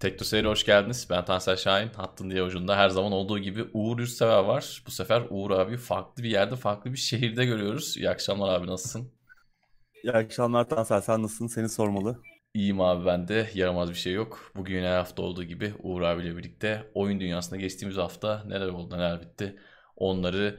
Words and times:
Tekno 0.00 0.24
Seyir'e 0.24 0.48
hoş 0.48 0.64
geldiniz. 0.64 1.06
Ben 1.10 1.24
Tansel 1.24 1.56
Şahin. 1.56 1.88
Hattın 1.88 2.30
diye 2.30 2.42
ucunda 2.42 2.76
her 2.76 2.88
zaman 2.88 3.12
olduğu 3.12 3.38
gibi 3.38 3.64
Uğur 3.72 3.98
Yurtsever 3.98 4.38
var. 4.38 4.82
Bu 4.86 4.90
sefer 4.90 5.22
Uğur 5.30 5.50
abi 5.50 5.76
farklı 5.76 6.22
bir 6.22 6.30
yerde, 6.30 6.56
farklı 6.56 6.92
bir 6.92 6.98
şehirde 6.98 7.44
görüyoruz. 7.44 7.96
İyi 7.96 8.10
akşamlar 8.10 8.54
abi 8.54 8.66
nasılsın? 8.66 9.12
İyi 10.02 10.12
akşamlar 10.12 10.68
Tansel 10.68 11.00
sen 11.00 11.22
nasılsın? 11.22 11.46
Seni 11.46 11.68
sormalı. 11.68 12.22
İyiyim 12.54 12.80
abi 12.80 13.06
ben 13.06 13.28
de. 13.28 13.50
Yaramaz 13.54 13.90
bir 13.90 13.94
şey 13.94 14.12
yok. 14.12 14.52
Bugün 14.56 14.84
her 14.84 14.96
hafta 14.96 15.22
olduğu 15.22 15.44
gibi 15.44 15.74
Uğur 15.82 16.02
abiyle 16.02 16.36
birlikte 16.36 16.90
oyun 16.94 17.20
dünyasında 17.20 17.56
geçtiğimiz 17.56 17.96
hafta 17.96 18.42
neler 18.46 18.68
oldu, 18.68 18.94
neler 18.96 19.20
bitti 19.20 19.56
onları 19.96 20.58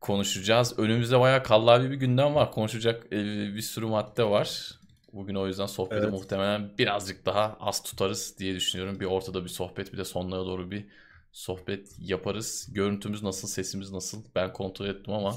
konuşacağız. 0.00 0.78
Önümüzde 0.78 1.20
bayağı 1.20 1.42
kallavi 1.42 1.90
bir 1.90 1.96
gündem 1.96 2.34
var. 2.34 2.52
Konuşacak 2.52 3.06
e, 3.06 3.16
bir 3.54 3.62
sürü 3.62 3.86
madde 3.86 4.24
var. 4.24 4.70
Bugün 5.14 5.34
o 5.34 5.46
yüzden 5.46 5.66
sohbeti 5.66 6.00
Evet. 6.00 6.12
muhtemelen 6.12 6.70
birazcık 6.78 7.26
daha 7.26 7.56
az 7.60 7.82
tutarız 7.82 8.34
diye 8.38 8.54
düşünüyorum. 8.54 9.00
Bir 9.00 9.04
ortada 9.04 9.44
bir 9.44 9.48
sohbet 9.48 9.92
bir 9.92 9.98
de 9.98 10.04
sonlara 10.04 10.46
doğru 10.46 10.70
bir 10.70 10.86
sohbet 11.32 11.96
yaparız. 11.98 12.68
Görüntümüz 12.72 13.22
nasıl, 13.22 13.48
sesimiz 13.48 13.92
nasıl 13.92 14.22
ben 14.34 14.52
kontrol 14.52 14.86
ettim 14.86 15.14
ama 15.14 15.34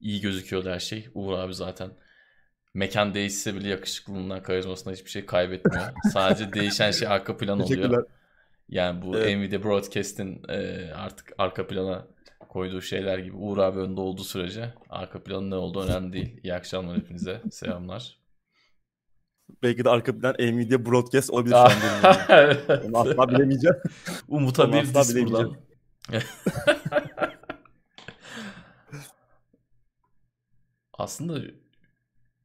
iyi 0.00 0.20
gözüküyordu 0.20 0.70
her 0.70 0.80
şey. 0.80 1.08
Uğur 1.14 1.32
abi 1.32 1.54
zaten 1.54 1.90
mekan 2.74 3.14
değişse 3.14 3.54
bile 3.54 3.68
yakışıklılığından, 3.68 4.42
karizmasından 4.42 4.94
hiçbir 4.94 5.10
şey 5.10 5.26
kaybetmiyor. 5.26 5.86
Sadece 6.12 6.52
değişen 6.52 6.90
şey 6.90 7.08
arka 7.08 7.36
plan 7.36 7.60
oluyor. 7.60 8.06
Yani 8.68 9.02
bu 9.02 9.16
Evet. 9.16 9.36
Nvidia 9.36 9.62
Broadcast'in 9.62 10.42
e, 10.48 10.90
artık 10.94 11.32
arka 11.38 11.66
plana 11.66 12.06
koyduğu 12.48 12.82
şeyler 12.82 13.18
gibi 13.18 13.36
Uğur 13.36 13.58
abi 13.58 13.78
önde 13.78 14.00
olduğu 14.00 14.24
sürece 14.24 14.74
arka 14.90 15.22
planın 15.22 15.50
ne 15.50 15.54
olduğu 15.54 15.82
önemli 15.82 16.12
değil. 16.12 16.40
İyi 16.42 16.54
akşamlar 16.54 16.96
hepinize. 16.96 17.40
Selamlar. 17.50 18.19
Belki 19.62 19.84
de 19.84 19.90
arka 19.90 20.18
plan 20.18 20.34
Nvidia 20.38 20.86
Broadcast 20.86 21.30
olabilir 21.30 21.54
şu 21.54 21.58
an. 21.58 21.70
Evet. 22.28 22.70
Onu 22.84 22.98
asla 22.98 23.28
bilemeyeceğim. 23.28 23.76
Umut'a 24.28 24.72
bir 24.72 24.94
dis 24.94 25.16
buradan. 25.16 25.56
Aslında 30.98 31.40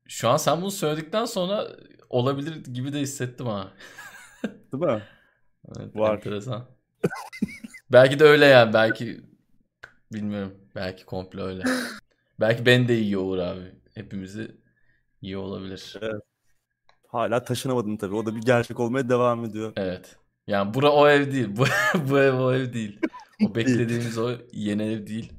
şu 0.08 0.30
an 0.30 0.38
sen 0.38 0.62
bunu 0.62 0.72
söyledikten 0.72 1.26
sonra 1.26 1.68
olabilir 2.10 2.64
gibi 2.74 2.94
de 2.94 3.00
hissettim 3.00 3.46
ha. 3.46 3.72
Değil 4.44 4.84
mi? 4.84 5.02
Evet, 5.78 5.96
Var. 5.96 6.16
enteresan. 6.16 6.66
belki 7.92 8.20
de 8.20 8.24
öyle 8.24 8.46
yani. 8.46 8.74
Belki 8.74 9.22
bilmiyorum. 10.14 10.54
Belki 10.76 11.06
komple 11.06 11.42
öyle. 11.42 11.64
belki 12.40 12.66
ben 12.66 12.88
de 12.88 12.94
yiyor 12.94 13.22
Uğur 13.22 13.38
abi. 13.38 13.72
Hepimizi 13.94 14.58
iyi 15.22 15.38
olabilir. 15.38 15.96
Evet. 16.02 16.22
Hala 17.16 17.44
taşınamadın 17.44 17.98
tabii. 17.98 18.16
O 18.16 18.26
da 18.26 18.36
bir 18.36 18.42
gerçek 18.42 18.80
olmaya 18.80 19.10
devam 19.10 19.46
ediyor. 19.46 19.74
Evet. 19.76 20.16
Yani 20.48 20.74
bura 20.74 20.92
o 20.92 21.08
ev 21.08 21.32
değil. 21.32 21.48
Bu, 21.58 21.66
bu 22.10 22.20
ev 22.20 22.34
o 22.34 22.54
ev 22.54 22.74
değil. 22.74 23.00
O 23.44 23.56
beklediğimiz 23.56 24.18
o 24.18 24.32
yeni 24.54 24.84
ev 24.84 25.08
değil. 25.08 25.34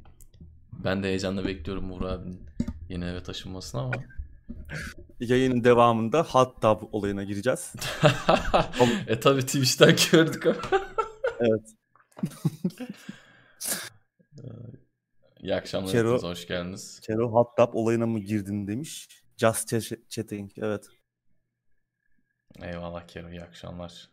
Ben 0.84 1.02
de 1.02 1.06
heyecanla 1.06 1.44
bekliyorum 1.44 1.92
Uğur 1.92 2.02
abinin 2.02 2.41
yeni 2.88 3.04
eve 3.04 3.22
taşınmasını 3.22 3.80
ama. 3.80 3.92
Yayının 5.20 5.64
devamında 5.64 6.22
hot 6.22 6.62
tub 6.62 6.88
olayına 6.92 7.24
gireceğiz. 7.24 7.72
e 9.06 9.20
tabi 9.20 9.41
Twitch'ten 9.41 9.97
gördük 10.12 10.47
ama. 10.47 10.56
Evet. 11.41 11.74
İyi 15.41 15.54
akşamlar 15.54 15.92
Kero- 15.92 16.22
hoş 16.22 16.47
geldiniz. 16.47 17.00
Kero 17.00 17.32
hot 17.32 17.56
tub 17.56 17.74
olayına 17.74 18.06
mı 18.06 18.19
girdin 18.19 18.66
demiş. 18.66 19.08
Just 19.36 19.72
ch- 19.72 20.08
chatting. 20.08 20.50
Evet. 20.58 20.86
Eyvallah 22.62 23.07
Kero, 23.07 23.31
iyi 23.31 23.43
akşamlar. 23.43 24.09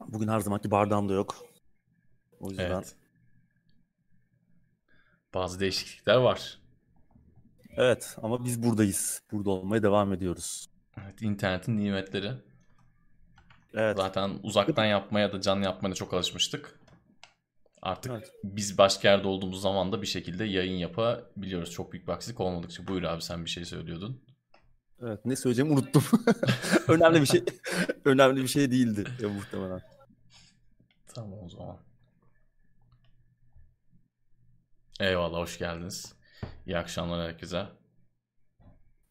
Bugün 0.00 0.28
her 0.28 0.40
zamanki 0.40 0.70
bardağım 0.70 1.08
da 1.08 1.12
yok. 1.12 1.36
O 2.40 2.50
yüzden 2.50 2.70
Evet. 2.70 2.96
Bazı 5.34 5.60
değişiklikler 5.60 6.16
var. 6.16 6.58
Evet 7.76 8.16
ama 8.22 8.44
biz 8.44 8.62
buradayız. 8.62 9.22
Burada 9.32 9.50
olmaya 9.50 9.82
devam 9.82 10.12
ediyoruz. 10.12 10.66
Evet, 11.02 11.22
internetin 11.22 11.76
nimetleri. 11.76 12.32
Evet. 13.74 13.96
Zaten 13.96 14.38
uzaktan 14.42 14.84
yapmaya 14.84 15.32
da 15.32 15.40
canlı 15.40 15.64
yapmaya 15.64 15.90
da 15.90 15.94
çok 15.94 16.14
alışmıştık. 16.14 16.80
Artık 17.84 18.12
Evet. 18.12 18.32
biz 18.44 18.78
başka 18.78 19.08
yerde 19.08 19.28
olduğumuz 19.28 19.60
zaman 19.62 19.92
da 19.92 20.02
bir 20.02 20.06
şekilde 20.06 20.44
yayın 20.44 20.76
yapabiliyoruz. 20.76 21.70
Çok 21.70 21.92
büyük 21.92 22.06
bir 22.08 22.12
aksilik 22.12 22.40
olmadıkça. 22.40 22.86
Buyur 22.86 23.02
abi 23.02 23.22
sen 23.22 23.44
bir 23.44 23.50
şey 23.50 23.64
söylüyordun. 23.64 24.24
Evet, 25.02 25.24
ne 25.24 25.36
söyleyeceğimi 25.36 25.74
unuttum. 25.74 26.04
önemli 26.88 27.20
bir 27.20 27.26
şey 27.26 27.44
önemli 28.04 28.42
bir 28.42 28.48
şey 28.48 28.70
değildi 28.70 29.04
ya, 29.22 29.28
muhtemelen. 29.28 29.80
Tamam 31.14 31.38
o 31.44 31.48
zaman. 31.48 31.78
Eyvallah 35.00 35.38
hoş 35.38 35.58
geldiniz. 35.58 36.14
İyi 36.66 36.78
akşamlar 36.78 37.28
herkese. 37.28 37.66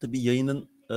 Tabii 0.00 0.20
yayının 0.20 0.70
e, 0.90 0.94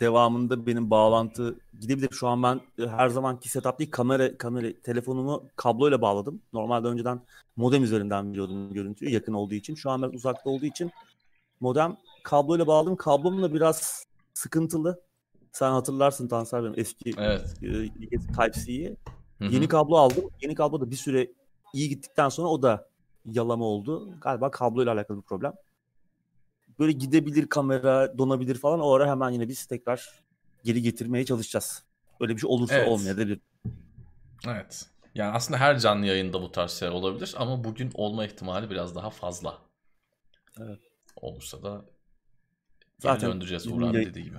devamında 0.00 0.66
benim 0.66 0.90
bağlantı 0.90 1.58
gidebilir. 1.80 2.08
Şu 2.12 2.28
an 2.28 2.42
ben 2.42 2.60
e, 2.78 2.86
her 2.88 3.08
zamanki 3.08 3.48
setup 3.48 3.78
değil 3.78 3.90
kamera 3.90 4.38
kamera 4.38 4.68
telefonumu 4.82 5.44
kabloyla 5.56 6.00
bağladım. 6.02 6.42
Normalde 6.52 6.88
önceden 6.88 7.20
modem 7.56 7.84
üzerinden 7.84 8.30
veriyordum 8.30 8.72
görüntüyü 8.72 9.10
yakın 9.10 9.32
olduğu 9.32 9.54
için. 9.54 9.74
Şu 9.74 9.90
an 9.90 10.02
ben 10.02 10.08
uzakta 10.08 10.50
olduğu 10.50 10.66
için 10.66 10.90
modem 11.60 11.96
kabloyla 12.24 12.66
bağladım. 12.66 12.96
Kablom 12.96 13.42
da 13.42 13.54
biraz 13.54 14.04
sıkıntılı. 14.34 15.00
Sen 15.52 15.70
hatırlarsın 15.70 16.28
Tansel 16.28 16.62
benim 16.64 16.74
eski 16.76 17.14
Evet. 17.18 17.56
e, 17.62 17.68
Type-C'yi. 18.18 18.96
Yeni 19.40 19.68
kablo 19.68 19.96
aldım. 19.96 20.24
Yeni 20.42 20.54
kablo 20.54 20.80
da 20.80 20.90
bir 20.90 20.96
süre 20.96 21.32
iyi 21.72 21.88
gittikten 21.88 22.28
sonra 22.28 22.48
o 22.48 22.62
da 22.62 22.88
yalama 23.26 23.64
oldu. 23.64 24.10
Galiba 24.20 24.50
kabloyla 24.50 24.92
alakalı 24.92 25.16
bir 25.18 25.22
problem. 25.22 25.52
Böyle 26.78 26.92
gidebilir 26.92 27.46
kamera, 27.46 28.18
donabilir 28.18 28.54
falan. 28.58 28.80
O 28.80 28.92
ara 28.92 29.10
hemen 29.10 29.30
yine 29.30 29.48
biz 29.48 29.66
tekrar 29.66 30.10
geri 30.64 30.82
getirmeye 30.82 31.24
çalışacağız. 31.24 31.82
Öyle 32.20 32.34
bir 32.34 32.40
şey 32.40 32.50
olursa 32.50 32.74
Evet. 32.74 32.88
olmayabilir. 32.88 33.40
Evet. 34.46 34.86
Yani 35.14 35.32
aslında 35.32 35.60
her 35.60 35.78
canlı 35.78 36.06
yayında 36.06 36.42
bu 36.42 36.52
tarz 36.52 36.70
şeyler 36.70 36.92
olabilir 36.92 37.34
ama 37.38 37.64
bugün 37.64 37.90
olma 37.94 38.26
ihtimali 38.26 38.70
biraz 38.70 38.94
daha 38.94 39.10
fazla. 39.10 39.58
Evet. 40.60 40.78
Olursa 41.16 41.62
da 41.62 41.84
Zaten 42.98 43.30
döndüreceğiz 43.30 43.66
Uğur 43.66 43.80
yayın- 43.94 44.10
dediği 44.10 44.24
gibi. 44.24 44.36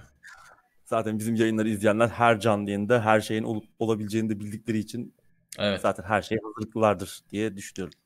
Zaten 0.86 1.20
bizim 1.20 1.36
yayınları 1.36 1.70
izleyenler 1.70 2.08
her 2.08 2.40
canlı 2.40 2.70
yayında 2.70 3.06
her 3.06 3.22
şeyin 3.22 3.44
olup 3.44 3.66
olabileceğini 3.80 4.30
de 4.30 4.40
bildikleri 4.40 4.78
için 4.78 5.14
Evet. 5.58 5.82
zaten 5.82 6.04
her 6.04 6.22
şeye 6.22 6.40
hazırlıklılardır 6.44 7.20
diye 7.32 7.58
düşünüyorum. 7.58 8.00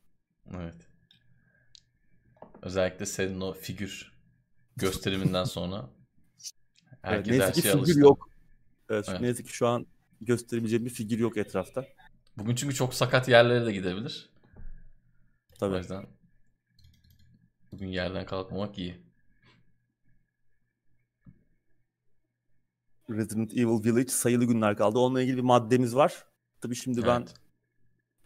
Evet. 0.55 0.75
Özellikle 2.61 3.05
senin 3.05 3.41
o 3.41 3.53
figür 3.53 4.11
gösteriminden 4.79 5.43
sonra 5.43 5.89
Evet, 6.89 6.99
herkes 7.01 7.33
her 7.33 7.39
neyse 7.39 7.51
ki 7.53 7.61
şeye 7.61 7.71
figür 7.71 7.79
alıştı. 7.83 7.99
yok. 7.99 8.29
Evet, 8.89 9.05
Evet. 9.09 9.21
Neyse 9.21 9.43
ki 9.43 9.49
şu 9.53 9.67
an 9.67 9.87
gösterebileceğim 10.21 10.85
bir 10.85 10.89
figür 10.89 11.19
yok 11.19 11.37
etrafta. 11.37 11.85
Bugün 12.37 12.55
çünkü 12.55 12.75
çok 12.75 12.93
sakat 12.93 13.27
yerlere 13.29 13.65
de 13.65 13.71
gidebilir. 13.73 14.29
O 14.57 15.59
Tabii. 15.59 15.77
yüzden 15.77 16.05
bugün 17.71 17.87
yerden 17.87 18.25
kalkmamak 18.25 18.77
iyi. 18.77 19.03
Resident 23.09 23.53
Evil 23.53 23.83
Village 23.83 24.07
sayılı 24.09 24.45
günler 24.45 24.77
kaldı. 24.77 24.99
Onunla 24.99 25.21
ilgili 25.21 25.37
bir 25.37 25.41
maddemiz 25.41 25.95
var. 25.95 26.25
Tabii 26.61 26.75
şimdi 26.75 27.03
ben 27.05 27.19
Evet. 27.19 27.33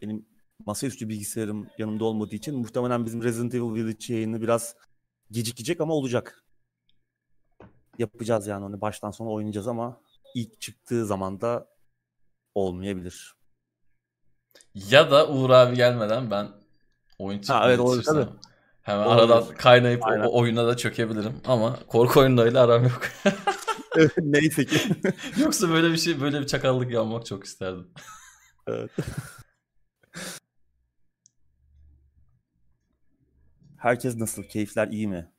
benim 0.02 0.26
masaüstü 0.66 1.08
bilgisayarım 1.08 1.68
yanımda 1.78 2.04
olmadığı 2.04 2.34
için 2.34 2.56
muhtemelen 2.58 3.06
bizim 3.06 3.22
Resident 3.22 3.54
Evil 3.54 3.74
Village 3.74 4.14
yayını 4.14 4.42
biraz 4.42 4.76
gecikecek 5.30 5.80
ama 5.80 5.94
olacak. 5.94 6.43
Yapacağız 7.98 8.46
yani 8.46 8.64
onu 8.64 8.80
baştan 8.80 9.10
sona 9.10 9.30
oynayacağız 9.30 9.68
ama 9.68 10.00
ilk 10.34 10.60
çıktığı 10.60 11.06
zaman 11.06 11.40
da 11.40 11.68
olmayabilir. 12.54 13.34
Ya 14.74 15.10
da 15.10 15.28
Uğur 15.28 15.50
abi 15.50 15.76
gelmeden 15.76 16.30
ben 16.30 16.48
oyun 17.18 17.40
çıkmaya 17.40 17.68
evet, 17.68 17.78
olur, 17.80 18.02
tabii. 18.02 18.26
hemen 18.82 19.06
Olabilir. 19.06 19.22
aradan 19.34 19.54
kaynayıp 19.54 20.02
o- 20.02 20.06
Aynen. 20.06 20.24
o 20.24 20.38
oyuna 20.40 20.66
da 20.66 20.76
çökebilirim 20.76 21.40
ama 21.46 21.78
korku 21.86 22.20
oyunlarıyla 22.20 22.64
aram 22.64 22.82
yok. 22.84 23.00
Neyse 24.18 24.64
ki. 24.66 24.78
Yoksa 25.36 25.68
böyle 25.68 25.92
bir 25.92 25.96
şey 25.96 26.20
böyle 26.20 26.40
bir 26.40 26.46
çakallık 26.46 26.90
yapmak 26.90 27.26
çok 27.26 27.44
isterdim. 27.44 27.88
Evet. 28.66 28.90
Herkes 33.76 34.16
nasıl? 34.16 34.42
Keyifler 34.42 34.88
iyi 34.88 35.08
mi? 35.08 35.32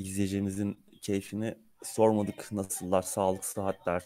İzleyicimizin 0.00 0.78
keyfini 1.02 1.58
sormadık. 1.82 2.52
Nasıllar? 2.52 3.02
Sağlık, 3.02 3.44
sıhhatler. 3.44 4.04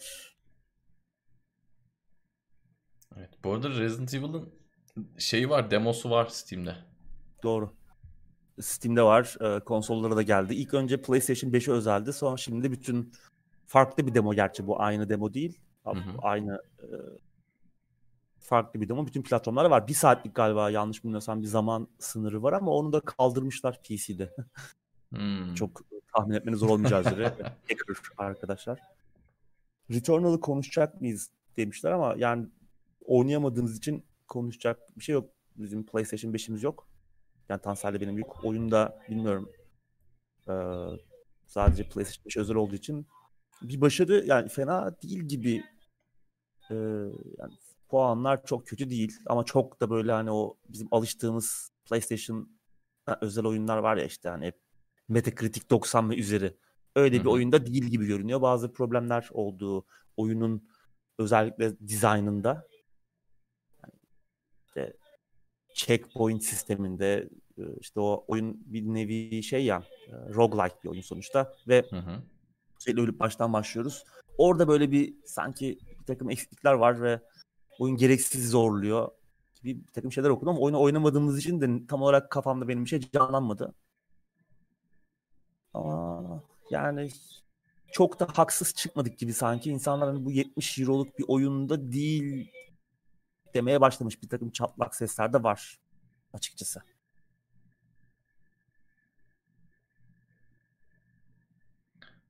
Evet. 3.17 3.29
Bu 3.43 3.53
arada 3.53 3.69
Resident 3.69 4.13
Evil'ın 4.13 4.53
şeyi 5.17 5.49
var, 5.49 5.71
demosu 5.71 6.09
var 6.09 6.25
Steam'de. 6.25 6.75
Doğru. 7.43 7.73
Steam'de 8.61 9.01
var. 9.01 9.35
E, 9.41 9.59
konsollara 9.59 10.15
da 10.15 10.21
geldi. 10.21 10.55
İlk 10.55 10.73
önce 10.73 11.01
PlayStation 11.01 11.51
5'e 11.51 11.73
özeldi. 11.73 12.13
Sonra 12.13 12.37
şimdi 12.37 12.71
bütün 12.71 13.13
farklı 13.65 14.07
bir 14.07 14.13
demo 14.13 14.33
gerçi 14.33 14.67
bu 14.67 14.81
aynı 14.81 15.09
demo 15.09 15.33
değil. 15.33 15.59
Hı 15.83 15.91
hı. 15.91 16.17
Aynı 16.21 16.61
e, 16.79 16.87
farklı 18.39 18.81
bir 18.81 18.89
demo. 18.89 19.07
Bütün 19.07 19.23
platformlarda 19.23 19.69
var. 19.69 19.87
Bir 19.87 19.93
saatlik 19.93 20.35
galiba 20.35 20.69
yanlış 20.69 21.03
bilmiyorsam 21.03 21.41
bir 21.41 21.47
zaman 21.47 21.87
sınırı 21.99 22.43
var 22.43 22.53
ama 22.53 22.71
onu 22.71 22.93
da 22.93 22.99
kaldırmışlar 22.99 23.81
PC'de. 23.83 24.35
Hmm. 25.09 25.53
Çok 25.53 25.81
tahmin 26.15 26.35
etmeniz 26.35 26.59
zor 26.59 26.69
olmayacağı 26.69 27.01
üzere. 27.01 27.23
Hacker 27.69 27.97
arkadaşlar. 28.17 28.79
Returnal'ı 29.91 30.39
konuşacak 30.39 31.01
mıyız 31.01 31.31
demişler 31.57 31.91
ama 31.91 32.15
yani 32.17 32.47
oynayamadığımız 33.05 33.77
için 33.77 34.05
konuşacak 34.27 34.97
bir 34.97 35.03
şey 35.03 35.13
yok. 35.13 35.29
Bizim 35.55 35.85
PlayStation 35.85 36.31
5'imiz 36.31 36.63
yok. 36.63 36.87
Yani 37.49 37.61
Tansel'de 37.61 38.01
benim 38.01 38.15
büyük 38.15 38.45
oyunda 38.45 39.01
bilmiyorum. 39.09 39.49
Ee, 40.49 40.53
sadece 41.47 41.83
PlayStation 41.89 42.25
5 42.25 42.37
özel 42.37 42.55
olduğu 42.55 42.75
için 42.75 43.07
bir 43.61 43.81
başarı 43.81 44.25
yani 44.25 44.49
fena 44.49 45.01
değil 45.01 45.19
gibi. 45.19 45.63
Ee, 46.71 46.75
yani 47.37 47.53
puanlar 47.89 48.45
çok 48.45 48.67
kötü 48.67 48.89
değil 48.89 49.19
ama 49.25 49.43
çok 49.43 49.81
da 49.81 49.89
böyle 49.89 50.11
hani 50.11 50.31
o 50.31 50.57
bizim 50.69 50.87
alıştığımız 50.91 51.71
PlayStation 51.85 52.49
özel 53.21 53.45
oyunlar 53.45 53.77
var 53.77 53.97
ya 53.97 54.05
işte 54.05 54.29
hani 54.29 54.45
hep 54.45 54.64
Metacritic 55.07 55.69
90 55.69 56.09
ve 56.09 56.15
üzeri. 56.15 56.57
Öyle 56.95 57.19
bir 57.19 57.25
oyunda 57.25 57.65
değil 57.65 57.83
gibi 57.83 58.05
görünüyor. 58.05 58.41
Bazı 58.41 58.73
problemler 58.73 59.29
olduğu 59.31 59.85
oyunun 60.17 60.67
özellikle 61.19 61.79
dizaynında 61.79 62.67
işte 64.65 64.93
checkpoint 65.73 66.43
sisteminde 66.43 67.29
işte 67.79 67.99
o 67.99 68.25
oyun 68.27 68.63
bir 68.65 68.81
nevi 68.81 69.43
şey 69.43 69.65
ya 69.65 69.83
roguelike 70.09 70.75
bir 70.83 70.89
oyun 70.89 71.01
sonuçta 71.01 71.53
ve 71.67 71.85
hı 71.89 71.97
hı. 71.97 72.23
sürekli 72.79 73.01
ölüp 73.01 73.19
baştan 73.19 73.53
başlıyoruz. 73.53 74.03
Orada 74.37 74.67
böyle 74.67 74.91
bir 74.91 75.15
sanki 75.25 75.79
bir 75.99 76.05
takım 76.05 76.29
eksiklikler 76.29 76.73
var 76.73 77.01
ve 77.01 77.19
oyun 77.79 77.97
gereksiz 77.97 78.49
zorluyor 78.49 79.11
gibi 79.55 79.81
bir 79.87 79.93
takım 79.93 80.11
şeyler 80.11 80.29
okudum 80.29 80.49
ama 80.49 80.59
oyunu 80.59 80.81
oynamadığımız 80.81 81.39
için 81.39 81.61
de 81.61 81.87
tam 81.87 82.01
olarak 82.01 82.29
kafamda 82.31 82.67
benim 82.67 82.83
bir 82.83 82.89
şey 82.89 82.99
canlanmadı. 82.99 83.73
Ama 85.75 86.43
yani 86.69 87.09
çok 87.91 88.19
da 88.19 88.27
haksız 88.33 88.75
çıkmadık 88.75 89.17
gibi 89.17 89.33
sanki. 89.33 89.69
insanlar 89.69 90.09
hani 90.09 90.25
bu 90.25 90.31
70 90.31 90.79
euroluk 90.79 91.19
bir 91.19 91.25
oyunda 91.27 91.91
değil 91.91 92.51
demeye 93.53 93.81
başlamış. 93.81 94.23
Bir 94.23 94.29
takım 94.29 94.49
çatlak 94.49 94.95
sesler 94.95 95.33
de 95.33 95.43
var 95.43 95.79
açıkçası. 96.33 96.81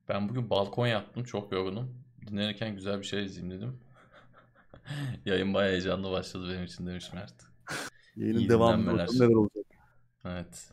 Ben 0.08 0.28
bugün 0.28 0.50
balkon 0.50 0.86
yaptım. 0.86 1.24
Çok 1.24 1.52
yorgunum. 1.52 2.04
Dinlenirken 2.26 2.74
güzel 2.74 2.98
bir 2.98 3.06
şey 3.06 3.24
izleyeyim 3.24 3.58
dedim. 3.58 3.80
Yayın 5.24 5.54
bayağı 5.54 5.72
heyecanlı 5.72 6.10
başladı 6.10 6.48
benim 6.52 6.64
için 6.64 6.86
demiş 6.86 7.12
Mert. 7.12 7.34
Yayının 8.16 8.48
devamında 8.48 9.06
neler 9.12 9.34
olacak? 9.34 9.66
Evet. 10.24 10.70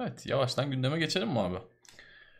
Evet 0.00 0.26
yavaştan 0.26 0.70
gündeme 0.70 0.98
geçelim 0.98 1.28
mi 1.28 1.40
abi? 1.40 1.58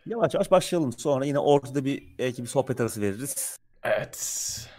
Yavaş 0.06 0.34
yavaş 0.34 0.50
başlayalım. 0.50 0.92
Sonra 0.92 1.24
yine 1.24 1.38
ortada 1.38 1.84
bir 1.84 2.18
belki 2.18 2.42
bir 2.42 2.48
sohbet 2.48 2.80
arası 2.80 3.00
veririz. 3.00 3.58
Evet. 3.82 4.18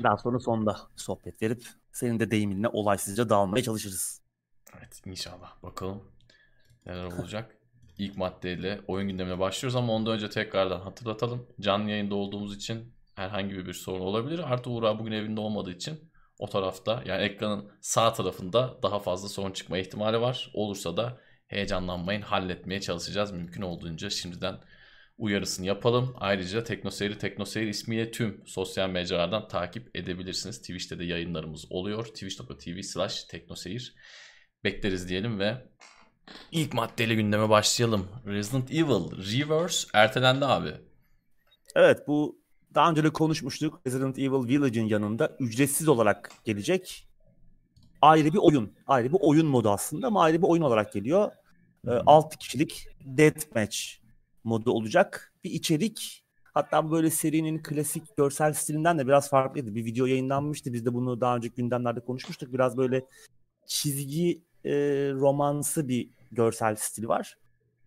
Daha 0.04 0.18
sonra 0.18 0.40
sonda 0.40 0.78
sohbet 0.96 1.42
verip 1.42 1.64
senin 1.92 2.20
de 2.20 2.32
deyiminle 2.32 2.68
olaysızca 2.68 3.30
dağılmaya 3.30 3.64
çalışırız. 3.64 4.22
Evet 4.78 5.02
inşallah. 5.06 5.64
Bakalım 5.64 6.04
neler 6.86 7.04
olacak. 7.04 7.56
İlk 7.98 8.18
maddeyle 8.18 8.82
oyun 8.88 9.08
gündemine 9.08 9.40
başlıyoruz 9.40 9.76
ama 9.76 9.94
ondan 9.94 10.14
önce 10.14 10.30
tekrardan 10.30 10.80
hatırlatalım. 10.80 11.48
Canlı 11.60 11.90
yayında 11.90 12.16
olduğumuz 12.16 12.56
için 12.56 12.94
herhangi 13.16 13.66
bir 13.66 13.74
sorun 13.74 14.00
olabilir. 14.00 14.40
Artı 14.54 14.70
Uğur 14.70 15.00
bugün 15.00 15.12
evinde 15.12 15.42
olmadığı 15.42 15.72
için 15.72 16.12
o 16.40 16.50
tarafta 16.50 17.04
yani 17.06 17.24
ekranın 17.24 17.72
sağ 17.82 18.14
tarafında 18.14 18.78
daha 18.84 19.00
fazla 19.00 19.30
sorun 19.30 19.52
çıkma 19.52 19.78
ihtimali 19.78 20.22
var. 20.22 20.52
Olursa 20.54 20.98
da 20.98 21.18
heyecanlanmayın 21.50 22.22
halletmeye 22.22 22.82
çalışacağız 22.82 23.32
mümkün 23.32 23.62
olduğunca 23.62 24.10
şimdiden 24.10 24.56
uyarısını 25.18 25.66
yapalım. 25.66 26.16
Ayrıca 26.18 26.64
Teknoseyri 26.64 27.18
Teknoseyir 27.18 27.68
ismiyle 27.68 28.12
tüm 28.12 28.44
sosyal 28.46 28.90
mecralardan 28.90 29.48
takip 29.48 29.98
edebilirsiniz. 29.98 30.62
Twitch'te 30.62 31.00
de 31.00 31.06
yayınlarımız 31.06 31.72
oluyor. 31.72 32.06
Twitch.tv 32.06 32.82
slash 32.82 33.24
teknoseyir 33.24 33.96
bekleriz 34.64 35.10
diyelim 35.10 35.40
ve 35.40 35.58
ilk 36.52 36.74
maddeyle 36.74 37.16
gündeme 37.16 37.50
başlayalım. 37.50 38.08
Resident 38.26 38.72
Evil 38.72 39.34
Reverse 39.34 39.88
ertelendi 39.94 40.46
abi. 40.46 40.74
Evet 41.76 42.08
bu 42.08 42.40
daha 42.76 42.92
önce 42.92 43.04
de 43.04 43.10
konuşmuştuk. 43.10 43.82
Resident 43.88 44.20
Evil 44.20 44.48
Village'in 44.48 44.88
yanında 44.88 45.38
ücretsiz 45.40 45.88
olarak 45.88 46.32
gelecek. 46.46 47.08
Ayrı 48.02 48.34
bir 48.34 48.38
oyun. 48.38 48.74
Ayrı 48.88 49.14
bir 49.14 49.18
oyun 49.22 49.48
modu 49.48 49.70
aslında 49.70 50.08
ama 50.08 50.24
ayrı 50.24 50.42
bir 50.42 50.48
oyun 50.48 50.62
olarak 50.62 50.94
geliyor. 50.94 51.32
E, 51.88 51.92
6 51.92 52.38
kişilik 52.38 52.88
deathmatch 53.06 53.78
modu 54.44 54.72
olacak. 54.72 55.34
Bir 55.44 55.52
içerik 55.52 56.24
hatta 56.54 56.92
böyle 56.92 57.10
serinin 57.10 57.64
klasik 57.64 58.18
görsel 58.18 58.54
stilinden 58.54 59.00
de 59.00 59.08
biraz 59.08 59.30
farklıydı. 59.30 59.76
Bir 59.76 59.86
video 59.86 60.06
yayınlanmıştı. 60.06 60.74
Biz 60.74 60.86
de 60.86 60.94
bunu 60.94 61.22
daha 61.22 61.36
önce 61.36 61.48
gündemlerde 61.48 62.00
konuşmuştuk. 62.00 62.54
Biraz 62.54 62.78
böyle 62.78 63.06
çizgi 63.68 64.42
e, 64.66 64.72
romansı 65.14 65.88
bir 65.88 66.10
görsel 66.32 66.76
stili 66.76 67.08
var. 67.08 67.38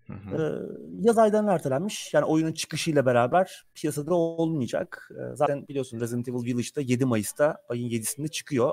Hı 0.07 0.13
hı. 0.13 0.43
Ee, 0.43 1.07
yaz 1.07 1.19
aylarına 1.19 1.53
ertelenmiş. 1.53 2.15
Yani 2.15 2.25
oyunun 2.25 2.53
çıkışıyla 2.53 3.07
beraber 3.07 3.65
piyasada 3.75 4.15
olmayacak. 4.15 5.11
Ee, 5.13 5.37
zaten 5.37 5.69
biliyorsun 5.69 6.01
Resident 6.01 6.29
Evil 6.29 6.45
Village'da 6.45 6.81
7 6.81 7.05
Mayıs'ta 7.05 7.59
ayın 7.69 7.89
7'sinde 7.89 8.29
çıkıyor. 8.29 8.73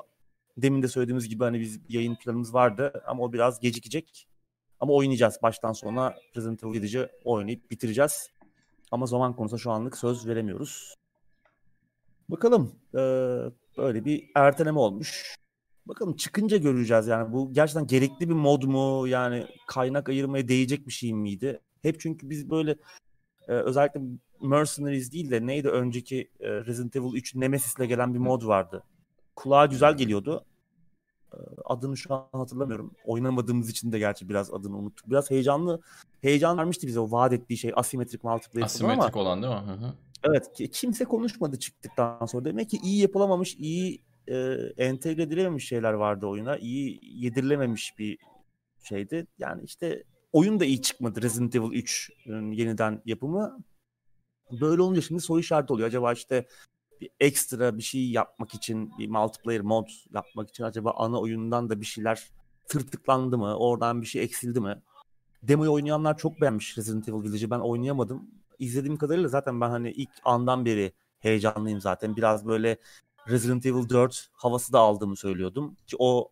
Demin 0.58 0.82
de 0.84 0.88
söylediğimiz 0.88 1.30
gibi 1.30 1.44
hani 1.44 1.60
biz 1.60 1.80
yayın 1.90 2.16
planımız 2.16 2.54
vardı 2.54 3.04
ama 3.08 3.24
o 3.24 3.34
biraz 3.34 3.60
gecikecek. 3.60 4.28
Ama 4.80 4.94
oynayacağız 4.94 5.40
baştan 5.44 5.72
sona 5.72 6.16
Resident 6.36 6.64
Evil 6.64 6.84
7'ci 6.84 7.10
oynayıp 7.24 7.72
bitireceğiz. 7.72 8.32
Ama 8.92 9.06
zaman 9.06 9.36
konusunda 9.36 9.62
şu 9.62 9.72
anlık 9.72 9.98
söz 9.98 10.28
veremiyoruz. 10.28 10.96
Bakalım 12.30 12.76
ee, 12.94 12.98
böyle 13.78 14.06
bir 14.06 14.32
erteleme 14.36 14.80
olmuş. 14.80 15.36
Bakalım 15.86 16.16
çıkınca 16.16 16.58
göreceğiz 16.58 17.08
yani 17.08 17.34
bu 17.34 17.54
gerçekten 17.54 17.88
gerekli 17.88 18.30
bir 18.30 18.34
mod 18.34 18.64
mu 18.64 19.08
yani 19.08 19.48
kaynak 19.68 20.10
ayırmaya 20.10 20.48
değecek 20.48 20.88
bir 20.88 20.92
şey 20.92 21.14
miydi? 21.14 21.60
Hep 21.82 22.00
çünkü 22.00 22.30
biz 22.30 22.50
böyle 22.50 22.76
e, 23.48 23.52
özellikle 23.52 24.02
Mercenaries 24.42 25.12
değil 25.12 25.32
de 25.32 25.48
neydi 25.48 25.70
önceki 25.70 26.32
e, 26.40 26.50
Resident 26.50 26.96
Evil 26.96 27.14
3 27.14 27.36
Nemesis'le 27.36 27.88
gelen 27.88 28.14
bir 28.14 28.20
mod 28.20 28.46
vardı. 28.46 28.84
Kulağa 29.36 29.66
güzel 29.66 29.98
geliyordu 29.98 30.46
adını 31.66 31.98
şu 31.98 32.14
an 32.14 32.28
hatırlamıyorum. 32.32 32.92
Oynamadığımız 33.06 33.70
için 33.70 33.92
de 33.92 34.00
gerçi 34.00 34.30
biraz 34.30 34.54
adını 34.54 34.78
unuttuk. 34.78 35.10
Biraz 35.10 35.32
heyecanlı 35.32 35.82
heyecan 36.22 36.58
vermişti 36.58 36.88
bize 36.88 37.00
o 37.00 37.12
vaat 37.12 37.34
ettiği 37.34 37.58
şey 37.58 37.72
asimetrik 37.76 38.24
multiplayer 38.24 38.66
Asimetrik 38.66 39.16
ama, 39.16 39.22
olan 39.22 39.44
değil 39.44 39.54
mi? 39.54 39.60
Hı 39.60 39.74
hı. 39.74 39.94
Evet 40.24 40.72
kimse 40.74 41.06
konuşmadı 41.06 41.60
çıktıktan 41.60 42.26
sonra. 42.26 42.46
Demek 42.46 42.70
ki 42.70 42.80
iyi 42.84 43.02
yapılamamış, 43.02 43.56
iyi 43.56 44.02
e, 44.28 44.36
entegre 44.78 45.22
edilememiş 45.22 45.68
şeyler 45.68 45.94
vardı 45.94 46.26
oyuna. 46.26 46.58
İyi 46.58 47.00
yedirilememiş 47.04 48.00
bir 48.00 48.18
şeydi. 48.84 49.28
Yani 49.38 49.64
işte 49.64 50.04
oyun 50.32 50.60
da 50.60 50.66
iyi 50.66 50.82
çıkmadı 50.82 51.22
Resident 51.22 51.56
Evil 51.56 51.72
3 51.72 52.12
yeniden 52.26 53.02
yapımı. 53.06 53.64
Böyle 54.62 54.82
olunca 54.82 55.02
şimdi 55.02 55.22
soru 55.22 55.40
işareti 55.40 55.74
oluyor. 55.74 55.88
Acaba 55.88 56.14
işte 56.14 56.46
bir 57.02 57.10
ekstra 57.20 57.78
bir 57.78 57.84
şey 57.84 58.10
yapmak 58.10 58.54
için 58.54 58.98
bir 58.98 59.10
multiplayer 59.10 59.62
mod 59.62 59.88
yapmak 60.14 60.50
için 60.50 60.64
acaba 60.64 60.94
ana 60.98 61.20
oyundan 61.20 61.70
da 61.70 61.82
bir 61.82 61.86
şeyler 61.86 62.30
tırtıklandı 62.68 63.38
mı? 63.38 63.58
Oradan 63.58 64.02
bir 64.02 64.08
şey 64.08 64.24
eksildi 64.24 64.60
mi? 64.60 64.82
Demoyu 65.44 65.72
oynayanlar 65.72 66.18
çok 66.18 66.42
beğenmiş 66.42 66.78
Resident 66.78 67.10
Evil 67.10 67.24
Village'i. 67.24 67.52
Ben 67.52 67.60
oynayamadım. 67.60 68.30
İzlediğim 68.60 68.98
kadarıyla 68.98 69.30
zaten 69.30 69.62
ben 69.62 69.70
hani 69.70 69.92
ilk 69.92 70.10
andan 70.24 70.66
beri 70.66 70.94
heyecanlıyım 71.20 71.82
zaten. 71.82 72.16
Biraz 72.16 72.48
böyle 72.48 72.78
Resident 73.30 73.66
Evil 73.66 73.90
4 73.90 74.30
havası 74.34 74.74
da 74.74 74.80
aldığımı 74.80 75.18
söylüyordum. 75.18 75.76
Ki 75.88 75.96
o 76.00 76.32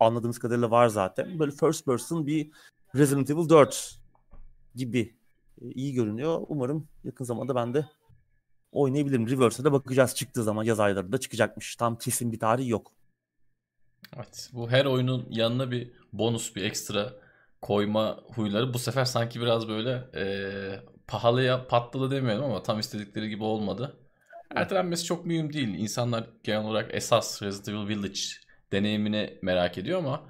anladığımız 0.00 0.38
kadarıyla 0.38 0.70
var 0.70 0.88
zaten. 0.88 1.38
Böyle 1.38 1.52
first 1.52 1.84
person 1.84 2.26
bir 2.26 2.50
Resident 2.94 3.30
Evil 3.30 3.48
4 3.48 3.98
gibi 4.74 5.14
iyi 5.60 5.94
görünüyor. 5.94 6.40
Umarım 6.48 6.88
yakın 7.04 7.24
zamanda 7.24 7.54
ben 7.54 7.74
de 7.74 7.86
oynayabilirim. 8.72 9.30
Reverse'e 9.30 9.64
de 9.64 9.72
bakacağız 9.72 10.14
çıktığı 10.14 10.42
zaman 10.42 10.64
yaz 10.64 10.80
aylarında 10.80 11.18
çıkacakmış. 11.18 11.76
Tam 11.76 11.98
kesin 11.98 12.32
bir 12.32 12.38
tarih 12.38 12.68
yok. 12.68 12.92
Evet 14.16 14.50
bu 14.52 14.70
her 14.70 14.84
oyunun 14.84 15.26
yanına 15.30 15.70
bir 15.70 15.90
bonus 16.12 16.56
bir 16.56 16.62
ekstra 16.62 17.12
koyma 17.60 18.20
huyları 18.34 18.74
bu 18.74 18.78
sefer 18.78 19.04
sanki 19.04 19.40
biraz 19.40 19.68
böyle 19.68 20.04
e, 20.14 20.24
pahalıya 21.06 21.66
patladı 21.66 22.10
demiyorum 22.10 22.44
ama 22.44 22.62
tam 22.62 22.80
istedikleri 22.80 23.28
gibi 23.28 23.44
olmadı. 23.44 23.96
Ertelenmesi 24.54 25.04
çok 25.04 25.26
mühim 25.26 25.52
değil. 25.52 25.68
İnsanlar 25.68 26.26
genel 26.44 26.64
olarak 26.64 26.94
esas 26.94 27.42
Resident 27.42 27.68
Evil 27.68 27.88
Village 27.88 28.20
deneyimini 28.72 29.38
merak 29.42 29.78
ediyor 29.78 29.98
ama 29.98 30.22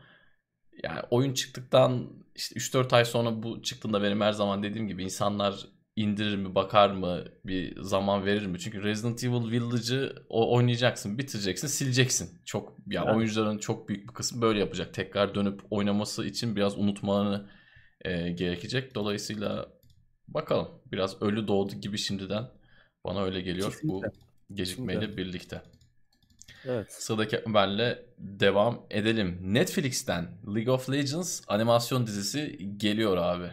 yani 0.85 1.00
oyun 1.11 1.35
çıktıktan 1.35 2.11
işte 2.35 2.59
3-4 2.59 2.97
ay 2.97 3.04
sonra 3.04 3.42
bu 3.42 3.62
çıktığında 3.62 4.02
benim 4.02 4.21
her 4.21 4.33
zaman 4.33 4.62
dediğim 4.62 4.88
gibi 4.88 5.04
insanlar 5.04 5.66
indirir 5.99 6.37
mi 6.37 6.55
bakar 6.55 6.90
mı 6.90 7.25
bir 7.45 7.83
zaman 7.83 8.26
verir 8.26 8.47
mi? 8.47 8.59
Çünkü 8.59 8.83
Resident 8.83 9.25
Evil 9.25 9.50
Village'ı 9.50 10.12
oynayacaksın 10.28 11.19
bitireceksin 11.19 11.69
sileceksin. 11.69 12.38
Çok 12.45 12.76
yani 12.87 13.07
evet. 13.07 13.17
oyuncuların 13.17 13.59
çok 13.59 13.88
büyük 13.88 14.09
bir 14.09 14.14
kısmı 14.14 14.43
böyle 14.43 14.61
yapacak. 14.61 14.95
Tekrar 14.95 15.35
dönüp 15.35 15.61
oynaması 15.71 16.26
için 16.26 16.57
biraz 16.57 16.78
unutmalarını 16.78 17.50
e, 18.00 18.31
gerekecek. 18.31 18.95
Dolayısıyla 18.95 19.69
bakalım 20.28 20.69
biraz 20.93 21.23
ölü 21.23 21.49
doğdu 21.49 21.75
gibi 21.75 21.99
şimdiden 21.99 22.45
bana 23.05 23.25
öyle 23.25 23.40
geliyor 23.40 23.71
Kesinlikle. 23.71 24.09
bu 24.09 24.55
gecikmeyle 24.55 25.00
Kesinlikle. 25.00 25.25
birlikte. 25.25 25.62
Evet. 26.64 26.93
Sıradaki 26.93 27.40
haberle 27.45 28.05
devam 28.19 28.87
edelim. 28.90 29.38
Netflix'ten 29.43 30.28
League 30.55 30.75
of 30.75 30.90
Legends 30.90 31.40
animasyon 31.49 32.07
dizisi 32.07 32.59
geliyor 32.76 33.17
abi. 33.17 33.50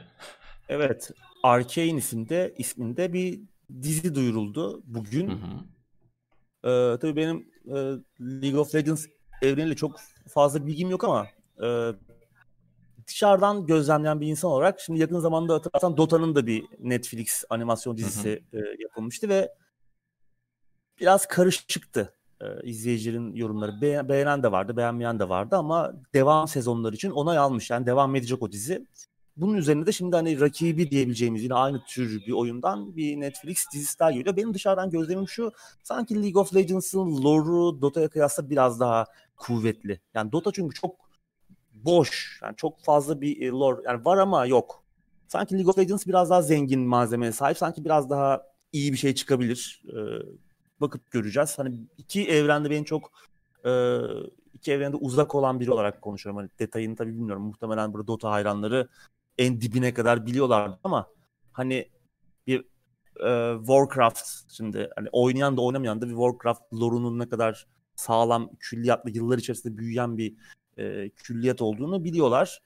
Evet. 0.69 1.11
Arcane 1.45 1.97
isimde 1.97 2.53
isminde 2.57 3.13
bir 3.13 3.41
dizi 3.81 4.15
duyuruldu 4.15 4.81
bugün. 4.85 5.29
Hı 5.29 5.33
hı. 5.33 5.63
Ee, 6.69 6.99
tabii 6.99 7.15
benim 7.15 7.47
e, 7.67 7.75
League 8.21 8.59
of 8.59 8.75
Legends 8.75 9.05
evreniyle 9.41 9.75
çok 9.75 9.99
fazla 10.27 10.67
bilgim 10.67 10.89
yok 10.89 11.03
ama 11.03 11.27
e, 11.63 11.91
dışarıdan 13.07 13.65
gözlemleyen 13.65 14.21
bir 14.21 14.27
insan 14.27 14.51
olarak 14.51 14.79
şimdi 14.79 14.99
yakın 14.99 15.19
zamanda 15.19 15.53
hatırlarsan 15.53 15.97
Dota'nın 15.97 16.35
da 16.35 16.47
bir 16.47 16.65
Netflix 16.79 17.43
animasyon 17.49 17.97
dizisi 17.97 18.43
hı 18.51 18.57
hı. 18.57 18.61
E, 18.61 18.75
yapılmıştı 18.79 19.29
ve 19.29 19.51
biraz 20.99 21.27
karışıktı 21.27 22.13
e, 22.41 22.45
izleyicilerin 22.63 23.35
yorumları. 23.35 23.81
Be- 23.81 24.09
beğenen 24.09 24.43
de 24.43 24.51
vardı, 24.51 24.77
beğenmeyen 24.77 25.19
de 25.19 25.29
vardı 25.29 25.55
ama 25.55 25.93
devam 26.13 26.47
sezonları 26.47 26.95
için 26.95 27.11
onay 27.11 27.37
almış. 27.37 27.69
Yani 27.69 27.85
devam 27.85 28.15
edecek 28.15 28.41
o 28.41 28.51
dizi. 28.51 28.87
Bunun 29.37 29.53
üzerine 29.53 29.85
de 29.85 29.91
şimdi 29.91 30.15
hani 30.15 30.39
rakibi 30.39 30.91
diyebileceğimiz 30.91 31.43
yine 31.43 31.53
aynı 31.53 31.83
tür 31.87 32.25
bir 32.27 32.31
oyundan 32.31 32.95
bir 32.95 33.19
Netflix 33.19 33.65
dizisi 33.73 33.99
daha 33.99 34.11
geliyor. 34.11 34.37
Benim 34.37 34.53
dışarıdan 34.53 34.89
gözlemim 34.89 35.27
şu 35.27 35.51
sanki 35.83 36.23
League 36.23 36.41
of 36.41 36.55
Legends'ın 36.55 37.23
lore'u 37.23 37.81
Dota'ya 37.81 38.09
kıyasla 38.09 38.49
biraz 38.49 38.79
daha 38.79 39.05
kuvvetli. 39.37 40.01
Yani 40.13 40.31
Dota 40.31 40.51
çünkü 40.51 40.75
çok 40.75 40.95
boş. 41.73 42.39
Yani 42.43 42.55
çok 42.55 42.83
fazla 42.83 43.21
bir 43.21 43.41
e, 43.41 43.49
lore 43.49 43.81
yani 43.85 44.05
var 44.05 44.17
ama 44.17 44.45
yok. 44.45 44.83
Sanki 45.27 45.55
League 45.55 45.69
of 45.69 45.77
Legends 45.77 46.07
biraz 46.07 46.29
daha 46.29 46.41
zengin 46.41 46.79
malzemeye 46.81 47.31
sahip. 47.31 47.57
Sanki 47.57 47.85
biraz 47.85 48.09
daha 48.09 48.43
iyi 48.71 48.91
bir 48.91 48.97
şey 48.97 49.15
çıkabilir. 49.15 49.83
Ee, 49.89 49.95
bakıp 50.81 51.11
göreceğiz. 51.11 51.59
Hani 51.59 51.75
iki 51.97 52.27
evrende 52.27 52.69
benim 52.69 52.83
çok 52.83 53.11
e, 53.65 53.99
iki 54.53 54.71
evrende 54.71 54.97
uzak 54.97 55.35
olan 55.35 55.59
biri 55.59 55.71
olarak 55.71 56.01
konuşuyorum. 56.01 56.37
Hani 56.37 56.49
detayını 56.59 56.95
tabii 56.95 57.13
bilmiyorum. 57.13 57.43
Muhtemelen 57.43 57.93
burada 57.93 58.07
Dota 58.07 58.31
hayranları 58.31 58.87
en 59.37 59.61
dibine 59.61 59.93
kadar 59.93 60.25
biliyorlar 60.25 60.79
ama 60.83 61.07
hani 61.51 61.89
bir 62.47 62.59
e, 63.25 63.57
Warcraft 63.57 64.27
şimdi 64.51 64.89
hani 64.95 65.09
oynayan 65.11 65.57
da 65.57 65.61
oynamayan 65.61 66.01
da 66.01 66.05
bir 66.05 66.13
Warcraft 66.13 66.61
lore'unun 66.73 67.19
ne 67.19 67.29
kadar 67.29 67.67
sağlam 67.95 68.49
külliyatlı 68.59 69.11
yıllar 69.11 69.37
içerisinde 69.37 69.77
büyüyen 69.77 70.17
bir 70.17 70.33
e, 70.77 71.09
külliyat 71.09 71.61
olduğunu 71.61 72.03
biliyorlar. 72.03 72.61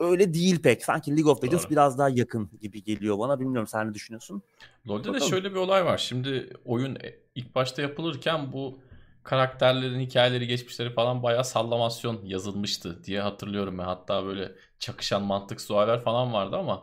Öyle 0.00 0.34
değil 0.34 0.62
pek. 0.62 0.84
Sanki 0.84 1.16
League 1.16 1.32
of 1.32 1.44
Legends 1.44 1.62
Doğru. 1.62 1.70
biraz 1.70 1.98
daha 1.98 2.08
yakın 2.08 2.50
gibi 2.60 2.82
geliyor 2.82 3.18
bana. 3.18 3.40
Bilmiyorum 3.40 3.66
sen 3.66 3.88
ne 3.88 3.94
düşünüyorsun? 3.94 4.42
LoL'de 4.88 5.14
de 5.14 5.20
şöyle 5.20 5.50
bir 5.50 5.56
olay 5.56 5.84
var. 5.84 5.98
Şimdi 5.98 6.52
oyun 6.64 6.98
ilk 7.34 7.54
başta 7.54 7.82
yapılırken 7.82 8.52
bu 8.52 8.78
karakterlerin 9.24 10.00
hikayeleri, 10.00 10.46
geçmişleri 10.46 10.92
falan 10.92 11.22
bayağı 11.22 11.44
sallamasyon 11.44 12.24
yazılmıştı 12.24 13.04
diye 13.04 13.20
hatırlıyorum 13.20 13.78
ben. 13.78 13.84
Hatta 13.84 14.24
böyle 14.24 14.52
çakışan 14.78 15.22
mantık 15.22 15.60
sualler 15.60 16.00
falan 16.00 16.32
vardı 16.32 16.56
ama 16.56 16.82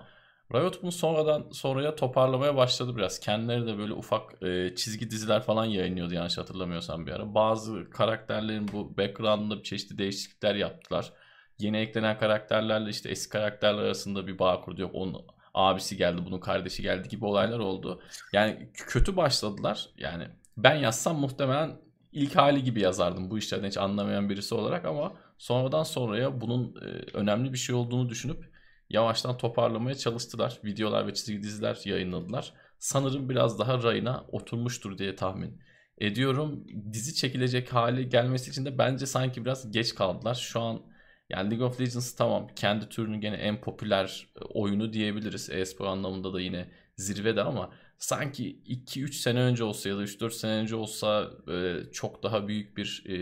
Riot 0.53 0.83
bunu 0.83 0.91
sonradan 0.91 1.49
sonraya 1.51 1.95
toparlamaya 1.95 2.55
başladı 2.55 2.97
biraz. 2.97 3.19
Kendileri 3.19 3.67
de 3.67 3.77
böyle 3.77 3.93
ufak 3.93 4.43
e, 4.43 4.75
çizgi 4.75 5.11
diziler 5.11 5.41
falan 5.41 5.65
yayınlıyordu 5.65 6.13
yanlış 6.13 6.37
hatırlamıyorsam 6.37 7.07
bir 7.07 7.11
ara. 7.11 7.33
Bazı 7.35 7.89
karakterlerin 7.89 8.67
bu 8.73 8.97
background'ında 8.97 9.63
çeşitli 9.63 9.97
değişiklikler 9.97 10.55
yaptılar. 10.55 11.13
Yeni 11.59 11.77
eklenen 11.77 12.17
karakterlerle 12.19 12.89
işte 12.89 13.09
eski 13.09 13.29
karakterler 13.29 13.83
arasında 13.83 14.27
bir 14.27 14.39
bağ 14.39 14.61
kurdu. 14.61 14.81
Yok 14.81 14.91
onun 14.93 15.21
abisi 15.53 15.97
geldi, 15.97 16.21
bunun 16.25 16.39
kardeşi 16.39 16.81
geldi 16.81 17.09
gibi 17.09 17.25
olaylar 17.25 17.59
oldu. 17.59 18.01
Yani 18.33 18.69
kötü 18.73 19.17
başladılar. 19.17 19.89
Yani 19.97 20.27
ben 20.57 20.75
yazsam 20.75 21.19
muhtemelen 21.19 21.77
ilk 22.11 22.35
hali 22.35 22.63
gibi 22.63 22.81
yazardım 22.81 23.31
bu 23.31 23.37
işlerden 23.37 23.67
hiç 23.67 23.77
anlamayan 23.77 24.29
birisi 24.29 24.55
olarak 24.55 24.85
ama 24.85 25.13
sonradan 25.37 25.83
sonraya 25.83 26.41
bunun 26.41 26.75
e, 26.75 27.17
önemli 27.17 27.53
bir 27.53 27.57
şey 27.57 27.75
olduğunu 27.75 28.09
düşünüp 28.09 28.49
yavaştan 28.89 29.37
toparlamaya 29.37 29.95
çalıştılar. 29.95 30.59
Videolar 30.63 31.07
ve 31.07 31.13
çizgi 31.13 31.43
diziler 31.43 31.81
yayınladılar. 31.85 32.53
Sanırım 32.79 33.29
biraz 33.29 33.59
daha 33.59 33.83
rayına 33.83 34.25
oturmuştur 34.31 34.97
diye 34.97 35.15
tahmin 35.15 35.61
ediyorum. 35.97 36.67
Dizi 36.93 37.15
çekilecek 37.15 37.73
hali 37.73 38.09
gelmesi 38.09 38.49
için 38.49 38.65
de 38.65 38.77
bence 38.77 39.05
sanki 39.05 39.45
biraz 39.45 39.71
geç 39.71 39.95
kaldılar. 39.95 40.35
Şu 40.35 40.61
an 40.61 40.81
yani 41.29 41.51
League 41.51 41.67
of 41.67 41.81
Legends 41.81 42.15
tamam 42.15 42.47
kendi 42.55 42.89
türünün 42.89 43.21
gene 43.21 43.35
en 43.35 43.61
popüler 43.61 44.27
e, 44.35 44.43
oyunu 44.43 44.93
diyebiliriz. 44.93 45.49
E-spor 45.49 45.85
anlamında 45.85 46.33
da 46.33 46.41
yine 46.41 46.69
zirvede 46.95 47.43
ama 47.43 47.69
sanki 47.99 48.61
2-3 48.65 49.13
sene 49.13 49.39
önce 49.39 49.63
olsa 49.63 49.89
ya 49.89 49.97
da 49.97 50.03
3-4 50.03 50.31
sene 50.31 50.51
önce 50.51 50.75
olsa 50.75 51.31
e, 51.51 51.77
çok 51.91 52.23
daha 52.23 52.47
büyük 52.47 52.77
bir 52.77 53.03
e, 53.09 53.15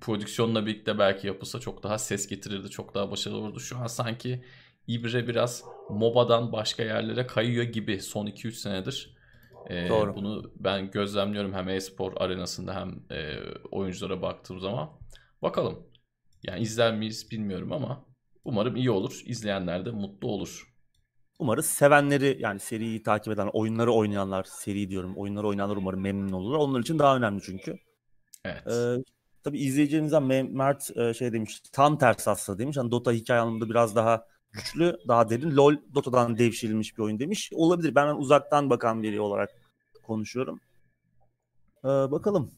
prodüksiyonla 0.00 0.66
birlikte 0.66 0.98
belki 0.98 1.26
yapılsa 1.26 1.60
çok 1.60 1.82
daha 1.82 1.98
ses 1.98 2.28
getirirdi, 2.28 2.70
çok 2.70 2.94
daha 2.94 3.10
başarılı 3.10 3.38
olurdu. 3.38 3.60
Şu 3.60 3.78
an 3.78 3.86
sanki 3.86 4.44
İbre 4.88 5.28
biraz 5.28 5.64
MOBA'dan 5.90 6.52
başka 6.52 6.82
yerlere 6.82 7.26
kayıyor 7.26 7.64
gibi 7.64 8.00
son 8.00 8.26
2-3 8.26 8.52
senedir. 8.52 9.16
E, 9.70 9.88
Doğru. 9.88 10.16
Bunu 10.16 10.52
ben 10.56 10.90
gözlemliyorum 10.90 11.52
hem 11.52 11.68
e-spor 11.68 12.12
arenasında 12.16 12.74
hem 12.74 13.18
e, 13.18 13.36
oyunculara 13.70 14.22
baktığım 14.22 14.60
zaman. 14.60 14.90
Bakalım. 15.42 15.86
Yani 16.42 16.60
izler 16.60 16.96
miyiz 16.96 17.30
bilmiyorum 17.30 17.72
ama 17.72 18.04
umarım 18.44 18.76
iyi 18.76 18.90
olur. 18.90 19.22
İzleyenler 19.24 19.84
de 19.84 19.90
mutlu 19.90 20.28
olur. 20.28 20.67
Umarız 21.38 21.66
sevenleri 21.66 22.36
yani 22.40 22.60
seriyi 22.60 23.02
takip 23.02 23.32
eden, 23.32 23.50
oyunları 23.52 23.92
oynayanlar, 23.92 24.44
seri 24.44 24.90
diyorum, 24.90 25.16
oyunları 25.16 25.46
oynayanlar 25.46 25.76
umarım 25.76 26.00
memnun 26.00 26.32
olurlar. 26.32 26.58
Onlar 26.58 26.80
için 26.80 26.98
daha 26.98 27.16
önemli 27.16 27.42
çünkü. 27.42 27.78
Evet. 28.44 28.66
Ee, 28.66 29.04
tabii 29.44 29.58
izleyicilerimizden 29.58 30.22
Mert 30.52 30.96
e, 30.96 31.14
şey 31.14 31.32
demiş, 31.32 31.60
tam 31.72 31.98
tersi 31.98 32.30
aslında 32.30 32.58
demiş. 32.58 32.76
Hani 32.76 32.90
Dota 32.90 33.12
hikaye 33.12 33.40
anlamında 33.40 33.70
biraz 33.70 33.96
daha 33.96 34.26
güçlü, 34.52 34.96
daha 35.08 35.30
derin. 35.30 35.56
LoL 35.56 35.76
Dota'dan 35.94 36.38
devşirilmiş 36.38 36.98
bir 36.98 37.02
oyun 37.02 37.18
demiş. 37.18 37.50
Olabilir. 37.54 37.94
Ben 37.94 38.14
uzaktan 38.14 38.70
bakan 38.70 39.02
biri 39.02 39.20
olarak 39.20 39.50
konuşuyorum. 40.02 40.60
Ee, 41.84 41.88
bakalım. 41.88 42.50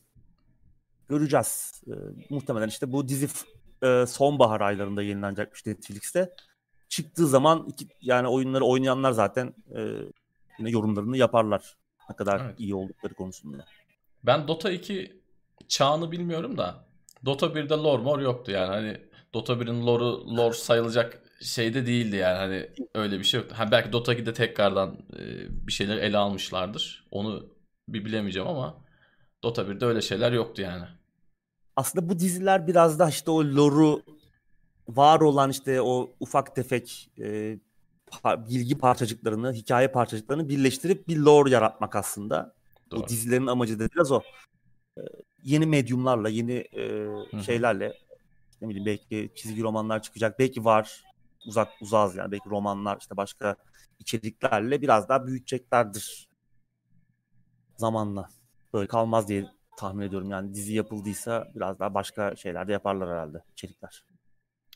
Göreceğiz. 1.09 1.83
Ee, 1.87 1.93
muhtemelen 2.31 2.69
işte 2.69 2.93
bu 2.93 3.09
dizi 3.09 3.29
e, 3.83 4.07
sonbahar 4.07 4.61
aylarında 4.61 5.03
yayınlanacakmış 5.03 5.67
Netflix'te 5.67 6.31
çıktığı 6.91 7.27
zaman 7.27 7.67
iki, 7.69 7.89
yani 8.01 8.29
oyunları 8.29 8.65
oynayanlar 8.65 9.13
zaten 9.13 9.55
e, 9.77 9.81
yine 10.59 10.71
yorumlarını 10.71 11.17
yaparlar. 11.17 11.77
Ne 12.11 12.17
kadar 12.17 12.41
evet. 12.41 12.61
iyi 12.61 12.75
oldukları 12.75 13.15
konusunda. 13.15 13.65
Ben 14.25 14.49
Dota 14.49 14.71
2 14.71 15.23
çağını 15.69 16.13
bilmiyorum 16.13 16.59
da 16.59 16.85
Dota 17.25 17.47
1'de 17.47 17.75
lore 17.75 18.03
mor 18.03 18.21
yoktu 18.21 18.53
yani 18.53 18.67
hani 18.67 19.01
Dota 19.35 19.53
1'in 19.53 19.87
lore'u 19.87 20.37
lore 20.37 20.55
sayılacak 20.55 21.23
şeyde 21.43 21.87
değildi 21.87 22.17
yani 22.17 22.37
hani 22.37 22.71
öyle 22.95 23.19
bir 23.19 23.25
şey 23.25 23.41
yoktu. 23.41 23.55
Ha 23.59 23.71
belki 23.71 23.93
Dota 23.93 24.15
2'de 24.15 24.33
tekrardan 24.33 24.99
e, 25.19 25.23
bir 25.67 25.73
şeyler 25.73 25.97
ele 25.97 26.19
almışlardır. 26.19 27.09
Onu 27.11 27.47
bir 27.89 28.05
bilemeyeceğim 28.05 28.49
ama 28.49 28.85
Dota 29.43 29.63
1'de 29.63 29.87
öyle 29.87 30.01
şeyler 30.01 30.33
yoktu 30.33 30.63
yani. 30.63 30.85
Aslında 31.77 32.09
bu 32.09 32.19
diziler 32.19 32.67
biraz 32.67 32.99
da 32.99 33.09
işte 33.09 33.31
o 33.31 33.45
lore'u 33.45 34.03
var 34.97 35.21
olan 35.21 35.51
işte 35.51 35.81
o 35.81 36.13
ufak 36.21 36.57
tefek 36.57 37.11
e, 37.19 37.59
bilgi 38.25 38.79
parçacıklarını, 38.79 39.53
hikaye 39.53 39.89
parçacıklarını 39.89 40.49
birleştirip 40.49 41.09
bir 41.09 41.17
lore 41.17 41.51
yaratmak 41.51 41.97
aslında. 41.97 42.55
Doğru. 42.91 43.01
Bu 43.01 43.09
dizilerin 43.09 43.47
amacı 43.47 43.79
da 43.79 43.89
biraz 43.95 44.13
o. 44.13 44.23
E, 44.99 45.03
yeni 45.43 45.67
medyumlarla, 45.67 46.29
yeni 46.29 46.53
e, 46.53 47.09
şeylerle 47.43 47.93
ne 48.61 48.69
bileyim 48.69 48.87
belki 48.87 49.33
çizgi 49.35 49.63
romanlar 49.63 50.03
çıkacak. 50.03 50.39
Belki 50.39 50.65
var 50.65 51.05
uzak 51.47 51.69
uzağız 51.81 52.17
yani 52.17 52.33
belki 52.33 52.51
romanlar 52.51 52.99
işte 53.01 53.17
başka 53.17 53.57
içeriklerle 53.99 54.83
biraz 54.83 55.09
daha 55.09 55.27
büyüteceklerdir 55.27 56.29
zamanla. 57.77 58.29
Böyle 58.75 58.87
kalmaz 58.87 59.29
diye 59.29 59.47
tahmin 59.77 60.07
ediyorum. 60.07 60.31
Yani 60.31 60.55
dizi 60.55 60.75
yapıldıysa 60.75 61.49
biraz 61.55 61.79
daha 61.79 61.95
başka 61.95 62.37
şeyler 62.37 62.69
de 62.69 62.73
yaparlar 62.73 63.11
herhalde 63.11 63.43
içerikler. 63.53 64.05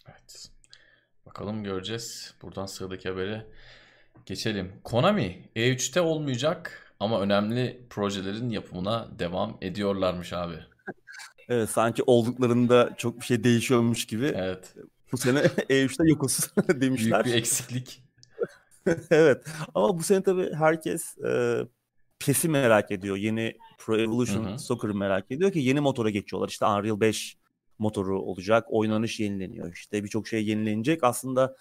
Evet. 0.09 0.49
Bakalım 1.27 1.65
göreceğiz. 1.65 2.35
Buradan 2.43 2.67
sıradaki 2.67 3.09
habere 3.09 3.47
geçelim. 4.27 4.73
Konami 4.85 5.49
E3'te 5.57 6.01
olmayacak 6.01 6.93
ama 7.01 7.21
önemli 7.21 7.87
projelerin 7.91 8.51
yapımına 8.51 9.09
devam 9.19 9.59
ediyorlarmış 9.61 10.33
abi. 10.33 10.57
Evet 11.49 11.71
sanki 11.71 12.03
olduklarında 12.07 12.95
çok 12.97 13.21
bir 13.21 13.25
şey 13.25 13.45
değişiyormuş 13.45 14.07
gibi. 14.07 14.33
Evet. 14.37 14.75
Bu 15.13 15.17
sene 15.17 15.39
E3'te 15.71 16.09
yokuz 16.09 16.51
demişler. 16.69 17.25
Büyük 17.25 17.37
bir 17.37 17.41
eksiklik. 17.41 18.03
evet 19.11 19.47
ama 19.75 19.99
bu 19.99 20.03
sene 20.03 20.23
tabii 20.23 20.55
herkes 20.55 21.19
e, 21.19 21.61
PES'i 22.19 22.49
merak 22.49 22.91
ediyor. 22.91 23.17
Yeni 23.17 23.57
Pro 23.79 23.99
Evolution 23.99 24.57
Soccer'ı 24.57 24.95
merak 24.95 25.31
ediyor 25.31 25.53
ki 25.53 25.59
yeni 25.59 25.81
motora 25.81 26.11
geçiyorlar. 26.11 26.49
İşte 26.49 26.67
Unreal 26.67 27.01
5 27.01 27.37
motoru 27.85 28.23
olacak. 28.23 28.67
Oynanış 28.69 29.21
yenileniyor. 29.21 29.73
İşte 29.73 30.05
birçok 30.05 30.29
şey 30.29 30.47
yenilenecek. 30.47 31.05
Aslında 31.05 31.57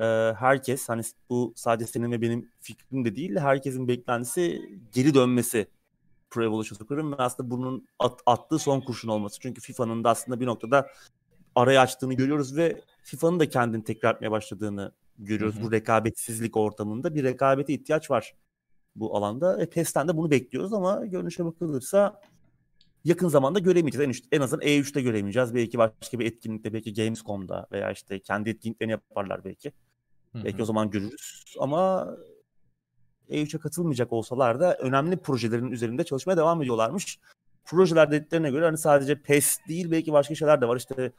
e, 0.00 0.04
herkes 0.38 0.88
hani 0.88 1.02
bu 1.30 1.52
sadece 1.56 1.86
senin 1.86 2.12
ve 2.12 2.20
benim 2.20 2.48
fikrim 2.60 3.04
de 3.04 3.16
değil. 3.16 3.36
Herkesin 3.36 3.88
beklentisi 3.88 4.62
geri 4.92 5.14
dönmesi 5.14 5.66
Pro 6.30 6.44
Evolution 6.44 6.78
Soccer'ın 6.78 7.12
ve 7.12 7.16
aslında 7.16 7.50
bunun 7.50 7.86
at, 7.98 8.20
attığı 8.26 8.58
son 8.58 8.80
kurşun 8.80 9.08
olması. 9.08 9.40
Çünkü 9.40 9.60
FIFA'nın 9.60 10.04
da 10.04 10.10
aslında 10.10 10.40
bir 10.40 10.46
noktada 10.46 10.88
arayı 11.54 11.80
açtığını 11.80 12.14
görüyoruz 12.14 12.56
ve 12.56 12.80
FIFA'nın 13.02 13.40
da 13.40 13.48
kendini 13.48 13.84
tekrar 13.84 14.14
etmeye 14.14 14.30
başladığını 14.30 14.92
görüyoruz. 15.18 15.56
Hı 15.56 15.60
hı. 15.60 15.64
Bu 15.64 15.72
rekabetsizlik 15.72 16.56
ortamında 16.56 17.14
bir 17.14 17.24
rekabete 17.24 17.72
ihtiyaç 17.72 18.10
var 18.10 18.34
bu 18.96 19.16
alanda. 19.16 19.62
E, 19.62 19.66
PES'ten 19.70 20.08
de 20.08 20.16
bunu 20.16 20.30
bekliyoruz 20.30 20.72
ama 20.72 21.06
görünüşe 21.06 21.44
bakılırsa 21.44 22.20
yakın 23.04 23.28
zamanda 23.28 23.58
göremeyeceğiz. 23.58 24.22
En, 24.32 24.36
en 24.38 24.42
azından 24.42 24.66
E3'te 24.66 25.02
göremeyeceğiz. 25.02 25.54
Belki 25.54 25.78
başka 25.78 26.18
bir 26.18 26.26
etkinlikte, 26.26 26.72
belki 26.72 26.94
Gamescom'da 26.94 27.66
veya 27.72 27.90
işte 27.92 28.20
kendi 28.20 28.50
etkinliklerini 28.50 28.90
yaparlar 28.90 29.44
belki. 29.44 29.72
Hı-hı. 30.32 30.44
Belki 30.44 30.62
o 30.62 30.64
zaman 30.64 30.90
görürüz. 30.90 31.44
Ama 31.58 32.08
E3'e 33.28 33.60
katılmayacak 33.60 34.12
olsalar 34.12 34.60
da 34.60 34.76
önemli 34.76 35.16
projelerin 35.16 35.70
üzerinde 35.70 36.04
çalışmaya 36.04 36.36
devam 36.36 36.62
ediyorlarmış. 36.62 37.18
Projeler 37.64 38.10
dediklerine 38.10 38.50
göre 38.50 38.64
hani 38.64 38.78
sadece 38.78 39.22
PES 39.22 39.58
değil 39.68 39.90
belki 39.90 40.12
başka 40.12 40.34
şeyler 40.34 40.60
de 40.60 40.68
var. 40.68 40.76
İşte 40.76 41.12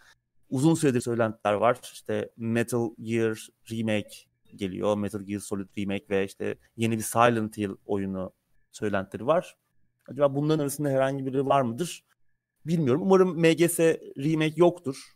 uzun 0.49 0.73
süredir 0.73 1.01
söylentiler 1.01 1.53
var. 1.53 1.77
İşte 1.83 2.29
Metal 2.37 2.89
Gear 3.01 3.47
Remake 3.71 4.15
geliyor. 4.55 4.97
Metal 4.97 5.21
Gear 5.21 5.39
Solid 5.39 5.67
Remake 5.77 6.05
ve 6.09 6.25
işte 6.25 6.55
yeni 6.77 6.97
bir 6.97 7.03
Silent 7.03 7.57
Hill 7.57 7.71
oyunu 7.85 8.31
söylentileri 8.71 9.27
var. 9.27 9.55
Acaba 10.09 10.35
bunların 10.35 10.59
arasında 10.59 10.89
herhangi 10.89 11.25
biri 11.25 11.45
var 11.45 11.61
mıdır? 11.61 12.03
Bilmiyorum. 12.65 13.01
Umarım 13.01 13.39
MGS 13.39 13.79
remake 14.17 14.53
yoktur. 14.55 15.13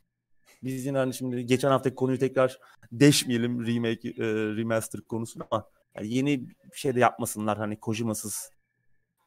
Biz 0.64 0.86
yine 0.86 0.98
hani 0.98 1.14
şimdi 1.14 1.46
geçen 1.46 1.70
haftaki 1.70 1.96
konuyu 1.96 2.20
tekrar 2.20 2.60
deşmeyelim 2.92 3.68
remake, 3.68 4.10
e, 4.10 4.26
remaster 4.58 5.02
konusunu 5.02 5.44
ama 5.52 5.70
yani 5.96 6.14
yeni 6.14 6.50
bir 6.50 6.78
şey 6.78 6.96
de 6.96 7.00
yapmasınlar. 7.00 7.58
Hani 7.58 7.80
Kojima'sız 7.80 8.52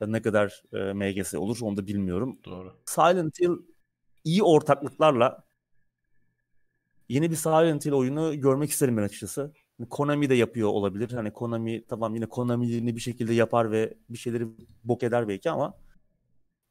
ne 0.01 0.23
kadar 0.23 0.63
e, 0.73 0.93
MGS 0.93 1.35
olur 1.35 1.59
onu 1.63 1.77
da 1.77 1.87
bilmiyorum. 1.87 2.39
Doğru. 2.45 2.77
Silent 2.87 3.41
Hill 3.41 3.51
iyi 4.25 4.43
ortaklıklarla 4.43 5.45
yeni 7.09 7.31
bir 7.31 7.37
Silent 7.37 7.87
Hill 7.87 7.93
oyunu 7.93 8.41
görmek 8.41 8.71
isterim 8.71 8.97
ben 8.97 9.03
açıkçası. 9.03 9.53
Konami 9.89 10.31
de 10.31 10.35
yapıyor 10.35 10.69
olabilir. 10.69 11.13
Hani 11.13 11.33
Konami 11.33 11.85
tamam 11.87 12.15
yine 12.15 12.27
Konami'ni 12.27 12.97
bir 12.97 13.01
şekilde 13.01 13.35
yapar 13.35 13.73
ve 13.73 13.95
bir 14.09 14.19
şeyleri 14.19 14.47
bok 14.85 15.03
eder 15.03 15.29
belki 15.29 15.51
ama 15.51 15.75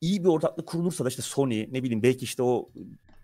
iyi 0.01 0.23
bir 0.23 0.29
ortaklık 0.29 0.67
kurulursa 0.67 1.05
da 1.05 1.09
işte 1.09 1.21
Sony 1.21 1.73
ne 1.73 1.83
bileyim 1.83 2.03
belki 2.03 2.23
işte 2.23 2.43
o 2.43 2.69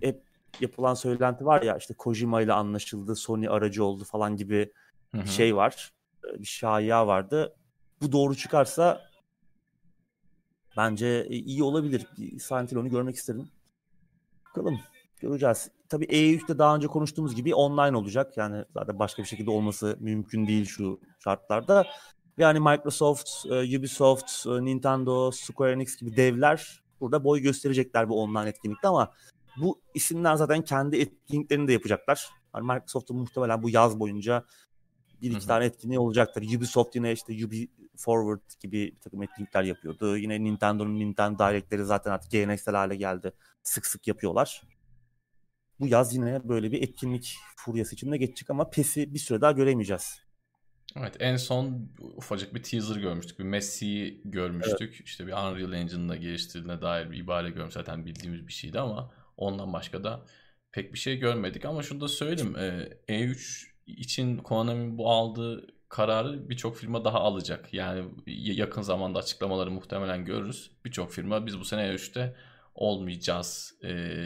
hep 0.01 0.23
yapılan 0.59 0.93
söylenti 0.93 1.45
var 1.45 1.61
ya 1.61 1.77
işte 1.77 1.93
Kojima 1.93 2.41
ile 2.41 2.53
anlaşıldı, 2.53 3.15
Sony 3.15 3.49
aracı 3.49 3.83
oldu 3.83 4.03
falan 4.03 4.35
gibi 4.35 4.71
bir 5.13 5.29
şey 5.29 5.55
var. 5.55 5.93
Bir 6.39 6.45
şaya 6.45 7.07
vardı. 7.07 7.55
Bu 8.01 8.11
doğru 8.11 8.35
çıkarsa 8.35 9.01
bence 10.77 11.27
iyi 11.27 11.63
olabilir. 11.63 12.07
Silent 12.39 12.71
Hill 12.71 12.77
onu 12.77 12.89
görmek 12.89 13.15
isterim. 13.15 13.50
Bakalım. 14.45 14.79
Göreceğiz. 15.19 15.71
Tabii 15.89 16.05
E3'te 16.05 16.57
daha 16.59 16.75
önce 16.75 16.87
konuştuğumuz 16.87 17.35
gibi 17.35 17.55
online 17.55 17.98
olacak. 17.98 18.37
Yani 18.37 18.65
zaten 18.74 19.00
başka 19.00 19.24
bir 19.24 19.27
şekilde 19.27 19.50
olması 19.51 19.98
mümkün 20.00 20.48
değil 20.48 20.65
şu 20.65 21.00
şartlarda. 21.24 21.85
Yani 22.37 22.59
Microsoft, 22.59 23.29
e, 23.45 23.77
Ubisoft, 23.77 24.45
e, 24.48 24.50
Nintendo, 24.50 25.31
Square 25.31 25.71
Enix 25.71 25.98
gibi 25.98 26.17
devler 26.17 26.83
burada 27.01 27.24
boy 27.24 27.39
gösterecekler 27.39 28.09
bu 28.09 28.21
online 28.21 28.50
etkinlikte 28.50 28.87
ama 28.87 29.13
bu 29.57 29.81
isimler 29.93 30.35
zaten 30.35 30.61
kendi 30.61 30.98
etkinliklerini 30.98 31.67
de 31.67 31.74
yapacaklar. 31.74 32.29
Yani 32.55 32.74
Microsoft'un 32.74 33.17
muhtemelen 33.17 33.63
bu 33.63 33.69
yaz 33.69 34.00
boyunca 34.00 34.45
bir 35.21 35.27
iki 35.27 35.39
Hı-hı. 35.39 35.48
tane 35.48 35.65
etkinliği 35.65 36.00
olacaktır. 36.00 36.55
Ubisoft 36.57 36.95
yine 36.95 37.11
işte 37.11 37.45
Ubi 37.45 37.67
Forward 37.98 38.61
gibi 38.61 38.91
bir 38.95 39.00
takım 39.00 39.24
etkinlikler 39.24 39.63
yapıyordu. 39.63 40.17
Yine 40.17 40.43
Nintendo'nun 40.43 41.00
Nintendo 41.00 41.39
Direct'leri 41.39 41.85
zaten 41.85 42.11
artık 42.11 42.31
geleneksel 42.31 42.75
hale 42.75 42.95
geldi. 42.95 43.33
Sık 43.63 43.85
sık 43.85 44.07
yapıyorlar 44.07 44.61
bu 45.79 45.88
yaz 45.88 46.16
yine 46.16 46.50
böyle 46.50 46.72
bir 46.72 46.81
etkinlik 46.81 47.35
furyası 47.57 47.96
içinde 47.96 48.18
geçecek 48.18 48.50
ama 48.50 48.70
PES'i 48.70 49.14
bir 49.14 49.20
süre 49.20 49.42
daha 49.42 49.51
göremeyeceğiz. 49.51 50.25
Evet 50.98 51.16
en 51.20 51.38
son 51.38 51.90
ufacık 52.00 52.55
bir 52.55 52.64
teaser 52.64 52.96
görmüştük. 52.96 53.40
Bir 53.40 53.44
Messi'yi 53.44 54.22
görmüştük. 54.25 54.96
Evet. 54.96 55.07
İşte 55.07 55.27
bir 55.27 55.31
Unreal 55.31 55.74
Engine'da 55.74 56.16
geliştirildiğine 56.16 56.81
dair 56.81 57.11
bir 57.11 57.18
ibare 57.18 57.50
görmüş. 57.50 57.74
Zaten 57.74 58.05
bildiğimiz 58.05 58.48
bir 58.48 58.53
şeydi 58.53 58.79
ama 58.79 59.11
ondan 59.38 59.74
başka 59.74 60.03
da 60.03 60.25
pek 60.72 60.94
bir 60.94 61.00
şey 61.00 61.18
görmedik. 61.18 61.66
Ama 61.66 61.83
şunu 61.83 62.01
da 62.01 62.07
söyleyeyim. 62.07 62.55
E3 63.07 63.66
için 63.88 64.38
Konami 64.38 64.98
bu 64.98 65.11
aldığı 65.11 65.68
kararı 65.90 66.50
birçok 66.50 66.77
firma 66.77 67.05
daha 67.05 67.20
alacak. 67.20 67.74
Yani 67.74 68.05
yakın 68.27 68.81
zamanda 68.81 69.20
açıklamaları 69.20 69.72
muhtemelen 69.72 70.25
görürüz. 70.25 70.72
Birçok 70.85 71.11
firma 71.11 71.46
biz 71.46 71.59
bu 71.59 71.66
sene 71.66 71.81
E3'te 71.81 72.35
olmayacağız 72.75 73.74
e, 73.83 74.18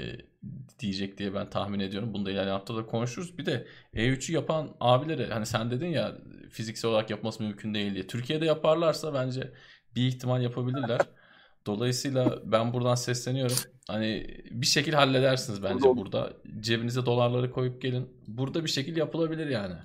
diyecek 0.79 1.17
diye 1.17 1.33
ben 1.33 1.49
tahmin 1.49 1.79
ediyorum. 1.79 2.13
Bunu 2.13 2.25
da 2.25 2.31
ilerleyen 2.31 2.55
haftada 2.55 2.85
konuşuruz. 2.85 3.37
Bir 3.37 3.45
de 3.45 3.67
E3'ü 3.93 4.33
yapan 4.33 4.75
abilere 4.79 5.27
hani 5.27 5.45
sen 5.45 5.71
dedin 5.71 5.87
ya 5.87 6.17
fiziksel 6.49 6.91
olarak 6.91 7.09
yapması 7.09 7.43
mümkün 7.43 7.73
değil 7.73 7.93
diye. 7.93 8.07
Türkiye'de 8.07 8.45
yaparlarsa 8.45 9.13
bence 9.13 9.53
bir 9.95 10.07
ihtimal 10.07 10.41
yapabilirler. 10.41 11.01
Dolayısıyla 11.65 12.39
ben 12.45 12.73
buradan 12.73 12.95
sesleniyorum. 12.95 13.57
Hani 13.87 14.37
bir 14.51 14.65
şekil 14.65 14.93
halledersiniz 14.93 15.63
bence 15.63 15.89
burada. 15.95 16.33
Cebinize 16.59 17.05
dolarları 17.05 17.51
koyup 17.51 17.81
gelin. 17.81 18.09
Burada 18.27 18.63
bir 18.63 18.69
şekil 18.69 18.97
yapılabilir 18.97 19.47
yani. 19.47 19.75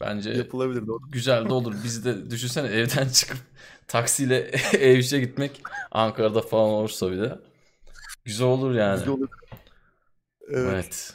Bence 0.00 0.30
yapılabilir 0.30 0.86
doğru. 0.86 1.10
Güzel 1.10 1.48
de 1.48 1.52
olur. 1.52 1.74
Biz 1.84 2.04
de 2.04 2.30
düşünsene 2.30 2.66
evden 2.68 3.08
çıkıp 3.08 3.38
taksiyle 3.88 4.50
E3'e 4.72 5.20
gitmek 5.20 5.62
Ankara'da 5.90 6.40
falan 6.40 6.70
olursa 6.70 7.12
bir 7.12 7.20
de. 7.20 7.38
Güzel 8.28 8.46
olur 8.46 8.74
yani. 8.74 8.98
Güzel 8.98 9.08
olur. 9.08 9.28
Evet. 10.48 10.68
evet. 10.72 11.14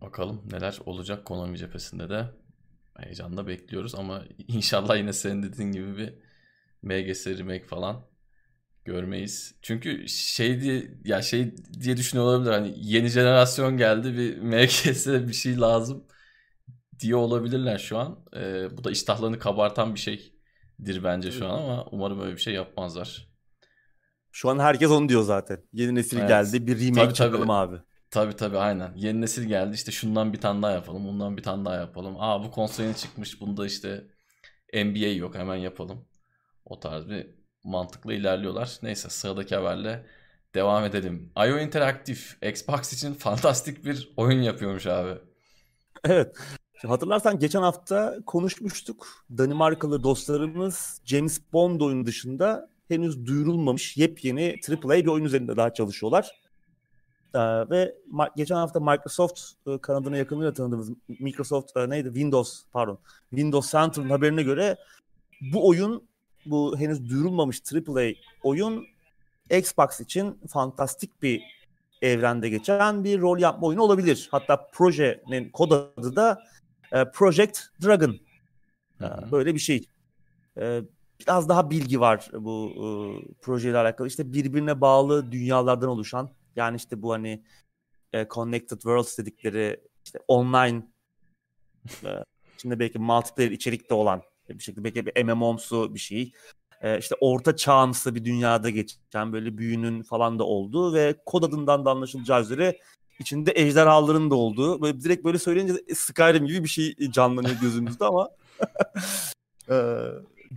Bakalım 0.00 0.42
neler 0.52 0.78
olacak 0.86 1.24
Konami 1.24 1.58
cephesinde 1.58 2.08
de. 2.08 2.30
Heyecanla 2.98 3.46
bekliyoruz 3.46 3.94
ama 3.94 4.24
inşallah 4.48 4.96
yine 4.96 5.12
senin 5.12 5.42
dediğin 5.42 5.72
gibi 5.72 5.96
bir 5.96 6.14
MGS 6.82 7.26
remake 7.26 7.64
falan 7.64 8.06
görmeyiz. 8.84 9.54
Çünkü 9.62 10.08
şey 10.08 10.60
diye 10.60 10.94
ya 11.04 11.22
şey 11.22 11.56
diye 11.80 11.96
düşünüyor 11.96 12.26
olabilir 12.26 12.50
hani 12.50 12.74
yeni 12.76 13.08
jenerasyon 13.08 13.76
geldi 13.76 14.16
bir 14.16 14.38
MGS'e 14.42 15.28
bir 15.28 15.32
şey 15.32 15.60
lazım 15.60 16.06
diye 16.98 17.16
olabilirler 17.16 17.78
şu 17.78 17.98
an. 17.98 18.24
Ee, 18.36 18.76
bu 18.76 18.84
da 18.84 18.90
iştahlarını 18.90 19.38
kabartan 19.38 19.94
bir 19.94 20.00
şeydir 20.00 21.04
bence 21.04 21.32
şu 21.32 21.46
an 21.46 21.58
ama 21.62 21.84
umarım 21.84 22.20
öyle 22.20 22.36
bir 22.36 22.40
şey 22.40 22.54
yapmazlar. 22.54 23.31
Şu 24.32 24.50
an 24.50 24.58
herkes 24.58 24.90
onu 24.90 25.08
diyor 25.08 25.22
zaten. 25.22 25.58
Yeni 25.72 25.94
nesil 25.94 26.18
evet. 26.18 26.28
geldi 26.28 26.66
bir 26.66 26.80
remake 26.80 27.04
tabii, 27.04 27.14
çakalım 27.14 27.48
tabii. 27.48 27.52
abi. 27.52 27.76
Tabii 28.10 28.36
tabii 28.36 28.58
aynen. 28.58 28.92
Yeni 28.96 29.20
nesil 29.20 29.44
geldi 29.44 29.74
işte 29.74 29.92
şundan 29.92 30.32
bir 30.32 30.40
tane 30.40 30.62
daha 30.62 30.70
yapalım. 30.70 31.06
Bundan 31.06 31.36
bir 31.36 31.42
tane 31.42 31.64
daha 31.64 31.74
yapalım. 31.74 32.16
Aa 32.18 32.44
bu 32.44 32.50
konsol 32.50 32.84
yeni 32.84 32.96
çıkmış. 32.96 33.40
Bunda 33.40 33.66
işte 33.66 34.04
NBA 34.74 35.08
yok 35.08 35.34
hemen 35.34 35.56
yapalım. 35.56 36.04
O 36.64 36.80
tarz 36.80 37.08
bir 37.08 37.26
mantıklı 37.64 38.14
ilerliyorlar. 38.14 38.78
Neyse 38.82 39.08
sıradaki 39.08 39.56
haberle 39.56 40.06
devam 40.54 40.84
edelim. 40.84 41.32
IO 41.36 41.58
Interactive 41.58 42.50
Xbox 42.50 42.92
için 42.92 43.14
fantastik 43.14 43.84
bir 43.84 44.12
oyun 44.16 44.42
yapıyormuş 44.42 44.86
abi. 44.86 45.18
Evet. 46.04 46.36
Hatırlarsan 46.86 47.38
geçen 47.38 47.62
hafta 47.62 48.16
konuşmuştuk. 48.26 49.06
Danimarkalı 49.38 50.02
dostlarımız 50.02 51.00
James 51.04 51.40
Bond 51.52 51.80
oyunu 51.80 52.06
dışında 52.06 52.71
henüz 52.92 53.26
duyurulmamış 53.26 53.96
yepyeni 53.96 54.56
AAA 54.68 54.94
bir 54.96 55.06
oyun 55.06 55.24
üzerinde 55.24 55.56
daha 55.56 55.74
çalışıyorlar. 55.74 56.42
Ee, 57.34 57.38
ve 57.70 57.94
geçen 58.36 58.56
hafta 58.56 58.80
Microsoft 58.80 59.40
e, 59.66 59.78
kanadına 59.78 60.16
yakınıyla 60.16 60.52
tanıdığımız 60.52 60.90
Microsoft 61.08 61.76
e, 61.76 61.90
neydi? 61.90 62.08
Windows 62.08 62.62
pardon. 62.72 62.98
Windows 63.30 63.72
Center'ın 63.72 64.10
haberine 64.10 64.42
göre 64.42 64.76
bu 65.40 65.68
oyun 65.68 66.02
bu 66.46 66.78
henüz 66.78 67.10
duyurulmamış 67.10 67.62
AAA 67.74 68.10
oyun 68.42 68.86
Xbox 69.50 70.00
için 70.00 70.40
fantastik 70.48 71.22
bir 71.22 71.42
evrende 72.02 72.48
geçen 72.48 73.04
bir 73.04 73.20
rol 73.20 73.38
yapma 73.38 73.66
oyunu 73.66 73.82
olabilir. 73.82 74.28
Hatta 74.30 74.68
projenin 74.72 75.50
kod 75.50 75.70
adı 75.70 76.16
da 76.16 76.42
e, 76.92 77.04
Project 77.10 77.60
Dragon. 77.84 78.16
E, 79.00 79.06
böyle 79.32 79.54
bir 79.54 79.60
şey. 79.60 79.86
E, 80.60 80.80
biraz 81.22 81.48
daha 81.48 81.70
bilgi 81.70 82.00
var 82.00 82.30
bu 82.32 82.72
e, 82.76 82.84
projeyle 83.42 83.78
alakalı. 83.78 84.08
İşte 84.08 84.32
birbirine 84.32 84.80
bağlı 84.80 85.32
dünyalardan 85.32 85.88
oluşan 85.88 86.30
yani 86.56 86.76
işte 86.76 87.02
bu 87.02 87.12
hani 87.12 87.44
e, 88.12 88.28
Connected 88.28 88.76
Worlds 88.76 89.18
dedikleri 89.18 89.80
işte 90.04 90.18
online 90.28 90.86
e, 92.04 92.10
şimdi 92.58 92.78
belki 92.78 92.98
multiplayer 92.98 93.50
içerikte 93.50 93.94
olan 93.94 94.22
bir 94.48 94.62
şekilde 94.62 94.84
belki 94.84 95.06
bir 95.06 95.24
MMO'msu 95.24 95.94
bir 95.94 96.00
şey. 96.00 96.32
E, 96.80 96.98
işte 96.98 97.14
orta 97.20 97.56
çağımsı 97.56 98.14
bir 98.14 98.24
dünyada 98.24 98.70
geçen 98.70 99.32
böyle 99.32 99.58
büyünün 99.58 100.02
falan 100.02 100.38
da 100.38 100.44
olduğu 100.44 100.94
ve 100.94 101.14
kod 101.26 101.42
adından 101.42 101.84
da 101.84 101.90
anlaşılacağı 101.90 102.42
üzere 102.42 102.78
içinde 103.18 103.52
ejderhaların 103.54 104.30
da 104.30 104.34
olduğu. 104.34 104.82
Böyle 104.82 105.00
direkt 105.00 105.24
böyle 105.24 105.38
söyleyince 105.38 105.94
Skyrim 105.94 106.46
gibi 106.46 106.64
bir 106.64 106.68
şey 106.68 106.94
canlanıyor 107.10 107.54
gözümüzde 107.60 108.04
ama 108.04 108.30
e, 109.70 109.74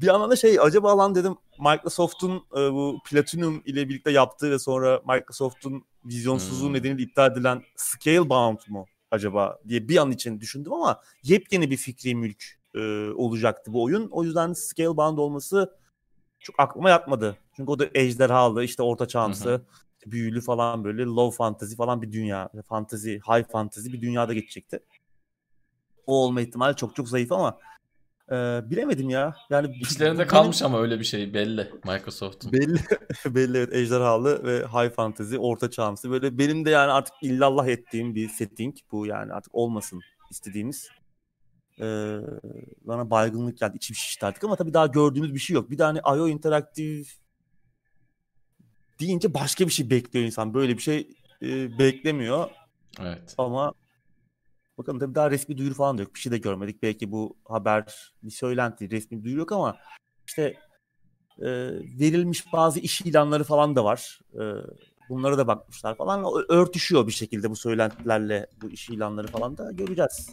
bir 0.01 0.07
yandan 0.07 0.31
da 0.31 0.35
şey 0.35 0.59
acaba 0.59 0.97
lan 0.97 1.15
dedim 1.15 1.35
Microsoft'un 1.59 2.35
e, 2.35 2.73
bu 2.73 2.99
Platinum 3.09 3.61
ile 3.65 3.89
birlikte 3.89 4.11
yaptığı 4.11 4.51
ve 4.51 4.59
sonra 4.59 5.01
Microsoft'un 5.07 5.83
vizyonsuzluğu 6.05 6.67
hmm. 6.67 6.73
nedeniyle 6.73 7.03
iptal 7.03 7.31
edilen 7.31 7.63
Scalebound 7.75 8.59
mu 8.67 8.85
acaba 9.11 9.59
diye 9.67 9.89
bir 9.89 9.97
an 9.97 10.11
için 10.11 10.39
düşündüm 10.39 10.73
ama 10.73 11.01
yepyeni 11.23 11.71
bir 11.71 11.77
fikri 11.77 12.15
mülk 12.15 12.43
e, 12.75 12.79
olacaktı 13.15 13.73
bu 13.73 13.83
oyun. 13.83 14.07
O 14.11 14.23
yüzden 14.23 14.53
Scalebound 14.53 15.17
olması 15.17 15.77
çok 16.39 16.55
aklıma 16.59 16.89
yatmadı. 16.89 17.37
Çünkü 17.55 17.71
o 17.71 17.79
da 17.79 17.85
ejderhalı, 17.93 18.63
işte 18.63 18.83
orta 18.83 19.07
çağımsı, 19.07 19.65
büyülü 20.05 20.41
falan 20.41 20.83
böyle 20.83 21.03
low 21.03 21.37
fantasy 21.37 21.75
falan 21.75 22.01
bir 22.01 22.11
dünya. 22.11 22.49
Fantasy, 22.69 23.15
high 23.15 23.51
fantasy 23.51 23.93
bir 23.93 24.01
dünyada 24.01 24.33
geçecekti. 24.33 24.79
O 26.05 26.23
olma 26.23 26.41
ihtimali 26.41 26.75
çok 26.75 26.95
çok 26.95 27.09
zayıf 27.09 27.31
ama 27.31 27.57
e, 28.31 28.35
bilemedim 28.69 29.09
ya. 29.09 29.35
Yani 29.49 29.75
içlerinde 29.81 30.27
kalmış 30.27 30.61
ama 30.61 30.81
öyle 30.81 30.99
bir 30.99 31.05
şey 31.05 31.33
belli 31.33 31.71
Microsoft'un. 31.85 32.51
Belli 32.51 32.79
belli 33.35 33.57
evet 33.57 33.73
ejderhalı 33.73 34.43
ve 34.43 34.67
high 34.67 34.95
fantasy, 34.95 35.35
orta 35.39 35.71
çağımsı 35.71 36.11
böyle 36.11 36.37
benim 36.37 36.65
de 36.65 36.69
yani 36.69 36.91
artık 36.91 37.13
illallah 37.21 37.67
ettiğim 37.67 38.15
bir 38.15 38.29
setting 38.29 38.75
bu 38.91 39.05
yani 39.05 39.33
artık 39.33 39.55
olmasın 39.55 40.01
istediğimiz. 40.31 40.89
Ee, 41.79 42.17
bana 42.81 43.09
baygınlık 43.09 43.57
geldi. 43.57 43.77
İçim 43.77 43.95
şişti 43.95 44.25
artık 44.25 44.43
ama 44.43 44.55
tabii 44.55 44.73
daha 44.73 44.87
gördüğümüz 44.87 45.33
bir 45.33 45.39
şey 45.39 45.53
yok. 45.53 45.71
Bir 45.71 45.77
de 45.77 45.83
hani 45.83 45.99
IO 45.99 46.27
interaktif 46.27 47.17
deyince 48.99 49.33
başka 49.33 49.67
bir 49.67 49.71
şey 49.71 49.89
bekliyor 49.89 50.25
insan. 50.25 50.53
Böyle 50.53 50.77
bir 50.77 50.81
şey 50.81 51.07
e, 51.41 51.79
beklemiyor. 51.79 52.49
Evet. 53.01 53.35
Ama 53.37 53.73
bakalım 54.77 54.99
tabii 54.99 55.15
daha 55.15 55.31
resmi 55.31 55.57
duyuru 55.57 55.73
falan 55.73 55.97
da 55.97 56.01
yok. 56.01 56.15
Bir 56.15 56.19
şey 56.19 56.31
de 56.31 56.37
görmedik. 56.37 56.83
Belki 56.83 57.11
bu 57.11 57.37
haber 57.45 58.13
bir 58.23 58.31
söylenti, 58.31 58.91
resmi 58.91 59.17
bir 59.17 59.23
duyuru 59.23 59.39
yok 59.39 59.51
ama 59.51 59.77
işte 60.27 60.41
e, 61.39 61.47
verilmiş 61.99 62.53
bazı 62.53 62.79
iş 62.79 63.01
ilanları 63.01 63.43
falan 63.43 63.75
da 63.75 63.83
var. 63.83 64.19
E, 64.33 64.43
bunlara 65.09 65.37
da 65.37 65.47
bakmışlar 65.47 65.97
falan. 65.97 66.25
Örtüşüyor 66.49 67.07
bir 67.07 67.11
şekilde 67.11 67.49
bu 67.49 67.55
söylentilerle 67.55 68.47
bu 68.61 68.69
iş 68.69 68.89
ilanları 68.89 69.27
falan 69.27 69.57
da 69.57 69.71
göreceğiz. 69.71 70.29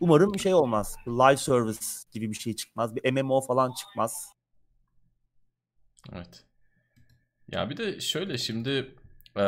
Umarım 0.00 0.38
şey 0.38 0.54
olmaz. 0.54 0.96
Live 1.06 1.36
service 1.36 1.86
gibi 2.12 2.30
bir 2.30 2.36
şey 2.36 2.56
çıkmaz. 2.56 2.96
Bir 2.96 3.12
MMO 3.12 3.40
falan 3.40 3.72
çıkmaz. 3.72 4.32
Evet. 6.12 6.44
Ya 7.48 7.70
bir 7.70 7.76
de 7.76 8.00
şöyle 8.00 8.38
şimdi 8.38 8.94
e, 9.36 9.44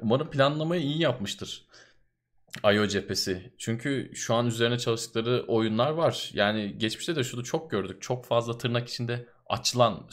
umarım 0.00 0.30
planlamayı 0.30 0.82
iyi 0.82 1.00
yapmıştır. 1.00 1.66
IO 2.74 2.86
cephesi. 2.86 3.52
Çünkü 3.58 4.10
şu 4.14 4.34
an 4.34 4.46
üzerine 4.46 4.78
çalıştıkları 4.78 5.44
oyunlar 5.48 5.90
var. 5.90 6.30
Yani 6.34 6.78
geçmişte 6.78 7.16
de 7.16 7.24
şunu 7.24 7.44
çok 7.44 7.70
gördük. 7.70 8.02
Çok 8.02 8.24
fazla 8.24 8.58
tırnak 8.58 8.88
içinde 8.88 9.28
açılan 9.46 10.06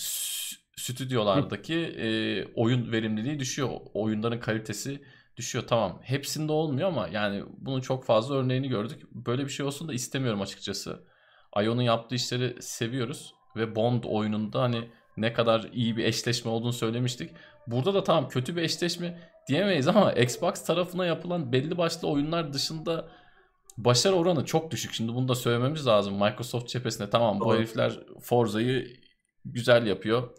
stüdyolardaki 0.77 1.75
e, 1.75 2.07
oyun 2.55 2.91
verimliliği 2.91 3.39
düşüyor. 3.39 3.69
Oyunların 3.93 4.39
kalitesi 4.39 5.01
düşüyor 5.37 5.63
tamam. 5.67 5.99
Hepsinde 6.03 6.51
olmuyor 6.51 6.87
ama 6.87 7.07
yani 7.07 7.43
bunun 7.57 7.81
çok 7.81 8.05
fazla 8.05 8.35
örneğini 8.35 8.67
gördük. 8.67 9.03
Böyle 9.11 9.43
bir 9.43 9.49
şey 9.49 9.65
olsun 9.65 9.87
da 9.87 9.93
istemiyorum 9.93 10.41
açıkçası. 10.41 11.03
Ion'un 11.63 11.81
yaptığı 11.81 12.15
işleri 12.15 12.61
seviyoruz 12.61 13.33
ve 13.55 13.75
Bond 13.75 14.03
oyununda 14.03 14.61
hani 14.61 14.89
ne 15.21 15.33
kadar 15.33 15.69
iyi 15.73 15.97
bir 15.97 16.05
eşleşme 16.05 16.51
olduğunu 16.51 16.73
söylemiştik. 16.73 17.31
Burada 17.67 17.93
da 17.93 18.03
tamam 18.03 18.29
kötü 18.29 18.55
bir 18.55 18.61
eşleşme 18.61 19.19
diyemeyiz 19.47 19.87
ama 19.87 20.11
Xbox 20.13 20.63
tarafına 20.63 21.05
yapılan 21.05 21.51
belli 21.51 21.77
başlı 21.77 22.07
oyunlar 22.07 22.53
dışında 22.53 23.09
başarı 23.77 24.15
oranı 24.15 24.45
çok 24.45 24.71
düşük. 24.71 24.93
Şimdi 24.93 25.15
bunu 25.15 25.27
da 25.27 25.35
söylememiz 25.35 25.87
lazım. 25.87 26.13
Microsoft 26.13 26.69
cephesinde 26.69 27.09
tamam 27.09 27.39
bu 27.39 27.55
herifler 27.55 27.99
Forza'yı 28.21 28.87
güzel 29.45 29.87
yapıyor. 29.87 30.29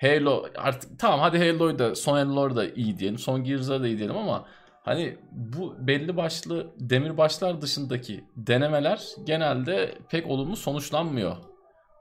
Halo 0.00 0.44
artık 0.56 0.98
tamam 0.98 1.20
hadi 1.20 1.38
Halo'yu 1.38 1.78
da 1.78 1.94
son 1.94 2.16
Halo'yu 2.16 2.56
da 2.56 2.68
iyi 2.68 2.98
diyelim. 2.98 3.18
Son 3.18 3.44
Gears'a 3.44 3.82
da 3.82 3.86
iyi 3.86 3.98
diyelim 3.98 4.16
ama 4.16 4.44
hani 4.84 5.16
bu 5.32 5.74
belli 5.78 6.16
başlı 6.16 6.72
demir 6.80 7.16
başlar 7.16 7.60
dışındaki 7.60 8.24
denemeler 8.36 9.02
genelde 9.24 9.98
pek 10.10 10.26
olumlu 10.26 10.56
sonuçlanmıyor. 10.56 11.36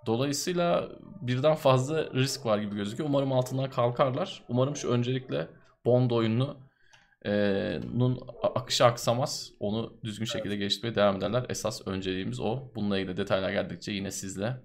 Dolayısıyla 0.05 0.89
birden 1.21 1.55
fazla 1.55 2.13
risk 2.13 2.45
var 2.45 2.57
gibi 2.57 2.75
gözüküyor. 2.75 3.09
Umarım 3.09 3.33
altından 3.33 3.69
kalkarlar. 3.69 4.43
Umarım 4.49 4.75
şu 4.75 4.89
öncelikle 4.89 5.47
Bond 5.85 6.11
oyununu 6.11 6.57
e, 7.25 7.31
nun 7.93 8.19
akışı 8.55 8.85
aksamaz. 8.85 9.51
Onu 9.59 9.93
düzgün 10.03 10.25
şekilde 10.25 10.55
geliştirmeye 10.55 10.95
devam 10.95 11.17
ederler. 11.17 11.45
Esas 11.49 11.87
önceliğimiz 11.87 12.39
o. 12.39 12.63
Bununla 12.75 12.99
ilgili 12.99 13.17
detaylar 13.17 13.51
geldikçe 13.51 13.91
yine 13.91 14.11
sizle 14.11 14.57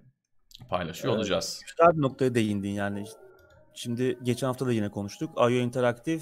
paylaşıyor 0.69 1.13
evet, 1.13 1.19
olacağız. 1.19 1.61
Güzel 1.67 1.97
bir 1.97 2.01
noktaya 2.01 2.35
değindin 2.35 2.69
yani. 2.69 3.03
Şimdi 3.73 4.19
geçen 4.23 4.47
hafta 4.47 4.65
da 4.65 4.71
yine 4.71 4.89
konuştuk. 4.89 5.29
IO 5.37 5.49
Interactive 5.49 6.21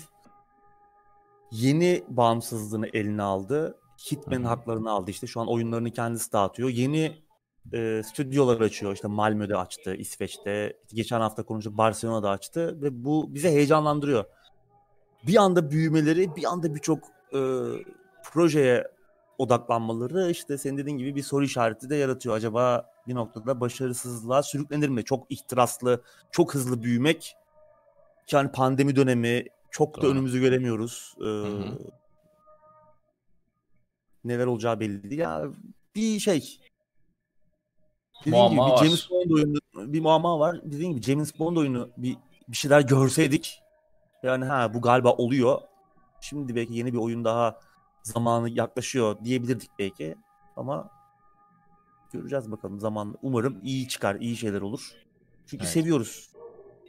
yeni 1.52 2.04
bağımsızlığını 2.08 2.88
eline 2.94 3.22
aldı. 3.22 3.78
Hitman 4.12 4.40
Hı-hı. 4.40 4.48
haklarını 4.48 4.92
aldı. 4.92 5.12
İşte 5.12 5.28
şu 5.28 5.42
an 5.42 5.48
oyunlarını 5.48 5.92
kendisi 5.92 6.34
dağıtıyor. 6.34 6.70
Yeni 6.70 7.25
e, 7.74 8.02
stüdyolar 8.06 8.62
açıyor. 8.62 8.94
İşte 8.94 9.08
Malmö'de 9.08 9.58
açtı, 9.58 9.96
İsveç'te. 9.96 10.78
Geçen 10.94 11.20
hafta 11.22 11.44
konuştuk 11.44 11.78
Barcelona'da 11.78 12.30
açtı 12.30 12.82
ve 12.82 13.04
bu 13.04 13.34
bize 13.34 13.52
heyecanlandırıyor. 13.52 14.26
Bir 15.28 15.36
anda 15.36 15.72
büyümeleri, 15.72 16.36
bir 16.36 16.44
anda 16.44 16.76
birçok 16.76 17.00
e, 17.34 17.40
projeye 18.24 18.88
odaklanmaları 19.38 20.32
işte 20.32 20.58
senin 20.58 20.78
dediğin 20.78 20.98
gibi 20.98 21.16
bir 21.16 21.24
soru 21.24 21.44
işareti 21.44 21.90
de 21.90 21.96
yaratıyor. 21.96 22.36
Acaba 22.36 22.92
bir 23.08 23.16
noktada 23.16 23.60
başarısızlığa 23.60 24.44
sürüklenir 24.44 24.90
mi? 24.90 25.04
Çok 25.04 25.32
ihtiraslı, 25.32 26.02
çok 26.32 26.54
hızlı 26.54 26.84
büyümek 26.84 27.36
yani 28.32 28.52
pandemi 28.52 28.96
dönemi 28.96 29.46
çok 29.72 29.98
da 29.98 30.02
Doğru. 30.02 30.12
önümüzü 30.12 30.40
göremiyoruz. 30.40 31.16
Ee, 31.22 31.44
neler 34.26 34.46
olacağı 34.46 34.80
belli 34.80 35.10
değil. 35.10 35.22
Ya 35.22 35.44
bir 35.96 36.20
şey. 36.20 36.60
Dediğim 38.26 38.50
gibi 38.50 38.60
bir 38.60 38.78
James 38.78 39.10
Bond 39.10 39.30
oyunu 39.30 39.58
bir 39.76 40.02
muamma 40.02 40.40
var. 40.40 40.62
Dediğim 40.64 40.92
gibi 40.94 41.02
James 41.02 41.40
Bond 41.40 41.58
oyunu 41.58 41.90
bir 41.98 42.18
bir 42.48 42.58
şeyler 42.58 42.82
görseydik 42.82 43.62
yani 44.24 44.46
ha 44.46 44.74
bu 44.74 44.82
galiba 44.82 45.12
oluyor. 45.12 45.62
Şimdi 46.22 46.56
belki 46.56 46.74
yeni 46.74 46.94
bir 46.94 46.98
oyun 46.98 47.26
daha 47.26 47.60
zamanı 48.04 48.50
yaklaşıyor 48.50 49.18
diyebilirdik 49.24 49.70
belki 49.80 50.16
ama 50.56 50.90
göreceğiz 52.14 52.52
bakalım 52.52 52.80
zaman. 52.80 53.16
Umarım 53.22 53.60
iyi 53.64 53.88
çıkar, 53.88 54.16
iyi 54.16 54.38
şeyler 54.38 54.62
olur. 54.62 54.92
Çünkü 55.46 55.64
evet. 55.64 55.74
seviyoruz 55.74 56.30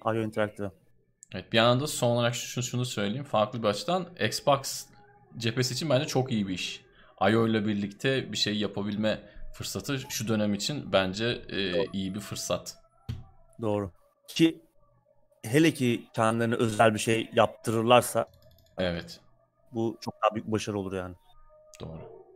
IO 0.04 0.22
Interactive'ı. 0.22 0.72
Evet 1.34 1.52
bir 1.52 1.56
yandan 1.56 1.80
da 1.80 1.86
son 1.86 2.10
olarak 2.10 2.34
şunu, 2.34 2.64
şunu 2.64 2.84
söyleyeyim. 2.84 3.24
Farklı 3.24 3.62
bir 3.62 3.68
açıdan 3.68 4.06
Xbox 4.28 4.86
cephesi 5.36 5.74
için 5.74 5.90
bence 5.90 6.06
çok 6.06 6.32
iyi 6.32 6.48
bir 6.48 6.54
iş. 6.54 6.86
I.O. 7.20 7.48
ile 7.48 7.66
birlikte 7.66 8.32
bir 8.32 8.36
şey 8.36 8.56
yapabilme 8.56 9.20
fırsatı 9.56 9.98
şu 9.98 10.28
dönem 10.28 10.54
için 10.54 10.92
bence 10.92 11.26
e, 11.48 11.86
iyi 11.92 12.14
bir 12.14 12.20
fırsat. 12.20 12.76
Doğru. 13.60 13.90
Ki 14.28 14.62
hele 15.42 15.74
ki 15.74 16.06
kendilerine 16.14 16.54
özel 16.54 16.94
bir 16.94 16.98
şey 16.98 17.30
yaptırırlarsa 17.32 18.28
Evet. 18.78 19.20
Bu 19.72 19.98
çok 20.00 20.14
daha 20.22 20.34
büyük 20.34 20.46
başarı 20.46 20.78
olur 20.78 20.92
yani. 20.92 21.14
Doğru. 21.80 22.26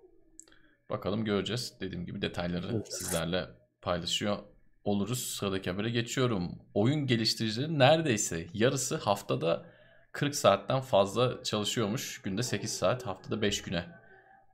Bakalım 0.90 1.24
göreceğiz. 1.24 1.74
Dediğim 1.80 2.06
gibi 2.06 2.22
detayları 2.22 2.68
evet. 2.72 2.94
sizlerle 2.94 3.46
paylaşıyor 3.82 4.38
oluruz. 4.84 5.26
Sıradaki 5.26 5.70
habere 5.70 5.90
geçiyorum. 5.90 6.58
Oyun 6.74 7.06
geliştiricileri 7.06 7.78
neredeyse 7.78 8.46
yarısı 8.54 8.96
haftada 8.96 9.66
40 10.12 10.34
saatten 10.34 10.80
fazla 10.80 11.42
çalışıyormuş. 11.42 12.22
Günde 12.22 12.42
8 12.42 12.72
saat, 12.72 13.06
haftada 13.06 13.42
5 13.42 13.62
güne 13.62 13.84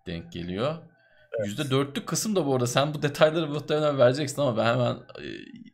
denk 0.06 0.32
geliyor. 0.32 0.76
Evet. 1.38 1.48
%4'lük 1.48 2.04
kısım 2.04 2.36
da 2.36 2.46
bu 2.46 2.54
arada 2.54 2.66
sen 2.66 2.94
bu 2.94 3.02
detayları 3.02 3.46
muhtemelen 3.46 3.98
vereceksin 3.98 4.42
ama 4.42 4.56
ben 4.56 4.64
hemen 4.64 4.94
e, 4.94 5.24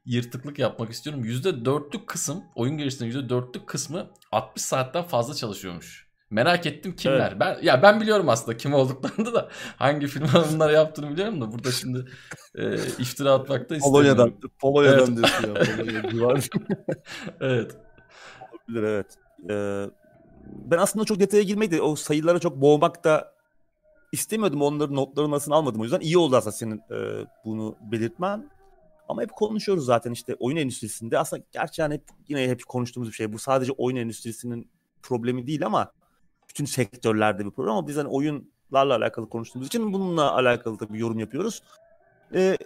yırtıklık 0.04 0.58
yapmak 0.58 0.92
istiyorum. 0.92 1.24
%4'lük 1.24 2.06
kısım, 2.06 2.42
oyun 2.54 2.78
geliştiricinin 2.78 3.28
%4'lük 3.28 3.66
kısmı 3.66 4.10
60 4.32 4.62
saatten 4.62 5.04
fazla 5.04 5.34
çalışıyormuş. 5.34 6.12
Merak 6.30 6.66
ettim 6.66 6.96
kimler. 6.96 7.28
Evet. 7.28 7.40
Ben 7.40 7.58
ya 7.62 7.82
ben 7.82 8.00
biliyorum 8.00 8.28
aslında 8.28 8.56
kim 8.56 8.74
olduklarını 8.74 9.34
da 9.34 9.48
hangi 9.76 10.06
firma 10.06 10.44
bunları 10.52 10.72
yaptığını 10.72 11.10
biliyorum 11.10 11.40
da 11.40 11.52
burada 11.52 11.72
şimdi 11.72 12.04
e, 12.54 12.74
iftira 12.74 13.32
atmak 13.32 13.70
da 13.70 13.76
istemiyorum. 13.76 13.92
Polonya'dan 13.92 14.50
Polonya'dan 14.60 14.98
evet. 14.98 15.16
diyorsun 15.16 15.48
ya. 15.48 16.02
Polonya 16.10 16.42
evet. 17.40 17.76
Olabilir 18.52 18.82
evet. 18.82 19.06
Ee, 19.50 19.86
ben 20.46 20.78
aslında 20.78 21.04
çok 21.04 21.20
detaya 21.20 21.42
girmeyi 21.42 21.70
de 21.70 21.82
o 21.82 21.96
sayılara 21.96 22.38
çok 22.38 22.56
boğmak 22.56 23.04
da 23.04 23.32
istemiyordum. 24.12 24.62
Onların 24.62 24.96
notlarını 24.96 25.30
nasıl 25.30 25.52
almadım. 25.52 25.80
O 25.80 25.84
yüzden 25.84 26.00
iyi 26.00 26.18
oldu 26.18 26.36
aslında 26.36 26.52
senin 26.52 26.78
e, 26.78 27.26
bunu 27.44 27.76
belirtmen. 27.80 28.50
Ama 29.08 29.22
hep 29.22 29.32
konuşuyoruz 29.32 29.84
zaten 29.84 30.12
işte 30.12 30.36
oyun 30.38 30.56
endüstrisinde. 30.56 31.18
Aslında 31.18 31.42
gerçi 31.52 31.80
yani 31.80 31.94
hep, 31.94 32.04
yine 32.28 32.48
hep 32.48 32.66
konuştuğumuz 32.66 33.08
bir 33.08 33.14
şey. 33.14 33.32
Bu 33.32 33.38
sadece 33.38 33.72
oyun 33.72 33.96
endüstrisinin 33.96 34.70
problemi 35.02 35.46
değil 35.46 35.66
ama 35.66 35.92
bütün 36.48 36.64
sektörlerde 36.64 37.44
bir 37.44 37.50
problem. 37.50 37.72
Ama 37.72 37.88
biz 37.88 37.96
hani 37.96 38.08
oyunlarla 38.08 38.96
alakalı 38.96 39.28
konuştuğumuz 39.28 39.66
için 39.66 39.92
bununla 39.92 40.32
alakalı 40.32 40.80
da 40.80 40.92
bir 40.92 40.98
yorum 40.98 41.18
yapıyoruz. 41.18 41.62
Ee, 42.34 42.58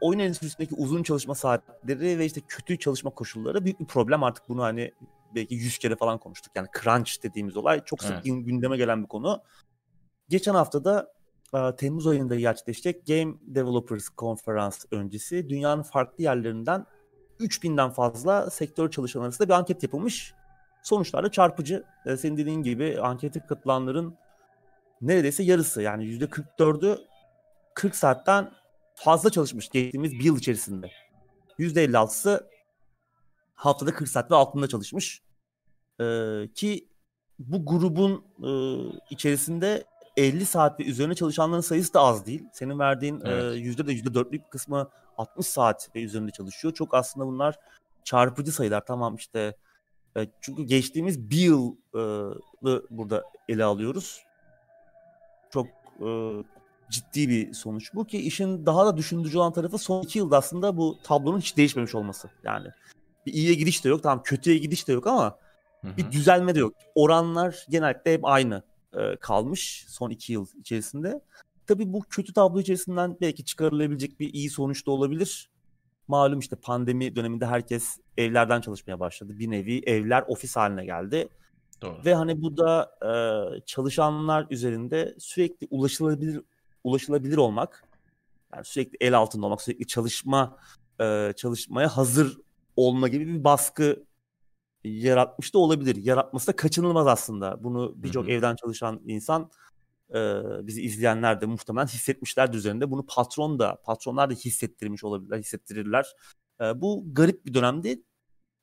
oyun 0.00 0.18
endüstrisindeki 0.18 0.74
uzun 0.74 1.02
çalışma 1.02 1.34
saatleri 1.34 2.18
ve 2.18 2.24
işte 2.24 2.40
kötü 2.48 2.78
çalışma 2.78 3.10
koşulları 3.10 3.64
büyük 3.64 3.80
bir 3.80 3.86
problem. 3.86 4.22
Artık 4.22 4.48
bunu 4.48 4.62
hani 4.62 4.92
belki 5.34 5.54
100 5.54 5.78
kere 5.78 5.96
falan 5.96 6.18
konuştuk. 6.18 6.52
Yani 6.54 6.68
crunch 6.82 7.22
dediğimiz 7.22 7.56
olay 7.56 7.84
çok 7.84 8.02
sık 8.02 8.12
evet. 8.12 8.24
gündeme 8.24 8.76
gelen 8.76 9.02
bir 9.02 9.08
konu. 9.08 9.42
Geçen 10.28 10.54
hafta 10.54 10.84
da 10.84 11.14
Temmuz 11.76 12.06
ayında 12.06 12.36
gerçekleşecek 12.36 13.06
Game 13.06 13.34
Developers 13.40 14.08
Conference 14.18 14.76
öncesi 14.90 15.48
dünyanın 15.48 15.82
farklı 15.82 16.24
yerlerinden 16.24 16.86
3000'den 17.40 17.90
fazla 17.90 18.50
sektör 18.50 18.90
çalışanları 18.90 19.28
arasında 19.28 19.48
bir 19.48 19.54
anket 19.54 19.82
yapılmış. 19.82 20.34
Sonuçlar 20.82 21.24
da 21.24 21.30
çarpıcı. 21.30 21.84
Ee, 22.06 22.16
senin 22.16 22.36
dediğin 22.36 22.62
gibi 22.62 23.00
ankete 23.00 23.40
katılanların 23.40 24.14
neredeyse 25.00 25.42
yarısı 25.42 25.82
yani 25.82 26.04
%44'ü 26.04 26.98
40 27.74 27.96
saatten 27.96 28.52
fazla 28.94 29.30
çalışmış 29.30 29.68
geçtiğimiz 29.68 30.12
bir 30.12 30.24
yıl 30.24 30.38
içerisinde. 30.38 30.90
%56'sı 31.58 32.48
haftada 33.54 33.94
40 33.94 34.08
saat 34.08 34.30
ve 34.30 34.34
altında 34.34 34.68
çalışmış. 34.68 35.22
Ee, 36.00 36.48
ki 36.54 36.88
bu 37.38 37.66
grubun 37.66 38.24
e, 38.42 38.50
içerisinde 39.10 39.84
50 40.16 40.46
saat 40.46 40.80
ve 40.80 40.84
üzerine 40.84 41.14
çalışanların 41.14 41.60
sayısı 41.60 41.94
da 41.94 42.00
az 42.00 42.26
değil. 42.26 42.44
Senin 42.52 42.78
verdiğin 42.78 43.22
evet. 43.24 43.54
e, 43.54 43.58
yüzde 43.58 43.86
de 43.86 43.92
yüzde 43.92 44.14
dörtlük 44.14 44.50
kısmı 44.50 44.90
60 45.18 45.46
saat 45.46 45.88
ve 45.94 46.02
üzerinde 46.02 46.30
çalışıyor. 46.30 46.74
Çok 46.74 46.94
aslında 46.94 47.26
bunlar 47.26 47.58
çarpıcı 48.04 48.52
sayılar. 48.52 48.86
Tamam 48.86 49.16
işte 49.16 49.56
e, 50.16 50.26
çünkü 50.40 50.62
geçtiğimiz 50.62 51.30
bir 51.30 51.36
yılı 51.36 52.86
burada 52.90 53.24
ele 53.48 53.64
alıyoruz. 53.64 54.24
Çok 55.50 55.66
e, 56.00 56.08
ciddi 56.90 57.28
bir 57.28 57.52
sonuç 57.52 57.94
bu 57.94 58.06
ki 58.06 58.18
işin 58.18 58.66
daha 58.66 58.86
da 58.86 58.96
düşündürücü 58.96 59.38
olan 59.38 59.52
tarafı 59.52 59.78
son 59.78 60.02
iki 60.02 60.18
yılda 60.18 60.36
aslında 60.36 60.76
bu 60.76 60.98
tablonun 61.02 61.38
hiç 61.38 61.56
değişmemiş 61.56 61.94
olması. 61.94 62.30
Yani 62.44 62.68
bir 63.26 63.32
iyiye 63.32 63.54
gidiş 63.54 63.84
de 63.84 63.88
yok 63.88 64.02
tamam 64.02 64.22
kötüye 64.22 64.58
gidiş 64.58 64.88
de 64.88 64.92
yok 64.92 65.06
ama 65.06 65.38
Hı-hı. 65.80 65.96
bir 65.96 66.12
düzelme 66.12 66.54
de 66.54 66.58
yok. 66.58 66.74
Oranlar 66.94 67.66
genellikle 67.68 68.12
hep 68.12 68.24
aynı 68.24 68.62
e, 68.98 69.16
kalmış 69.16 69.84
son 69.88 70.10
iki 70.10 70.32
yıl 70.32 70.46
içerisinde. 70.60 71.20
Tabii 71.66 71.92
bu 71.92 72.00
kötü 72.00 72.32
tablo 72.32 72.60
içerisinden 72.60 73.16
belki 73.20 73.44
çıkarılabilecek 73.44 74.20
bir 74.20 74.34
iyi 74.34 74.50
sonuç 74.50 74.86
da 74.86 74.90
olabilir. 74.90 75.50
Malum 76.08 76.38
işte 76.38 76.56
pandemi 76.56 77.16
döneminde 77.16 77.46
herkes 77.46 77.98
evlerden 78.16 78.60
çalışmaya 78.60 79.00
başladı. 79.00 79.38
Bir 79.38 79.50
nevi 79.50 79.82
evler 79.86 80.24
ofis 80.28 80.56
haline 80.56 80.84
geldi. 80.84 81.28
Doğru. 81.82 82.04
Ve 82.04 82.14
hani 82.14 82.42
bu 82.42 82.56
da 82.56 82.98
e, 83.02 83.10
çalışanlar 83.66 84.46
üzerinde 84.50 85.14
sürekli 85.18 85.66
ulaşılabilir 85.70 86.42
ulaşılabilir 86.84 87.36
olmak, 87.36 87.84
yani 88.54 88.64
sürekli 88.64 88.96
el 89.00 89.16
altında 89.16 89.46
olmak, 89.46 89.62
sürekli 89.62 89.86
çalışma 89.86 90.56
e, 91.00 91.32
çalışmaya 91.36 91.88
hazır 91.96 92.38
olma 92.76 93.08
gibi 93.08 93.26
bir 93.26 93.44
baskı 93.44 94.04
yaratmış 94.84 95.54
da 95.54 95.58
olabilir. 95.58 95.96
Yaratması 95.96 96.46
da 96.46 96.56
kaçınılmaz 96.56 97.06
aslında. 97.06 97.64
Bunu 97.64 97.94
birçok 97.96 98.28
evden 98.28 98.56
çalışan 98.56 99.00
insan 99.06 99.50
e, 100.10 100.40
bizi 100.66 100.82
izleyenler 100.82 101.40
de 101.40 101.46
muhtemelen 101.46 101.86
hissetmişler 101.86 102.54
üzerinde. 102.54 102.90
Bunu 102.90 103.06
patron 103.06 103.58
da, 103.58 103.82
patronlar 103.84 104.30
da 104.30 104.34
hissettirmiş 104.34 105.04
olabilirler, 105.04 105.38
hissettirirler. 105.38 106.14
E, 106.60 106.80
bu 106.80 107.04
garip 107.14 107.46
bir 107.46 107.54
dönemdi. 107.54 108.02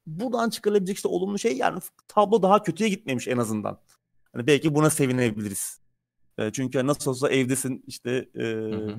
Buradan 0.05 0.49
çıkarılabilecek 0.49 0.95
işte 0.95 1.07
olumlu 1.07 1.39
şey 1.39 1.57
yani 1.57 1.79
tablo 2.07 2.41
daha 2.41 2.63
kötüye 2.63 2.89
gitmemiş 2.89 3.27
en 3.27 3.37
azından. 3.37 3.81
Hani 4.33 4.47
belki 4.47 4.75
buna 4.75 4.89
sevinebiliriz. 4.89 5.79
E, 6.37 6.51
çünkü 6.51 6.87
nasıl 6.87 7.11
olsa 7.11 7.29
evdesin 7.29 7.83
işte 7.87 8.29
e, 8.35 8.43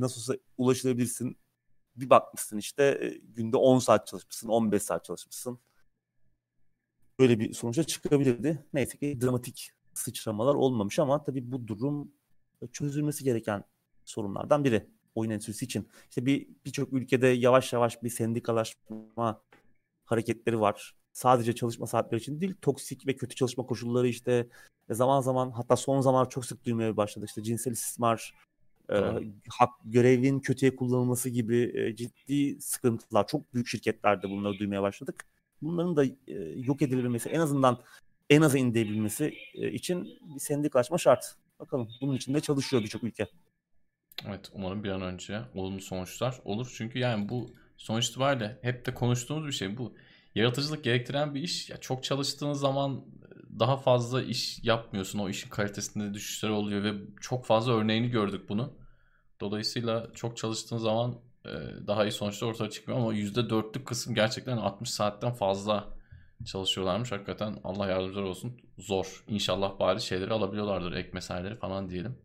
nasıl 0.01 0.21
olsa 0.21 0.35
ulaşılabilirsin. 0.59 1.37
Bir 1.97 2.11
bakmışsın 2.11 2.59
işte 2.59 3.13
günde 3.23 3.57
10 3.57 3.79
saat 3.79 4.07
çalışmışsın, 4.07 4.49
15 4.49 4.83
saat 4.83 5.05
çalışmışsın 5.05 5.59
böyle 7.19 7.39
bir 7.39 7.53
sonuca 7.53 7.85
çıkabilirdi. 7.85 8.65
Neyse 8.75 8.99
ki 8.99 9.21
dramatik 9.21 9.71
sıçramalar 9.95 10.55
olmamış 10.55 10.99
ama 10.99 11.25
tabii 11.25 11.53
bu 11.53 11.69
durum 11.69 12.13
çözülmesi 12.73 13.25
gereken 13.25 13.65
sorunlardan 14.05 14.65
biri 14.65 14.87
oyun 15.15 15.31
endüstrisi 15.31 15.65
için. 15.65 15.89
İşte 16.09 16.27
bir 16.27 16.49
birçok 16.65 16.93
ülkede 16.93 17.27
yavaş 17.27 17.73
yavaş 17.73 18.03
bir 18.03 18.09
sendikalaşma 18.11 19.43
hareketleri 20.05 20.61
var. 20.61 20.95
Sadece 21.13 21.55
çalışma 21.55 21.87
saatleri 21.87 22.21
için 22.21 22.41
değil, 22.41 22.55
toksik 22.63 23.07
ve 23.07 23.17
kötü 23.17 23.37
çalışma 23.37 23.67
koşulları 23.67 24.09
işte 24.09 24.49
zaman 24.91 25.21
zaman 25.21 25.51
hatta 25.51 25.77
son 25.77 26.01
zamanlar 26.01 26.31
çok 26.31 26.47
sık 26.47 26.65
duymaya 26.65 26.97
başladı. 26.97 27.25
İşte 27.29 27.43
cinsel 27.43 27.73
istismar, 27.73 28.35
e, 28.91 28.95
hak 29.49 29.71
görevin 29.85 30.41
kötüye 30.41 30.77
kullanılması 30.77 31.31
gibi 31.31 31.73
e, 31.75 31.97
ciddi 31.97 32.61
sıkıntılar 32.61 33.27
çok 33.27 33.55
büyük 33.55 33.67
şirketlerde 33.67 34.31
bunları 34.31 34.59
duymaya 34.59 34.83
başladık 34.83 35.27
bunların 35.63 35.97
da 35.97 36.05
e, 36.05 36.35
yok 36.57 36.83
edilebilmesi 36.83 37.29
en 37.29 37.41
azından 37.41 37.79
en 38.31 38.43
aza 38.43 38.59
indirebilmesi 38.59 39.35
e, 39.55 39.71
için 39.71 40.19
bir 40.35 40.41
sendikalaşma 40.41 40.99
şart. 40.99 41.37
Bakalım 41.61 41.89
bunun 42.01 42.17
için 42.17 42.35
de 42.35 42.41
çalışıyor 42.41 42.83
birçok 42.83 43.05
ülke. 43.05 43.27
Evet 44.29 44.51
umarım 44.55 44.85
bir 44.85 44.89
an 44.89 45.03
önce 45.03 45.41
olumlu 45.55 45.81
sonuçlar 45.81 46.41
olur. 46.45 46.75
Çünkü 46.77 46.99
yani 46.99 47.29
bu 47.29 47.55
sonuç 47.77 48.09
itibariyle 48.09 48.59
hep 48.63 48.87
de 48.87 48.95
konuştuğumuz 48.95 49.47
bir 49.47 49.53
şey 49.53 49.79
bu. 49.79 49.95
Yaratıcılık 50.35 50.85
gerektiren 50.85 51.35
bir 51.35 51.43
iş. 51.43 51.71
Ya 51.71 51.77
çok 51.77 52.05
çalıştığın 52.05 52.53
zaman 52.53 53.05
daha 53.59 53.77
fazla 53.77 54.23
iş 54.23 54.65
yapmıyorsun. 54.65 55.19
O 55.19 55.29
işin 55.29 55.51
kalitesinde 55.51 56.15
düşüşler 56.15 56.49
oluyor 56.49 56.85
ve 56.85 56.93
çok 57.21 57.47
fazla 57.47 57.73
örneğini 57.73 58.11
gördük 58.11 58.49
bunu. 58.49 58.75
Dolayısıyla 59.41 60.11
çok 60.15 60.37
çalıştığın 60.37 60.79
zaman 60.79 61.21
daha 61.87 62.05
iyi 62.05 62.13
sonuçlar 62.13 62.49
ortaya 62.49 62.71
çıkmıyor 62.71 63.01
ama 63.01 63.15
%4'lük 63.15 63.85
kısım 63.85 64.15
gerçekten 64.15 64.57
60 64.57 64.91
saatten 64.91 65.33
fazla 65.33 65.89
çalışıyorlarmış. 66.45 67.13
Hakikaten 67.13 67.57
Allah 67.65 67.87
yardımcılar 67.87 68.23
olsun. 68.23 68.61
Zor. 68.79 69.25
İnşallah 69.29 69.79
bari 69.79 70.01
şeyleri 70.01 70.33
alabiliyorlardır. 70.33 70.93
Ek 70.93 71.11
mesaileri 71.13 71.57
falan 71.57 71.89
diyelim. 71.89 72.19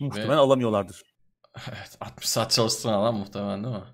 Muhtemelen 0.00 0.30
Ve... 0.30 0.36
alamıyorlardır. 0.36 1.02
Evet 1.68 1.96
60 2.00 2.28
saat 2.28 2.50
çalıştığın 2.50 2.88
adam 2.88 3.16
muhtemelen 3.16 3.64
değil 3.64 3.74
mi? 3.74 3.84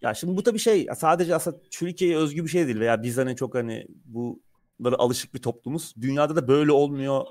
Ya 0.00 0.14
şimdi 0.14 0.36
bu 0.36 0.42
tabii 0.42 0.58
şey 0.58 0.86
sadece 0.96 1.34
aslında 1.34 1.56
Türkiye'ye 1.70 2.16
özgü 2.16 2.44
bir 2.44 2.48
şey 2.48 2.66
değil 2.66 2.80
veya 2.80 3.02
biz 3.02 3.18
hani 3.18 3.36
çok 3.36 3.54
hani 3.54 3.86
bunlara 4.04 4.96
alışık 4.98 5.34
bir 5.34 5.42
toplumuz. 5.42 5.94
Dünyada 6.00 6.36
da 6.36 6.48
böyle 6.48 6.72
olmuyor 6.72 7.24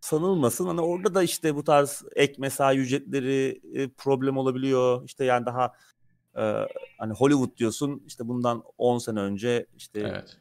sanılmasın. 0.00 0.66
Hani 0.66 0.80
orada 0.80 1.14
da 1.14 1.22
işte 1.22 1.54
bu 1.54 1.64
tarz 1.64 2.04
ek 2.16 2.34
mesai 2.38 2.78
ücretleri 2.78 3.60
e, 3.74 3.88
problem 3.88 4.36
olabiliyor. 4.36 5.04
İşte 5.04 5.24
yani 5.24 5.46
daha 5.46 5.72
e, 6.36 6.66
hani 6.98 7.12
Hollywood 7.12 7.56
diyorsun 7.56 8.02
işte 8.06 8.28
bundan 8.28 8.62
10 8.78 8.98
sene 8.98 9.20
önce 9.20 9.66
işte 9.76 10.00
evet. 10.00 10.36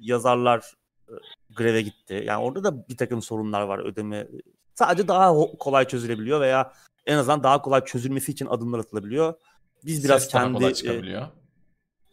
yazarlar 0.00 0.74
e, 1.08 1.14
greve 1.56 1.82
gitti. 1.82 2.22
Yani 2.26 2.42
orada 2.42 2.64
da 2.64 2.88
bir 2.88 2.96
takım 2.96 3.22
sorunlar 3.22 3.62
var 3.62 3.78
ödeme. 3.78 4.28
Sadece 4.74 5.08
daha 5.08 5.34
kolay 5.58 5.88
çözülebiliyor 5.88 6.40
veya 6.40 6.72
en 7.06 7.18
azından 7.18 7.42
daha 7.42 7.62
kolay 7.62 7.84
çözülmesi 7.84 8.32
için 8.32 8.46
adımlar 8.46 8.78
atılabiliyor. 8.78 9.34
Biz 9.84 10.04
biraz 10.04 10.22
Ses 10.22 10.32
kendi 10.32 10.64
e, 10.64 11.30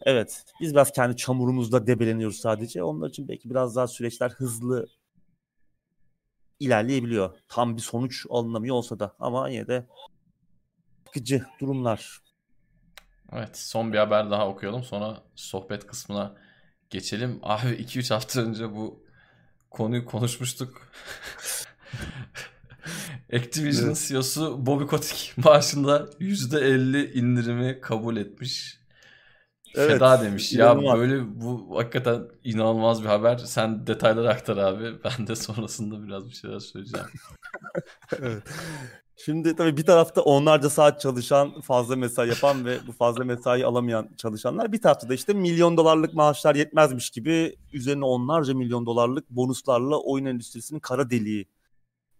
Evet. 0.00 0.44
Biz 0.60 0.72
biraz 0.72 0.92
kendi 0.92 1.16
çamurumuzda 1.16 1.86
debeleniyoruz 1.86 2.36
sadece. 2.36 2.82
Onlar 2.82 3.08
için 3.08 3.28
belki 3.28 3.50
biraz 3.50 3.76
daha 3.76 3.86
süreçler 3.86 4.30
hızlı 4.30 4.86
ilerleyebiliyor. 6.64 7.38
Tam 7.48 7.76
bir 7.76 7.82
sonuç 7.82 8.26
alınamıyor 8.30 8.76
olsa 8.76 8.98
da 8.98 9.16
ama 9.18 9.48
yine 9.48 9.66
de 9.66 9.86
sıkıcı 11.14 11.44
durumlar. 11.60 12.18
Evet 13.32 13.58
son 13.58 13.92
bir 13.92 13.98
haber 13.98 14.30
daha 14.30 14.48
okuyalım 14.48 14.84
sonra 14.84 15.22
sohbet 15.34 15.86
kısmına 15.86 16.34
geçelim. 16.90 17.40
Abi 17.42 17.68
2-3 17.68 18.14
hafta 18.14 18.40
önce 18.40 18.72
bu 18.72 19.04
konuyu 19.70 20.04
konuşmuştuk. 20.04 20.88
Activision 23.32 23.86
evet. 23.86 24.04
CEO'su 24.08 24.66
Bobby 24.66 24.84
Kotick 24.84 25.32
maaşında 25.36 26.10
%50 26.20 27.12
indirimi 27.12 27.80
kabul 27.80 28.16
etmiş. 28.16 28.83
Evet, 29.74 29.92
Feda 29.92 30.22
demiş. 30.22 30.52
Ya 30.52 30.72
inanılmaz. 30.72 30.98
böyle 30.98 31.40
bu 31.40 31.78
hakikaten 31.78 32.22
inanılmaz 32.44 33.02
bir 33.02 33.08
haber. 33.08 33.38
Sen 33.38 33.86
detayları 33.86 34.30
aktar 34.30 34.56
abi. 34.56 34.92
Ben 35.04 35.26
de 35.26 35.36
sonrasında 35.36 36.06
biraz 36.06 36.28
bir 36.28 36.34
şeyler 36.34 36.58
söyleyeceğim. 36.58 37.06
Evet. 38.20 38.42
Şimdi 39.16 39.56
tabii 39.56 39.76
bir 39.76 39.86
tarafta 39.86 40.20
onlarca 40.20 40.70
saat 40.70 41.00
çalışan, 41.00 41.60
fazla 41.60 41.96
mesai 41.96 42.28
yapan 42.28 42.64
ve 42.64 42.78
bu 42.86 42.92
fazla 42.92 43.24
mesai 43.24 43.64
alamayan 43.66 44.08
çalışanlar. 44.16 44.72
Bir 44.72 44.82
tarafta 44.82 45.08
da 45.08 45.14
işte 45.14 45.32
milyon 45.32 45.76
dolarlık 45.76 46.14
maaşlar 46.14 46.54
yetmezmiş 46.54 47.10
gibi 47.10 47.56
üzerine 47.72 48.04
onlarca 48.04 48.54
milyon 48.54 48.86
dolarlık 48.86 49.30
bonuslarla 49.30 49.98
oyun 49.98 50.24
endüstrisinin 50.24 50.80
kara 50.80 51.10
deliği 51.10 51.48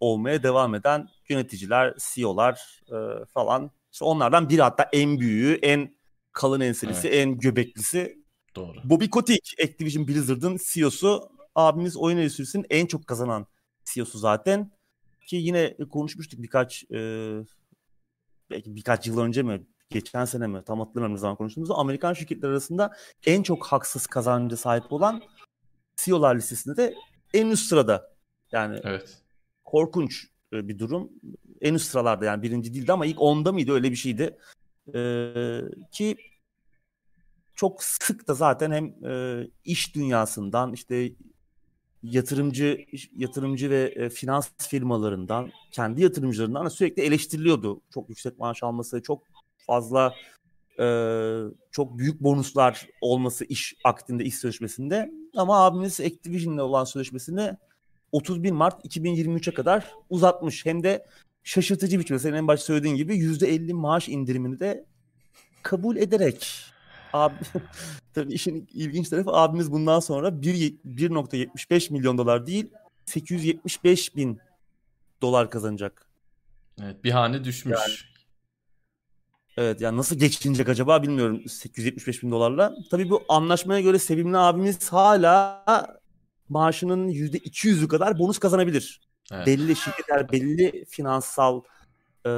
olmaya 0.00 0.42
devam 0.42 0.74
eden 0.74 1.08
yöneticiler, 1.28 1.94
CEO'lar 1.98 2.80
e, 2.88 3.24
falan. 3.24 3.70
İşte 3.92 4.04
onlardan 4.04 4.48
biri 4.48 4.62
hatta 4.62 4.88
en 4.92 5.20
büyüğü, 5.20 5.58
en 5.62 5.94
kalın 6.34 6.60
enselisi, 6.60 7.08
en 7.08 7.38
göbeklisi 7.38 8.24
Doğru. 8.56 8.78
Bobby 8.84 9.06
Kotick, 9.06 9.54
Activision 9.64 10.08
Blizzard'ın 10.08 10.58
CEO'su. 10.72 11.28
Abimiz 11.54 11.96
oyun 11.96 12.16
endüstrisinin 12.16 12.66
en 12.70 12.86
çok 12.86 13.06
kazanan 13.06 13.46
CEO'su 13.84 14.18
zaten. 14.18 14.70
Ki 15.26 15.36
yine 15.36 15.76
konuşmuştuk 15.90 16.42
birkaç 16.42 16.84
e, 16.84 16.98
belki 18.50 18.76
birkaç 18.76 19.06
yıl 19.06 19.18
önce 19.18 19.42
mi 19.42 19.66
geçen 19.90 20.24
sene 20.24 20.46
mi 20.46 20.62
tam 20.66 20.78
hatırlamıyorum 20.80 21.18
zaman 21.18 21.36
konuştuğumuzu 21.36 21.74
Amerikan 21.74 22.12
şirketler 22.12 22.48
arasında 22.48 22.96
en 23.26 23.42
çok 23.42 23.66
haksız 23.66 24.06
kazancı 24.06 24.56
sahip 24.56 24.92
olan 24.92 25.22
CEO'lar 25.96 26.36
listesinde 26.36 26.76
de 26.76 26.94
en 27.34 27.46
üst 27.46 27.68
sırada. 27.68 28.14
Yani 28.52 28.80
Evet. 28.82 29.18
korkunç 29.64 30.26
e, 30.52 30.68
bir 30.68 30.78
durum. 30.78 31.12
En 31.60 31.74
üst 31.74 31.90
sıralarda 31.90 32.24
yani 32.24 32.42
birinci 32.42 32.74
değildi 32.74 32.92
ama 32.92 33.06
ilk 33.06 33.20
onda 33.20 33.52
mıydı 33.52 33.72
öyle 33.72 33.90
bir 33.90 33.96
şeydi. 33.96 34.38
Ee, 34.94 35.60
ki 35.92 36.16
çok 37.54 37.82
sık 37.82 38.28
da 38.28 38.34
zaten 38.34 38.70
hem 38.70 39.10
e, 39.10 39.44
iş 39.64 39.94
dünyasından 39.94 40.72
işte 40.72 41.12
yatırımcı 42.02 42.86
yatırımcı 43.16 43.70
ve 43.70 43.82
e, 43.96 44.10
finans 44.10 44.48
firmalarından 44.58 45.50
kendi 45.70 46.02
yatırımcılarından 46.02 46.66
da 46.66 46.70
sürekli 46.70 47.02
eleştiriliyordu. 47.02 47.80
Çok 47.94 48.08
yüksek 48.08 48.38
maaş 48.38 48.62
alması, 48.62 49.02
çok 49.02 49.22
fazla 49.58 50.14
e, 50.80 50.86
çok 51.70 51.98
büyük 51.98 52.20
bonuslar 52.20 52.88
olması 53.00 53.44
iş 53.44 53.74
akdinde, 53.84 54.24
iş 54.24 54.34
sözleşmesinde. 54.34 55.10
Ama 55.36 55.64
abimiz 55.64 56.00
Activision'la 56.00 56.62
olan 56.62 56.84
sözleşmesini 56.84 57.56
31 58.12 58.50
Mart 58.50 58.84
2023'e 58.84 59.54
kadar 59.54 59.90
uzatmış. 60.10 60.66
Hem 60.66 60.82
de 60.82 61.06
şaşırtıcı 61.44 61.98
biçimde 61.98 62.18
senin 62.20 62.34
en 62.34 62.48
başta 62.48 62.66
söylediğin 62.66 62.94
gibi 62.96 63.16
%50 63.16 63.72
maaş 63.72 64.08
indirimini 64.08 64.60
de 64.60 64.84
kabul 65.62 65.96
ederek 65.96 66.50
abi 67.12 67.34
tabii 68.14 68.32
işin 68.32 68.68
ilginç 68.74 69.08
tarafı 69.08 69.30
abimiz 69.30 69.72
bundan 69.72 70.00
sonra 70.00 70.42
bir- 70.42 70.74
1.75 70.84 71.92
milyon 71.92 72.18
dolar 72.18 72.46
değil 72.46 72.70
875 73.06 74.16
bin 74.16 74.38
dolar 75.22 75.50
kazanacak. 75.50 76.06
Evet, 76.82 77.04
bir 77.04 77.10
hane 77.10 77.44
düşmüş. 77.44 78.14
Evet 79.56 79.80
yani 79.80 79.96
nasıl 79.96 80.16
geçinecek 80.18 80.68
acaba 80.68 81.02
bilmiyorum 81.02 81.48
875 81.48 82.22
bin 82.22 82.30
dolarla. 82.30 82.74
Tabii 82.90 83.10
bu 83.10 83.22
anlaşmaya 83.28 83.80
göre 83.80 83.98
Sevimli 83.98 84.36
abimiz 84.38 84.92
hala 84.92 85.64
maaşının 86.48 87.08
%200'ü 87.08 87.88
kadar 87.88 88.18
bonus 88.18 88.38
kazanabilir. 88.38 89.00
Evet. 89.32 89.46
Belli 89.46 89.76
şirketler 89.76 90.32
belli 90.32 90.84
finansal 90.84 91.62
e, 92.26 92.30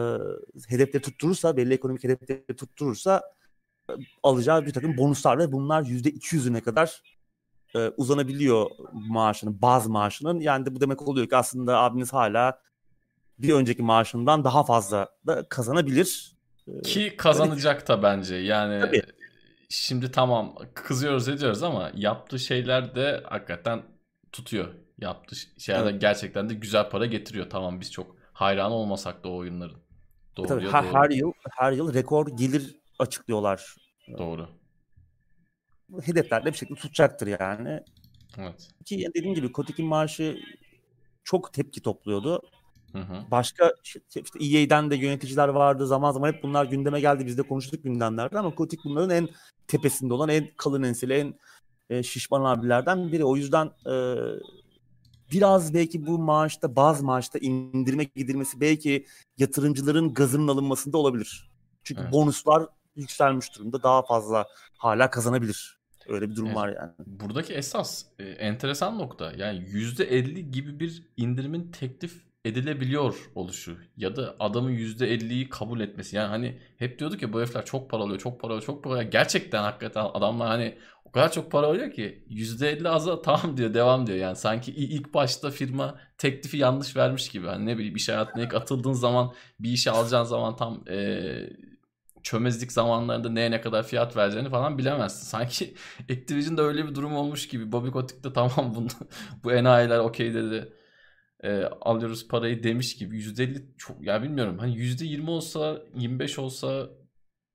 hedefleri 0.68 1.02
tutturursa, 1.02 1.56
belli 1.56 1.74
ekonomik 1.74 2.04
hedefleri 2.04 2.56
tutturursa 2.56 3.22
e, 3.90 3.92
alacağı 4.22 4.66
bir 4.66 4.72
takım 4.72 4.96
bonuslar 4.96 5.38
ve 5.38 5.52
bunlar 5.52 5.82
%200'üne 5.82 6.60
kadar 6.60 7.02
e, 7.74 7.88
uzanabiliyor 7.96 8.70
maaşının, 8.92 9.62
baz 9.62 9.86
maaşının. 9.86 10.40
Yani 10.40 10.66
de 10.66 10.74
bu 10.74 10.80
demek 10.80 11.02
oluyor 11.02 11.28
ki 11.28 11.36
aslında 11.36 11.78
abiniz 11.78 12.12
hala 12.12 12.60
bir 13.38 13.54
önceki 13.54 13.82
maaşından 13.82 14.44
daha 14.44 14.64
fazla 14.64 15.08
da 15.26 15.48
kazanabilir. 15.48 16.32
E, 16.68 16.82
Ki 16.82 17.14
kazanacak 17.16 17.88
da 17.88 18.02
bence. 18.02 18.34
Yani 18.34 18.80
Tabii. 18.80 19.02
şimdi 19.68 20.10
tamam 20.10 20.54
kızıyoruz 20.74 21.28
ediyoruz 21.28 21.62
ama 21.62 21.90
yaptığı 21.94 22.38
şeyler 22.38 22.94
de 22.94 23.22
hakikaten 23.24 23.82
tutuyor. 24.32 24.68
Yaptığı 24.98 25.36
şeyler 25.58 25.86
de 25.86 25.92
gerçekten 25.92 26.48
de 26.48 26.54
güzel 26.54 26.90
para 26.90 27.06
getiriyor. 27.06 27.50
Tamam 27.50 27.80
biz 27.80 27.92
çok 27.92 28.16
hayran 28.32 28.72
olmasak 28.72 29.24
da 29.24 29.28
o 29.28 29.36
oyunların. 29.36 29.76
Doğru 30.36 30.46
Tabii 30.46 30.68
her, 30.70 30.84
doğru. 30.84 30.94
her 30.94 31.10
yıl 31.10 31.32
her 31.50 31.72
yıl 31.72 31.94
rekor 31.94 32.26
gelir 32.26 32.76
açıklıyorlar. 32.98 33.74
Doğru. 34.18 34.48
Hedefler 36.02 36.44
de 36.44 36.52
bir 36.52 36.56
şekilde 36.56 36.80
tutacaktır 36.80 37.26
yani. 37.40 37.80
Evet. 38.38 38.70
Ki 38.84 39.08
dediğim 39.14 39.34
gibi 39.34 39.52
Kotick'in 39.52 39.86
maaşı 39.86 40.38
çok 41.24 41.52
tepki 41.52 41.82
topluyordu. 41.82 42.42
Hı 42.92 42.98
hı. 42.98 43.30
Başka 43.30 43.72
işte 43.84 44.20
EA'den 44.40 44.90
de 44.90 44.96
yöneticiler 44.96 45.48
vardı. 45.48 45.86
Zaman 45.86 46.12
zaman 46.12 46.32
hep 46.32 46.42
bunlar 46.42 46.64
gündeme 46.64 47.00
geldi. 47.00 47.26
Biz 47.26 47.38
de 47.38 47.42
konuştuk 47.42 47.84
gündemlerde 47.84 48.38
ama 48.38 48.54
Kotick 48.54 48.84
bunların 48.84 49.10
en 49.10 49.28
tepesinde 49.68 50.14
olan, 50.14 50.28
en 50.28 50.48
kalın 50.56 50.82
enseli, 50.82 51.12
en 51.12 51.34
e, 51.90 52.02
şişman 52.02 52.44
abilerden 52.44 53.12
biri. 53.12 53.24
O 53.24 53.36
yüzden 53.36 53.70
e, 53.86 53.94
biraz 55.32 55.74
belki 55.74 56.06
bu 56.06 56.18
maaşta, 56.18 56.76
bazı 56.76 57.04
maaşta 57.04 57.38
indirme 57.38 58.04
gidilmesi 58.04 58.60
belki 58.60 59.06
yatırımcıların 59.38 60.14
gazının 60.14 60.48
alınmasında 60.48 60.98
olabilir. 60.98 61.50
Çünkü 61.84 62.02
Evet. 62.02 62.12
bonuslar 62.12 62.66
yükselmiş 62.96 63.58
durumda. 63.58 63.82
Daha 63.82 64.02
fazla 64.02 64.46
hala 64.78 65.10
kazanabilir. 65.10 65.76
Öyle 66.08 66.30
bir 66.30 66.36
durum 66.36 66.46
Evet. 66.46 66.56
var 66.56 66.68
yani. 66.68 66.92
Buradaki 67.06 67.54
esas 67.54 68.04
e, 68.18 68.24
enteresan 68.24 68.98
nokta 68.98 69.32
yani 69.32 69.58
%50 69.58 70.50
gibi 70.50 70.80
bir 70.80 71.02
indirimin 71.16 71.70
teklif 71.72 72.26
edilebiliyor 72.44 73.30
oluşu 73.34 73.76
ya 73.96 74.16
da 74.16 74.36
adamın 74.40 74.70
%50'yi 74.70 75.48
kabul 75.48 75.80
etmesi. 75.80 76.16
Yani 76.16 76.28
hani 76.28 76.58
hep 76.78 76.98
diyorduk 76.98 77.22
ya 77.22 77.32
bu 77.32 77.40
herifler 77.40 77.64
çok 77.64 77.90
para 77.90 78.02
alıyor, 78.02 78.18
çok 78.18 78.40
para 78.40 78.52
alıyor, 78.52 78.66
çok 78.66 78.84
para 78.84 78.94
alıyor. 78.94 79.10
Gerçekten 79.10 79.62
hakikaten 79.62 80.04
adamlar 80.14 80.48
hani 80.48 80.78
o 81.08 81.12
kadar 81.12 81.32
çok 81.32 81.50
para 81.52 81.66
alıyor 81.66 81.90
ki 81.92 82.24
%50 82.28 82.88
aza 82.88 83.22
tamam 83.22 83.56
diyor, 83.56 83.74
devam 83.74 84.06
diyor. 84.06 84.18
Yani 84.18 84.36
sanki 84.36 84.72
ilk 84.72 85.14
başta 85.14 85.50
firma 85.50 86.00
teklifi 86.18 86.56
yanlış 86.56 86.96
vermiş 86.96 87.28
gibi. 87.28 87.46
Hani 87.46 87.66
ne 87.66 87.78
bileyim 87.78 87.96
iş 87.96 88.08
hayatına 88.08 88.42
ilk 88.42 88.54
atıldığın 88.54 88.92
zaman 88.92 89.32
bir 89.60 89.70
işe 89.70 89.90
alacağın 89.90 90.24
zaman 90.24 90.56
tam 90.56 90.84
e, 90.90 91.50
çömezlik 92.22 92.72
zamanlarında 92.72 93.30
neye 93.30 93.50
ne 93.50 93.60
kadar 93.60 93.82
fiyat 93.86 94.16
vereceğini 94.16 94.50
falan 94.50 94.78
bilemezsin. 94.78 95.26
Sanki 95.26 95.74
Activision'da 96.10 96.62
öyle 96.62 96.86
bir 96.88 96.94
durum 96.94 97.16
olmuş 97.16 97.48
gibi. 97.48 97.72
Bobby 97.72 97.90
Kotick 97.90 98.24
de 98.24 98.32
tamam 98.32 98.74
bunu, 98.74 98.88
bu 99.44 99.52
enayiler 99.52 99.98
okey 99.98 100.34
dedi. 100.34 100.72
E, 101.44 101.64
alıyoruz 101.64 102.28
parayı 102.28 102.62
demiş 102.62 102.96
gibi. 102.96 103.16
%50 103.16 103.62
çok 103.78 104.02
ya 104.02 104.22
bilmiyorum. 104.22 104.58
Hani 104.58 104.76
%20 104.76 105.30
olsa 105.30 105.82
25 105.94 106.38
olsa 106.38 106.88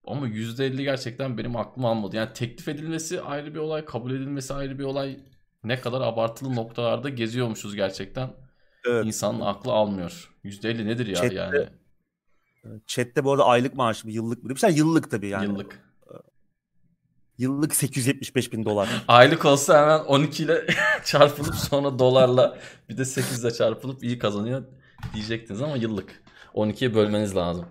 ama 0.05 0.27
%50 0.27 0.83
gerçekten 0.83 1.37
benim 1.37 1.55
aklım 1.55 1.85
almadı. 1.85 2.15
Yani 2.15 2.33
teklif 2.33 2.67
edilmesi 2.67 3.21
ayrı 3.21 3.53
bir 3.53 3.59
olay, 3.59 3.85
kabul 3.85 4.11
edilmesi 4.11 4.53
ayrı 4.53 4.79
bir 4.79 4.83
olay. 4.83 5.19
Ne 5.63 5.79
kadar 5.81 6.01
abartılı 6.01 6.55
noktalarda 6.55 7.09
geziyormuşuz 7.09 7.75
gerçekten. 7.75 8.33
Evet. 8.85 9.05
İnsanın 9.05 9.41
aklı 9.41 9.71
almıyor. 9.71 10.31
%50 10.43 10.85
nedir 10.85 11.07
ya 11.07 11.15
Chat'te- 11.15 11.35
yani 11.35 11.69
Chat'te 12.87 13.23
bu 13.23 13.31
arada 13.31 13.45
aylık 13.45 13.75
maaşı 13.75 14.07
mı 14.07 14.13
yıllık 14.13 14.43
mı 14.43 14.49
demişler. 14.49 14.69
Yıllık 14.69 15.11
tabii 15.11 15.27
yani. 15.27 15.45
yıllık. 15.45 15.91
Yıllık 17.37 17.75
875 17.75 18.53
bin 18.53 18.65
dolar. 18.65 18.89
Aylık 19.07 19.45
olsa 19.45 19.81
hemen 19.81 19.99
12 19.99 20.43
ile 20.43 20.67
çarpılıp 21.05 21.55
sonra 21.55 21.99
dolarla 21.99 22.57
bir 22.89 22.97
de 22.97 23.05
8 23.05 23.43
ile 23.43 23.51
çarpılıp 23.51 24.03
iyi 24.03 24.19
kazanıyor 24.19 24.63
diyecektiniz 25.13 25.61
ama 25.61 25.75
yıllık. 25.75 26.23
12'ye 26.53 26.95
bölmeniz 26.95 27.35
lazım. 27.35 27.65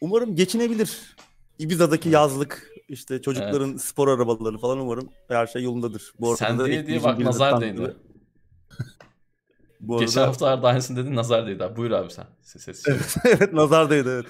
Umarım 0.00 0.36
geçinebilir. 0.36 1.16
Ibiza'daki 1.60 2.08
yazlık 2.08 2.70
işte 2.88 3.22
çocukların 3.22 3.76
spor 3.76 4.08
arabaları 4.08 4.58
falan 4.58 4.78
umarım 4.78 5.08
her 5.28 5.46
şey 5.46 5.62
yolundadır. 5.62 6.12
Bu 6.20 6.26
arada 6.26 6.36
Sen 6.36 6.66
diye 6.66 6.86
diye 6.86 7.02
bak 7.02 7.18
nazar 7.18 7.60
değdi. 7.60 7.96
Bu 9.80 9.94
arada 9.94 10.04
Geçen 10.04 10.22
haftalarda 10.22 10.68
aynısını 10.68 10.96
dedin 10.96 11.16
nazar 11.16 11.46
değdi. 11.46 11.64
abi. 11.64 11.76
Buyur 11.76 11.90
abi 11.90 12.10
sen. 12.10 12.26
Ses, 12.42 12.62
ses. 12.62 12.88
evet, 12.88 13.14
evet 13.24 13.52
nazar 13.52 13.90
değdi 13.90 14.08
evet. 14.08 14.26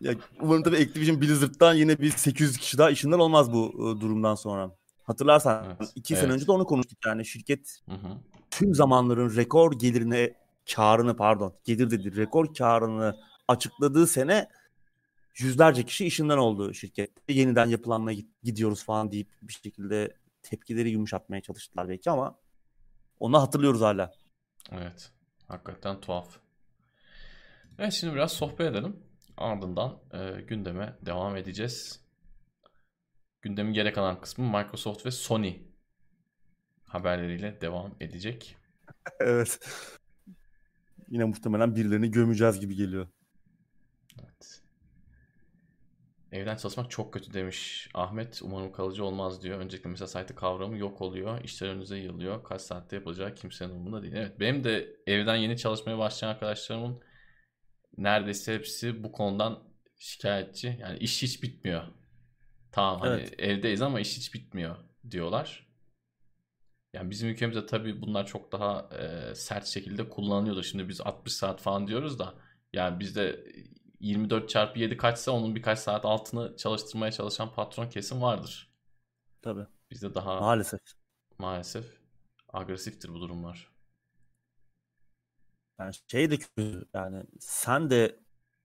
Ya, 0.00 0.14
umarım 0.40 0.62
tabii 0.62 0.76
Activision 0.76 1.20
Blizzard'dan 1.20 1.74
yine 1.74 1.98
bir 1.98 2.10
800 2.10 2.56
kişi 2.56 2.78
daha 2.78 2.90
işinden 2.90 3.18
olmaz 3.18 3.52
bu 3.52 3.72
e, 3.74 4.00
durumdan 4.00 4.34
sonra. 4.34 4.70
Hatırlarsan 5.04 5.64
Evet, 5.66 5.92
iki 5.94 6.14
sene 6.14 6.24
evet. 6.24 6.34
önce 6.34 6.46
de 6.46 6.52
onu 6.52 6.64
konuştuk 6.64 6.98
yani 7.06 7.24
şirket 7.26 7.80
Hı 7.88 7.94
hı. 7.94 8.08
tüm 8.50 8.74
zamanların 8.74 9.36
rekor 9.36 9.72
gelirine 9.72 10.34
karını 10.74 11.16
pardon 11.16 11.54
gelir 11.64 11.90
dedi 11.90 12.16
rekor 12.16 12.54
karını 12.54 13.16
açıkladığı 13.48 14.06
sene 14.06 14.48
yüzlerce 15.40 15.84
kişi 15.84 16.06
işinden 16.06 16.38
oldu 16.38 16.74
şirkette. 16.74 17.32
Yeniden 17.32 17.66
yapılanmaya 17.66 18.18
gid- 18.18 18.28
gidiyoruz 18.42 18.84
falan 18.84 19.12
deyip 19.12 19.28
bir 19.42 19.52
şekilde 19.52 20.16
tepkileri 20.42 20.90
yumuşatmaya 20.90 21.42
çalıştılar 21.42 21.88
belki 21.88 22.10
ama 22.10 22.38
onu 23.20 23.42
hatırlıyoruz 23.42 23.80
hala. 23.80 24.12
Evet. 24.72 25.12
Hakikaten 25.48 26.00
tuhaf. 26.00 26.38
Evet 27.78 27.92
şimdi 27.92 28.14
biraz 28.14 28.32
sohbet 28.32 28.60
edelim. 28.60 28.96
Ardından 29.36 29.98
e, 30.12 30.40
gündeme 30.40 30.96
devam 31.06 31.36
edeceğiz. 31.36 32.00
Gündemin 33.42 33.72
geri 33.72 33.92
kalan 33.92 34.20
kısmı 34.20 34.44
Microsoft 34.58 35.06
ve 35.06 35.10
Sony 35.10 35.56
haberleriyle 36.84 37.60
devam 37.60 37.94
edecek. 38.00 38.56
evet. 39.20 39.60
Yine 41.08 41.24
muhtemelen 41.24 41.76
birilerini 41.76 42.10
gömeceğiz 42.10 42.60
gibi 42.60 42.74
geliyor. 42.76 43.08
Evet. 44.20 44.62
Evden 46.32 46.56
çalışmak 46.56 46.90
çok 46.90 47.14
kötü 47.14 47.32
demiş 47.32 47.88
Ahmet. 47.94 48.40
Umarım 48.42 48.72
kalıcı 48.72 49.04
olmaz 49.04 49.42
diyor. 49.42 49.58
Öncelikle 49.58 49.90
mesela 49.90 50.06
site 50.06 50.34
kavramı 50.34 50.78
yok 50.78 51.00
oluyor. 51.00 51.44
İşler 51.44 51.68
önünüze 51.68 51.98
yığılıyor. 51.98 52.44
Kaç 52.44 52.60
saatte 52.60 52.96
yapacağı 52.96 53.34
kimsenin 53.34 53.70
umurunda 53.70 54.02
değil. 54.02 54.14
Evet 54.16 54.40
benim 54.40 54.64
de 54.64 54.96
evden 55.06 55.36
yeni 55.36 55.56
çalışmaya 55.56 55.98
başlayan 55.98 56.28
arkadaşlarımın 56.28 57.02
neredeyse 57.98 58.54
hepsi 58.54 59.04
bu 59.04 59.12
konudan 59.12 59.62
şikayetçi. 59.98 60.78
Yani 60.80 60.98
iş 60.98 61.22
hiç 61.22 61.42
bitmiyor. 61.42 61.82
Tamam 62.72 63.00
hani 63.00 63.20
evet. 63.20 63.40
evdeyiz 63.40 63.82
ama 63.82 64.00
iş 64.00 64.16
hiç 64.16 64.34
bitmiyor 64.34 64.76
diyorlar. 65.10 65.68
Yani 66.92 67.10
bizim 67.10 67.28
ülkemizde 67.28 67.66
tabii 67.66 68.02
bunlar 68.02 68.26
çok 68.26 68.52
daha 68.52 68.88
e, 68.98 69.34
sert 69.34 69.66
şekilde 69.66 70.08
kullanılıyordu. 70.08 70.62
Şimdi 70.62 70.88
biz 70.88 71.00
60 71.00 71.32
saat 71.32 71.60
falan 71.60 71.86
diyoruz 71.86 72.18
da 72.18 72.34
yani 72.72 73.00
bizde 73.00 73.44
24 74.00 74.48
çarpı 74.48 74.78
7 74.78 74.96
kaçsa 74.96 75.32
onun 75.32 75.54
birkaç 75.54 75.78
saat 75.78 76.04
altını 76.04 76.56
çalıştırmaya 76.56 77.12
çalışan 77.12 77.54
patron 77.54 77.88
kesim 77.88 78.22
vardır. 78.22 78.72
Tabii. 79.42 79.66
Bizde 79.90 80.14
daha 80.14 80.40
maalesef 80.40 80.80
maalesef 81.38 81.84
agresiftir 82.52 83.08
bu 83.08 83.20
durumlar. 83.20 83.72
Yani 85.80 85.92
şey 86.08 86.30
de 86.30 86.38
kötü 86.38 86.88
yani 86.94 87.24
sen 87.40 87.90
de 87.90 88.20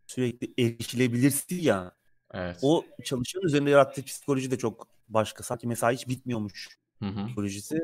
sürekli 0.07 0.53
erişilebilirsin 0.63 1.61
ya. 1.61 1.91
Evet. 2.31 2.59
O 2.61 2.85
çalışan 3.03 3.41
üzerinde 3.43 3.69
yarattığı 3.69 4.03
psikoloji 4.03 4.51
de 4.51 4.57
çok 4.57 4.87
başka. 5.07 5.43
Sanki 5.43 5.67
mesai 5.67 5.95
hiç 5.95 6.07
bitmiyormuş 6.07 6.79
hı 6.99 7.05
hı. 7.05 7.25
psikolojisi. 7.25 7.77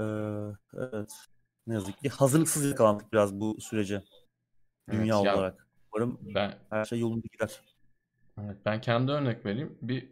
Ee, 0.00 0.04
evet. 0.74 1.12
Ne 1.66 1.74
yazık 1.74 1.98
ki 1.98 2.08
hazırlıksız 2.08 2.64
yakalandık 2.64 3.12
biraz 3.12 3.40
bu 3.40 3.60
sürece. 3.60 4.02
Dünya 4.90 5.16
evet, 5.16 5.36
olarak. 5.36 5.67
Umarım 5.92 6.18
ben, 6.22 6.54
her 6.70 6.84
şey 6.84 6.98
yolunda 6.98 7.26
gider. 7.32 7.60
Evet, 8.44 8.56
ben 8.64 8.80
kendi 8.80 9.12
örnek 9.12 9.46
vereyim. 9.46 9.78
Bir 9.82 10.08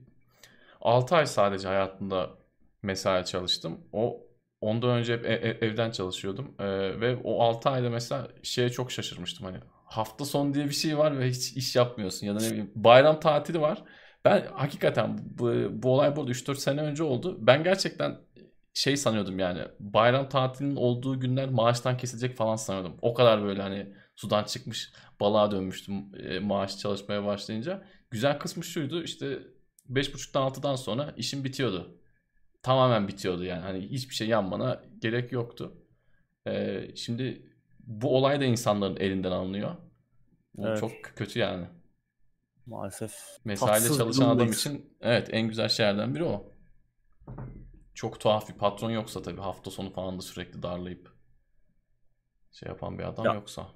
6 0.80 1.16
ay 1.16 1.26
sadece 1.26 1.68
hayatımda 1.68 2.30
mesai 2.82 3.24
çalıştım. 3.24 3.80
O 3.92 4.20
ondan 4.60 4.90
önce 4.90 5.12
hep 5.12 5.24
ev, 5.24 5.56
evden 5.60 5.90
çalışıyordum. 5.90 6.54
Ee, 6.58 7.00
ve 7.00 7.16
o 7.24 7.42
6 7.42 7.70
ayda 7.70 7.90
mesela 7.90 8.28
şeye 8.42 8.70
çok 8.70 8.92
şaşırmıştım. 8.92 9.46
Hani 9.46 9.58
hafta 9.84 10.24
sonu 10.24 10.54
diye 10.54 10.64
bir 10.64 10.74
şey 10.74 10.98
var 10.98 11.18
ve 11.18 11.28
hiç 11.30 11.52
iş 11.52 11.76
yapmıyorsun. 11.76 12.26
Ya 12.26 12.34
da 12.34 12.38
ne 12.40 12.46
bileyim 12.46 12.70
bayram 12.74 13.20
tatili 13.20 13.60
var. 13.60 13.82
Ben 14.24 14.46
hakikaten 14.52 15.18
bu, 15.38 15.52
bu 15.70 15.90
olay 15.94 16.16
burada 16.16 16.30
3-4 16.30 16.54
sene 16.56 16.80
önce 16.80 17.02
oldu. 17.02 17.36
Ben 17.40 17.64
gerçekten 17.64 18.18
şey 18.74 18.96
sanıyordum 18.96 19.38
yani 19.38 19.60
bayram 19.80 20.28
tatilinin 20.28 20.76
olduğu 20.76 21.20
günler 21.20 21.48
maaştan 21.48 21.96
kesilecek 21.96 22.36
falan 22.36 22.56
sanıyordum. 22.56 22.96
O 23.02 23.14
kadar 23.14 23.42
böyle 23.42 23.62
hani 23.62 23.92
sudan 24.16 24.44
çıkmış 24.44 24.92
balığa 25.20 25.50
dönmüştüm 25.50 26.14
e, 26.14 26.38
maaş 26.38 26.78
çalışmaya 26.78 27.24
başlayınca. 27.24 27.86
Güzel 28.10 28.38
kısmı 28.38 28.64
şuydu 28.64 29.02
işte 29.02 29.26
5.30'dan 29.90 30.52
6'dan 30.52 30.76
sonra 30.76 31.14
işim 31.16 31.44
bitiyordu. 31.44 32.00
Tamamen 32.62 33.08
bitiyordu 33.08 33.44
yani. 33.44 33.60
Hani 33.60 33.90
hiçbir 33.90 34.14
şey 34.14 34.28
yanmana 34.28 34.82
gerek 34.98 35.32
yoktu. 35.32 35.72
Ee, 36.46 36.90
şimdi 36.96 37.52
bu 37.80 38.16
olay 38.16 38.40
da 38.40 38.44
insanların 38.44 38.96
elinden 38.96 39.30
alınıyor. 39.30 39.76
Evet. 40.58 40.80
Çok 40.80 40.90
kötü 41.16 41.38
yani. 41.38 41.66
Maalesef. 42.66 43.14
Mesaide 43.44 43.96
çalışan 43.96 44.28
adam 44.28 44.52
için 44.52 44.96
evet 45.00 45.28
en 45.32 45.48
güzel 45.48 45.68
şeylerden 45.68 46.14
biri 46.14 46.24
o. 46.24 46.52
Çok 47.94 48.20
tuhaf 48.20 48.48
bir 48.48 48.54
patron 48.54 48.90
yoksa 48.90 49.22
tabii 49.22 49.40
hafta 49.40 49.70
sonu 49.70 49.90
falan 49.92 50.18
da 50.18 50.22
sürekli 50.22 50.62
darlayıp 50.62 51.16
şey 52.52 52.68
yapan 52.68 52.98
bir 52.98 53.04
adam 53.04 53.26
ya, 53.26 53.34
yoksa. 53.34 53.66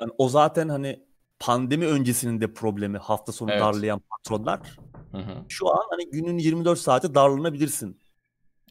Yani 0.00 0.12
o 0.18 0.28
zaten 0.28 0.68
hani 0.68 1.06
pandemi 1.38 1.86
öncesinin 1.86 2.40
de 2.40 2.52
problemi 2.52 2.98
hafta 2.98 3.32
sonu 3.32 3.50
evet. 3.50 3.62
darlayan 3.62 4.00
patronlar. 4.10 4.78
Hı 5.12 5.18
hı. 5.18 5.44
Şu 5.48 5.70
an 5.70 5.82
hani 5.90 6.10
günün 6.10 6.38
24 6.38 6.78
saati 6.78 7.14
darlanabilirsin. 7.14 8.00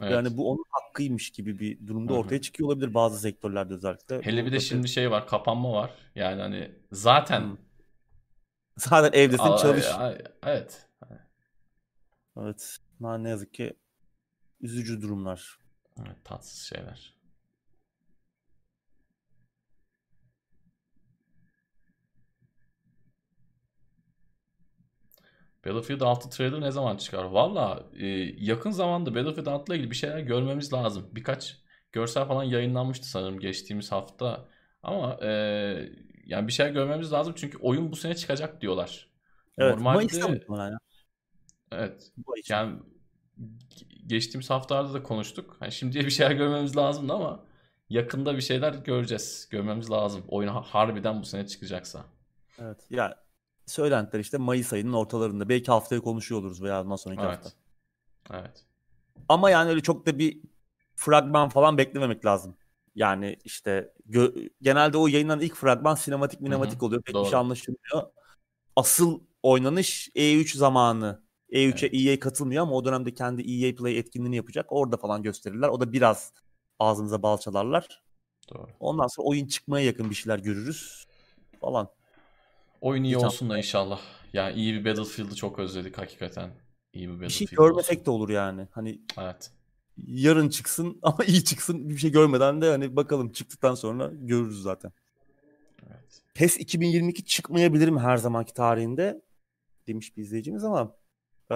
Evet. 0.02 0.12
Yani 0.12 0.38
bu 0.38 0.52
onun 0.52 0.64
hakkıymış 0.70 1.30
gibi 1.30 1.60
bir 1.60 1.88
durumda 1.88 2.14
Hı-hı. 2.14 2.20
ortaya 2.20 2.42
çıkıyor 2.42 2.70
olabilir 2.70 2.94
bazı 2.94 3.20
sektörlerde 3.20 3.74
özellikle. 3.74 4.22
Hele 4.22 4.46
bir 4.46 4.52
de 4.52 4.60
şimdi 4.60 4.88
şey 4.88 5.12
var, 5.12 5.28
kapanma 5.28 5.74
var. 5.74 5.92
Yani 6.16 6.42
hani 6.42 6.72
zaten 6.92 7.42
Hı. 7.42 7.58
zaten 8.78 9.20
evdesin 9.20 9.44
Aa, 9.44 9.58
çalış. 9.58 9.86
Evet. 10.44 10.88
Evet. 12.40 12.78
Ne 13.02 13.30
yazık 13.30 13.54
ki 13.54 13.74
üzücü 14.62 15.02
durumlar. 15.02 15.60
Evet, 16.00 16.18
tatsız 16.24 16.60
şeyler. 16.60 17.17
Battlefield 25.68 26.02
6 26.02 26.30
trailer 26.30 26.62
ne 26.62 26.72
zaman 26.72 26.98
çıkar? 26.98 27.24
Valla 27.24 27.84
e, 28.00 28.08
yakın 28.38 28.72
zamanda 28.72 29.16
Battlefield 29.16 29.48
6 29.48 29.72
ile 29.72 29.78
ilgili 29.78 29.92
bir 29.92 29.96
şeyler 29.96 30.20
görmemiz 30.20 30.74
lazım. 30.74 31.10
Birkaç 31.12 31.58
görsel 31.92 32.26
falan 32.26 32.44
yayınlanmıştı 32.44 33.10
sanırım 33.10 33.40
geçtiğimiz 33.40 33.92
hafta. 33.92 34.46
Ama 34.84 35.18
e, 35.22 35.30
yani 36.26 36.48
bir 36.48 36.54
şeyler 36.54 36.72
görmemiz 36.72 37.12
lazım 37.14 37.34
çünkü 37.38 37.58
oyun 37.58 37.92
bu 37.92 37.96
sene 37.96 38.16
çıkacak 38.16 38.62
diyorlar. 38.62 39.10
Evet, 39.58 39.76
Normalde, 39.76 39.96
Mayıs'ta 39.96 40.28
muhtemelen 40.28 40.78
Evet. 41.72 42.12
Yani 42.50 42.80
geçtiğimiz 44.06 44.50
haftalarda 44.50 44.94
da 44.94 45.04
konuştuk. 45.04 45.58
Yani 45.62 45.72
şimdiye 45.72 46.06
bir 46.06 46.12
şeyler 46.12 46.32
görmemiz 46.32 46.78
lazımdı 46.78 47.14
ama 47.14 47.46
yakında 47.90 48.36
bir 48.36 48.42
şeyler 48.42 48.74
göreceğiz. 48.74 49.48
Görmemiz 49.52 49.92
lazım. 49.92 50.24
Oyun 50.28 50.50
harbiden 50.50 51.22
bu 51.22 51.26
sene 51.26 51.48
çıkacaksa. 51.48 52.06
Evet. 52.60 52.78
Ya 52.90 53.27
söylentiler 53.68 54.20
işte 54.20 54.38
Mayıs 54.38 54.74
ayının 54.74 54.94
ortalarında. 54.94 55.50
Belki 55.50 55.72
haftaya 55.72 56.02
konuşuyor 56.02 56.42
oluruz 56.42 56.64
veya 56.64 56.82
ondan 56.82 56.96
sonraki 56.96 57.22
evet. 57.22 57.32
hafta. 57.32 57.50
Evet. 58.34 58.66
Ama 59.30 59.50
yani 59.50 59.70
öyle 59.70 59.82
çok 59.82 60.06
da 60.06 60.20
bir 60.20 60.42
fragman 60.96 61.50
falan 61.50 61.78
beklememek 61.78 62.26
lazım. 62.26 62.58
Yani 62.96 63.38
işte 63.44 63.94
gö- 64.10 64.50
genelde 64.62 64.98
o 64.98 65.08
yayınlanan 65.08 65.42
ilk 65.42 65.56
fragman 65.56 65.96
sinematik 65.96 66.42
minematik 66.42 66.84
oluyor. 66.84 67.02
Pek 67.02 67.16
bir 67.16 67.26
şey 67.26 67.40
anlaşılmıyor. 67.40 68.12
Asıl 68.76 69.22
oynanış 69.44 70.10
E3 70.16 70.58
zamanı. 70.58 71.28
E3'e 71.52 71.88
evet. 71.88 72.08
EA 72.08 72.20
katılmıyor 72.20 72.64
ama 72.64 72.76
o 72.76 72.86
dönemde 72.86 73.14
kendi 73.14 73.42
EA 73.42 73.76
Play 73.76 73.98
etkinliğini 73.98 74.36
yapacak. 74.36 74.66
Orada 74.70 74.98
falan 74.98 75.24
gösterirler. 75.24 75.70
O 75.70 75.80
da 75.80 75.94
biraz 75.94 76.34
ağzımıza 76.80 77.24
balçalarlar. 77.24 78.04
Doğru. 78.54 78.68
Ondan 78.80 79.08
sonra 79.08 79.28
oyun 79.28 79.48
çıkmaya 79.48 79.86
yakın 79.86 80.10
bir 80.10 80.16
şeyler 80.16 80.40
görürüz 80.40 81.08
falan. 81.62 81.90
Oyun 82.82 83.04
iyi 83.04 83.18
olsun 83.18 83.50
da 83.50 83.58
inşallah. 83.58 84.00
Yani 84.34 84.56
iyi 84.56 84.74
bir 84.74 84.86
Battlefield'ı 84.86 85.36
çok 85.36 85.60
özledik 85.60 85.98
hakikaten. 85.98 86.50
İyi 86.94 87.08
bir 87.08 87.14
Battlefield 87.14 87.30
Bir 87.30 87.48
şey 87.48 87.56
görmesek 87.58 87.92
olsun. 88.00 88.06
de 88.06 88.12
olur 88.12 88.30
yani. 88.30 88.68
Hani 88.72 89.02
evet. 89.20 89.52
yarın 90.08 90.50
çıksın 90.50 91.00
ama 91.04 91.24
iyi 91.26 91.44
çıksın. 91.44 91.90
Bir 91.90 91.98
şey 91.98 92.12
görmeden 92.12 92.62
de 92.62 92.70
hani 92.70 92.96
bakalım 92.96 93.32
çıktıktan 93.32 93.76
sonra 93.76 94.12
görürüz 94.14 94.62
zaten. 94.62 94.92
Evet. 95.88 96.22
PES 96.34 96.58
2022 96.58 97.26
çıkmayabilir 97.26 97.90
mi 97.90 98.00
her 98.00 98.18
zamanki 98.18 98.54
tarihinde? 98.54 99.22
Demiş 99.88 100.18
bir 100.18 100.22
izleyicimiz 100.22 100.64
ama 100.64 100.96
ee, 101.52 101.56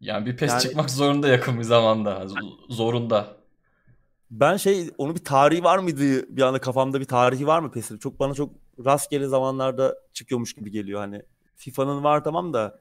yani 0.00 0.26
bir 0.26 0.36
PES 0.36 0.50
yani, 0.50 0.62
çıkmak 0.62 0.90
zorunda 0.90 1.28
yakın 1.28 1.58
bir 1.58 1.64
zamanda. 1.64 2.26
Zorunda. 2.68 3.38
Ben 4.30 4.56
şey 4.56 4.90
onun 4.98 5.14
bir 5.14 5.24
tarihi 5.24 5.64
var 5.64 5.78
mıydı? 5.78 6.36
Bir 6.36 6.42
anda 6.42 6.60
kafamda 6.60 7.00
bir 7.00 7.04
tarihi 7.04 7.46
var 7.46 7.60
mı 7.60 7.70
PES'in? 7.70 7.98
Çok 7.98 8.20
bana 8.20 8.34
çok 8.34 8.52
rastgele 8.84 9.26
zamanlarda 9.26 9.98
çıkıyormuş 10.12 10.54
gibi 10.54 10.70
geliyor 10.70 11.00
hani. 11.00 11.22
FIFA'nın 11.56 12.04
var 12.04 12.24
tamam 12.24 12.52
da 12.52 12.80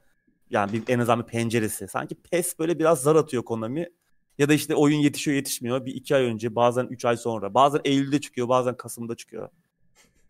yani 0.50 0.74
bir, 0.74 0.84
en 0.88 1.00
azından 1.00 1.20
bir 1.20 1.26
penceresi. 1.26 1.88
Sanki 1.88 2.16
PES 2.16 2.60
böyle 2.60 2.80
biraz 2.80 3.02
zar 3.02 3.16
atıyor 3.16 3.43
Konami. 3.43 3.89
Ya 4.38 4.50
da 4.50 4.54
işte 4.54 4.76
oyun 4.76 5.00
yetişiyor 5.00 5.36
yetişmiyor. 5.36 5.86
Bir 5.86 5.95
iki 5.95 6.16
ay 6.16 6.24
önce 6.24 6.56
bazen 6.56 6.86
üç 6.86 7.06
ay 7.06 7.18
sonra. 7.18 7.54
Bazen 7.54 7.82
Eylül'de 7.86 8.22
çıkıyor 8.22 8.50
bazen 8.50 8.78
Kasım'da 8.78 9.16
çıkıyor. 9.16 9.50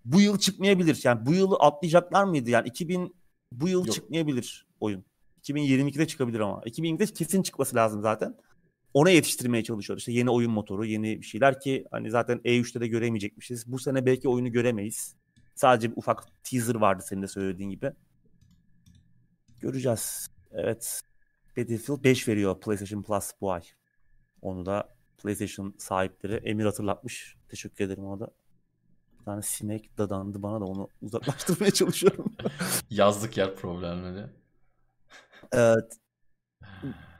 Bu 0.05 0.22
yıl 0.22 0.39
çıkmayabilir. 0.39 1.01
Yani 1.03 1.26
bu 1.26 1.34
yılı 1.34 1.55
atlayacaklar 1.55 2.24
mıydı? 2.24 2.49
Yani 2.49 2.68
2000 2.68 3.15
bu 3.51 3.70
yıl 3.70 3.86
Yok. 3.86 3.95
çıkmayabilir 3.95 4.68
oyun. 4.80 5.05
2022'de 5.43 6.07
çıkabilir 6.07 6.39
ama. 6.39 6.61
2022'de 6.61 7.05
kesin 7.05 7.41
çıkması 7.41 7.76
lazım 7.76 8.01
zaten 8.01 8.36
ona 8.93 9.09
yetiştirmeye 9.09 9.63
çalışıyor. 9.63 9.99
İşte 9.99 10.11
yeni 10.11 10.30
oyun 10.30 10.51
motoru, 10.51 10.86
yeni 10.86 11.22
bir 11.22 11.26
şeyler 11.26 11.59
ki 11.59 11.86
hani 11.91 12.11
zaten 12.11 12.38
E3'te 12.38 12.80
de 12.80 12.88
göremeyecekmişiz. 12.88 13.72
Bu 13.72 13.80
sene 13.80 14.05
belki 14.05 14.30
oyunu 14.30 14.51
göremeyiz. 14.51 15.15
Sadece 15.58 15.91
bir 15.91 15.97
ufak 15.97 16.43
teaser 16.43 16.76
vardı 16.76 17.03
senin 17.08 17.22
de 17.22 17.28
söylediğin 17.28 17.70
gibi. 17.70 17.91
Göreceğiz. 19.60 20.28
Evet. 20.51 21.01
Battlefield 21.58 22.03
5 22.03 22.28
veriyor 22.28 22.60
PlayStation 22.60 23.03
Plus 23.03 23.32
bu 23.41 23.51
ay. 23.51 23.62
Onu 24.41 24.66
da 24.66 24.95
PlayStation 25.18 25.76
sahipleri 25.78 26.34
Emir 26.34 26.66
hatırlatmış. 26.66 27.36
Teşekkür 27.49 27.86
ederim 27.86 28.05
ona 28.05 28.20
da. 28.20 28.32
Bir 29.20 29.26
tane 29.26 29.41
sinek 29.41 29.97
dadandı 29.97 30.43
bana 30.43 30.62
da 30.62 30.66
onu 30.66 30.89
uzaklaştırmaya 31.01 31.72
çalışıyorum. 31.74 32.34
Yazlık 32.89 33.38
yer 33.38 33.55
problemleri. 33.55 34.26
Evet. 35.51 35.97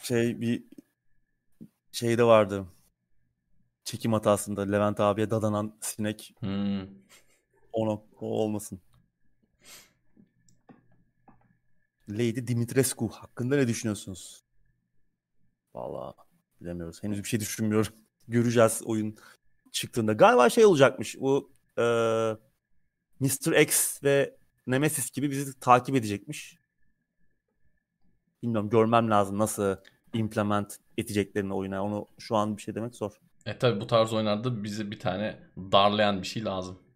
Şey 0.02 0.42
bir 0.42 0.64
şeyde 1.92 2.24
vardı. 2.24 2.66
Çekim 3.84 4.14
hatasında 4.14 4.62
Levent 4.62 5.00
abiye 5.00 5.30
dadanan 5.30 5.78
sinek. 5.82 6.36
Hmm. 6.40 7.07
Onu, 7.78 8.04
o 8.22 8.26
olmasın. 8.26 8.80
Lady 12.10 12.48
Dimitrescu 12.48 13.10
hakkında 13.10 13.56
ne 13.56 13.68
düşünüyorsunuz? 13.68 14.44
Vallahi 15.76 16.16
bilemiyoruz. 16.62 17.04
Henüz 17.04 17.24
bir 17.24 17.28
şey 17.28 17.40
düşünmüyorum. 17.40 17.94
Göreceğiz 18.28 18.82
oyun 18.86 19.18
çıktığında. 19.72 20.14
Galiba 20.14 20.50
şey 20.50 20.66
olacakmış. 20.66 21.20
Bu 21.20 21.52
e, 21.78 21.84
Mr. 23.20 23.62
X 23.62 24.04
ve 24.04 24.38
Nemesis 24.68 25.12
gibi 25.12 25.32
bizi 25.32 25.60
takip 25.60 25.96
edecekmiş. 25.96 26.58
Bilmiyorum 28.44 28.70
görmem 28.70 29.10
lazım 29.10 29.38
nasıl 29.38 29.76
implement 30.14 30.78
edeceklerini 30.98 31.54
oyuna. 31.54 31.84
Onu 31.84 32.08
şu 32.20 32.36
an 32.36 32.58
bir 32.58 32.62
şey 32.62 32.76
demek 32.76 32.96
zor. 32.96 33.12
E 33.46 33.58
tabi 33.58 33.82
bu 33.82 33.88
tarz 33.88 34.14
oyunlarda 34.14 34.64
bize 34.64 34.92
bir 34.92 35.00
tane 35.00 35.40
darlayan 35.58 36.22
bir 36.22 36.28
şey 36.28 36.46
lazım. 36.46 36.87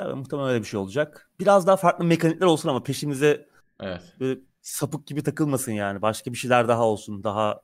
Evet, 0.00 0.14
muhtemelen 0.16 0.48
öyle 0.48 0.60
bir 0.60 0.66
şey 0.68 0.80
olacak. 0.80 1.30
Biraz 1.40 1.66
daha 1.66 1.76
farklı 1.76 2.04
mekanikler 2.04 2.46
olsun 2.46 2.68
ama 2.68 2.82
peşimize 2.82 3.48
Evet. 3.80 4.02
böyle 4.20 4.40
sapık 4.62 5.06
gibi 5.06 5.22
takılmasın 5.22 5.72
yani. 5.72 6.02
Başka 6.02 6.32
bir 6.32 6.36
şeyler 6.38 6.68
daha 6.68 6.84
olsun. 6.84 7.24
Daha 7.24 7.60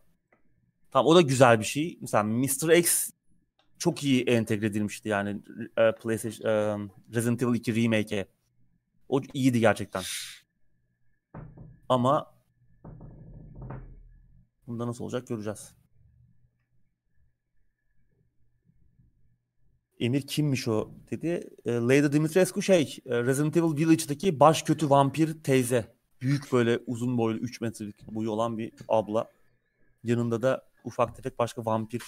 Tamam 0.91 1.07
o 1.07 1.15
da 1.15 1.21
güzel 1.21 1.61
bir 1.61 1.65
şey. 1.65 1.99
Mesela 2.01 2.23
Mr. 2.25 2.77
X 2.77 3.11
çok 3.79 4.05
iyi 4.05 4.25
entegre 4.25 4.67
edilmişti 4.67 5.09
yani 5.09 5.43
e, 5.77 5.93
PlayStation 5.93 6.51
e, 6.51 6.79
Resident 7.15 7.43
Evil 7.43 7.55
2 7.55 7.85
remake'e. 7.85 8.27
O 9.09 9.21
iyiydi 9.35 9.61
gerçekten. 9.61 10.03
Ama 11.89 12.35
bunda 14.67 14.87
nasıl 14.87 15.05
olacak 15.05 15.27
göreceğiz. 15.27 15.75
Emir 20.03 20.27
kimmiş 20.27 20.69
o 20.69 20.91
dedi. 21.11 21.51
E, 21.65 21.73
Lady 21.73 22.13
Dimitrescu 22.13 22.63
şey 22.63 22.99
e, 23.07 23.23
Resident 23.23 23.57
Evil 23.57 23.77
Village'daki 23.77 24.41
baş 24.41 24.63
kötü 24.63 24.91
vampir 24.91 25.43
teyze. 25.43 25.97
Büyük 26.21 26.53
böyle 26.53 26.79
uzun 26.87 27.19
boylu 27.19 27.39
3 27.39 27.61
metrelik 27.61 28.07
boyu 28.07 28.31
olan 28.31 28.59
bir 28.59 28.73
abla. 28.89 29.31
Yanında 30.05 30.43
da 30.43 30.69
ufak 30.85 31.17
tefek 31.17 31.39
başka 31.39 31.65
vampir 31.65 32.03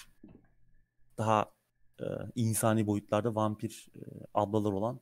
daha 1.19 1.53
e, 2.01 2.05
insani 2.35 2.87
boyutlarda 2.87 3.35
vampir 3.35 3.87
e, 3.97 4.01
ablalar 4.35 4.73
olan 4.73 5.01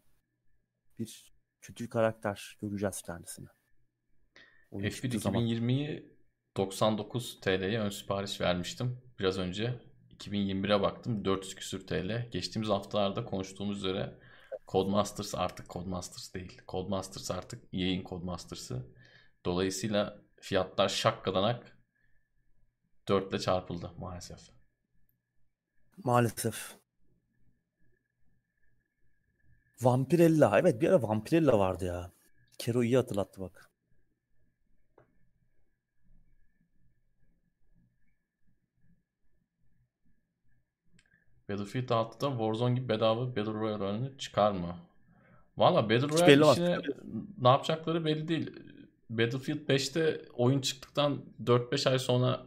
bir 0.98 1.32
kötü 1.60 1.88
karakter 1.88 2.58
göreceğiz 2.62 3.02
kendisini. 3.02 3.46
Oyun 4.70 4.86
F1 4.86 4.90
çıktığı 4.90 5.18
zaman. 5.18 5.42
2020'yi 5.42 6.16
99 6.56 7.40
TL'ye 7.40 7.80
ön 7.80 7.90
sipariş 7.90 8.40
vermiştim. 8.40 8.98
Biraz 9.18 9.38
önce 9.38 9.80
2021'e 10.26 10.82
baktım 10.82 11.24
400 11.24 11.54
küsür 11.54 11.86
TL. 11.86 12.28
Geçtiğimiz 12.30 12.68
haftalarda 12.68 13.24
konuştuğumuz 13.24 13.78
üzere 13.78 14.18
Codemasters 14.68 15.34
artık 15.34 15.70
Codemasters 15.70 16.34
değil. 16.34 16.62
Codemasters 16.68 17.30
artık 17.30 17.74
EA'in 17.74 18.04
Codemasters'ı. 18.04 18.86
Dolayısıyla 19.44 20.18
fiyatlar 20.40 20.88
şakkadanak 20.88 21.78
4 23.08 23.30
ile 23.30 23.38
çarpıldı 23.38 23.90
maalesef. 23.98 24.40
Maalesef. 26.04 26.76
Vampirella. 29.80 30.58
Evet 30.58 30.80
bir 30.80 30.88
ara 30.88 31.02
Vampirella 31.02 31.58
vardı 31.58 31.84
ya. 31.84 32.10
Kero 32.58 32.82
iyi 32.82 32.96
hatırlattı 32.96 33.40
bak. 33.40 33.71
Battlefield 41.48 41.88
6'da 41.88 42.30
Warzone 42.30 42.74
gibi 42.74 42.88
bedava 42.88 43.36
Battle 43.36 43.52
Royale 43.52 43.84
oyunu 43.84 44.18
çıkar 44.18 44.52
mı? 44.52 44.76
Valla 45.56 45.90
Battle 45.90 46.08
Royale 46.08 46.52
işine 46.52 46.78
ne 47.38 47.48
yapacakları 47.48 48.04
belli 48.04 48.28
değil. 48.28 48.50
Battlefield 49.10 49.68
5'te 49.68 50.22
oyun 50.32 50.60
çıktıktan 50.60 51.24
4-5 51.44 51.90
ay 51.90 51.98
sonra 51.98 52.46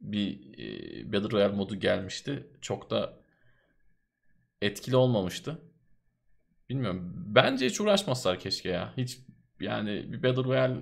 bir 0.00 0.58
e, 0.58 1.12
Battle 1.12 1.30
Royale 1.30 1.56
modu 1.56 1.74
gelmişti. 1.74 2.46
Çok 2.60 2.90
da 2.90 3.12
etkili 4.62 4.96
olmamıştı. 4.96 5.58
Bilmiyorum. 6.70 7.12
Bence 7.26 7.66
hiç 7.66 7.80
uğraşmasalar 7.80 8.38
keşke 8.38 8.68
ya. 8.68 8.92
Hiç 8.96 9.18
yani 9.60 10.12
bir 10.12 10.22
Battle 10.22 10.44
Royale 10.44 10.80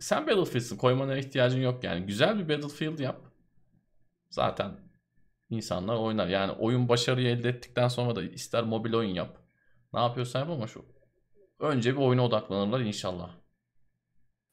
sen 0.00 0.26
Battlefield'sin 0.26 0.76
koymana 0.76 1.16
ihtiyacın 1.16 1.60
yok 1.60 1.84
yani. 1.84 2.06
Güzel 2.06 2.38
bir 2.38 2.48
Battlefield 2.48 2.98
yap. 2.98 3.20
Zaten 4.30 4.83
insanlar 5.54 5.96
oynar. 5.96 6.26
Yani 6.28 6.52
oyun 6.52 6.88
başarıyı 6.88 7.28
elde 7.28 7.48
ettikten 7.48 7.88
sonra 7.88 8.16
da 8.16 8.22
ister 8.22 8.64
mobil 8.64 8.94
oyun 8.94 9.14
yap. 9.14 9.38
Ne 9.92 10.00
yapıyorsan 10.00 10.40
yap 10.40 10.50
ama 10.50 10.66
şu 10.66 10.84
önce 11.60 11.92
bir 11.92 12.00
oyuna 12.00 12.24
odaklanırlar 12.24 12.80
inşallah. 12.80 13.30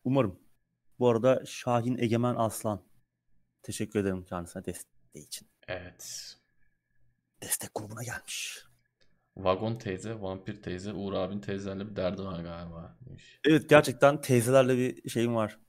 Umarım. 0.03 0.39
Bu 0.99 1.09
arada 1.09 1.43
Şahin 1.45 1.97
Egemen 1.97 2.35
Aslan. 2.35 2.81
Teşekkür 3.63 3.99
ederim 3.99 4.25
kendisine 4.25 4.65
desteği 4.65 5.25
için. 5.25 5.47
Evet. 5.67 6.35
Destek 7.43 7.69
grubuna 7.75 8.03
gelmiş. 8.03 8.63
Vagon 9.37 9.75
teyze, 9.75 10.21
vampir 10.21 10.61
teyze, 10.61 10.93
Uğur 10.93 11.13
abin 11.13 11.39
teyzelerle 11.39 11.89
bir 11.89 11.95
derdi 11.95 12.23
var 12.23 12.39
galiba. 12.43 12.97
demiş. 13.05 13.39
Evet 13.47 13.69
gerçekten 13.69 14.21
teyzelerle 14.21 14.77
bir 14.77 15.09
şeyim 15.09 15.35
var. 15.35 15.59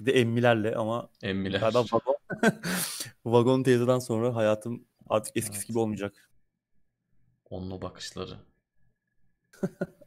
Bir 0.00 0.06
de 0.06 0.12
emmilerle 0.20 0.74
ama 0.76 1.10
Emmiler. 1.22 1.60
galiba 1.60 1.80
vagon, 1.92 2.13
vagon 3.24 3.62
teyzeden 3.62 3.98
sonra 3.98 4.34
hayatım 4.34 4.84
artık 5.08 5.36
eskisi 5.36 5.58
Evet. 5.58 5.68
gibi 5.68 5.78
olmayacak. 5.78 6.30
Onlu 7.44 7.82
bakışları. 7.82 8.38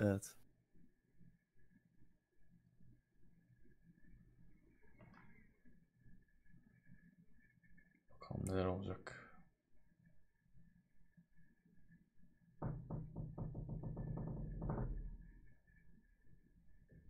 Evet. 0.00 0.36
Bakalım 8.10 8.46
neler 8.46 8.64
olacak. 8.64 9.30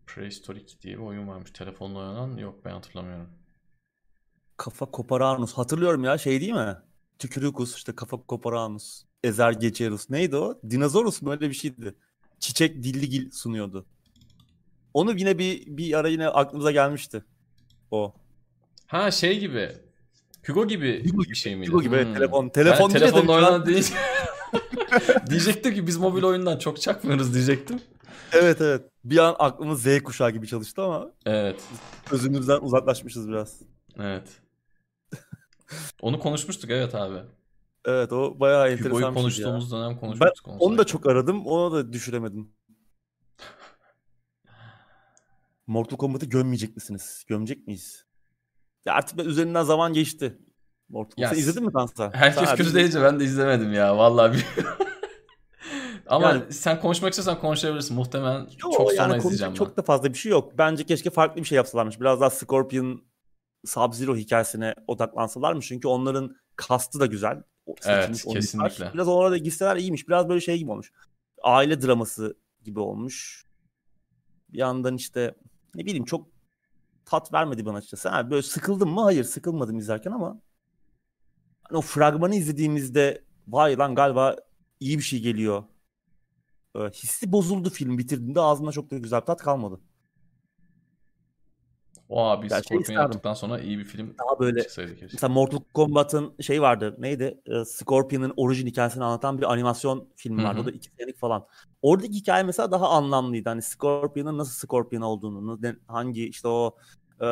Prehistoric 0.07 0.80
diye 0.82 0.94
bir 0.94 1.02
oyun 1.02 1.28
varmış. 1.28 1.50
Telefonla 1.50 1.98
oynanan 1.98 2.36
yok 2.36 2.64
ben 2.64 2.70
hatırlamıyorum. 2.70 3.45
Kafa 4.57 4.86
Koparanus. 4.86 5.52
Hatırlıyorum 5.52 6.04
ya 6.04 6.18
şey 6.18 6.40
değil 6.40 6.52
mi? 6.52 6.76
Tükürükus 7.18 7.76
işte 7.76 7.94
Kafa 7.94 8.16
Koparanus. 8.16 9.02
Ezer 9.24 9.52
Geçerus. 9.52 10.11
Neydi 10.11 10.36
o? 10.36 10.61
Dinozorus 10.70 11.22
mu 11.22 11.30
öyle 11.30 11.48
bir 11.48 11.54
şeydi. 11.54 11.94
Çiçek 12.40 12.82
Dilligil 12.82 13.30
sunuyordu. 13.30 13.86
Onu 14.94 15.12
yine 15.18 15.38
bir 15.38 15.66
bir 15.66 15.98
ara 15.98 16.09
yine 16.09 16.28
aklımıza 16.28 16.70
gelmişti. 16.70 17.24
O. 17.90 18.14
Ha 18.86 19.11
şey 19.11 19.38
gibi. 19.40 19.72
Hugo 20.46 20.66
gibi 20.68 21.11
Hugo 21.11 21.22
bir 21.22 21.34
şey 21.34 21.57
miydi? 21.57 21.70
Hugo 21.70 21.82
gibi 21.82 22.04
Hmm. 22.04 22.14
telefon. 22.14 22.48
Telefon 22.48 22.90
de 22.94 22.98
telefonla 22.98 23.32
oynanan 23.32 23.66
değil. 23.66 23.94
diyecektim 25.30 25.74
ki 25.74 25.86
biz 25.86 25.96
mobil 25.96 26.22
oyundan 26.22 26.59
çok 26.59 26.80
çakmıyoruz 26.80 27.34
diyecektim. 27.34 27.80
Evet 28.32 28.61
evet. 28.61 28.82
Bir 29.04 29.18
an 29.18 29.36
aklımız 29.38 29.82
Z 29.82 30.02
kuşağı 30.02 30.30
gibi 30.30 30.46
çalıştı 30.46 30.82
ama 30.82 31.11
Evet. 31.26 31.61
özümüzden 32.11 32.61
uzaklaşmışız 32.61 33.28
biraz. 33.28 33.61
Evet. 34.00 34.28
Onu 36.02 36.18
konuşmuştuk 36.18 36.70
evet 36.70 36.94
abi. 36.94 37.18
Evet 37.84 38.12
o 38.12 38.40
bayağı 38.40 38.68
enteresan 38.70 38.90
Hugo'yu 38.90 39.26
bir 39.26 39.30
şeydi 39.30 39.42
ya. 39.48 39.52
konuştuğumuz 39.52 39.72
dönem 39.72 39.96
konuşmuştuk. 40.00 40.48
onu 40.48 40.56
Onu 40.58 40.78
da 40.78 40.84
çok 40.84 41.06
aradım. 41.06 41.46
Onu 41.46 41.74
da 41.74 41.92
düşüremedim. 41.92 42.52
Mortal 45.66 45.96
Kombat'ı 45.96 46.26
gömmeyecek 46.26 46.76
misiniz? 46.76 47.24
Gömecek 47.28 47.66
miyiz? 47.66 48.04
Ya 48.86 48.94
artık 48.94 49.18
ben- 49.18 49.24
üzerinden 49.24 49.62
zaman 49.62 49.92
geçti. 49.92 50.38
Mortal 50.88 51.22
Ya 51.22 51.28
Kombat'ı 51.28 51.40
izledin 51.40 51.64
mi 51.66 51.72
Tansa? 51.72 52.10
Herkes 52.14 52.48
Sen 52.48 52.56
kötü 52.56 52.74
deyince 52.74 53.02
ben 53.02 53.20
de 53.20 53.24
izlemedim 53.24 53.72
ya 53.72 53.96
vallahi. 53.98 54.32
bir- 54.36 54.46
Ama 56.06 56.28
Yani- 56.28 56.52
sen 56.52 56.80
konuşmak 56.80 57.12
istiyorsan 57.12 57.40
konuşabilirsin. 57.40 57.96
Muhtemelen 57.96 58.40
Yo, 58.40 58.46
çok 58.76 58.92
sonra 58.92 58.94
yani 58.94 59.16
izleyeceğim 59.18 59.52
ben. 59.52 59.56
çok 59.56 59.76
da 59.76 59.82
fazla 59.82 60.08
bir 60.12 60.18
şey 60.18 60.32
yok. 60.32 60.58
Bence 60.58 60.84
keşke 60.84 61.10
farklı 61.10 61.40
bir 61.40 61.46
şey 61.46 61.56
yapsalarmış. 61.56 62.00
Biraz 62.00 62.20
daha 62.20 62.30
Scorpion 62.30 63.02
Sub-Zero 63.66 64.16
hikayesine 64.16 64.74
odaklansalarmış. 64.86 65.68
Çünkü 65.68 65.88
onların 65.88 66.36
kastı 66.56 67.00
da 67.00 67.06
güzel. 67.06 67.42
Evet, 67.84 68.24
kesinlikle. 68.34 68.94
Biraz 68.94 69.08
onlara 69.08 69.30
da 69.30 69.36
gitseler 69.36 69.76
iyiymiş. 69.76 70.08
Biraz 70.08 70.28
böyle 70.28 70.40
şey 70.40 70.58
gibi 70.58 70.70
olmuş. 70.70 70.92
Aile 71.42 71.82
draması 71.82 72.36
gibi 72.64 72.80
olmuş. 72.80 73.46
Bir 74.48 74.58
yandan 74.58 74.96
işte 74.96 75.34
ne 75.74 75.86
bileyim 75.86 76.04
çok 76.04 76.28
tat 77.04 77.32
vermedi 77.32 77.66
bana 77.66 77.76
açıkçası. 77.76 78.08
Ha, 78.08 78.30
böyle 78.30 78.42
sıkıldım 78.42 78.90
mı? 78.90 79.02
Hayır 79.02 79.24
sıkılmadım 79.24 79.78
izlerken 79.78 80.12
ama 80.12 80.40
hani 81.62 81.78
o 81.78 81.80
fragmanı 81.80 82.34
izlediğimizde 82.34 83.24
vay 83.48 83.78
lan 83.78 83.94
galiba 83.94 84.36
iyi 84.80 84.98
bir 84.98 85.02
şey 85.02 85.20
geliyor. 85.20 85.64
Ee, 86.76 86.80
hissi 86.80 87.32
bozuldu 87.32 87.70
film 87.70 87.98
bitirdiğinde 87.98 88.40
ağzımda 88.40 88.72
çok 88.72 88.90
da 88.90 88.98
güzel 88.98 89.20
bir 89.20 89.26
tat 89.26 89.42
kalmadı. 89.42 89.80
O 92.09 92.24
abi 92.24 92.46
Ya 92.52 92.62
şey 92.62 92.62
Scorpion 92.62 93.00
yaptıktan 93.00 93.34
sonra 93.34 93.61
iyi 93.61 93.78
bir 93.78 93.84
film 93.84 94.14
Daha 94.18 94.40
böyle 94.40 94.62
çıksaydı 94.62 94.90
keşke. 94.96 95.09
mesela 95.12 95.32
Mortal 95.32 95.59
Kombat'ın 95.74 96.34
şey 96.40 96.62
vardı. 96.62 96.96
Neydi? 96.98 97.40
Ee, 97.46 97.64
Scorpion'ın 97.64 98.32
orijin 98.36 98.66
hikayesini 98.66 99.04
anlatan 99.04 99.38
bir 99.38 99.52
animasyon 99.52 100.09
filmi 100.16 100.44
vardı. 100.44 100.59
hı. 100.59 100.62
O 100.62 100.66
da 100.66 100.70
iki 100.70 100.90
senelik 100.98 101.18
falan. 101.18 101.46
Oradaki 101.82 102.12
hikaye 102.12 102.42
mesela 102.42 102.70
daha 102.70 102.88
anlamlıydı. 102.88 103.48
Hani 103.48 103.62
Scorpion'ın 103.62 104.38
nasıl 104.38 104.66
Scorpion 104.66 105.00
olduğunu, 105.00 105.59
hangi 105.86 106.28
işte 106.28 106.48
o 106.48 106.76
e, 107.20 107.26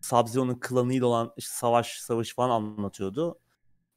Sub-Zero'nun 0.00 0.60
klanıyla 0.60 1.06
olan 1.06 1.32
işte 1.36 1.52
savaş 1.54 1.98
savaşı 1.98 2.34
falan 2.34 2.50
anlatıyordu. 2.50 3.38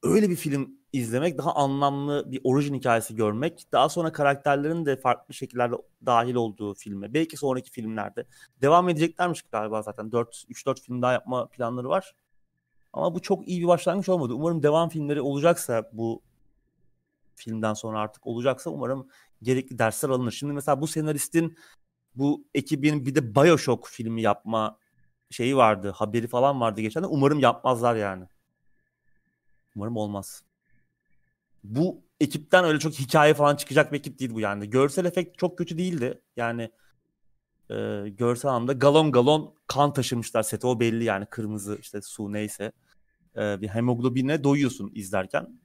Öyle 0.03 0.29
bir 0.29 0.35
film 0.35 0.77
izlemek, 0.93 1.37
daha 1.37 1.55
anlamlı 1.55 2.31
bir 2.31 2.41
orijin 2.43 2.73
hikayesi 2.73 3.15
görmek, 3.15 3.65
daha 3.71 3.89
sonra 3.89 4.11
karakterlerin 4.11 4.85
de 4.85 4.95
farklı 4.95 5.33
şekillerde 5.33 5.75
dahil 6.05 6.35
olduğu 6.35 6.73
filme, 6.73 7.13
belki 7.13 7.37
sonraki 7.37 7.71
filmlerde 7.71 8.25
devam 8.61 8.89
edeceklermiş 8.89 9.41
galiba 9.41 9.81
zaten. 9.81 10.11
4 10.11 10.45
3-4 10.49 10.81
film 10.81 11.01
daha 11.01 11.13
yapma 11.13 11.47
planları 11.47 11.89
var. 11.89 12.15
Ama 12.93 13.15
bu 13.15 13.21
çok 13.21 13.47
iyi 13.47 13.61
bir 13.61 13.67
başlangıç 13.67 14.09
olmadı. 14.09 14.33
Umarım 14.33 14.63
devam 14.63 14.89
filmleri 14.89 15.21
olacaksa 15.21 15.89
bu 15.93 16.21
filmden 17.35 17.73
sonra 17.73 17.99
artık 17.99 18.27
olacaksa 18.27 18.69
umarım 18.69 19.07
gerekli 19.41 19.79
dersler 19.79 20.09
alınır. 20.09 20.31
Şimdi 20.31 20.53
mesela 20.53 20.81
bu 20.81 20.87
senaristin 20.87 21.57
bu 22.15 22.45
ekibin 22.53 23.05
bir 23.05 23.15
de 23.15 23.35
Bioshock 23.35 23.87
filmi 23.87 24.21
yapma 24.21 24.77
şeyi 25.29 25.57
vardı. 25.57 25.91
Haberi 25.95 26.27
falan 26.27 26.61
vardı 26.61 26.81
geçen 26.81 27.03
de. 27.03 27.07
Umarım 27.07 27.39
yapmazlar 27.39 27.95
yani. 27.95 28.25
Umarım 29.75 29.97
olmaz. 29.97 30.43
Bu 31.63 32.01
ekipten 32.19 32.65
öyle 32.65 32.79
çok 32.79 32.93
hikaye 32.93 33.33
falan 33.33 33.55
çıkacak 33.55 33.91
bir 33.91 33.99
ekip 33.99 34.19
değil 34.19 34.33
bu 34.33 34.39
yani. 34.39 34.69
Görsel 34.69 35.05
efekt 35.05 35.37
çok 35.37 35.57
kötü 35.57 35.77
değildi. 35.77 36.21
Yani 36.35 36.71
e, 37.69 37.75
görsel 38.09 38.51
anlamda 38.51 38.73
galon 38.73 39.11
galon 39.11 39.55
kan 39.67 39.93
taşımışlar 39.93 40.43
sete 40.43 40.67
o 40.67 40.79
belli 40.79 41.03
yani 41.03 41.25
kırmızı 41.25 41.77
işte 41.81 42.01
su 42.01 42.33
neyse. 42.33 42.71
E, 43.37 43.61
bir 43.61 43.67
hemoglobine 43.67 44.43
doyuyorsun 44.43 44.91
izlerken. 44.95 45.59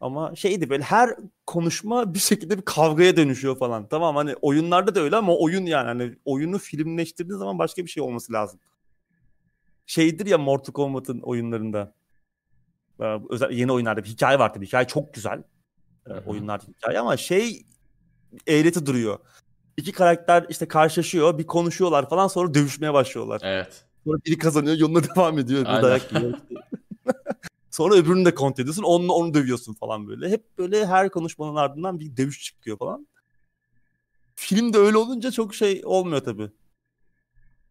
Ama 0.00 0.34
şeydi 0.36 0.70
böyle 0.70 0.82
her 0.82 1.16
konuşma 1.46 2.14
bir 2.14 2.18
şekilde 2.18 2.58
bir 2.58 2.62
kavgaya 2.62 3.16
dönüşüyor 3.16 3.58
falan. 3.58 3.88
Tamam 3.88 4.16
hani 4.16 4.34
oyunlarda 4.42 4.94
da 4.94 5.00
öyle 5.00 5.16
ama 5.16 5.36
oyun 5.36 5.66
yani 5.66 5.86
hani 5.86 6.16
oyunu 6.24 6.58
filmleştirdiğin 6.58 7.38
zaman 7.38 7.58
başka 7.58 7.84
bir 7.84 7.90
şey 7.90 8.02
olması 8.02 8.32
lazım. 8.32 8.60
Şeydir 9.86 10.26
ya 10.26 10.38
Mortal 10.38 10.72
Kombat'ın 10.72 11.20
oyunlarında. 11.20 11.94
E, 13.00 13.04
Özel 13.30 13.50
yeni 13.50 13.72
oyunlarda 13.72 14.04
bir 14.04 14.08
hikaye 14.08 14.38
var 14.38 14.54
tabii. 14.54 14.66
Hikaye 14.66 14.86
çok 14.86 15.14
güzel. 15.14 15.42
e, 16.06 16.10
Hı 16.10 16.14
hı. 16.14 16.22
Oyunlarda 16.26 16.64
hikaye 16.68 16.98
ama 16.98 17.16
şey 17.16 17.66
eğreti 18.46 18.86
duruyor. 18.86 19.18
İki 19.76 19.92
karakter 19.92 20.46
işte 20.48 20.68
karşılaşıyor, 20.68 21.38
bir 21.38 21.46
konuşuyorlar 21.46 22.08
falan 22.08 22.28
sonra 22.28 22.54
dövüşmeye 22.54 22.92
başlıyorlar. 22.92 23.40
Evet. 23.44 23.84
Sonra 24.04 24.18
biri 24.26 24.38
kazanıyor, 24.38 24.76
yoluna 24.76 25.02
devam 25.16 25.38
ediyor. 25.38 25.60
Bir 25.60 25.82
dayak 25.82 26.12
yiyor. 26.12 26.38
sonra 27.70 27.94
öbürünü 27.94 28.24
de 28.24 28.34
kont 28.34 28.60
ediyorsun, 28.60 28.82
onunla 28.82 29.12
onu 29.12 29.34
dövüyorsun 29.34 29.74
falan 29.74 30.08
böyle. 30.08 30.30
Hep 30.30 30.58
böyle 30.58 30.86
her 30.86 31.10
konuşmanın 31.10 31.56
ardından 31.56 32.00
bir 32.00 32.16
dövüş 32.16 32.44
çıkıyor 32.44 32.78
falan. 32.78 33.06
Filmde 34.34 34.78
öyle 34.78 34.96
olunca 34.96 35.30
çok 35.30 35.54
şey 35.54 35.82
olmuyor 35.84 36.20
tabii. 36.20 36.50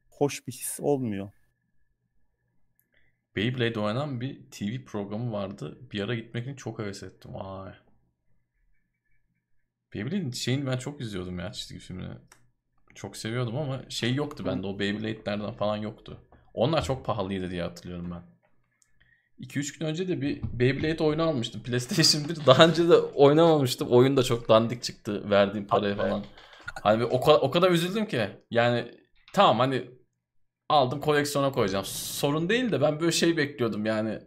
Hoş 0.09 0.47
bir 0.47 0.51
his 0.53 0.79
olmuyor. 0.81 1.29
Beyblade 3.37 3.79
oynanan 3.79 4.21
bir 4.21 4.39
TV 4.51 4.85
programı 4.85 5.31
vardı. 5.31 5.77
Bir 5.91 6.01
ara 6.01 6.15
gitmek 6.15 6.43
için 6.43 6.55
çok 6.55 6.79
heves 6.79 7.03
ettim. 7.03 7.33
Vay. 7.33 7.73
Beyblade'in 9.93 10.31
şeyini 10.31 10.65
ben 10.65 10.77
çok 10.77 11.01
izliyordum 11.01 11.39
ya 11.39 11.51
çizgi 11.51 11.79
filmini. 11.79 12.13
Çok 12.95 13.17
seviyordum 13.17 13.57
ama 13.57 13.81
şey 13.89 14.13
yoktu 14.13 14.45
bende. 14.45 14.67
O 14.67 14.79
Beyblade'lerden 14.79 15.51
falan 15.51 15.77
yoktu. 15.77 16.21
Onlar 16.53 16.83
çok 16.83 17.05
pahalıydı 17.05 17.51
diye 17.51 17.61
hatırlıyorum 17.61 18.11
ben. 18.11 18.21
2-3 19.45 19.79
gün 19.79 19.85
önce 19.85 20.07
de 20.07 20.21
bir 20.21 20.41
Beyblade 20.43 21.03
oyunu 21.03 21.23
almıştım. 21.23 21.63
PlayStation 21.63 22.29
1. 22.29 22.45
Daha 22.45 22.67
önce 22.67 22.89
de 22.89 22.95
oynamamıştım. 22.95 23.87
Oyun 23.87 24.17
da 24.17 24.23
çok 24.23 24.49
dandik 24.49 24.83
çıktı 24.83 25.29
verdiğim 25.29 25.67
paraya 25.67 25.95
falan. 25.95 26.23
Hani 26.83 27.05
o, 27.05 27.21
kadar, 27.21 27.39
o 27.41 27.51
kadar 27.51 27.71
üzüldüm 27.71 28.05
ki. 28.05 28.29
Yani 28.51 28.91
tamam 29.33 29.59
hani 29.59 29.96
aldım 30.69 31.01
koleksiyona 31.01 31.51
koyacağım. 31.51 31.85
Sorun 31.85 32.49
değil 32.49 32.71
de 32.71 32.81
ben 32.81 32.99
böyle 32.99 33.11
şey 33.11 33.37
bekliyordum 33.37 33.85
yani. 33.85 34.19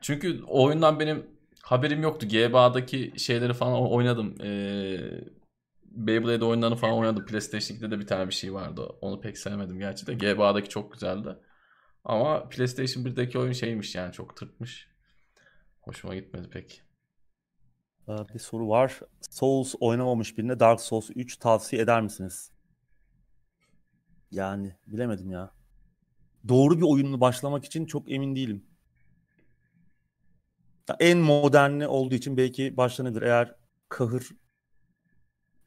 Çünkü 0.00 0.42
o 0.48 0.64
oyundan 0.64 1.00
benim 1.00 1.26
haberim 1.62 2.02
yoktu. 2.02 2.28
GBA'daki 2.28 3.12
şeyleri 3.16 3.54
falan 3.54 3.90
oynadım. 3.90 4.34
Ee, 4.42 4.98
Beyblade 5.84 6.44
oyunlarını 6.44 6.76
falan 6.76 6.94
oynadım. 6.98 7.26
PlayStation 7.26 7.76
2'de 7.76 7.90
de 7.90 7.98
bir 8.00 8.06
tane 8.06 8.28
bir 8.28 8.34
şey 8.34 8.54
vardı. 8.54 8.82
Onu 9.00 9.20
pek 9.20 9.38
sevmedim 9.38 9.78
gerçi 9.78 10.06
de. 10.06 10.14
GBA'daki 10.14 10.68
çok 10.68 10.92
güzeldi. 10.92 11.36
Ama 12.04 12.48
PlayStation 12.48 13.04
1'deki 13.04 13.38
oyun 13.38 13.52
şeymiş 13.52 13.94
yani 13.94 14.12
çok 14.12 14.36
tırtmış. 14.36 14.88
Hoşuma 15.80 16.14
gitmedi 16.14 16.50
pek. 16.50 16.82
Ee, 18.08 18.12
Bir 18.34 18.38
soru 18.38 18.68
var. 18.68 19.00
Souls 19.30 19.74
oynamamış 19.80 20.38
birine 20.38 20.60
Dark 20.60 20.80
Souls 20.80 21.10
3 21.14 21.36
tavsiye 21.36 21.82
eder 21.82 22.02
misiniz? 22.02 22.50
Yani 24.30 24.76
bilemedim 24.86 25.30
ya. 25.30 25.55
Doğru 26.48 26.76
bir 26.76 26.82
oyunla 26.82 27.20
başlamak 27.20 27.64
için 27.64 27.86
çok 27.86 28.10
emin 28.10 28.36
değilim. 28.36 28.64
En 31.00 31.18
moderni 31.18 31.88
olduğu 31.88 32.14
için 32.14 32.36
belki 32.36 32.76
başlanabilir. 32.76 33.22
Eğer 33.22 33.54
kahır 33.88 34.30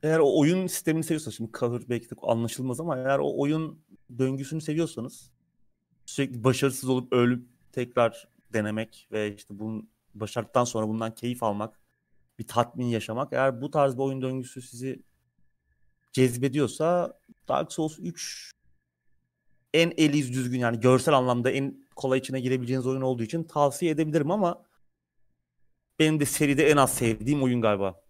eğer 0.04 0.20
o 0.20 0.40
oyun 0.40 0.68
sistemini 0.68 1.04
seviyorsa 1.04 1.32
şimdi 1.32 1.52
kahır 1.52 1.90
belki 1.90 2.10
de 2.10 2.16
anlaşılmaz 2.22 2.80
ama 2.80 2.98
eğer 2.98 3.20
o 3.20 3.40
oyun 3.40 3.80
döngüsünü 4.18 4.62
seviyorsanız 4.62 5.32
sürekli 6.06 6.44
başarısız 6.44 6.90
olup 6.90 7.14
ölüp 7.14 7.48
tekrar 7.72 8.28
denemek 8.54 9.08
ve 9.12 9.36
işte 9.36 9.60
bunun 9.60 9.90
başardıktan 10.16 10.64
sonra 10.64 10.88
bundan 10.88 11.16
keyif 11.16 11.44
almak 11.44 11.80
bir 12.40 12.48
tatmin 12.48 12.86
yaşamak. 12.86 13.34
Eğer 13.34 13.62
bu 13.62 13.72
tarz 13.72 13.94
bir 13.94 14.02
oyun 14.04 14.22
döngüsü 14.22 14.62
sizi 14.62 15.04
cezbediyorsa 16.12 17.20
Dark 17.48 17.74
Souls 17.74 18.00
3 18.00 18.52
en 19.74 19.94
el 19.98 20.14
yüz 20.14 20.34
düzgün 20.34 20.60
yani 20.60 20.80
görsel 20.80 21.14
anlamda 21.14 21.52
en 21.52 21.88
kolay 21.96 22.20
içine 22.20 22.40
girebileceğiniz 22.40 22.88
oyun 22.88 23.02
olduğu 23.02 23.24
için 23.24 23.44
tavsiye 23.44 23.92
edebilirim 23.92 24.32
ama 24.32 24.64
benim 26.00 26.20
de 26.20 26.26
seride 26.26 26.70
en 26.70 26.78
az 26.78 26.94
sevdiğim 26.94 27.44
oyun 27.44 27.62
galiba. 27.62 28.02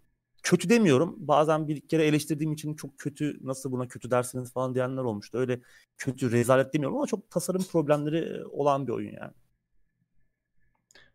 Kötü 0.44 0.70
demiyorum. 0.70 1.16
Bazen 1.18 1.68
bir 1.68 1.88
kere 1.88 2.06
eleştirdiğim 2.06 2.54
için 2.54 2.76
çok 2.76 2.98
kötü 3.00 3.40
nasıl 3.42 3.72
buna 3.72 3.88
kötü 3.88 4.12
dersiniz 4.12 4.54
falan 4.54 4.76
diyenler 4.76 5.02
olmuştu. 5.02 5.38
Öyle 5.38 5.60
kötü 5.98 6.32
rezalet 6.32 6.74
demiyorum 6.74 6.98
ama 6.98 7.08
çok 7.08 7.32
tasarım 7.32 7.64
problemleri 7.64 8.46
olan 8.46 8.88
bir 8.88 8.92
oyun 8.92 9.14
yani. 9.14 9.32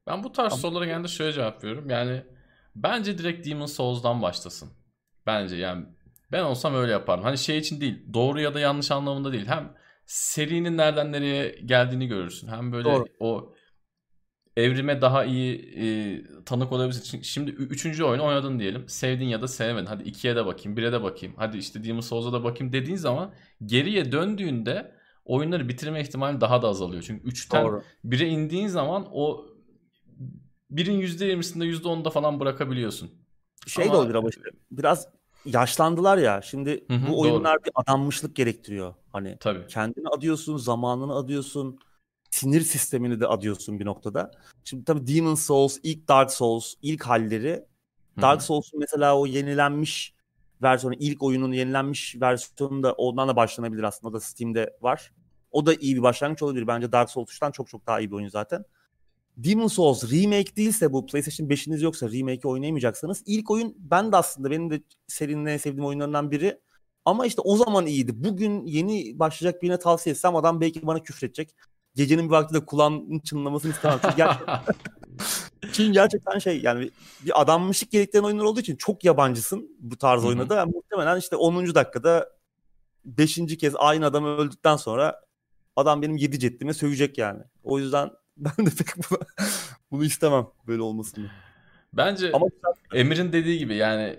Ben 0.07 0.25
bu 0.25 0.33
tarz 0.33 0.53
Ama- 0.53 0.61
sorulara 0.61 0.85
genelde 0.85 1.09
şöyle 1.09 1.33
cevap 1.33 1.65
veriyorum. 1.65 1.91
Yani 1.91 2.23
bence 2.77 3.19
direkt 3.19 3.47
Demon 3.47 3.67
Souls'dan 3.67 4.23
başlasın. 4.23 4.71
Bence 5.27 5.57
yani 5.57 5.85
ben 6.33 6.43
olsam 6.43 6.75
öyle 6.75 6.93
yapardım. 6.93 7.25
Hani 7.25 7.39
şey 7.39 7.59
için 7.59 7.81
değil. 7.81 8.03
Doğru 8.15 8.41
ya 8.41 8.55
da 8.55 8.61
yanlış 8.61 8.91
anlamında 8.91 9.33
değil. 9.33 9.47
Hem 9.47 9.73
serinin 10.07 10.77
nereden 10.77 11.13
nereye 11.13 11.49
geldiğini 11.65 12.07
görürsün. 12.07 12.49
Hem 12.49 12.73
böyle 12.73 12.85
Doğru. 12.85 13.05
o 13.21 13.55
evrime 14.57 15.01
daha 15.01 15.25
iyi 15.25 15.75
e, 15.77 15.85
tanık 16.45 16.73
olabilirsin. 16.73 17.23
Şimdi 17.23 17.51
üçüncü 17.51 18.05
oyunu 18.05 18.25
oynadın 18.25 18.59
diyelim. 18.59 18.89
Sevdin 18.89 19.25
ya 19.25 19.43
da 19.43 19.49
sevmedin. 19.49 19.87
Hadi 19.87 20.03
ikiye 20.03 20.37
de 20.37 20.47
bakayım, 20.47 20.77
bire 20.77 20.93
de 20.93 21.03
bakayım. 21.03 21.35
Hadi 21.39 21.59
işte 21.59 21.85
Demon 21.85 22.01
Souls'a 22.01 22.33
da 22.33 22.45
bakayım 22.45 22.73
dediğin 22.73 22.97
zaman 22.97 23.33
geriye 23.65 24.13
döndüğünde 24.13 24.93
oyunları 25.25 25.69
bitirme 25.69 26.01
ihtimali 26.01 26.41
daha 26.41 26.63
da 26.63 26.69
azalıyor. 26.69 27.03
Çünkü 27.07 27.29
üçten 27.29 27.65
Doğru. 27.65 27.83
Bire 28.05 28.29
indiğin 28.29 28.69
zaman 28.69 29.07
o 29.13 29.47
birin 30.71 31.01
%20'sinde 31.01 31.65
%10'da 31.65 32.11
falan 32.11 32.41
bırakabiliyorsun. 32.41 33.11
Şey 33.67 33.85
de 33.85 33.89
Ama- 33.89 33.99
olabilir 33.99 34.15
ama 34.15 34.29
işte 34.29 34.43
biraz 34.71 35.09
yaşlandılar 35.47 36.19
ya. 36.19 36.43
Şimdi 36.43 36.85
Hı 36.89 36.95
hı, 36.95 37.03
bu 37.03 37.13
doğru. 37.13 37.17
oyunlar 37.21 37.65
bir 37.65 37.71
adanmışlık 37.75 38.37
gerektiriyor. 38.37 38.95
Hani 39.15 39.37
Tabii. 39.41 39.67
kendini 39.67 40.09
adıyorsun, 40.09 40.57
zamanını 40.57 41.15
adıyorsun, 41.15 41.79
sinir 42.31 42.61
sistemini 42.61 43.21
de 43.21 43.27
adıyorsun 43.27 43.81
bir 43.81 43.85
noktada. 43.85 44.31
Şimdi 44.65 44.85
tabii 44.85 45.07
Demon 45.07 45.35
Souls, 45.35 45.79
ilk 45.83 46.09
Dark 46.09 46.31
Souls, 46.31 46.75
ilk 46.83 47.03
halleri. 47.03 47.65
Dark. 48.21 48.43
Souls'un 48.43 48.81
mesela 48.81 49.19
o 49.19 49.27
yenilenmiş 49.27 50.15
versiyonu, 50.63 50.95
ilk 50.99 51.23
oyunun 51.23 51.53
yenilenmiş 51.53 52.17
versiyonu 52.21 52.83
da 52.83 52.93
ondan 52.93 53.29
da 53.29 53.37
başlanabilir 53.37 53.83
aslında. 53.83 54.11
O 54.11 54.13
da 54.13 54.21
Steam'de 54.21 54.77
var. 54.81 55.13
O 55.51 55.67
da 55.67 55.75
iyi 55.75 55.97
bir 55.97 56.03
başlangıç 56.03 56.43
olabilir. 56.43 56.67
Bence 56.67 56.93
Dark 56.93 57.11
Souls 57.11 57.31
3'ten 57.31 57.51
çok 57.51 57.69
çok 57.69 57.87
daha 57.87 58.01
iyi 58.01 58.11
bir 58.11 58.17
oyun 58.17 58.29
zaten. 58.29 58.65
Demon 59.37 59.67
Souls 59.67 60.13
remake 60.13 60.57
değilse 60.57 60.93
bu 60.93 61.07
PlayStation 61.07 61.49
5'iniz 61.49 61.85
yoksa 61.85 62.13
remake'i 62.13 62.49
oynayamayacaksanız 62.49 63.23
ilk 63.27 63.51
oyun 63.51 63.75
ben 63.79 64.13
de 64.13 64.17
aslında 64.17 64.51
benim 64.51 64.71
de 64.71 64.83
serinin 65.07 65.47
en 65.47 65.57
sevdiğim 65.57 65.85
oyunlarından 65.85 66.31
biri. 66.31 66.59
Ama 67.05 67.27
işte 67.27 67.41
o 67.41 67.57
zaman 67.57 67.87
iyiydi. 67.87 68.25
Bugün 68.25 68.67
yeni 68.67 69.19
başlayacak 69.19 69.63
birine 69.63 69.79
tavsiye 69.79 70.13
etsem 70.13 70.37
adam 70.37 70.61
belki 70.61 70.87
bana 70.87 71.03
küfredecek. 71.03 71.55
Gecenin 71.95 72.25
bir 72.25 72.31
vakti 72.31 72.55
de 72.55 72.67
kulağının 72.67 73.19
çınlamasını 73.19 73.73
istemem. 73.73 73.99
Çünkü, 74.03 74.17
ger- 74.17 74.61
çünkü 75.73 75.93
gerçekten 75.93 76.39
şey 76.39 76.61
yani 76.61 76.91
bir 77.25 77.41
adammışlık 77.43 77.91
gerektiren 77.91 78.23
oyunlar 78.23 78.45
olduğu 78.45 78.61
için 78.61 78.77
çok 78.77 79.05
yabancısın 79.05 79.77
bu 79.81 79.99
tarz 79.99 80.21
Hı 80.21 80.25
hı. 80.25 80.29
oyunda. 80.29 80.55
Yani 80.55 80.73
muhtemelen 80.75 81.19
işte 81.19 81.37
10. 81.37 81.75
dakikada 81.75 82.31
5. 83.05 83.57
kez 83.59 83.75
aynı 83.77 84.07
adam 84.07 84.25
öldükten 84.25 84.77
sonra 84.77 85.21
adam 85.77 86.03
benim 86.03 86.17
7 86.17 86.39
cettime 86.39 86.75
sövecek 86.75 87.19
yani. 87.19 87.43
O 87.63 87.79
yüzden 87.79 88.11
ben 88.37 88.67
de 88.67 88.71
pek 88.71 88.89
bunu, 88.97 89.19
bunu 89.91 90.05
istemem 90.05 90.47
böyle 90.67 90.83
olmasını. 90.83 91.31
Bence 91.93 92.33
ama 92.33 92.47
Emir'in 92.93 93.33
dediği 93.33 93.59
gibi 93.59 93.75
yani 93.75 94.17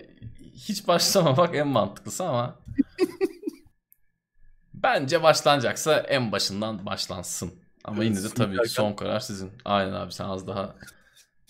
hiç 0.56 0.88
başlamamak 0.88 1.54
en 1.54 1.68
mantıklısı 1.68 2.24
ama 2.24 2.58
bence 4.74 5.22
başlanacaksa 5.22 5.96
en 6.00 6.32
başından 6.32 6.86
başlansın. 6.86 7.54
Ama 7.84 8.04
evet, 8.04 8.16
yine 8.16 8.24
de 8.24 8.34
tabii 8.34 8.56
derken... 8.56 8.68
son 8.68 8.92
karar 8.92 9.20
sizin. 9.20 9.52
Aynen 9.64 9.92
abi 9.92 10.12
sen 10.12 10.24
az 10.24 10.46
daha 10.46 10.76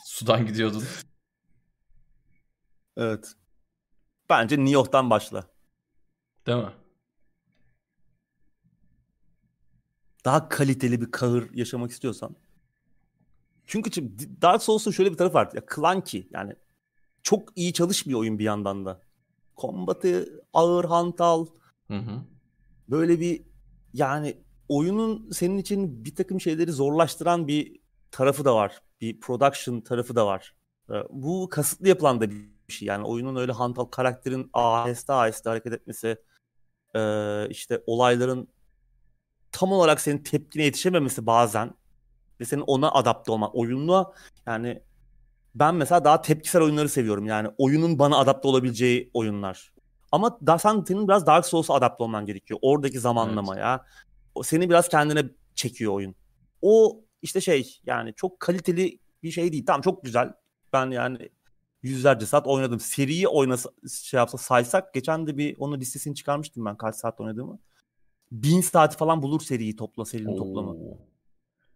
sudan 0.04 0.46
gidiyordun. 0.46 0.84
Evet. 2.96 3.32
Bence 4.30 4.56
New 4.56 4.70
York'tan 4.70 5.10
başla. 5.10 5.44
Değil 6.46 6.58
mi? 6.58 6.72
Daha 10.24 10.48
kaliteli 10.48 11.00
bir 11.00 11.10
kahır 11.10 11.54
yaşamak 11.54 11.90
istiyorsan. 11.90 12.36
Çünkü 13.66 13.90
Dark 14.42 14.62
Souls'un 14.62 14.90
şöyle 14.90 15.12
bir 15.12 15.16
tarafı 15.16 15.34
var. 15.34 15.50
Ya 15.54 15.62
clunky 15.74 16.22
yani 16.30 16.56
çok 17.26 17.48
iyi 17.56 17.72
çalışmıyor 17.72 18.20
oyun 18.20 18.38
bir 18.38 18.44
yandan 18.44 18.86
da. 18.86 19.00
Kombatı 19.56 20.42
ağır 20.52 20.84
hantal. 20.84 21.46
Hı 21.90 21.96
hı. 21.96 22.22
Böyle 22.88 23.20
bir 23.20 23.42
yani 23.92 24.36
oyunun 24.68 25.30
senin 25.30 25.58
için 25.58 26.04
bir 26.04 26.14
takım 26.14 26.40
şeyleri 26.40 26.72
zorlaştıran 26.72 27.48
bir 27.48 27.80
tarafı 28.10 28.44
da 28.44 28.54
var. 28.54 28.82
Bir 29.00 29.20
production 29.20 29.80
tarafı 29.80 30.16
da 30.16 30.26
var. 30.26 30.54
Ee, 30.90 30.94
bu 31.10 31.48
kasıtlı 31.48 31.88
yapılan 31.88 32.20
da 32.20 32.30
bir 32.30 32.50
şey. 32.68 32.88
Yani 32.88 33.04
oyunun 33.04 33.36
öyle 33.36 33.52
hantal 33.52 33.84
karakterin 33.84 34.50
aheste 34.52 35.12
aheste 35.12 35.50
hareket 35.50 35.72
etmesi, 35.72 36.16
e, 36.96 37.00
işte 37.50 37.82
olayların 37.86 38.48
tam 39.52 39.72
olarak 39.72 40.00
senin 40.00 40.18
tepkine 40.18 40.62
yetişememesi 40.64 41.26
bazen 41.26 41.74
ve 42.40 42.44
senin 42.44 42.64
ona 42.66 42.90
adapte 42.90 43.32
olman. 43.32 43.50
Oyunla 43.56 44.12
yani 44.46 44.82
ben 45.58 45.74
mesela 45.74 46.04
daha 46.04 46.22
tepkisel 46.22 46.62
oyunları 46.62 46.88
seviyorum. 46.88 47.26
Yani 47.26 47.48
oyunun 47.58 47.98
bana 47.98 48.18
adapte 48.18 48.48
olabileceği 48.48 49.10
oyunlar. 49.14 49.72
Ama 50.12 50.38
da 50.46 50.58
sen 50.58 50.84
senin 50.88 51.08
biraz 51.08 51.26
Dark 51.26 51.46
Souls'a 51.46 51.74
adapte 51.74 52.04
olman 52.04 52.26
gerekiyor. 52.26 52.60
Oradaki 52.62 53.00
zamanlamaya. 53.00 53.74
Evet. 53.74 54.06
O 54.34 54.42
seni 54.42 54.70
biraz 54.70 54.88
kendine 54.88 55.24
çekiyor 55.54 55.92
oyun. 55.92 56.14
O 56.62 57.00
işte 57.22 57.40
şey 57.40 57.80
yani 57.86 58.14
çok 58.16 58.40
kaliteli 58.40 58.98
bir 59.22 59.30
şey 59.30 59.52
değil. 59.52 59.66
Tamam 59.66 59.80
çok 59.80 60.04
güzel. 60.04 60.32
Ben 60.72 60.90
yani 60.90 61.30
yüzlerce 61.82 62.26
saat 62.26 62.46
oynadım. 62.46 62.80
Seriyi 62.80 63.28
oynasa 63.28 63.70
şey 64.02 64.18
yapsa 64.18 64.38
saysak 64.38 64.94
geçen 64.94 65.26
de 65.26 65.38
bir 65.38 65.56
onun 65.58 65.80
listesini 65.80 66.14
çıkarmıştım 66.14 66.64
ben 66.64 66.76
kaç 66.76 66.94
saat 66.94 67.20
oynadığımı. 67.20 67.58
Bin 68.32 68.60
saati 68.60 68.96
falan 68.96 69.22
bulur 69.22 69.40
seriyi 69.40 69.76
topla 69.76 70.04
serinin 70.04 70.32
Oo. 70.32 70.36
toplamı. 70.36 70.76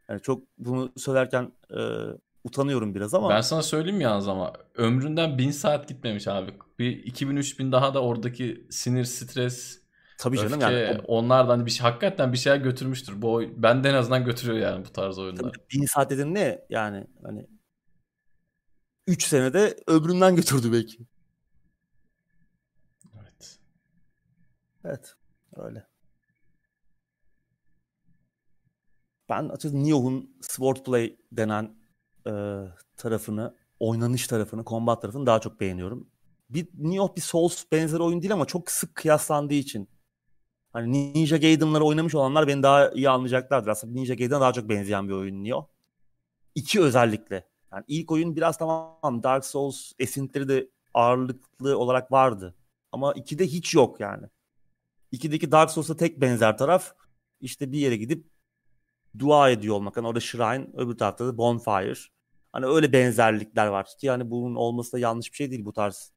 Yani 0.09 0.23
çok 0.23 0.43
bunu 0.59 0.93
söylerken 0.97 1.53
e, 1.71 1.79
utanıyorum 2.45 2.95
biraz 2.95 3.15
ama. 3.15 3.31
Ben 3.31 3.41
sana 3.41 3.63
söyleyeyim 3.63 4.01
yalnız 4.01 4.29
ama 4.29 4.53
ömründen 4.75 5.39
bin 5.39 5.51
saat 5.51 5.89
gitmemiş 5.89 6.29
abi. 6.29 6.55
Bir 6.79 7.13
2000-3000 7.13 7.73
daha 7.73 7.95
da 7.95 8.03
oradaki 8.03 8.67
sinir, 8.71 9.05
stres, 9.05 9.81
Tabii 10.19 10.37
öfke, 10.37 10.49
canım 10.49 10.61
yani. 10.61 11.01
Onlardan 11.07 11.67
bir 11.67 11.71
şey 11.71 11.83
hakikaten 11.83 12.33
bir 12.33 12.39
şeyler 12.39 12.59
götürmüştür. 12.59 13.23
Bu 13.23 13.43
benden 13.57 13.91
en 13.91 13.95
azından 13.95 14.25
götürüyor 14.25 14.59
yani 14.59 14.85
bu 14.85 14.93
tarz 14.93 15.19
oyunlar. 15.19 15.43
Tabii, 15.43 15.65
bin 15.73 15.87
saat 15.87 16.11
dedin 16.11 16.35
ne 16.35 16.67
yani 16.71 17.07
hani 17.23 17.47
3 19.07 19.25
senede 19.25 19.77
ömründen 19.87 20.37
götürdü 20.37 20.73
belki. 20.73 20.99
Evet. 23.21 23.59
Evet. 24.85 25.15
Öyle. 25.57 25.87
Ben 29.29 29.49
açıkçası 29.49 29.85
Nioh'un 29.85 30.37
Swordplay 30.41 31.17
denen 31.33 31.80
e, 32.31 32.35
tarafını, 32.97 33.55
oynanış 33.81 34.27
tarafını, 34.27 34.65
combat 34.65 35.03
tarafını 35.03 35.27
daha 35.27 35.41
çok 35.41 35.61
beğeniyorum. 35.61 36.09
Bir 36.51 36.69
Nioh 36.79 37.17
bir 37.17 37.21
Souls 37.21 37.65
benzeri 37.73 38.03
oyun 38.03 38.23
değil 38.23 38.33
ama 38.33 38.47
çok 38.47 38.71
sık 38.71 38.95
kıyaslandığı 38.95 39.55
için 39.55 39.89
hani 40.73 41.15
Ninja 41.15 41.37
Gaiden'ları 41.37 41.85
oynamış 41.85 42.15
olanlar 42.15 42.49
beni 42.49 42.63
daha 42.63 42.91
iyi 42.91 43.11
anlayacaklardır. 43.11 43.69
Aslında 43.71 43.95
Ninja 43.95 44.15
Gaiden'a 44.15 44.41
daha 44.41 44.53
çok 44.53 44.69
benzeyen 44.69 45.09
bir 45.09 45.15
oyun 45.15 45.45
Nioh. 45.45 45.67
İki 46.55 46.81
özellikle. 46.81 47.49
Yani 47.73 47.85
ilk 47.89 48.13
oyun 48.13 48.37
biraz 48.37 48.59
tamam 48.59 49.23
Dark 49.23 49.45
Souls 49.45 49.93
esintileri 49.99 50.49
de 50.49 50.71
ağırlıklı 50.95 51.79
olarak 51.79 52.13
vardı. 52.13 52.55
Ama 52.93 53.13
2'de 53.13 53.47
hiç 53.47 53.75
yok 53.75 54.01
yani. 54.01 54.27
2'deki 55.13 55.53
Dark 55.53 55.71
Souls'a 55.71 55.97
tek 55.97 56.21
benzer 56.21 56.59
taraf 56.59 56.95
işte 57.41 57.73
bir 57.73 57.79
yere 57.79 57.97
gidip 57.97 58.31
dua 59.19 59.51
ediyor 59.51 59.75
olmak. 59.75 59.97
Hani 59.97 60.07
orada 60.07 60.21
shrine, 60.21 60.67
öbür 60.75 60.99
tarafta 60.99 61.27
da 61.27 61.39
bonfire. 61.39 61.95
Hani 62.53 62.67
öyle 62.67 62.93
benzerlikler 62.93 63.67
var 63.67 63.87
ki 64.01 64.07
yani 64.07 64.31
bunun 64.31 64.55
olması 64.55 64.93
da 64.93 64.99
yanlış 64.99 65.31
bir 65.33 65.37
şey 65.37 65.51
değil 65.51 65.65
bu 65.65 65.73
tarz 65.73 66.13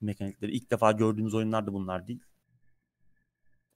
mekanikleri. 0.00 0.52
İlk 0.52 0.70
defa 0.70 0.92
gördüğümüz 0.92 1.34
oyunlar 1.34 1.66
da 1.66 1.72
bunlar 1.72 2.06
değil. 2.06 2.20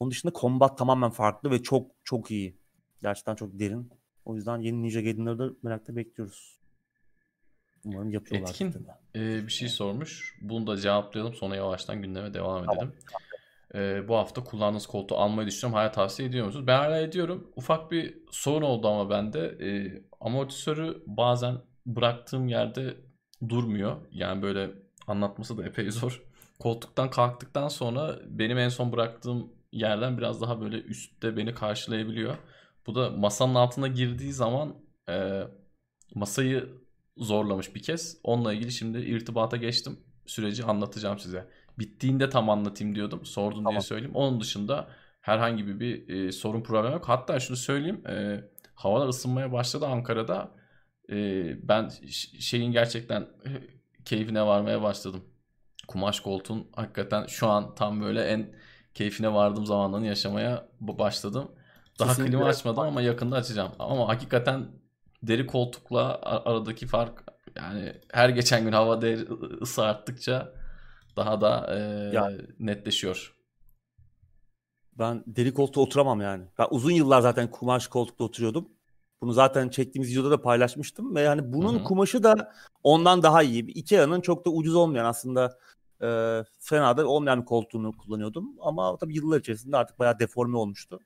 Onun 0.00 0.10
dışında 0.10 0.32
combat 0.40 0.78
tamamen 0.78 1.10
farklı 1.10 1.50
ve 1.50 1.62
çok 1.62 1.90
çok 2.04 2.30
iyi. 2.30 2.58
Gerçekten 3.02 3.34
çok 3.34 3.58
derin. 3.58 3.90
O 4.24 4.36
yüzden 4.36 4.58
yeni 4.58 4.82
Ninja 4.82 5.00
Gaiden'ları 5.00 5.38
da 5.38 5.50
merakla 5.62 5.96
bekliyoruz. 5.96 6.60
Umarım 7.84 8.10
yapıyorlar. 8.10 8.50
Etkin 8.50 8.86
e, 9.14 9.46
bir 9.46 9.52
şey 9.52 9.68
sormuş. 9.68 10.38
Bunu 10.40 10.66
da 10.66 10.76
cevaplayalım 10.76 11.34
sonra 11.34 11.56
yavaştan 11.56 12.02
gündeme 12.02 12.34
devam 12.34 12.64
edelim. 12.64 12.78
Tamam 12.78 12.92
e, 13.74 14.08
bu 14.08 14.16
hafta 14.16 14.44
kullandığınız 14.44 14.86
koltuğu 14.86 15.16
almayı 15.16 15.48
düşünüyorum. 15.48 15.78
Hala 15.78 15.92
tavsiye 15.92 16.28
ediyor 16.28 16.46
musunuz? 16.46 16.66
Ben 16.66 16.78
hala 16.78 17.00
ediyorum. 17.00 17.52
Ufak 17.56 17.90
bir 17.90 18.18
sorun 18.30 18.62
oldu 18.62 18.88
ama 18.88 19.10
bende. 19.10 19.40
E, 19.40 19.68
amortisörü 20.20 21.02
bazen 21.06 21.58
bıraktığım 21.96 22.48
yerde 22.48 22.96
durmuyor. 23.48 23.96
Yani 24.12 24.42
böyle 24.42 24.70
anlatması 25.06 25.58
da 25.58 25.66
epey 25.66 25.90
zor. 25.90 26.22
Koltuktan 26.58 27.10
kalktıktan 27.10 27.68
sonra 27.68 28.18
benim 28.28 28.58
en 28.58 28.68
son 28.68 28.92
bıraktığım 28.92 29.52
yerden 29.72 30.18
biraz 30.18 30.40
daha 30.40 30.60
böyle 30.60 30.82
üstte 30.82 31.36
beni 31.36 31.54
karşılayabiliyor. 31.54 32.36
Bu 32.86 32.94
da 32.94 33.10
masanın 33.10 33.54
altına 33.54 33.88
girdiği 33.88 34.32
zaman 34.32 34.74
e, 35.08 35.42
masayı 36.14 36.68
zorlamış 37.16 37.74
bir 37.74 37.82
kez. 37.82 38.18
Onunla 38.24 38.52
ilgili 38.52 38.72
şimdi 38.72 38.98
irtibata 38.98 39.56
geçtim. 39.56 40.00
Süreci 40.26 40.64
anlatacağım 40.64 41.18
size. 41.18 41.48
Bittiğinde 41.78 42.30
tam 42.30 42.50
anlatayım 42.50 42.94
diyordum. 42.94 43.24
Sordun 43.24 43.56
tamam. 43.56 43.72
diye 43.72 43.80
söyleyeyim. 43.80 44.14
Onun 44.14 44.40
dışında 44.40 44.88
herhangi 45.20 45.66
bir, 45.66 45.80
bir 45.80 46.08
e, 46.08 46.32
sorun 46.32 46.62
problem 46.62 46.92
yok. 46.92 47.08
Hatta 47.08 47.40
şunu 47.40 47.56
söyleyeyim. 47.56 48.06
E, 48.08 48.44
havalar 48.74 49.08
ısınmaya 49.08 49.52
başladı 49.52 49.86
Ankara'da. 49.86 50.59
E, 51.10 51.68
ben 51.68 51.88
şeyin 52.38 52.72
gerçekten 52.72 53.26
keyfine 54.04 54.46
varmaya 54.46 54.82
başladım. 54.82 55.24
Kumaş 55.88 56.20
koltuğun 56.20 56.66
hakikaten 56.76 57.26
şu 57.26 57.48
an 57.48 57.74
tam 57.74 58.00
böyle 58.00 58.22
en 58.24 58.52
keyfine 58.94 59.34
vardığım 59.34 59.66
zamanlarını 59.66 60.06
yaşamaya 60.06 60.68
başladım. 60.80 61.50
Daha 61.98 62.08
Kesinlikle. 62.08 62.36
klima 62.36 62.48
açmadım 62.48 62.82
ama 62.82 63.02
yakında 63.02 63.36
açacağım. 63.36 63.72
Ama 63.78 64.08
hakikaten 64.08 64.66
deri 65.22 65.46
koltukla 65.46 66.18
aradaki 66.22 66.86
fark 66.86 67.24
yani 67.56 67.92
her 68.12 68.28
geçen 68.28 68.64
gün 68.64 68.72
hava 68.72 69.02
değeri 69.02 69.28
ısı 69.62 69.84
arttıkça 69.84 70.52
daha 71.16 71.40
da 71.40 71.76
e, 71.76 71.78
ya, 72.14 72.32
netleşiyor. 72.58 73.36
Ben 74.98 75.24
deri 75.26 75.54
koltuğa 75.54 75.84
oturamam 75.84 76.20
yani. 76.20 76.44
Ben 76.58 76.66
uzun 76.70 76.90
yıllar 76.90 77.20
zaten 77.20 77.50
kumaş 77.50 77.86
koltukta 77.86 78.24
oturuyordum. 78.24 78.68
Bunu 79.22 79.32
zaten 79.32 79.68
çektiğimiz 79.68 80.10
videoda 80.10 80.30
da 80.30 80.42
paylaşmıştım 80.42 81.14
ve 81.14 81.20
yani 81.20 81.52
bunun 81.52 81.74
Hı-hı. 81.74 81.84
kumaşı 81.84 82.22
da 82.22 82.52
ondan 82.82 83.22
daha 83.22 83.42
iyi. 83.42 83.66
Ikea'nın 83.66 84.20
çok 84.20 84.46
da 84.46 84.50
ucuz 84.50 84.74
olmayan 84.74 85.04
aslında 85.04 85.58
e, 86.02 86.08
fena 86.58 86.96
da 86.96 87.06
olmayan 87.06 87.44
koltuğunu 87.44 87.96
kullanıyordum. 87.96 88.48
Ama 88.60 88.96
tabii 88.96 89.14
yıllar 89.14 89.40
içerisinde 89.40 89.76
artık 89.76 89.98
bayağı 89.98 90.18
deforme 90.18 90.56
olmuştu. 90.56 91.00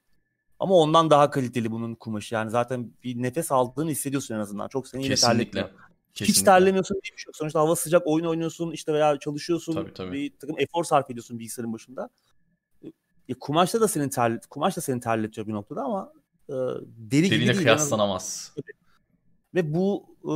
Ama 0.59 0.75
ondan 0.75 1.11
daha 1.11 1.31
kaliteli 1.31 1.71
bunun 1.71 1.95
kumaşı. 1.95 2.35
Yani 2.35 2.51
zaten 2.51 2.93
bir 3.05 3.23
nefes 3.23 3.53
aldığını 3.53 3.91
hissediyorsun 3.91 4.35
en 4.35 4.39
azından. 4.39 4.69
Çok 4.69 4.89
seni 4.89 5.05
yine 5.05 5.15
terletmiyor. 5.15 5.69
Kesinlikle. 6.15 6.41
Hiç 6.41 6.43
terlemiyorsun 6.43 6.95
diye 6.95 7.17
bir 7.17 7.23
şey 7.23 7.29
yok. 7.29 7.37
Sonuçta 7.37 7.61
hava 7.61 7.77
sıcak 7.77 8.07
oyun 8.07 8.25
oynuyorsun 8.25 8.71
işte 8.71 8.93
veya 8.93 9.19
çalışıyorsun. 9.19 9.73
Tabii, 9.73 9.93
tabii. 9.95 10.13
Bir 10.13 10.33
takım 10.39 10.57
efor 10.59 10.85
sarf 10.85 11.11
ediyorsun 11.11 11.39
bilgisayarın 11.39 11.73
başında. 11.73 12.11
E, 13.29 13.35
kumaşta 13.35 13.81
da 13.81 13.89
senin 13.89 14.09
ter, 14.09 14.41
kumaş 14.51 14.77
da 14.77 14.81
seni 14.81 15.01
terletiyor 15.01 15.47
bir 15.47 15.53
noktada 15.53 15.83
ama 15.83 16.13
e, 16.49 16.53
deri 16.53 17.31
Deriyle 17.31 17.53
gibi 17.53 17.63
kıyaslanamaz. 17.63 18.55
Ve 19.55 19.75
bu 19.75 20.17
e, 20.25 20.35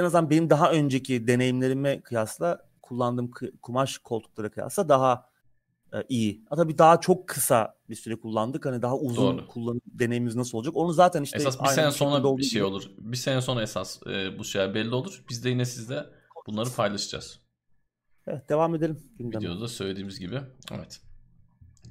en 0.00 0.04
azından 0.04 0.30
benim 0.30 0.50
daha 0.50 0.72
önceki 0.72 1.26
deneyimlerime 1.26 2.00
kıyasla 2.00 2.66
kullandığım 2.82 3.30
kumaş 3.62 3.98
koltuklara 3.98 4.50
kıyasla 4.50 4.88
daha 4.88 5.30
e, 5.94 6.04
iyi. 6.08 6.44
Tabii 6.50 6.78
daha 6.78 7.00
çok 7.00 7.28
kısa 7.28 7.76
bir 7.90 7.94
süre 7.94 8.16
kullandık. 8.16 8.66
Hani 8.66 8.82
daha 8.82 8.96
uzun 8.96 9.38
Doğru. 9.38 9.46
kullanım 9.46 9.80
deneyimimiz 9.86 10.36
nasıl 10.36 10.58
olacak? 10.58 10.76
Onu 10.76 10.92
zaten 10.92 11.22
işte 11.22 11.36
esas 11.38 11.62
bir 11.62 11.68
sene 11.68 11.90
sonra 11.90 12.38
bir 12.38 12.42
şey 12.42 12.62
olur. 12.62 12.90
Bir 12.98 13.16
sene 13.16 13.40
sonra 13.40 13.62
esas 13.62 14.06
e, 14.06 14.38
bu 14.38 14.44
şeyler 14.44 14.74
belli 14.74 14.94
olur. 14.94 15.24
Biz 15.28 15.44
de 15.44 15.48
yine 15.48 15.64
sizle 15.64 16.06
bunları 16.46 16.70
paylaşacağız. 16.70 17.40
Evet 18.26 18.48
devam 18.48 18.74
edelim. 18.74 18.98
Gündeme. 19.18 19.44
Videoda 19.44 19.68
söylediğimiz 19.68 20.20
gibi. 20.20 20.40
Evet. 20.72 21.00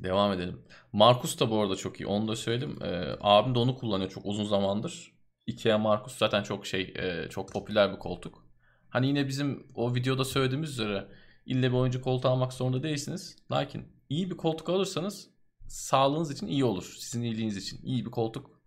Devam 0.03 0.33
edelim. 0.33 0.61
Markus 0.93 1.39
da 1.39 1.49
bu 1.49 1.61
arada 1.61 1.75
çok 1.75 1.99
iyi. 1.99 2.07
Onu 2.07 2.27
da 2.27 2.35
söyledim. 2.35 2.83
Ee, 2.83 3.15
abim 3.21 3.55
de 3.55 3.59
onu 3.59 3.75
kullanıyor 3.77 4.09
çok 4.09 4.25
uzun 4.25 4.43
zamandır. 4.43 5.15
Ikea 5.47 5.77
Markus 5.77 6.17
zaten 6.17 6.43
çok 6.43 6.65
şey 6.67 6.93
e, 6.95 7.29
çok 7.29 7.51
popüler 7.51 7.93
bir 7.93 7.99
koltuk. 7.99 8.45
Hani 8.89 9.07
yine 9.07 9.27
bizim 9.27 9.67
o 9.75 9.95
videoda 9.95 10.25
söylediğimiz 10.25 10.69
üzere 10.69 11.07
ille 11.45 11.71
bir 11.71 11.77
oyuncu 11.77 12.01
koltuğu 12.01 12.29
almak 12.29 12.53
zorunda 12.53 12.83
değilsiniz. 12.83 13.37
Lakin 13.51 13.87
iyi 14.09 14.31
bir 14.31 14.37
koltuk 14.37 14.69
alırsanız 14.69 15.29
sağlığınız 15.67 16.31
için 16.31 16.47
iyi 16.47 16.65
olur. 16.65 16.95
Sizin 16.99 17.23
iyiliğiniz 17.23 17.57
için 17.57 17.79
iyi 17.83 18.05
bir 18.05 18.11
koltuk. 18.11 18.61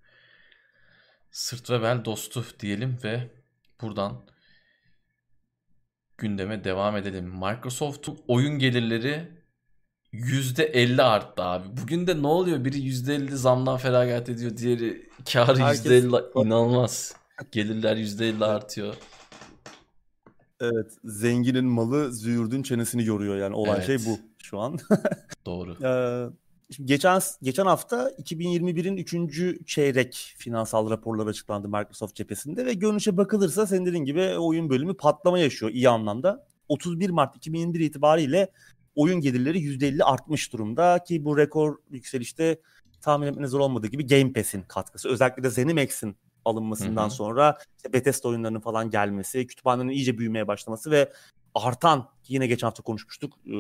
Sırt 1.30 1.70
ve 1.70 1.82
bel 1.82 2.04
dostu 2.04 2.44
diyelim 2.60 2.98
ve 3.04 3.30
buradan 3.80 4.26
gündeme 6.18 6.64
devam 6.64 6.96
edelim. 6.96 7.24
Microsoft'un 7.24 8.18
oyun 8.28 8.58
gelirleri 8.58 9.37
%50 10.12 11.02
arttı 11.02 11.42
abi. 11.42 11.66
Bugün 11.82 12.06
de 12.06 12.22
ne 12.22 12.26
oluyor? 12.26 12.64
Biri 12.64 12.78
%50 12.78 13.30
zamdan 13.36 13.76
feragat 13.76 14.28
ediyor. 14.28 14.56
Diğeri 14.56 15.08
karı 15.32 15.58
Herkes- 15.58 15.86
%50 15.86 16.44
inanılmaz. 16.46 17.14
Gelirler 17.52 17.96
%50 17.96 18.44
artıyor. 18.44 18.94
Evet, 20.60 20.92
zenginin 21.04 21.64
malı 21.64 22.12
züğürdün 22.12 22.62
çenesini 22.62 23.04
yoruyor 23.04 23.36
yani 23.36 23.54
olan 23.54 23.76
Evet. 23.76 23.86
şey 23.86 23.96
bu 24.12 24.18
şu 24.42 24.58
an. 24.58 24.78
Doğru. 25.46 25.76
Ee, 25.84 26.30
şimdi 26.70 26.88
geçen 26.88 27.20
geçen 27.42 27.66
hafta 27.66 28.10
2021'in 28.10 28.96
3. 28.96 29.66
çeyrek 29.66 30.34
finansal 30.38 30.90
raporlar 30.90 31.26
açıklandı 31.26 31.68
Microsoft 31.68 32.14
cephesinde 32.14 32.66
ve 32.66 32.74
görünüşe 32.74 33.16
bakılırsa 33.16 33.66
senin 33.66 33.86
dediğin 33.86 34.04
gibi 34.04 34.38
oyun 34.38 34.70
bölümü 34.70 34.96
patlama 34.96 35.38
yaşıyor 35.38 35.72
iyi 35.72 35.88
anlamda. 35.88 36.46
31 36.68 37.10
Mart 37.10 37.36
2021 37.36 37.80
itibariyle 37.80 38.48
oyun 38.98 39.20
gelirleri 39.20 39.58
%50 39.58 40.02
artmış 40.02 40.52
durumda 40.52 41.04
ki 41.04 41.24
bu 41.24 41.38
rekor 41.38 41.76
yükselişte 41.90 42.60
tahmin 43.00 43.26
etmeniz 43.26 43.50
zor 43.50 43.60
olmadığı 43.60 43.86
gibi 43.86 44.06
Game 44.06 44.32
Pass'in 44.32 44.62
katkısı. 44.62 45.08
Özellikle 45.08 45.42
de 45.42 45.50
ZeniMax'in 45.50 46.16
alınmasından 46.44 47.02
Hı 47.02 47.06
hı. 47.06 47.10
sonra 47.10 47.58
işte 47.76 47.92
Bethesda 47.92 48.28
oyunlarının 48.28 48.60
falan 48.60 48.90
gelmesi, 48.90 49.46
kütüphanenin 49.46 49.88
iyice 49.88 50.18
büyümeye 50.18 50.48
başlaması 50.48 50.90
ve 50.90 51.12
artan 51.54 52.08
yine 52.28 52.46
geçen 52.46 52.66
hafta 52.66 52.82
konuşmuştuk 52.82 53.34
e, 53.46 53.56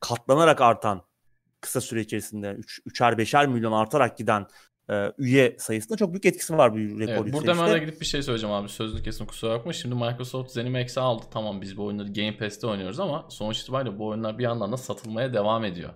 katlanarak 0.00 0.60
artan 0.60 1.02
kısa 1.60 1.80
süre 1.80 2.00
içerisinde 2.00 2.50
3 2.50 2.80
üçer 2.86 3.18
beşer 3.18 3.46
milyon 3.46 3.72
artarak 3.72 4.18
giden 4.18 4.46
e, 4.90 5.12
üye 5.18 5.56
sayısında 5.58 5.96
çok 5.96 6.12
büyük 6.12 6.26
etkisi 6.26 6.58
var 6.58 6.72
bu 6.72 6.76
rekor 6.78 7.12
Evet, 7.12 7.32
burada 7.32 7.66
hemen 7.66 7.80
gidip 7.80 8.00
bir 8.00 8.06
şey 8.06 8.22
söyleyeceğim 8.22 8.54
abi. 8.54 8.68
Sözlü 8.68 9.02
kesin 9.02 9.26
kusura 9.26 9.58
bakma. 9.58 9.72
Şimdi 9.72 9.94
Microsoft 9.94 10.50
ZeniMax'i 10.50 11.00
aldı. 11.00 11.22
Tamam 11.30 11.60
biz 11.60 11.76
bu 11.76 11.84
oyunları 11.84 12.12
Game 12.12 12.36
Pass'te 12.36 12.66
oynuyoruz 12.66 13.00
ama 13.00 13.26
sonuç 13.30 13.60
itibariyle 13.60 13.98
bu 13.98 14.06
oyunlar 14.06 14.38
bir 14.38 14.44
yandan 14.44 14.72
da 14.72 14.76
satılmaya 14.76 15.34
devam 15.34 15.64
ediyor. 15.64 15.90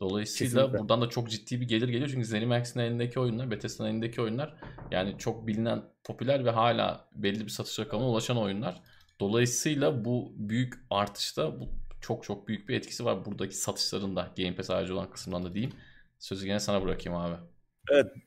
Dolayısıyla 0.00 0.62
Kesinlikle. 0.62 0.78
buradan 0.78 1.02
da 1.02 1.08
çok 1.08 1.30
ciddi 1.30 1.60
bir 1.60 1.68
gelir 1.68 1.88
geliyor. 1.88 2.08
Çünkü 2.08 2.26
ZeniMax'in 2.26 2.80
elindeki 2.80 3.20
oyunlar, 3.20 3.50
Bethesda'nın 3.50 3.88
elindeki 3.88 4.20
oyunlar 4.20 4.54
yani 4.90 5.14
çok 5.18 5.46
bilinen, 5.46 5.82
popüler 6.04 6.44
ve 6.44 6.50
hala 6.50 7.08
belli 7.14 7.44
bir 7.44 7.50
satış 7.50 7.78
rakamına 7.78 8.08
ulaşan 8.08 8.38
oyunlar. 8.38 8.82
Dolayısıyla 9.20 10.04
bu 10.04 10.32
büyük 10.36 10.74
artışta 10.90 11.60
bu 11.60 11.68
çok 12.00 12.24
çok 12.24 12.48
büyük 12.48 12.68
bir 12.68 12.74
etkisi 12.74 13.04
var 13.04 13.24
buradaki 13.24 13.56
satışlarında. 13.56 14.32
Game 14.36 14.54
Pass 14.54 14.68
harici 14.68 14.92
olan 14.92 15.10
kısımdan 15.10 15.44
da 15.44 15.54
diyeyim. 15.54 15.72
Sözü 16.18 16.46
gene 16.46 16.60
sana 16.60 16.84
bırakayım 16.84 17.18
abi. 17.18 17.36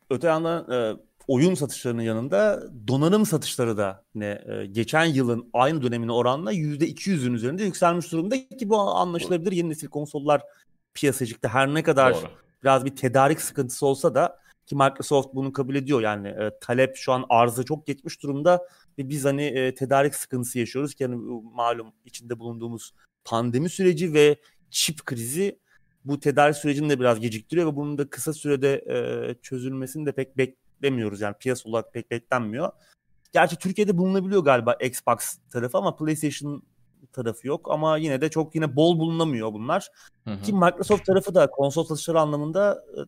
Öte 0.10 0.28
yandan 0.28 0.72
e, 0.72 0.98
oyun 1.28 1.54
satışlarının 1.54 2.02
yanında 2.02 2.64
donanım 2.88 3.26
satışları 3.26 3.78
da 3.78 4.04
ne 4.16 4.26
e, 4.26 4.66
geçen 4.66 5.06
yılın 5.06 5.50
aynı 5.54 5.82
dönemine 5.82 6.12
oranla 6.12 6.54
%200'ün 6.54 7.34
üzerinde 7.34 7.64
yükselmiş 7.64 8.12
durumda 8.12 8.36
ki 8.36 8.70
bu 8.70 8.80
anlaşılabilir. 8.80 9.52
Yeni 9.52 9.70
nesil 9.70 9.88
konsollar 9.88 10.42
piyasaya 10.94 11.26
çıktı. 11.26 11.48
Her 11.48 11.74
ne 11.74 11.84
kadar 11.84 12.14
Doğru. 12.14 12.30
biraz 12.64 12.86
bir 12.86 12.96
tedarik 12.96 13.42
sıkıntısı 13.42 13.86
olsa 13.86 14.16
da 14.16 14.40
ki 14.66 14.76
Microsoft 14.76 15.36
bunu 15.36 15.54
kabul 15.54 15.76
ediyor 15.76 16.02
yani 16.02 16.28
e, 16.28 16.52
talep 16.62 16.96
şu 16.96 17.12
an 17.12 17.26
arzı 17.30 17.66
çok 17.66 17.88
geçmiş 17.88 18.24
durumda 18.24 18.68
ve 18.98 19.10
biz 19.10 19.26
hani 19.26 19.44
e, 19.44 19.76
tedarik 19.76 20.16
sıkıntısı 20.16 20.60
yaşıyoruz 20.60 20.96
ki 20.96 21.06
hani 21.06 21.18
bu 21.18 21.42
malum 21.42 21.94
içinde 22.06 22.40
bulunduğumuz 22.40 22.94
pandemi 23.26 23.70
süreci 23.70 24.14
ve 24.14 24.36
çip 24.70 25.06
krizi 25.06 25.60
bu 26.10 26.20
tedarik 26.20 26.56
sürecini 26.56 26.90
de 26.90 27.00
biraz 27.00 27.20
geciktiriyor 27.20 27.72
ve 27.72 27.76
bunun 27.76 27.98
da 27.98 28.10
kısa 28.10 28.34
sürede 28.34 28.74
e, 28.74 29.36
çözülmesini 29.42 30.06
de 30.06 30.12
pek 30.12 30.38
beklemiyoruz 30.38 31.22
yani 31.22 31.36
piyasa 31.40 31.70
olarak 31.70 31.94
pek 31.94 32.12
beklenmiyor. 32.12 32.72
Gerçi 33.34 33.56
Türkiye'de 33.56 33.98
bulunabiliyor 33.98 34.44
galiba 34.44 34.74
Xbox 34.74 35.38
tarafı 35.52 35.78
ama 35.78 35.96
PlayStation 35.96 36.64
tarafı 37.14 37.48
yok 37.48 37.72
ama 37.72 37.98
yine 37.98 38.22
de 38.22 38.30
çok 38.30 38.56
yine 38.56 38.76
bol 38.76 39.00
bulunamıyor 39.00 39.54
bunlar. 39.54 39.90
Hı 40.24 40.34
hı. 40.34 40.42
Ki 40.42 40.54
Microsoft 40.54 41.06
tarafı 41.06 41.36
da 41.36 41.50
konsol 41.50 41.84
satışları 41.84 42.20
anlamında 42.20 42.84
e, 42.98 43.00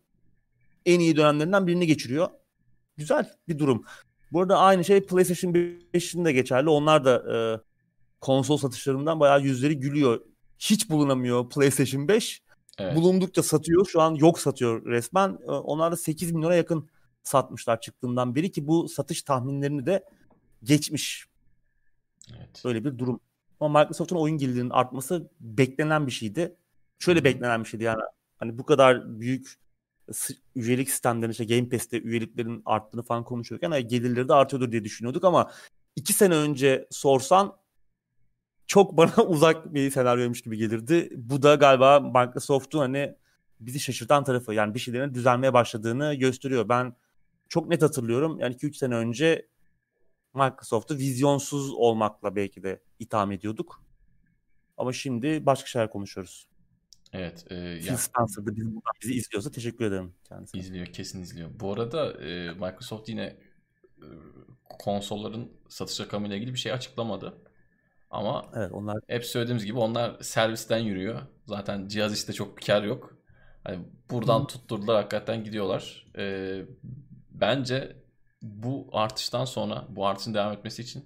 en 0.93 0.99
iyi 0.99 1.15
dönemlerinden 1.15 1.67
birini 1.67 1.87
geçiriyor. 1.87 2.27
Güzel 2.97 3.31
bir 3.47 3.59
durum. 3.59 3.83
Bu 4.31 4.41
arada 4.41 4.57
aynı 4.59 4.83
şey 4.83 5.05
PlayStation 5.05 5.53
5'in 5.53 6.25
de 6.25 6.31
geçerli. 6.31 6.69
Onlar 6.69 7.05
da 7.05 7.35
e, 7.35 7.35
konsol 8.21 8.57
satışlarından 8.57 9.19
bayağı 9.19 9.41
yüzleri 9.41 9.79
gülüyor. 9.79 10.21
Hiç 10.59 10.89
bulunamıyor 10.89 11.49
PlayStation 11.49 12.07
5. 12.07 12.41
Evet. 12.77 12.95
Bulundukça 12.95 13.43
satıyor. 13.43 13.85
Şu 13.85 14.01
an 14.01 14.15
yok 14.15 14.39
satıyor 14.39 14.85
resmen. 14.85 15.39
E, 15.47 15.51
onlar 15.51 15.91
da 15.91 15.97
8 15.97 16.31
milyona 16.31 16.55
yakın 16.55 16.89
satmışlar 17.23 17.81
çıktığından 17.81 18.35
beri 18.35 18.51
ki 18.51 18.67
bu 18.67 18.89
satış 18.89 19.23
tahminlerini 19.23 19.85
de 19.85 20.03
geçmiş. 20.63 21.25
Evet. 22.37 22.65
Öyle 22.65 22.85
bir 22.85 22.97
durum. 22.97 23.19
Ama 23.59 23.79
Microsoft'un 23.79 24.15
oyun 24.15 24.37
gelirinin 24.37 24.69
artması 24.69 25.29
beklenen 25.39 26.07
bir 26.07 26.11
şeydi. 26.11 26.55
Şöyle 26.99 27.19
Hı 27.19 27.21
hı. 27.21 27.25
beklenen 27.25 27.63
bir 27.63 27.69
şeydi 27.69 27.83
yani. 27.83 28.01
Hani 28.37 28.57
bu 28.57 28.65
kadar 28.65 29.19
büyük 29.19 29.61
üyelik 30.55 30.89
sistemlerinin 30.89 31.31
işte 31.31 31.45
Game 31.45 31.69
Pass'te 31.69 32.01
üyeliklerin 32.01 32.61
arttığını 32.65 33.03
falan 33.03 33.23
konuşuyorken 33.23 33.71
hani 33.71 33.87
gelirleri 33.87 34.27
de 34.27 34.33
artıyordur 34.33 34.71
diye 34.71 34.83
düşünüyorduk 34.83 35.23
ama 35.23 35.51
iki 35.95 36.13
sene 36.13 36.35
önce 36.35 36.87
sorsan 36.91 37.57
çok 38.71 38.97
bana 38.97 39.15
uzak 39.27 39.73
bir 39.73 39.91
senaryoymuş 39.91 40.41
gibi 40.41 40.57
gelirdi. 40.57 41.09
Bu 41.15 41.41
da 41.41 41.55
galiba 41.55 41.99
Microsoft'un 41.99 42.79
hani 42.79 43.15
bizi 43.59 43.79
şaşırtan 43.79 44.23
tarafı. 44.23 44.53
Yani 44.53 44.73
bir 44.73 44.79
şeylerin 44.79 45.13
düzelmeye 45.13 45.53
başladığını 45.53 46.13
gösteriyor. 46.13 46.69
Ben 46.69 46.95
çok 47.49 47.69
net 47.69 47.81
hatırlıyorum. 47.81 48.39
Yani 48.39 48.55
2-3 48.55 48.73
sene 48.73 48.95
önce 48.95 49.47
Microsoft'u 50.33 50.97
vizyonsuz 50.97 51.73
olmakla 51.73 52.35
belki 52.35 52.63
de 52.63 52.81
itham 52.99 53.31
ediyorduk. 53.31 53.83
Ama 54.77 54.93
şimdi 54.93 55.45
başka 55.45 55.67
şeyler 55.67 55.89
konuşuyoruz. 55.89 56.47
Evet. 57.13 57.45
e, 57.51 57.79
Phil 57.79 57.87
ya, 57.87 57.97
Spencer 57.97 58.45
da 58.45 58.55
bizi, 58.55 58.65
buradan 58.65 58.93
bizi 59.03 59.13
izliyorsa 59.13 59.51
teşekkür 59.51 59.85
ederim 59.85 60.13
kendisine. 60.23 60.61
izliyor. 60.61 60.85
Kesin 60.85 61.21
izliyor. 61.21 61.49
Bu 61.59 61.73
arada 61.73 62.11
e, 62.11 62.51
Microsoft 62.51 63.09
yine 63.09 63.23
e, 63.97 64.07
konsolların 64.79 65.51
satış 65.69 65.99
rakamıyla 65.99 66.35
ilgili 66.35 66.53
bir 66.53 66.59
şey 66.59 66.71
açıklamadı. 66.71 67.50
Ama 68.11 68.45
Evet 68.55 68.71
onlar 68.71 68.97
hep 69.07 69.25
söylediğimiz 69.25 69.65
gibi 69.65 69.79
onlar 69.79 70.17
servisten 70.21 70.77
yürüyor. 70.77 71.21
Zaten 71.47 71.87
cihaz 71.87 72.13
işte 72.13 72.33
çok 72.33 72.57
bir 72.57 72.65
kar 72.65 72.83
yok. 72.83 73.17
Hani 73.63 73.79
buradan 74.09 74.41
Hı. 74.41 74.47
tutturdular 74.47 74.95
hakikaten 74.95 75.43
gidiyorlar. 75.43 76.07
E, 76.17 76.57
bence 77.31 77.95
bu 78.41 78.89
artıştan 78.91 79.45
sonra 79.45 79.85
bu 79.89 80.07
artışın 80.07 80.33
devam 80.33 80.53
etmesi 80.53 80.81
için 80.81 81.05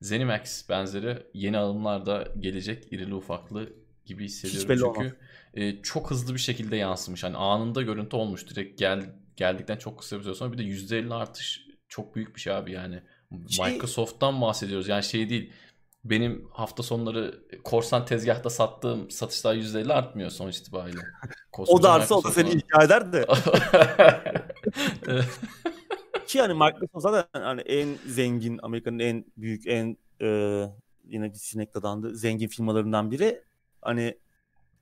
ZeniMax 0.00 0.68
benzeri 0.68 1.26
yeni 1.34 1.58
alımlar 1.58 2.06
da 2.06 2.28
gelecek 2.40 2.92
irili 2.92 3.14
ufaklı 3.14 3.72
gibi 4.04 4.24
hissediyorum. 4.24 4.68
belli 4.68 4.80
Çünkü 4.80 5.16
e, 5.54 5.82
çok 5.82 6.10
hızlı 6.10 6.34
bir 6.34 6.40
şekilde 6.40 6.76
yansımış. 6.76 7.24
Hani 7.24 7.36
anında 7.36 7.82
görüntü 7.82 8.16
olmuş. 8.16 8.48
Direkt 8.48 8.78
gel, 8.78 9.04
geldikten 9.36 9.76
çok 9.76 9.98
kısa 9.98 10.18
bir 10.18 10.22
süre 10.22 10.34
sonra 10.34 10.52
bir 10.52 10.58
de 10.58 10.62
%50 10.62 11.14
artış 11.14 11.66
çok 11.88 12.14
büyük 12.16 12.36
bir 12.36 12.40
şey 12.40 12.52
abi 12.52 12.72
yani. 12.72 13.02
Şey- 13.48 13.72
Microsoft'tan 13.72 14.40
bahsediyoruz. 14.40 14.88
Yani 14.88 15.02
şey 15.02 15.30
değil. 15.30 15.52
Benim 16.04 16.48
hafta 16.52 16.82
sonları 16.82 17.40
korsan 17.64 18.04
tezgahta 18.04 18.50
sattığım 18.50 19.10
satışlar 19.10 19.54
%50 19.54 19.92
artmıyor 19.92 20.30
sonuç 20.30 20.58
itibariyle. 20.58 21.00
o 21.58 21.82
da 21.82 21.92
artsa 21.92 22.14
o 22.14 22.24
da 22.24 22.30
seni 22.30 22.50
ikna 22.50 22.84
eder 22.84 23.12
de. 23.12 23.26
Ki 26.26 26.40
hani 26.40 26.54
Microsoft 26.54 27.02
zaten 27.02 27.42
hani 27.42 27.60
en 27.60 27.98
zengin 28.06 28.60
Amerika'nın 28.62 28.98
en 28.98 29.24
büyük 29.36 29.66
en 29.66 29.96
e, 30.20 30.26
yine 31.04 31.32
bir 31.32 31.38
sinek 31.38 31.74
dadandı 31.74 32.16
zengin 32.16 32.48
firmalarından 32.48 33.10
biri. 33.10 33.42
Hani 33.82 34.18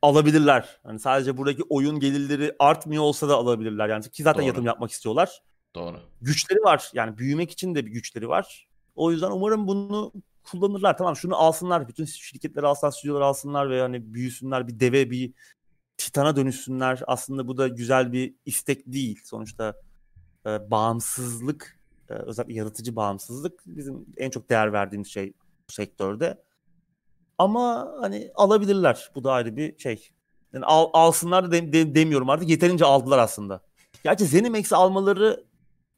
alabilirler. 0.02 0.80
Hani 0.82 0.98
sadece 0.98 1.36
buradaki 1.36 1.62
oyun 1.68 2.00
gelirleri 2.00 2.56
artmıyor 2.58 3.02
olsa 3.02 3.28
da 3.28 3.36
alabilirler. 3.36 3.88
Yani 3.88 4.10
ki 4.10 4.22
zaten 4.22 4.40
Doğru. 4.40 4.46
yatırım 4.46 4.66
yapmak 4.66 4.90
istiyorlar. 4.90 5.42
Doğru. 5.74 6.00
Güçleri 6.20 6.58
var. 6.58 6.90
Yani 6.94 7.18
büyümek 7.18 7.50
için 7.50 7.74
de 7.74 7.86
bir 7.86 7.90
güçleri 7.90 8.28
var. 8.28 8.68
O 8.94 9.12
yüzden 9.12 9.30
umarım 9.30 9.66
bunu 9.66 10.12
kullanırlar. 10.50 10.98
Tamam 10.98 11.16
şunu 11.16 11.36
alsınlar. 11.36 11.88
Bütün 11.88 12.04
şirketleri 12.04 12.66
alsınlar, 12.66 12.92
stüdyoları 12.92 13.24
alsınlar 13.24 13.70
ve 13.70 13.80
hani 13.80 14.14
büyüsünler. 14.14 14.68
Bir 14.68 14.80
deve, 14.80 15.10
bir 15.10 15.32
titana 15.96 16.36
dönüşsünler. 16.36 17.02
Aslında 17.06 17.48
bu 17.48 17.56
da 17.56 17.68
güzel 17.68 18.12
bir 18.12 18.34
istek 18.46 18.86
değil. 18.86 19.20
Sonuçta 19.24 19.74
e, 20.46 20.70
bağımsızlık, 20.70 21.78
e, 22.10 22.12
özellikle 22.14 22.54
yaratıcı 22.54 22.96
bağımsızlık 22.96 23.62
bizim 23.66 24.06
en 24.16 24.30
çok 24.30 24.50
değer 24.50 24.72
verdiğimiz 24.72 25.08
şey 25.08 25.32
bu 25.68 25.72
sektörde. 25.72 26.42
Ama 27.38 27.94
hani 28.00 28.30
alabilirler. 28.34 29.10
Bu 29.14 29.24
da 29.24 29.32
ayrı 29.32 29.56
bir 29.56 29.78
şey. 29.78 30.08
Yani 30.52 30.64
al, 30.64 30.90
alsınlar 30.92 31.52
de, 31.52 31.72
de, 31.72 31.94
demiyorum 31.94 32.30
artık. 32.30 32.48
Yeterince 32.48 32.84
aldılar 32.84 33.18
aslında. 33.18 33.60
Gerçi 34.04 34.24
ZeniMax'i 34.24 34.76
almaları 34.76 35.44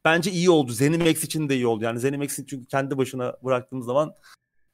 bence 0.04 0.30
iyi 0.30 0.50
oldu. 0.50 0.72
ZeniMax 0.72 1.24
için 1.24 1.48
de 1.48 1.54
iyi 1.54 1.66
oldu. 1.66 1.84
Yani 1.84 1.98
ZeniMax'in 1.98 2.46
çünkü 2.46 2.66
kendi 2.66 2.98
başına 2.98 3.36
bıraktığımız 3.44 3.86
zaman 3.86 4.14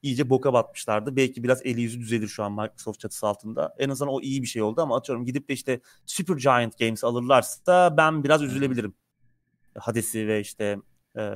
iyice 0.01 0.29
boka 0.29 0.53
batmışlardı. 0.53 1.15
Belki 1.15 1.43
biraz 1.43 1.65
eli 1.65 1.81
yüzü 1.81 1.99
düzelir 1.99 2.27
şu 2.27 2.43
an 2.43 2.51
Microsoft 2.51 2.99
çatısı 2.99 3.27
altında. 3.27 3.75
En 3.77 3.89
azından 3.89 4.13
o 4.13 4.21
iyi 4.21 4.41
bir 4.41 4.47
şey 4.47 4.61
oldu 4.61 4.81
ama 4.81 4.97
atıyorum 4.97 5.25
gidip 5.25 5.49
de 5.49 5.53
işte 5.53 5.81
Super 6.05 6.35
Giant 6.35 6.79
Games 6.79 7.03
alırlarsa 7.03 7.97
ben 7.97 8.23
biraz 8.23 8.43
üzülebilirim. 8.43 8.93
Hades'i 9.77 10.27
ve 10.27 10.39
işte 10.41 10.77
e, 11.17 11.31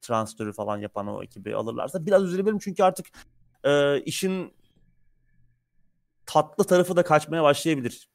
transferi 0.00 0.52
falan 0.52 0.78
yapan 0.78 1.06
o 1.06 1.22
ekibi 1.22 1.56
alırlarsa 1.56 2.06
biraz 2.06 2.24
üzülebilirim 2.24 2.58
çünkü 2.58 2.82
artık 2.82 3.06
e, 3.64 4.00
işin 4.00 4.52
tatlı 6.26 6.64
tarafı 6.64 6.96
da 6.96 7.02
kaçmaya 7.02 7.42
başlayabilir. 7.42 8.08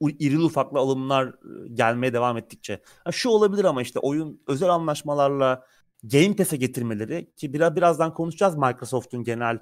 İrili 0.00 0.40
ufaklı 0.40 0.78
alımlar 0.78 1.34
gelmeye 1.72 2.12
devam 2.12 2.36
ettikçe. 2.36 2.82
Ha, 3.04 3.12
şu 3.12 3.28
olabilir 3.28 3.64
ama 3.64 3.82
işte 3.82 3.98
oyun 3.98 4.42
özel 4.46 4.68
anlaşmalarla 4.68 5.64
Game 6.04 6.36
Pass'e 6.36 6.56
getirmeleri 6.56 7.32
ki 7.36 7.52
biraz 7.52 7.76
birazdan 7.76 8.14
konuşacağız 8.14 8.56
Microsoft'un 8.56 9.24
genel 9.24 9.58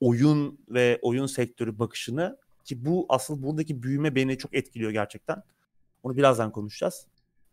oyun 0.00 0.60
ve 0.68 0.98
oyun 1.02 1.26
sektörü 1.26 1.78
bakışını 1.78 2.38
ki 2.64 2.84
bu 2.84 3.06
asıl 3.08 3.42
buradaki 3.42 3.82
büyüme 3.82 4.14
beni 4.14 4.38
çok 4.38 4.54
etkiliyor 4.54 4.90
gerçekten. 4.90 5.42
Onu 6.02 6.16
birazdan 6.16 6.52
konuşacağız. 6.52 7.06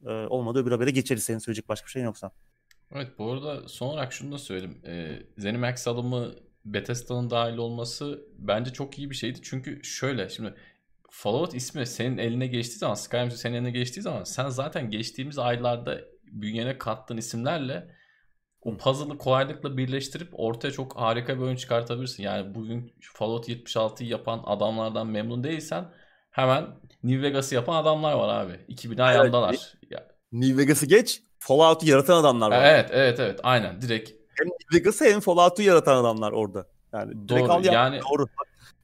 Ee, 0.05 0.09
olmadı 0.09 0.59
öbür 0.59 0.71
habere 0.71 0.91
geçeriz 0.91 1.23
senin 1.23 1.39
söyleyecek 1.39 1.69
başka 1.69 1.85
bir 1.85 1.91
şeyin 1.91 2.05
yoksa. 2.05 2.31
Evet 2.91 3.07
bu 3.17 3.31
arada 3.31 3.67
son 3.67 3.87
olarak 3.87 4.13
şunu 4.13 4.31
da 4.31 4.37
söyleyeyim. 4.37 4.81
Ee, 4.85 5.19
ZeniMax 5.37 5.87
alımı 5.87 6.35
Bethesda'nın 6.65 7.29
dahil 7.29 7.57
olması 7.57 8.25
bence 8.37 8.73
çok 8.73 8.99
iyi 8.99 9.09
bir 9.09 9.15
şeydi. 9.15 9.39
Çünkü 9.41 9.83
şöyle 9.83 10.29
şimdi 10.29 10.53
Fallout 11.09 11.55
ismi 11.55 11.85
senin 11.85 12.17
eline 12.17 12.47
geçtiği 12.47 12.77
zaman 12.77 12.95
Skyrim 12.95 13.31
senin 13.31 13.55
eline 13.55 13.71
geçtiği 13.71 14.01
zaman 14.01 14.23
sen 14.23 14.49
zaten 14.49 14.89
geçtiğimiz 14.89 15.37
aylarda 15.39 16.01
bünyene 16.23 16.77
kattığın 16.77 17.17
isimlerle 17.17 17.95
o 18.65 18.77
puzzle'ı 18.77 19.17
kolaylıkla 19.17 19.77
birleştirip 19.77 20.29
ortaya 20.33 20.71
çok 20.71 20.95
harika 20.95 21.37
bir 21.37 21.41
oyun 21.41 21.55
çıkartabilirsin. 21.55 22.23
Yani 22.23 22.55
bugün 22.55 22.93
Fallout 23.13 23.49
76'yı 23.49 24.09
yapan 24.09 24.43
adamlardan 24.45 25.07
memnun 25.07 25.43
değilsen 25.43 25.85
hemen 26.31 26.67
New 27.03 27.21
Vegas'ı 27.21 27.55
yapan 27.55 27.75
adamlar 27.75 28.13
var 28.13 28.45
abi. 28.45 28.59
2000 28.67 28.97
ayağındalar. 28.97 29.73
Evet, 29.91 30.03
New 30.31 30.57
Vegas'ı 30.57 30.85
geç 30.85 31.23
Fallout'u 31.39 31.85
yaratan 31.85 32.17
adamlar 32.17 32.51
var. 32.51 32.63
Evet 32.63 32.89
evet 32.93 33.19
evet 33.19 33.39
aynen 33.43 33.81
direkt. 33.81 34.11
Hem 34.35 34.47
New 34.47 34.77
Vegas'ı 34.77 35.05
hem 35.05 35.19
Fallout'u 35.19 35.61
yaratan 35.61 35.97
adamlar 35.97 36.31
orada. 36.31 36.67
Yani 36.93 37.29
doğru 37.29 37.51
al 37.51 37.65
yani 37.65 37.99
doğru. 38.11 38.27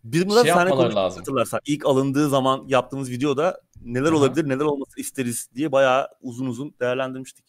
Bir 0.04 0.30
bundan 0.30 0.44
şey 0.44 0.54
sana 0.54 0.96
lazım. 0.96 1.20
hatırlarsan 1.20 1.60
ilk 1.66 1.86
alındığı 1.86 2.30
zaman 2.30 2.64
yaptığımız 2.68 3.12
videoda 3.12 3.62
neler 3.82 4.10
Aha. 4.10 4.18
olabilir 4.18 4.50
neler 4.50 4.66
olması 4.66 5.00
isteriz 5.02 5.50
diye 5.56 5.72
bayağı 5.72 6.08
uzun 6.22 6.46
uzun 6.46 6.74
değerlendirmiştik. 6.82 7.46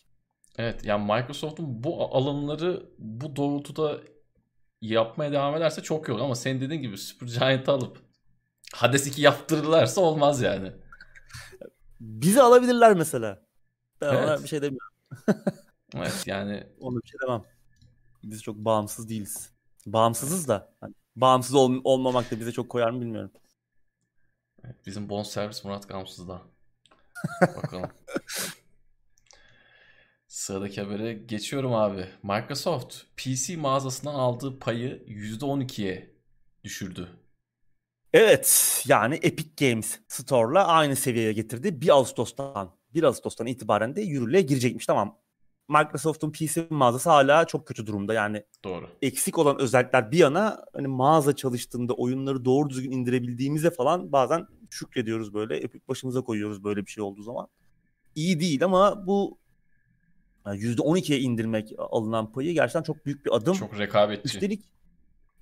Evet 0.61 0.85
yani 0.85 1.13
Microsoft'un 1.13 1.85
bu 1.85 2.17
alımları 2.17 2.87
bu 2.99 3.37
doğrultuda 3.37 4.01
yapmaya 4.81 5.33
devam 5.33 5.57
ederse 5.57 5.83
çok 5.83 6.09
iyi 6.09 6.13
olur 6.13 6.21
ama 6.21 6.35
senin 6.35 6.61
dediğin 6.61 6.83
gibi 6.83 6.99
Supergiant'ı 6.99 7.73
alıp 7.73 8.03
Hades 8.75 9.07
2 9.07 9.23
yaptırırlarsa 9.23 10.01
olmaz 10.01 10.43
yani. 10.43 10.73
Bizi 12.01 12.43
alabilirler 12.43 12.95
mesela. 12.95 13.43
Ben 14.01 14.15
evet. 14.15 14.25
ona 14.25 14.43
bir 14.43 14.49
şey 14.49 14.63
demiyorum. 14.63 14.95
evet 15.95 16.23
yani. 16.27 16.67
Onu 16.81 16.97
bir 17.03 17.09
şey 17.09 17.19
demem. 17.27 17.43
Biz 18.23 18.43
çok 18.43 18.57
bağımsız 18.57 19.09
değiliz. 19.09 19.53
Bağımsızız 19.87 20.49
da. 20.49 20.73
Hani 20.81 20.95
bağımsız 21.17 21.55
ol, 21.55 21.81
olmamak 21.85 22.31
da 22.31 22.41
bize 22.41 22.53
çok 22.53 22.69
koyar 22.69 22.91
mı 22.91 23.01
bilmiyorum. 23.01 23.31
Evet, 24.65 24.77
bizim 24.87 25.09
bon 25.09 25.23
servis 25.23 25.65
Murat 25.65 25.89
Gamsız 25.89 26.29
da. 26.29 26.43
Bakalım. 27.57 27.91
Sıradaki 30.31 30.81
habere 30.81 31.13
geçiyorum 31.13 31.73
abi. 31.73 32.07
Microsoft 32.23 32.97
PC 33.17 33.57
mağazasından 33.57 34.15
aldığı 34.15 34.59
payı 34.59 35.05
%12'ye 35.07 36.15
düşürdü. 36.65 37.09
Evet 38.13 38.83
yani 38.87 39.15
Epic 39.15 39.67
Games 39.67 39.99
Store'la 40.09 40.67
aynı 40.67 40.97
seviyeye 40.97 41.33
getirdi. 41.33 41.81
1 41.81 41.89
Ağustos'tan 41.89 42.71
1 42.95 43.03
Ağustos'tan 43.03 43.47
itibaren 43.47 43.97
de 43.97 44.01
yürürlüğe 44.01 44.41
girecekmiş. 44.41 44.87
Tamam 44.87 45.19
Microsoft'un 45.69 46.33
PC 46.33 46.67
mağazası 46.71 47.11
hala 47.11 47.45
çok 47.45 47.67
kötü 47.67 47.87
durumda. 47.87 48.15
Yani 48.15 48.45
Doğru. 48.65 48.89
eksik 49.03 49.39
olan 49.39 49.61
özellikler 49.61 50.13
bir 50.13 50.19
yana 50.19 50.65
hani 50.73 50.87
mağaza 50.87 51.37
çalıştığında 51.37 51.95
oyunları 51.95 52.45
doğru 52.45 52.71
düzgün 52.71 52.91
indirebildiğimize 52.91 53.71
falan 53.71 54.13
bazen 54.13 54.47
şükrediyoruz 54.71 55.35
böyle. 55.35 55.57
Epic 55.57 55.89
başımıza 55.89 56.21
koyuyoruz 56.21 56.65
böyle 56.65 56.87
bir 56.87 56.91
şey 56.91 57.03
olduğu 57.03 57.23
zaman. 57.23 57.49
İyi 58.15 58.41
değil 58.41 58.65
ama 58.65 59.07
bu 59.07 59.40
%12'ye 60.45 61.21
indirmek 61.21 61.73
alınan 61.79 62.33
payı 62.33 62.55
gerçekten 62.55 62.83
çok 62.83 63.07
büyük 63.07 63.27
bir 63.27 63.37
adım. 63.37 63.55
Çok 63.55 63.79
rekabetçi. 63.79 64.23
Üstelik 64.25 64.65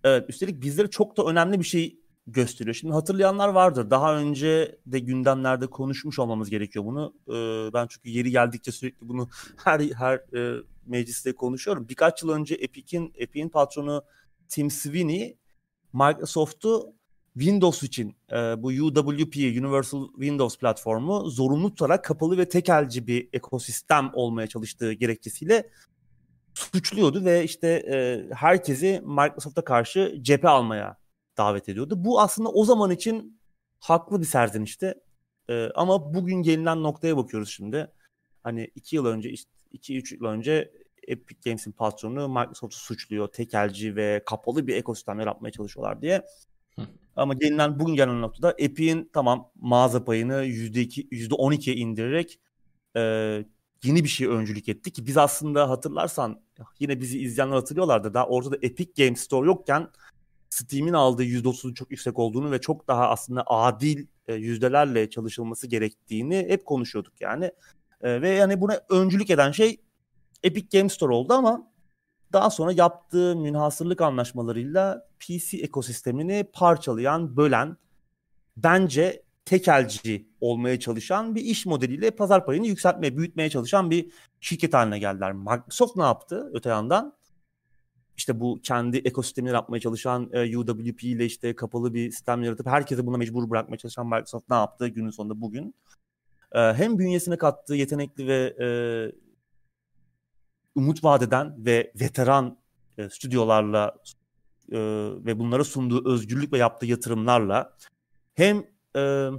evet 0.04 0.30
üstelik 0.30 0.62
bizlere 0.62 0.90
çok 0.90 1.16
da 1.16 1.24
önemli 1.24 1.58
bir 1.58 1.64
şey 1.64 2.00
gösteriyor. 2.26 2.74
Şimdi 2.74 2.94
hatırlayanlar 2.94 3.48
vardır. 3.48 3.90
Daha 3.90 4.16
önce 4.16 4.78
de 4.86 4.98
gündemlerde 4.98 5.66
konuşmuş 5.66 6.18
olmamız 6.18 6.50
gerekiyor 6.50 6.84
bunu. 6.84 7.14
Ee, 7.28 7.72
ben 7.74 7.86
çünkü 7.86 8.08
yeri 8.08 8.30
geldikçe 8.30 8.72
sürekli 8.72 9.08
bunu 9.08 9.28
her 9.64 9.80
her 9.80 10.16
e, 10.16 10.62
mecliste 10.86 11.34
konuşuyorum. 11.34 11.88
Birkaç 11.88 12.22
yıl 12.22 12.30
önce 12.30 12.54
Epic'in 12.54 13.12
Epic'in 13.14 13.48
patronu 13.48 14.02
Tim 14.48 14.70
Sweeney 14.70 15.36
Microsoft'u 15.92 16.97
Windows 17.38 17.82
için 17.82 18.16
e, 18.32 18.36
bu 18.62 18.68
UWP 18.68 19.36
Universal 19.36 20.08
Windows 20.08 20.58
platformu 20.58 21.30
zorunlu 21.30 21.68
tutarak 21.68 22.04
kapalı 22.04 22.38
ve 22.38 22.48
tekelci 22.48 23.06
bir 23.06 23.28
ekosistem 23.32 24.10
olmaya 24.14 24.46
çalıştığı 24.46 24.92
gerekçesiyle 24.92 25.70
suçluyordu 26.54 27.24
ve 27.24 27.44
işte 27.44 27.68
e, 27.68 28.26
herkesi 28.34 29.02
Microsoft'a 29.04 29.64
karşı 29.64 30.18
cephe 30.22 30.48
almaya 30.48 30.98
davet 31.36 31.68
ediyordu. 31.68 32.04
Bu 32.04 32.20
aslında 32.20 32.48
o 32.48 32.64
zaman 32.64 32.90
için 32.90 33.40
haklı 33.80 34.20
bir 34.20 34.26
serzenişti. 34.26 34.94
E, 35.50 35.68
ama 35.74 36.14
bugün 36.14 36.42
gelinen 36.42 36.82
noktaya 36.82 37.16
bakıyoruz 37.16 37.50
şimdi. 37.50 37.90
Hani 38.42 38.70
iki 38.74 38.96
yıl 38.96 39.06
önce, 39.06 39.34
iki 39.72 39.98
üç 39.98 40.12
yıl 40.12 40.24
önce 40.24 40.72
Epic 41.08 41.40
Games'in 41.44 41.72
patronu 41.72 42.28
Microsoft'u 42.28 42.78
suçluyor. 42.78 43.28
Tekelci 43.28 43.96
ve 43.96 44.22
kapalı 44.26 44.66
bir 44.66 44.76
ekosistem 44.76 45.20
yaratmaya 45.20 45.52
çalışıyorlar 45.52 46.02
diye. 46.02 46.24
Ama 47.18 47.34
gelinen 47.34 47.78
bugün 47.78 47.94
gelinen 47.94 48.22
noktada 48.22 48.54
Epic'in 48.58 49.10
tamam 49.12 49.50
mağaza 49.60 50.04
payını 50.04 50.44
%2, 50.44 51.08
%12'ye 51.08 51.76
indirerek 51.76 52.40
e, 52.96 53.00
yeni 53.82 54.04
bir 54.04 54.08
şey 54.08 54.26
öncülük 54.26 54.68
etti 54.68 54.92
ki 54.92 55.06
biz 55.06 55.16
aslında 55.16 55.70
hatırlarsan 55.70 56.40
yine 56.80 57.00
bizi 57.00 57.18
izleyenler 57.18 57.54
hatırlıyorlardı. 57.54 58.14
Daha 58.14 58.26
ortada 58.26 58.56
Epic 58.62 59.04
Games 59.04 59.20
Store 59.20 59.46
yokken 59.46 59.88
Steam'in 60.50 60.92
aldığı 60.92 61.24
%30'un 61.24 61.74
çok 61.74 61.90
yüksek 61.90 62.18
olduğunu 62.18 62.50
ve 62.50 62.60
çok 62.60 62.88
daha 62.88 63.08
aslında 63.08 63.42
adil 63.46 64.06
yüzdelerle 64.28 65.10
çalışılması 65.10 65.66
gerektiğini 65.66 66.46
hep 66.48 66.66
konuşuyorduk 66.66 67.20
yani. 67.20 67.52
E, 68.00 68.22
ve 68.22 68.28
yani 68.30 68.60
buna 68.60 68.80
öncülük 68.90 69.30
eden 69.30 69.52
şey 69.52 69.80
Epic 70.42 70.78
Games 70.78 70.92
Store 70.92 71.14
oldu 71.14 71.32
ama 71.32 71.70
daha 72.32 72.50
sonra 72.50 72.72
yaptığı 72.72 73.36
münhasırlık 73.36 74.00
anlaşmalarıyla 74.00 75.06
PC 75.20 75.58
ekosistemini 75.58 76.46
parçalayan, 76.52 77.36
bölen, 77.36 77.76
bence 78.56 79.22
tekelci 79.44 80.28
olmaya 80.40 80.80
çalışan 80.80 81.34
bir 81.34 81.40
iş 81.40 81.66
modeliyle 81.66 82.10
pazar 82.10 82.46
payını 82.46 82.66
yükseltmeye, 82.66 83.16
büyütmeye 83.16 83.50
çalışan 83.50 83.90
bir 83.90 84.10
şirket 84.40 84.74
haline 84.74 84.98
geldiler. 84.98 85.32
Microsoft 85.32 85.96
ne 85.96 86.02
yaptı 86.02 86.50
öte 86.54 86.68
yandan? 86.68 87.18
İşte 88.16 88.40
bu 88.40 88.60
kendi 88.62 88.96
ekosistemini 88.96 89.52
yapmaya 89.52 89.80
çalışan 89.80 90.30
e, 90.32 90.56
UWP 90.56 91.04
ile 91.04 91.24
işte 91.24 91.56
kapalı 91.56 91.94
bir 91.94 92.10
sistem 92.10 92.42
yaratıp 92.42 92.66
herkese 92.66 93.06
buna 93.06 93.16
mecbur 93.16 93.50
bırakmaya 93.50 93.76
çalışan 93.76 94.06
Microsoft 94.06 94.50
ne 94.50 94.56
yaptı 94.56 94.88
günün 94.88 95.10
sonunda 95.10 95.40
bugün? 95.40 95.74
E, 96.52 96.58
hem 96.58 96.98
bünyesine 96.98 97.36
kattığı 97.36 97.74
yetenekli 97.74 98.26
ve 98.26 98.56
e, 98.60 98.66
umut 100.78 101.04
vadeden 101.04 101.64
ve 101.64 101.92
veteran 102.00 102.58
e, 102.98 103.08
stüdyolarla 103.08 103.96
e, 104.72 104.78
ve 105.24 105.38
bunlara 105.38 105.64
sunduğu 105.64 106.12
özgürlük 106.12 106.52
ve 106.52 106.58
yaptığı 106.58 106.86
yatırımlarla 106.86 107.76
hem 108.34 108.56
e, 108.96 109.30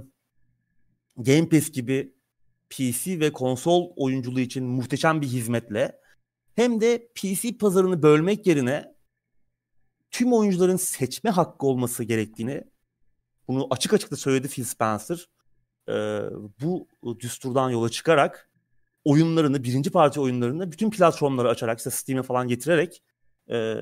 Game 1.16 1.48
Pass 1.48 1.70
gibi 1.70 2.14
PC 2.70 3.20
ve 3.20 3.32
konsol 3.32 3.92
oyunculuğu 3.96 4.40
için 4.40 4.64
muhteşem 4.64 5.20
bir 5.20 5.26
hizmetle 5.26 6.00
hem 6.54 6.80
de 6.80 7.08
PC 7.14 7.58
pazarını 7.58 8.02
bölmek 8.02 8.46
yerine 8.46 8.94
tüm 10.10 10.32
oyuncuların 10.32 10.76
seçme 10.76 11.30
hakkı 11.30 11.66
olması 11.66 12.04
gerektiğini 12.04 12.64
bunu 13.48 13.66
açık 13.70 13.92
açık 13.92 14.10
da 14.10 14.16
söyledi 14.16 14.48
Phil 14.48 14.64
Spencer. 14.64 15.28
E, 15.88 15.92
bu 16.62 16.88
düsturdan 17.20 17.70
yola 17.70 17.88
çıkarak 17.88 18.49
oyunlarını, 19.04 19.64
birinci 19.64 19.90
parti 19.90 20.20
oyunlarını 20.20 20.72
bütün 20.72 20.90
platformları 20.90 21.48
açarak, 21.48 21.78
işte 21.78 21.90
Steam'e 21.90 22.22
falan 22.22 22.48
getirerek 22.48 23.02
e, 23.50 23.76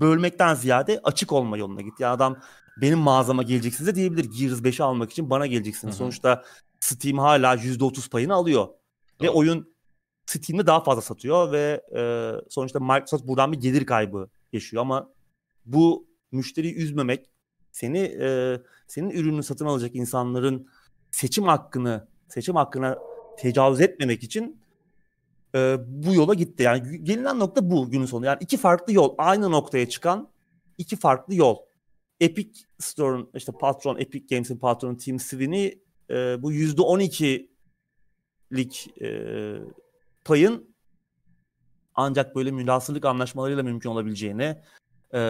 bölmekten 0.00 0.54
ziyade 0.54 1.00
açık 1.04 1.32
olma 1.32 1.56
yoluna 1.56 1.80
git. 1.80 2.00
Yani 2.00 2.12
adam 2.12 2.38
benim 2.80 2.98
mağazama 2.98 3.42
geleceksiniz 3.42 3.88
de 3.88 3.94
diyebilir. 3.94 4.24
Gears 4.24 4.60
5'i 4.60 4.84
almak 4.84 5.10
için 5.10 5.30
bana 5.30 5.46
geleceksiniz. 5.46 5.94
Hı 5.94 5.96
hı. 5.96 5.98
Sonuçta 5.98 6.44
Steam 6.80 7.18
hala 7.18 7.54
%30 7.54 8.10
payını 8.10 8.34
alıyor. 8.34 8.66
Doğru. 8.66 9.28
Ve 9.28 9.30
oyun 9.30 9.76
Steam'de 10.26 10.66
daha 10.66 10.80
fazla 10.80 11.02
satıyor 11.02 11.52
ve 11.52 11.82
e, 11.96 12.32
sonuçta 12.50 12.80
Microsoft 12.80 13.26
buradan 13.26 13.52
bir 13.52 13.60
gelir 13.60 13.86
kaybı 13.86 14.28
yaşıyor 14.52 14.80
ama 14.80 15.10
bu 15.64 16.08
müşteriyi 16.32 16.74
üzmemek, 16.74 17.30
seni 17.72 17.98
e, 17.98 18.60
senin 18.86 19.10
ürününü 19.10 19.42
satın 19.42 19.66
alacak 19.66 19.94
insanların 19.94 20.68
seçim 21.10 21.44
hakkını 21.44 22.08
seçim 22.28 22.56
hakkına 22.56 22.98
tecavüz 23.38 23.80
etmemek 23.80 24.22
için 24.22 24.60
e, 25.54 25.76
bu 25.86 26.14
yola 26.14 26.34
gitti. 26.34 26.62
Yani 26.62 27.04
gelinen 27.04 27.38
nokta 27.38 27.70
bu 27.70 27.90
günün 27.90 28.06
sonu. 28.06 28.26
Yani 28.26 28.38
iki 28.40 28.56
farklı 28.56 28.92
yol 28.92 29.14
aynı 29.18 29.50
noktaya 29.50 29.88
çıkan 29.88 30.28
iki 30.78 30.96
farklı 30.96 31.34
yol. 31.34 31.56
Epic 32.20 32.60
Store'un 32.78 33.30
işte 33.34 33.52
patron 33.52 33.98
Epic 33.98 34.34
Games'in 34.34 34.58
patronu 34.58 34.96
Tim 34.96 35.18
Sweeney 35.18 35.82
e, 36.10 36.42
bu 36.42 36.52
%12'lik 36.52 39.02
e, 39.02 39.10
payın 40.24 40.76
ancak 41.94 42.36
böyle 42.36 42.50
münasırlık 42.50 43.04
anlaşmalarıyla 43.04 43.62
mümkün 43.62 43.90
olabileceğini 43.90 44.56
e, 45.14 45.20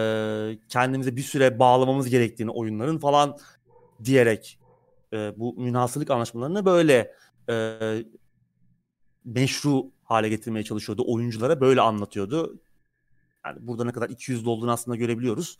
kendimize 0.69 1.15
bir 1.15 1.21
süre 1.21 1.59
bağlamamız 1.59 2.09
gerektiğini 2.09 2.51
oyunların 2.51 2.97
falan 2.97 3.37
diyerek 4.03 4.59
e, 5.13 5.33
bu 5.37 5.53
münasırlık 5.57 6.11
anlaşmalarını 6.11 6.65
böyle 6.65 7.13
e, 7.49 7.77
meşru 9.25 9.91
hale 10.03 10.29
getirmeye 10.29 10.63
çalışıyordu. 10.63 11.03
Oyunculara 11.07 11.61
böyle 11.61 11.81
anlatıyordu. 11.81 12.59
Yani 13.45 13.57
burada 13.61 13.83
ne 13.83 13.91
kadar 13.91 14.09
200 14.09 14.47
olduğunu 14.47 14.71
aslında 14.71 14.97
görebiliyoruz. 14.97 15.57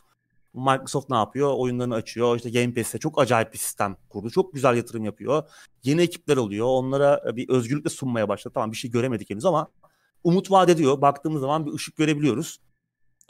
Microsoft 0.54 1.10
ne 1.10 1.16
yapıyor? 1.16 1.54
Oyunlarını 1.58 1.96
açıyor. 1.96 2.36
İşte 2.36 2.50
Game 2.50 2.74
Pass'te 2.74 2.98
çok 2.98 3.22
acayip 3.22 3.54
bir 3.54 3.58
sistem 3.58 3.98
kurdu. 4.10 4.30
Çok 4.30 4.54
güzel 4.54 4.76
yatırım 4.76 5.06
yapıyor. 5.06 5.44
Yeni 5.84 6.02
ekipler 6.02 6.38
oluyor. 6.38 6.68
Onlara 6.68 7.36
bir 7.36 7.50
özgürlük 7.50 7.86
de 7.86 7.90
sunmaya 7.90 8.30
başladı. 8.30 8.54
Tamam 8.54 8.72
bir 8.72 8.78
şey 8.78 8.92
göremedik 8.92 9.30
henüz 9.30 9.46
ama 9.46 9.68
umut 10.24 10.52
vaat 10.52 10.70
ediyor. 10.70 11.02
Baktığımız 11.02 11.42
zaman 11.42 11.66
bir 11.66 11.74
ışık 11.74 11.98
görebiliyoruz. 11.98 12.60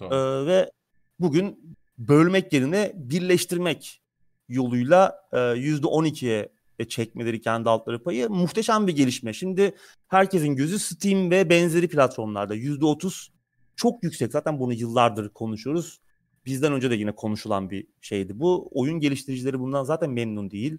Ee, 0.02 0.16
ve 0.46 0.72
bugün 1.20 1.78
bölmek 1.98 2.54
yerine 2.54 2.92
birleştirmek 2.96 4.02
yoluyla 4.50 5.16
e, 5.32 5.38
%12'ye 5.38 6.50
çekmeleri 6.90 7.42
kendi 7.42 7.70
altları 7.70 8.04
payı 8.04 8.30
muhteşem 8.30 8.88
bir 8.88 8.96
gelişme. 8.96 9.34
Şimdi 9.34 9.76
herkesin 10.08 10.56
gözü 10.56 10.80
Steam 10.80 11.32
ve 11.32 11.50
benzeri 11.50 11.88
platformlarda 11.88 12.56
%30 12.56 13.30
çok 13.76 14.04
yüksek. 14.04 14.32
Zaten 14.32 14.60
bunu 14.60 14.74
yıllardır 14.74 15.30
konuşuyoruz. 15.30 16.02
Bizden 16.46 16.74
önce 16.74 16.92
de 16.92 16.96
yine 16.96 17.16
konuşulan 17.16 17.70
bir 17.70 17.88
şeydi. 18.02 18.40
Bu 18.40 18.70
oyun 18.72 19.00
geliştiricileri 19.00 19.60
bundan 19.60 19.84
zaten 19.84 20.10
memnun 20.10 20.52
değil. 20.52 20.78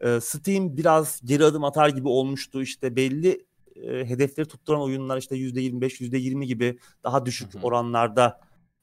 Ee, 0.00 0.20
Steam 0.20 0.76
biraz 0.76 1.20
geri 1.24 1.44
adım 1.44 1.64
atar 1.64 1.88
gibi 1.88 2.08
olmuştu. 2.08 2.62
İşte 2.62 2.96
belli 2.96 3.46
e, 3.76 4.04
hedefleri 4.04 4.48
tutturan 4.48 4.80
oyunlar 4.80 5.18
işte 5.18 5.36
%25, 5.36 6.00
%20 6.00 6.44
gibi 6.44 6.78
daha 7.04 7.26
düşük 7.26 7.54
hı 7.54 7.58
hı. 7.58 7.62
oranlarda 7.62 8.40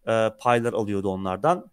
e, 0.08 0.30
paylar 0.40 0.74
alıyordu 0.74 1.10
onlardan. 1.10 1.71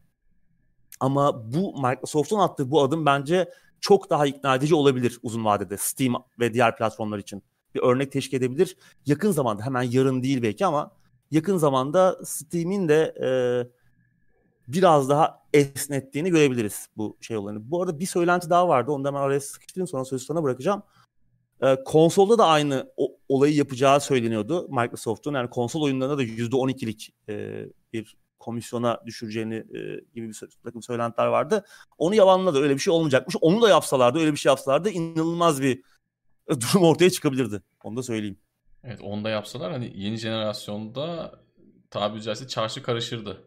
Ama 1.00 1.52
bu 1.52 1.82
Microsoft'un 1.82 2.38
attığı 2.38 2.70
bu 2.70 2.82
adım 2.82 3.06
bence 3.06 3.50
çok 3.80 4.10
daha 4.10 4.26
ikna 4.26 4.56
edici 4.56 4.74
olabilir 4.74 5.18
uzun 5.22 5.44
vadede 5.44 5.76
Steam 5.76 6.24
ve 6.40 6.54
diğer 6.54 6.76
platformlar 6.76 7.18
için. 7.18 7.42
Bir 7.74 7.80
örnek 7.80 8.12
teşkil 8.12 8.36
edebilir. 8.36 8.76
Yakın 9.06 9.30
zamanda 9.30 9.62
hemen 9.62 9.82
yarın 9.82 10.22
değil 10.22 10.42
belki 10.42 10.66
ama 10.66 10.90
yakın 11.30 11.56
zamanda 11.56 12.18
Steam'in 12.24 12.88
de 12.88 13.14
e, 13.22 13.30
biraz 14.68 15.08
daha 15.08 15.42
esnettiğini 15.52 16.30
görebiliriz 16.30 16.88
bu 16.96 17.16
şey 17.20 17.36
olanı. 17.36 17.70
Bu 17.70 17.82
arada 17.82 17.98
bir 17.98 18.06
söylenti 18.06 18.50
daha 18.50 18.68
vardı. 18.68 18.92
Onu 18.92 19.04
da 19.04 19.14
ben 19.14 19.18
araya 19.18 19.40
sıkıştırayım 19.40 19.88
sonra 19.88 20.04
sözü 20.04 20.24
sana 20.24 20.42
bırakacağım. 20.42 20.82
E, 21.62 21.84
konsolda 21.84 22.38
da 22.38 22.46
aynı 22.46 22.92
o, 22.96 23.16
olayı 23.28 23.54
yapacağı 23.54 24.00
söyleniyordu 24.00 24.68
Microsoft'un. 24.68 25.34
Yani 25.34 25.50
konsol 25.50 25.82
oyunlarında 25.82 26.18
da 26.18 26.22
%12'lik 26.22 27.14
e, 27.28 27.64
bir 27.92 28.16
komisyona 28.38 29.00
düşüreceğini 29.06 29.54
e, 29.54 30.00
gibi 30.14 30.28
bir 30.28 30.40
takım 30.64 30.82
söylentiler 30.82 31.26
vardı. 31.26 31.64
Onu 31.98 32.14
yalanladı. 32.14 32.58
Öyle 32.58 32.74
bir 32.74 32.80
şey 32.80 32.92
olmayacakmış. 32.92 33.36
Onu 33.40 33.62
da 33.62 33.68
yapsalardı, 33.68 34.18
öyle 34.18 34.32
bir 34.32 34.36
şey 34.36 34.50
yapsalardı 34.50 34.90
inanılmaz 34.90 35.62
bir 35.62 35.82
e, 36.48 36.54
durum 36.60 36.84
ortaya 36.84 37.10
çıkabilirdi. 37.10 37.62
Onu 37.82 37.96
da 37.96 38.02
söyleyeyim. 38.02 38.38
Evet 38.84 39.00
onu 39.02 39.24
da 39.24 39.30
yapsalar 39.30 39.72
hani 39.72 39.92
yeni 39.94 40.16
jenerasyonda 40.16 41.34
tabiri 41.90 42.22
caizse 42.22 42.48
çarşı 42.48 42.82
karışırdı. 42.82 43.44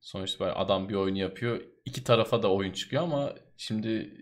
Sonuçta 0.00 0.54
adam 0.54 0.88
bir 0.88 0.94
oyunu 0.94 1.18
yapıyor. 1.18 1.60
iki 1.84 2.04
tarafa 2.04 2.42
da 2.42 2.52
oyun 2.52 2.72
çıkıyor 2.72 3.02
ama 3.02 3.34
şimdi 3.56 4.14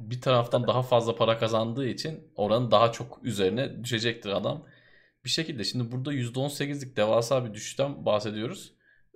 bir 0.00 0.20
taraftan 0.20 0.66
daha 0.66 0.82
fazla 0.82 1.16
para 1.16 1.38
kazandığı 1.38 1.88
için 1.88 2.32
oranın 2.36 2.70
daha 2.70 2.92
çok 2.92 3.20
üzerine 3.22 3.84
düşecektir 3.84 4.30
adam. 4.30 4.66
Bir 5.24 5.30
şekilde 5.30 5.64
şimdi 5.64 5.92
burada 5.92 6.14
%18'lik 6.14 6.96
devasa 6.96 7.44
bir 7.44 7.54
düşüşten 7.54 8.06
bahsediyoruz 8.06 8.74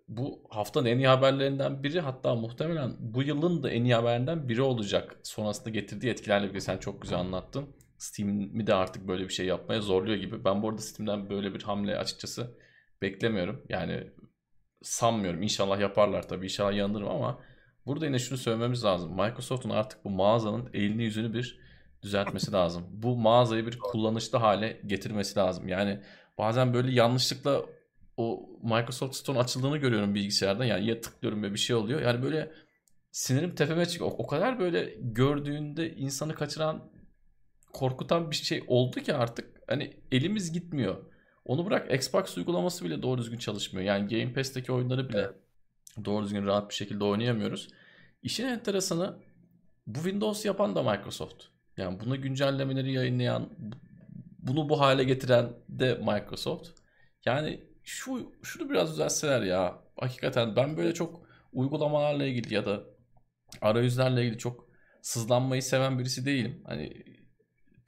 bu 0.09 0.43
haftanın 0.51 0.87
en 0.87 0.99
iyi 0.99 1.09
haberlerinden 1.09 1.83
biri 1.83 2.01
hatta 2.01 2.35
muhtemelen 2.35 2.97
bu 2.99 3.23
yılın 3.23 3.63
da 3.63 3.71
en 3.71 3.85
iyi 3.85 3.95
haberlerinden 3.95 4.49
biri 4.49 4.63
olacak. 4.63 5.17
Sonrasında 5.23 5.71
getirdiği 5.71 6.11
etkilerle 6.11 6.43
birlikte 6.43 6.61
sen 6.61 6.79
çok 6.79 7.03
güzel 7.03 7.19
anlattın. 7.19 7.77
Steam'i 7.99 8.67
de 8.67 8.75
artık 8.75 9.09
böyle 9.09 9.25
bir 9.25 9.33
şey 9.33 9.47
yapmaya 9.47 9.81
zorluyor 9.81 10.17
gibi. 10.17 10.45
Ben 10.45 10.63
bu 10.63 10.69
arada 10.69 10.83
Steam'den 10.83 11.31
böyle 11.31 11.55
bir 11.55 11.63
hamle 11.63 11.99
açıkçası 11.99 12.59
beklemiyorum. 13.03 13.63
Yani 13.69 14.11
sanmıyorum. 14.83 15.43
İnşallah 15.43 15.81
yaparlar 15.81 16.29
tabii. 16.29 16.45
İnşallah 16.45 16.73
yanılırım 16.73 17.09
ama 17.09 17.41
burada 17.87 18.07
yine 18.07 18.19
şunu 18.19 18.39
söylememiz 18.39 18.85
lazım. 18.85 19.13
Microsoft'un 19.13 19.71
artık 19.71 20.05
bu 20.05 20.11
mağazanın 20.11 20.71
elini 20.75 21.05
yüzünü 21.05 21.35
bir 21.35 21.61
düzeltmesi 22.03 22.53
lazım. 22.53 22.85
Bu 22.91 23.17
mağazayı 23.17 23.67
bir 23.67 23.79
kullanışlı 23.79 24.39
hale 24.39 24.81
getirmesi 24.87 25.39
lazım. 25.39 25.69
Yani 25.69 26.01
bazen 26.39 26.75
böyle 26.75 26.93
yanlışlıkla 26.93 27.63
o 28.19 28.49
Microsoft 28.62 29.14
Store 29.14 29.39
açıldığını 29.39 29.77
görüyorum 29.77 30.14
bilgisayarda. 30.14 30.64
Yani 30.64 30.87
ya 30.87 31.01
tıklıyorum 31.01 31.43
ve 31.43 31.53
bir 31.53 31.59
şey 31.59 31.77
oluyor. 31.77 32.03
Yani 32.03 32.23
böyle 32.23 32.53
sinirim 33.11 33.55
tepeme 33.55 33.87
çıkıyor. 33.87 34.11
O, 34.11 34.14
o 34.14 34.27
kadar 34.27 34.59
böyle 34.59 34.95
gördüğünde 35.01 35.97
insanı 35.97 36.35
kaçıran 36.35 36.91
korkutan 37.73 38.31
bir 38.31 38.37
şey 38.37 38.64
oldu 38.66 39.01
ki 39.01 39.14
artık 39.14 39.61
hani 39.66 39.97
elimiz 40.12 40.53
gitmiyor. 40.53 40.97
Onu 41.45 41.66
bırak 41.66 41.95
Xbox 41.95 42.37
uygulaması 42.39 42.85
bile 42.85 43.03
doğru 43.03 43.19
düzgün 43.19 43.39
çalışmıyor. 43.39 43.87
Yani 43.87 44.09
Game 44.09 44.33
Pass'teki 44.33 44.73
oyunları 44.73 45.09
bile 45.09 45.31
doğru 46.05 46.25
düzgün 46.25 46.47
rahat 46.47 46.71
bir 46.71 46.75
şekilde 46.75 47.05
oynayamıyoruz. 47.05 47.69
İşin 48.23 48.47
enteresanı 48.47 49.19
bu 49.86 49.99
Windows 49.99 50.45
yapan 50.45 50.74
da 50.74 50.82
Microsoft. 50.82 51.45
Yani 51.77 52.01
bunu 52.01 52.23
güncellemeleri 52.23 52.93
yayınlayan, 52.93 53.49
bunu 54.39 54.69
bu 54.69 54.81
hale 54.81 55.05
getiren 55.05 55.53
de 55.69 55.95
Microsoft. 55.95 56.69
Yani 57.24 57.68
şu 57.89 58.32
şunu 58.43 58.70
biraz 58.70 58.93
düzeltseler 58.93 59.43
ya. 59.43 59.78
Hakikaten 60.01 60.56
ben 60.56 60.77
böyle 60.77 60.94
çok 60.94 61.20
uygulamalarla 61.52 62.27
ilgili 62.27 62.55
ya 62.55 62.66
da 62.66 62.81
arayüzlerle 63.60 64.23
ilgili 64.23 64.39
çok 64.39 64.69
sızlanmayı 65.02 65.62
seven 65.62 65.98
birisi 65.98 66.27
değilim. 66.27 66.62
Hani 66.66 67.05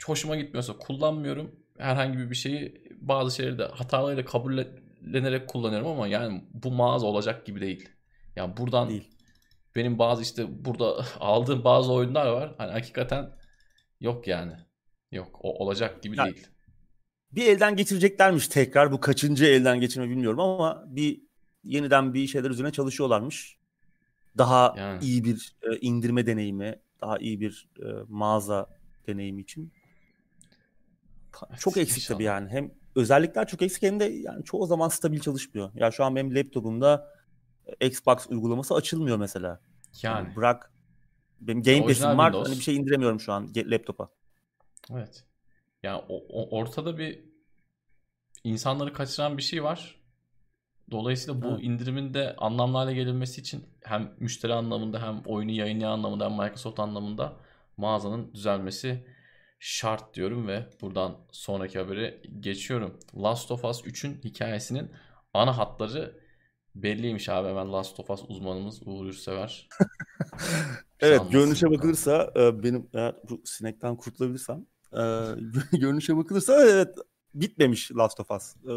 hoşuma 0.04 0.36
gitmiyorsa 0.36 0.78
kullanmıyorum. 0.78 1.56
Herhangi 1.78 2.30
bir 2.30 2.34
şeyi 2.34 2.84
bazı 3.00 3.36
şeyleri 3.36 3.58
de 3.58 3.64
hatalarıyla 3.64 4.24
kabullenerek 4.24 5.48
kullanıyorum 5.48 5.88
ama 5.88 6.08
yani 6.08 6.44
bu 6.52 6.70
mağaza 6.70 7.06
olacak 7.06 7.46
gibi 7.46 7.60
değil. 7.60 7.88
Yani 8.36 8.56
buradan 8.56 8.88
değil. 8.88 9.10
benim 9.76 9.98
bazı 9.98 10.22
işte 10.22 10.64
burada 10.64 11.04
aldığım 11.20 11.64
bazı 11.64 11.92
oyunlar 11.92 12.26
var. 12.26 12.54
Hani 12.58 12.72
hakikaten 12.72 13.30
yok 14.00 14.28
yani. 14.28 14.52
Yok 15.12 15.38
o 15.42 15.64
olacak 15.64 16.02
gibi 16.02 16.18
yani, 16.18 16.34
değil 16.34 16.46
bir 17.32 17.46
elden 17.46 17.76
geçireceklermiş 17.76 18.48
tekrar. 18.48 18.92
Bu 18.92 19.00
kaçıncı 19.00 19.44
elden 19.44 19.80
geçirme 19.80 20.08
bilmiyorum 20.08 20.40
ama 20.40 20.84
bir 20.86 21.20
yeniden 21.64 22.14
bir 22.14 22.26
şeyler 22.26 22.50
üzerine 22.50 22.72
çalışıyorlarmış. 22.72 23.56
Daha 24.38 24.74
yani. 24.76 25.04
iyi 25.04 25.24
bir 25.24 25.56
e, 25.62 25.76
indirme 25.80 26.26
deneyimi, 26.26 26.80
daha 27.00 27.18
iyi 27.18 27.40
bir 27.40 27.68
e, 27.82 27.86
mağaza 28.08 28.66
deneyimi 29.06 29.40
için. 29.40 29.72
Çok 31.58 31.76
eksik 31.76 32.08
tabii 32.08 32.22
yani. 32.24 32.48
Hem 32.48 32.70
özellikler 32.94 33.46
çok 33.46 33.62
eksik 33.62 33.82
hem 33.82 34.00
de 34.00 34.04
yani 34.04 34.44
çoğu 34.44 34.66
zaman 34.66 34.88
stabil 34.88 35.20
çalışmıyor. 35.20 35.70
Ya 35.74 35.90
şu 35.90 36.04
an 36.04 36.16
benim 36.16 36.34
laptopumda 36.34 37.14
e, 37.80 37.86
Xbox 37.86 38.26
uygulaması 38.28 38.74
açılmıyor 38.74 39.16
mesela. 39.16 39.60
Yani, 40.02 40.26
yani 40.26 40.36
bırak 40.36 40.72
benim 41.40 41.62
Game 41.62 41.86
Pass'im 41.86 42.18
var. 42.18 42.32
Hani 42.32 42.56
bir 42.56 42.62
şey 42.62 42.76
indiremiyorum 42.76 43.20
şu 43.20 43.32
an 43.32 43.52
laptopa. 43.56 44.08
Evet. 44.90 45.24
Yani 45.82 46.02
o, 46.08 46.24
o, 46.28 46.58
ortada 46.58 46.98
bir 46.98 47.24
insanları 48.44 48.92
kaçıran 48.92 49.38
bir 49.38 49.42
şey 49.42 49.64
var. 49.64 50.00
Dolayısıyla 50.90 51.42
bu 51.42 51.48
evet. 51.48 51.62
indirimin 51.62 52.14
de 52.14 52.36
anlamlı 52.36 52.76
hale 52.76 52.94
gelinmesi 52.94 53.40
için 53.40 53.64
hem 53.82 54.12
müşteri 54.20 54.54
anlamında 54.54 55.02
hem 55.02 55.22
oyunu 55.26 55.50
yayınlayan 55.50 55.90
anlamında 55.90 56.24
hem 56.24 56.32
Microsoft 56.32 56.80
anlamında 56.80 57.36
mağazanın 57.76 58.34
düzelmesi 58.34 59.06
şart 59.58 60.14
diyorum 60.14 60.48
ve 60.48 60.66
buradan 60.80 61.16
sonraki 61.32 61.78
haberi 61.78 62.22
geçiyorum. 62.40 62.98
Last 63.16 63.50
of 63.50 63.64
Us 63.64 63.80
3'ün 63.80 64.20
hikayesinin 64.24 64.90
ana 65.34 65.58
hatları 65.58 66.20
Belliymiş 66.74 67.28
abi 67.28 67.48
hemen 67.48 67.72
Last 67.72 68.00
of 68.00 68.10
Us 68.10 68.22
uzmanımız 68.28 68.80
Uğur 68.86 69.06
Yurtsever. 69.06 69.68
evet 71.00 71.20
görünüşe 71.30 71.70
bakılırsa 71.70 72.32
e, 72.36 72.62
benim 72.62 72.88
eğer 72.94 73.14
bu 73.30 73.42
sinekten 73.44 73.96
kurtulabilirsem 73.96 74.66
e, 74.92 75.00
görünüşe 75.78 76.16
bakılırsa 76.16 76.64
evet 76.64 76.94
bitmemiş 77.34 77.92
Last 77.92 78.20
of 78.20 78.30
Us. 78.30 78.56
E, 78.56 78.74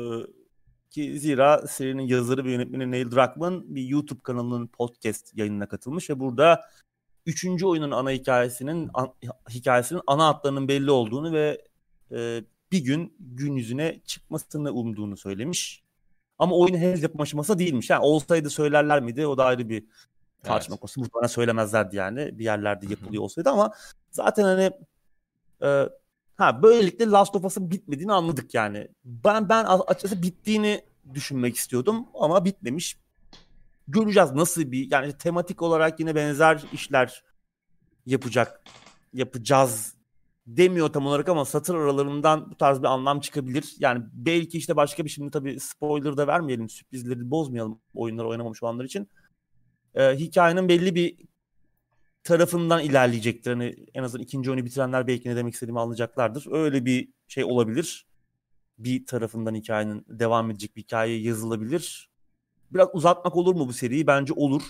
ki 0.90 1.20
zira 1.20 1.68
serinin 1.68 2.04
yazarı 2.04 2.46
ve 2.46 2.52
yönetmeni 2.52 2.92
Neil 2.92 3.12
Druckmann 3.12 3.76
bir 3.76 3.88
YouTube 3.88 4.20
kanalının 4.24 4.68
podcast 4.68 5.38
yayınına 5.38 5.68
katılmış 5.68 6.10
ve 6.10 6.20
burada 6.20 6.66
üçüncü 7.26 7.66
oyunun 7.66 7.92
ana 7.92 8.12
hikayesinin 8.12 8.90
an, 8.94 9.14
hikayesinin 9.50 10.02
ana 10.08 10.28
hatlarının 10.28 10.68
belli 10.68 10.92
olduğunu 10.92 11.34
ve 11.34 11.62
e, 12.12 12.44
bir 12.72 12.80
gün 12.80 13.16
gün 13.20 13.56
yüzüne 13.56 14.02
çıkmasını 14.06 14.72
umduğunu 14.72 15.18
söylemiş. 15.18 15.84
Ama 16.40 16.56
oyun 16.56 16.76
henüz 16.76 17.04
yapım 17.04 17.22
aşamasında 17.22 17.60
değilmiş. 17.60 17.90
Yani 17.90 18.04
olsaydı 18.04 18.50
söylerler 18.50 19.02
miydi? 19.02 19.28
O 19.28 19.38
da 19.38 19.46
ayrı 19.46 19.70
bir 19.70 19.86
tartışma 20.44 20.74
evet. 20.74 20.82
konusu. 20.82 21.00
Muhtemelen 21.02 21.28
söylemezlerdi 21.28 21.96
yani. 21.96 22.40
Bir 22.40 22.44
yerlerde 22.44 22.86
yapılıyor 22.90 23.24
olsaydı 23.24 23.50
ama 23.50 23.74
zaten 24.12 24.44
hani 24.44 24.72
e, 25.64 25.90
ha 26.36 26.64
böylelikle 26.64 27.06
Last 27.06 27.36
of 27.36 27.46
Us'ın 27.46 27.72
bitmediğini 27.72 28.14
anladık 28.14 28.54
yani. 28.54 28.88
Ben 29.06 29.50
ben 29.50 29.64
açıkçası 29.66 30.22
bittiğini 30.24 30.82
düşünmek 31.14 31.56
istiyordum 31.56 32.06
ama 32.14 32.46
bitmemiş. 32.46 32.98
Göreceğiz 33.88 34.32
nasıl 34.32 34.72
bir 34.72 34.92
yani 34.92 35.18
tematik 35.18 35.62
olarak 35.62 36.00
yine 36.00 36.16
benzer 36.16 36.64
işler 36.74 37.24
yapacak 38.06 38.62
yapacağız 39.14 39.96
demiyor 40.48 40.94
tam 40.94 41.06
olarak 41.08 41.30
ama 41.30 41.46
satır 41.46 41.76
aralarından 41.76 42.52
bu 42.52 42.56
tarz 42.56 42.80
bir 42.80 42.88
anlam 42.88 43.20
çıkabilir. 43.20 43.76
Yani 43.80 44.04
belki 44.14 44.58
işte 44.58 44.76
başka 44.76 45.06
bir 45.06 45.10
şimdi 45.10 45.32
tabii 45.32 45.60
spoiler 45.60 46.18
da 46.18 46.28
vermeyelim, 46.28 46.70
sürprizleri 46.70 47.32
bozmayalım 47.32 47.82
oyunları 47.94 48.28
oynamamış 48.28 48.64
olanlar 48.64 48.86
için. 48.86 49.10
Ee, 49.96 50.16
hikayenin 50.16 50.70
belli 50.70 50.96
bir 50.96 51.18
tarafından 52.24 52.84
ilerleyecektir. 52.84 53.52
Hani 53.52 53.76
en 53.94 54.04
azından 54.04 54.24
ikinci 54.24 54.52
oyunu 54.52 54.66
bitirenler 54.66 55.08
belki 55.08 55.30
ne 55.30 55.36
demek 55.36 55.54
istediğimi 55.54 55.80
anlayacaklardır. 55.80 56.48
Öyle 56.52 56.86
bir 56.86 57.10
şey 57.28 57.44
olabilir. 57.44 58.08
Bir 58.78 59.06
tarafından 59.06 59.56
hikayenin 59.56 60.06
devam 60.10 60.52
edecek 60.52 60.76
bir 60.76 60.82
hikaye 60.82 61.22
yazılabilir. 61.22 62.10
Biraz 62.72 62.88
uzatmak 62.94 63.36
olur 63.36 63.56
mu 63.56 63.68
bu 63.68 63.74
seriyi? 63.74 64.08
Bence 64.08 64.34
olur. 64.34 64.64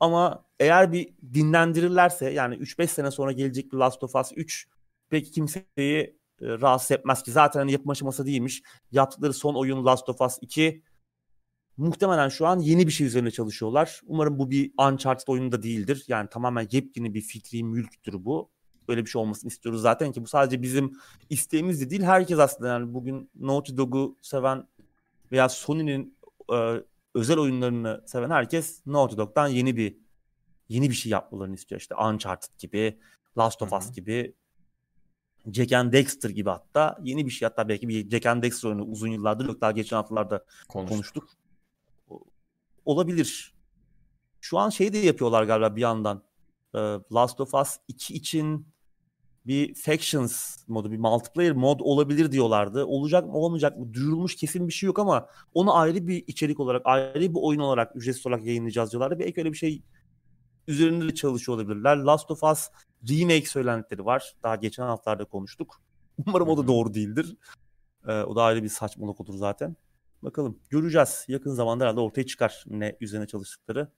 Ama 0.00 0.44
eğer 0.60 0.92
bir 0.92 1.14
dinlendirirlerse 1.34 2.30
yani 2.30 2.54
3-5 2.54 2.86
sene 2.86 3.10
sonra 3.10 3.32
gelecek 3.32 3.72
bir 3.72 3.76
Last 3.76 4.02
of 4.02 4.14
Us 4.14 4.32
3 4.36 4.68
peki 5.10 5.30
kimseyi 5.30 6.16
e, 6.40 6.46
rahatsız 6.46 6.90
etmez 6.90 7.22
ki. 7.22 7.30
Zaten 7.30 7.60
hani 7.60 7.72
yapım 7.72 7.90
aşaması 7.90 8.26
değilmiş. 8.26 8.62
Yaptıkları 8.92 9.32
son 9.32 9.54
oyun 9.54 9.84
Last 9.84 10.08
of 10.08 10.20
Us 10.20 10.38
2 10.40 10.82
muhtemelen 11.76 12.28
şu 12.28 12.46
an 12.46 12.58
yeni 12.58 12.86
bir 12.86 12.92
şey 12.92 13.06
üzerine 13.06 13.30
çalışıyorlar. 13.30 14.00
Umarım 14.06 14.38
bu 14.38 14.50
bir 14.50 14.72
Uncharted 14.78 15.28
oyunu 15.28 15.52
da 15.52 15.62
değildir. 15.62 16.04
Yani 16.08 16.28
tamamen 16.28 16.68
yepyeni 16.70 17.14
bir 17.14 17.20
fikri 17.20 17.64
mülktür 17.64 18.24
bu. 18.24 18.50
Öyle 18.88 19.04
bir 19.04 19.10
şey 19.10 19.22
olmasını 19.22 19.48
istiyoruz 19.48 19.82
zaten 19.82 20.12
ki 20.12 20.22
bu 20.22 20.26
sadece 20.26 20.62
bizim 20.62 20.92
isteğimiz 21.30 21.80
de 21.80 21.90
değil. 21.90 22.02
Herkes 22.02 22.38
aslında 22.38 22.68
yani 22.68 22.94
bugün 22.94 23.30
Naughty 23.34 23.76
Dog'u 23.76 24.16
seven 24.22 24.68
veya 25.32 25.48
Sony'nin 25.48 26.18
e, 26.52 26.82
özel 27.14 27.38
oyunlarını 27.38 28.02
seven 28.06 28.30
herkes 28.30 28.86
Naughty 28.86 29.16
Dog'dan 29.16 29.48
yeni 29.48 29.76
bir 29.76 29.96
yeni 30.68 30.90
bir 30.90 30.94
şey 30.94 31.12
yapmalarını 31.12 31.54
istiyor. 31.54 31.80
İşte 31.80 31.94
Uncharted 31.94 32.58
gibi, 32.58 32.98
Last 33.38 33.62
of 33.62 33.72
Us 33.72 33.92
gibi, 33.92 34.34
Jack 35.52 35.72
and 35.72 35.92
Dexter 35.92 36.30
gibi 36.30 36.50
hatta 36.50 36.98
yeni 37.02 37.26
bir 37.26 37.30
şey 37.30 37.48
hatta 37.48 37.68
belki 37.68 37.88
bir 37.88 38.10
Jack 38.10 38.26
and 38.26 38.42
Dexter 38.42 38.68
oyunu 38.68 38.84
uzun 38.84 39.08
yıllardır 39.08 39.46
yok 39.46 39.60
daha 39.60 39.72
geçen 39.72 39.96
haftalarda 39.96 40.44
konuştuk. 40.68 40.96
konuştuk. 40.96 41.43
Olabilir. 42.84 43.54
Şu 44.40 44.58
an 44.58 44.70
şey 44.70 44.92
de 44.92 44.98
yapıyorlar 44.98 45.42
galiba 45.42 45.76
bir 45.76 45.80
yandan. 45.80 46.22
Last 47.12 47.40
of 47.40 47.54
Us 47.54 47.76
2 47.88 48.14
için 48.14 48.66
bir 49.46 49.74
Factions 49.74 50.56
modu, 50.68 50.92
bir 50.92 50.98
multiplayer 50.98 51.52
mod 51.52 51.80
olabilir 51.80 52.32
diyorlardı. 52.32 52.84
Olacak 52.84 53.26
mı 53.26 53.32
olmayacak 53.32 53.78
mı? 53.78 53.94
Duyurulmuş 53.94 54.36
kesin 54.36 54.68
bir 54.68 54.72
şey 54.72 54.86
yok 54.86 54.98
ama 54.98 55.28
onu 55.54 55.76
ayrı 55.76 56.06
bir 56.06 56.24
içerik 56.26 56.60
olarak, 56.60 56.82
ayrı 56.84 57.20
bir 57.20 57.40
oyun 57.42 57.60
olarak, 57.60 57.96
ücretsiz 57.96 58.26
olarak 58.26 58.46
yayınlayacağız 58.46 58.92
diyorlardı. 58.92 59.18
Belki 59.18 59.40
öyle 59.40 59.52
bir 59.52 59.56
şey 59.56 59.82
üzerinde 60.68 61.08
de 61.08 61.14
çalışıyor 61.14 61.58
olabilirler. 61.58 61.96
Last 61.96 62.30
of 62.30 62.42
Us 62.42 62.68
remake 63.10 63.46
söylentileri 63.46 64.04
var. 64.04 64.34
Daha 64.42 64.56
geçen 64.56 64.84
haftalarda 64.84 65.24
konuştuk. 65.24 65.82
Umarım 66.26 66.48
o 66.48 66.56
da 66.56 66.66
doğru 66.66 66.94
değildir. 66.94 67.36
Ee, 68.08 68.22
o 68.22 68.36
da 68.36 68.42
ayrı 68.42 68.62
bir 68.62 68.68
saçmalık 68.68 69.20
olur 69.20 69.34
zaten. 69.34 69.76
Bakalım 70.24 70.58
göreceğiz. 70.70 71.24
Yakın 71.28 71.50
zamanda 71.50 71.84
herhalde 71.84 72.00
ortaya 72.00 72.26
çıkar 72.26 72.64
ne 72.66 72.96
üzerine 73.00 73.26
çalıştıkları. 73.26 73.88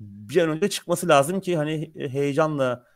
Bir 0.00 0.42
an 0.42 0.48
önce 0.48 0.68
çıkması 0.68 1.08
lazım 1.08 1.40
ki 1.40 1.56
hani 1.56 1.92
heyecanla 1.96 2.86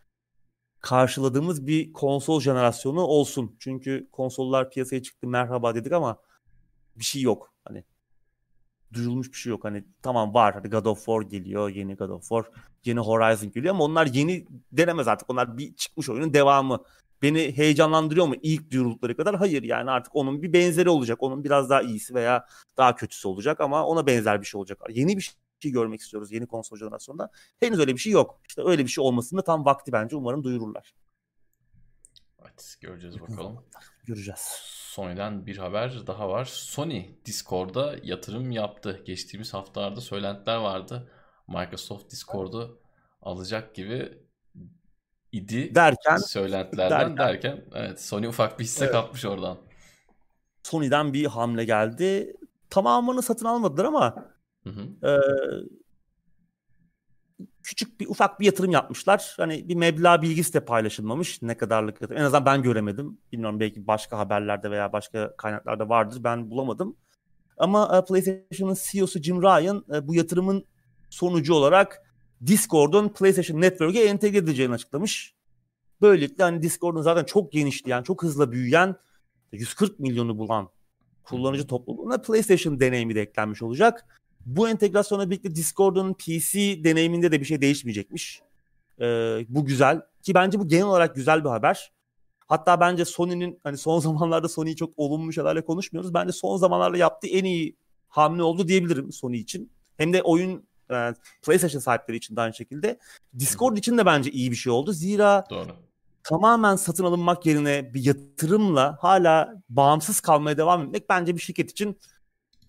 karşıladığımız 0.81 1.67
bir 1.67 1.93
konsol 1.93 2.41
jenerasyonu 2.41 3.01
olsun. 3.01 3.57
Çünkü 3.59 4.09
konsollar 4.13 4.71
piyasaya 4.71 5.03
çıktı 5.03 5.27
merhaba 5.27 5.75
dedik 5.75 5.93
ama 5.93 6.19
bir 6.97 7.05
şey 7.05 7.23
yok. 7.23 7.55
Hani 7.65 7.85
duyulmuş 8.93 9.33
bir 9.33 9.37
şey 9.37 9.51
yok. 9.51 9.65
Hani 9.65 9.85
tamam 10.03 10.35
var. 10.35 10.55
Hani 10.55 10.71
God 10.71 10.85
of 10.85 10.99
War 10.99 11.23
geliyor. 11.23 11.69
Yeni 11.69 11.95
God 11.95 12.11
of 12.11 12.23
War. 12.23 12.45
Yeni 12.85 13.01
Horizon 13.01 13.51
geliyor 13.51 13.75
ama 13.75 13.85
onlar 13.85 14.07
yeni 14.07 14.47
denemez 14.73 15.09
artık. 15.09 15.31
Onlar 15.31 15.59
bir 15.59 15.75
çıkmış 15.77 16.09
oyunun 16.09 16.35
devamı. 16.35 16.83
Beni 17.23 17.57
heyecanlandırıyor 17.57 18.27
mu 18.27 18.35
ilk 18.43 18.71
duyuruldukları 18.71 19.17
kadar? 19.17 19.37
Hayır 19.37 19.63
yani 19.63 19.91
artık 19.91 20.17
onun 20.17 20.43
bir 20.43 20.53
benzeri 20.53 20.91
olacak. 20.91 21.23
Onun 21.23 21.45
biraz 21.45 21.71
daha 21.71 21.83
iyisi 21.83 22.15
veya 22.15 22.47
daha 22.77 22.95
kötüsü 22.95 23.29
olacak 23.29 23.61
ama 23.61 23.87
ona 23.87 24.07
benzer 24.07 24.41
bir 24.41 24.47
şey 24.47 24.59
olacak. 24.59 24.79
Yeni 24.91 25.17
bir 25.17 25.35
şey 25.61 25.73
görmek 25.73 26.01
istiyoruz 26.01 26.33
yeni 26.33 26.47
konsol 26.47 26.77
jenerasyonda. 26.77 27.31
Henüz 27.61 27.81
öyle 27.81 27.93
bir 27.93 27.99
şey 27.99 28.13
yok. 28.13 28.41
İşte 28.49 28.63
öyle 28.65 28.85
bir 28.85 28.91
şey 28.91 29.05
olmasında 29.05 29.45
tam 29.45 29.65
vakti 29.65 29.93
bence. 29.93 30.17
Umarım 30.17 30.45
duyururlar. 30.45 30.95
Evet 32.43 32.77
göreceğiz 32.81 33.21
bakalım. 33.21 33.65
Göreceğiz. 34.05 34.41
Sony'den 34.73 35.47
bir 35.47 35.57
haber 35.57 36.07
daha 36.07 36.29
var. 36.29 36.45
Sony 36.45 37.07
Discord'da 37.25 37.97
yatırım 38.03 38.51
yaptı. 38.51 39.03
Geçtiğimiz 39.07 39.55
haftalarda 39.55 40.01
söylentiler 40.01 40.57
vardı. 40.57 41.11
Microsoft 41.49 42.11
Discord'u 42.11 42.81
alacak 43.23 43.75
gibi 43.75 44.19
idi 45.39 45.75
derken 45.75 46.17
söylentilerden 46.17 47.17
derken, 47.17 47.17
derken 47.17 47.65
evet 47.75 48.03
Sony 48.03 48.27
ufak 48.27 48.59
bir 48.59 48.65
hisse 48.65 48.85
evet. 48.85 48.95
kapmış 48.95 49.25
oradan. 49.25 49.59
Sony'den 50.63 51.13
bir 51.13 51.27
hamle 51.27 51.65
geldi. 51.65 52.37
Tamamını 52.71 53.23
satın 53.23 53.47
almadılar 53.47 53.85
ama 53.85 54.15
hı 54.65 54.71
hı. 54.71 55.09
E, 55.09 55.13
küçük 57.63 58.01
bir 58.01 58.07
ufak 58.07 58.41
bir 58.41 58.47
yatırım 58.47 58.71
yapmışlar. 58.71 59.35
Hani 59.37 59.69
bir 59.69 59.75
meblağ 59.75 60.23
bilgisi 60.23 60.55
de 60.55 60.65
paylaşılmamış. 60.65 61.43
Ne 61.43 61.57
kadarlık 61.57 62.03
yatırım. 62.03 62.21
En 62.21 62.25
azından 62.25 62.47
ben 62.47 62.63
göremedim. 62.63 63.19
Bilmiyorum 63.33 63.61
belki 63.61 63.87
başka 63.87 64.19
haberlerde 64.19 64.71
veya 64.71 64.93
başka 64.93 65.37
kaynaklarda 65.37 65.89
vardır. 65.89 66.25
Ben 66.25 66.51
bulamadım. 66.51 66.97
Ama 67.59 68.05
PlayStation'ın 68.05 68.77
CEO'su 68.91 69.23
Jim 69.23 69.43
Ryan 69.43 69.85
bu 70.03 70.15
yatırımın 70.15 70.65
sonucu 71.11 71.55
olarak 71.55 72.08
Discord'un 72.47 73.09
PlayStation 73.09 73.61
Network'e 73.61 74.05
entegre 74.05 74.39
edileceğini 74.39 74.75
açıklamış. 74.75 75.35
Böylelikle 76.01 76.45
hani 76.45 76.63
Discord'un 76.63 77.03
zaten 77.03 77.25
çok 77.25 77.53
genişleyen, 77.53 77.97
yani 77.97 78.05
çok 78.05 78.23
hızlı 78.23 78.53
büyüyen 78.53 78.97
140 79.53 80.01
milyonu 80.01 80.39
bulan 80.39 80.69
kullanıcı 81.25 81.67
topluluğuna 81.67 82.19
PlayStation 82.19 82.81
deneyimi 82.81 83.15
de 83.15 83.23
eklenmiş 83.23 83.63
olacak. 83.63 84.21
Bu 84.47 84.69
entegrasyona 84.69 85.31
birlikte 85.31 85.55
Discord'un 85.55 86.15
PC 86.15 86.85
deneyiminde 86.85 87.33
de 87.33 87.41
bir 87.41 87.45
şey 87.45 87.61
değişmeyecekmiş. 87.61 88.43
Ee, 89.01 89.47
bu 89.49 89.65
güzel 89.65 90.01
ki 90.23 90.35
bence 90.35 90.59
bu 90.59 90.69
genel 90.69 90.85
olarak 90.85 91.15
güzel 91.15 91.45
bir 91.45 91.49
haber. 91.49 91.93
Hatta 92.47 92.81
bence 92.81 93.05
Sony'nin 93.05 93.61
hani 93.65 93.79
son 93.79 93.99
zamanlarda 94.01 94.49
Sony'yi 94.49 94.77
çok 94.77 94.93
olumlu 94.97 95.33
şeylerle 95.33 95.65
konuşmuyoruz. 95.65 96.15
Bence 96.15 96.33
son 96.33 96.57
zamanlarda 96.57 96.97
yaptığı 96.97 97.29
en 97.29 97.45
iyi 97.45 97.77
hamle 98.09 98.43
oldu 98.43 98.69
diyebilirim 98.69 99.13
Sony 99.13 99.39
için. 99.39 99.73
Hem 99.97 100.13
de 100.13 100.23
oyun 100.23 100.68
e, 100.91 101.15
PlayStation 101.43 101.81
sahipleri 101.81 102.17
için 102.17 102.37
de 102.37 102.41
aynı 102.41 102.55
şekilde. 102.55 102.99
Discord 103.39 103.77
için 103.77 103.99
de 103.99 104.07
bence 104.07 104.31
iyi 104.31 104.51
bir 104.51 104.57
şey 104.57 104.73
oldu. 104.73 104.93
Zira 104.93 105.45
Doğru. 105.51 105.71
tamamen 106.23 106.77
satın 106.77 107.05
alınmak 107.05 107.47
yerine 107.47 107.95
bir 107.95 108.05
yatırımla 108.05 108.99
hala 109.01 109.63
bağımsız 109.69 110.21
kalmaya 110.21 110.57
devam 110.57 110.83
etmek 110.83 111.09
bence 111.09 111.37
bir 111.37 111.41
şirket 111.41 111.71
için 111.71 111.99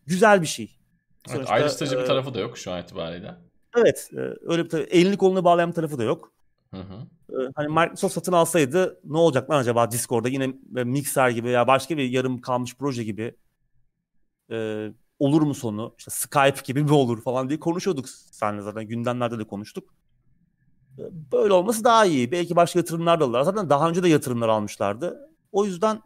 güzel 0.05 0.41
bir 0.41 0.47
şey. 0.47 0.75
Evet, 1.29 1.49
ayrıştırıcı 1.49 1.95
e, 1.95 1.99
bir 1.99 2.05
tarafı 2.05 2.33
da 2.33 2.39
yok 2.39 2.57
şu 2.57 2.71
an 2.71 2.81
itibariyle. 2.81 3.35
Evet. 3.77 4.09
E, 4.13 4.19
öyle 4.41 4.71
bir 4.71 4.77
elini 4.77 5.17
kolunu 5.17 5.43
bağlayan 5.43 5.69
bir 5.69 5.75
tarafı 5.75 5.97
da 5.97 6.03
yok. 6.03 6.31
Hı 6.73 6.77
hı. 6.77 7.07
E, 7.29 7.51
hani 7.55 7.67
Microsoft 7.67 8.13
satın 8.13 8.33
alsaydı 8.33 8.99
ne 9.03 9.17
olacak 9.17 9.49
lan 9.49 9.59
acaba 9.59 9.91
Discord'da 9.91 10.29
yine 10.29 10.53
Mixer 10.83 11.29
gibi 11.29 11.49
ya 11.49 11.67
başka 11.67 11.97
bir 11.97 12.09
yarım 12.09 12.41
kalmış 12.41 12.75
proje 12.75 13.03
gibi 13.03 13.35
e, 14.51 14.89
olur 15.19 15.41
mu 15.41 15.53
sonu? 15.53 15.95
İşte 15.97 16.11
Skype 16.11 16.61
gibi 16.65 16.83
mi 16.83 16.91
olur 16.93 17.21
falan 17.21 17.49
diye 17.49 17.59
konuşuyorduk 17.59 18.09
seninle 18.09 18.61
zaten 18.61 18.87
gündemlerde 18.87 19.39
de 19.39 19.43
konuştuk. 19.43 19.93
Böyle 21.31 21.53
olması 21.53 21.83
daha 21.83 22.05
iyi. 22.05 22.31
Belki 22.31 22.55
başka 22.55 22.79
yatırımlar 22.79 23.19
da 23.19 23.23
alırlar. 23.23 23.43
Zaten 23.43 23.69
daha 23.69 23.89
önce 23.89 24.03
de 24.03 24.09
yatırımlar 24.09 24.49
almışlardı. 24.49 25.29
O 25.51 25.65
yüzden 25.65 26.01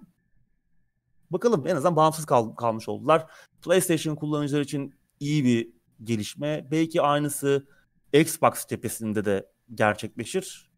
bakalım 1.31 1.67
en 1.67 1.75
azından 1.75 1.95
bağımsız 1.95 2.25
kal- 2.25 2.55
kalmış 2.55 2.89
oldular. 2.89 3.25
PlayStation 3.61 4.15
kullanıcılar 4.15 4.61
için 4.61 4.95
iyi 5.19 5.43
bir 5.45 5.73
gelişme. 6.03 6.67
Belki 6.71 7.01
aynısı 7.01 7.67
Xbox 8.13 8.67
cephesinde 8.67 9.25
de 9.25 9.49
gerçekleşir. 9.75 10.71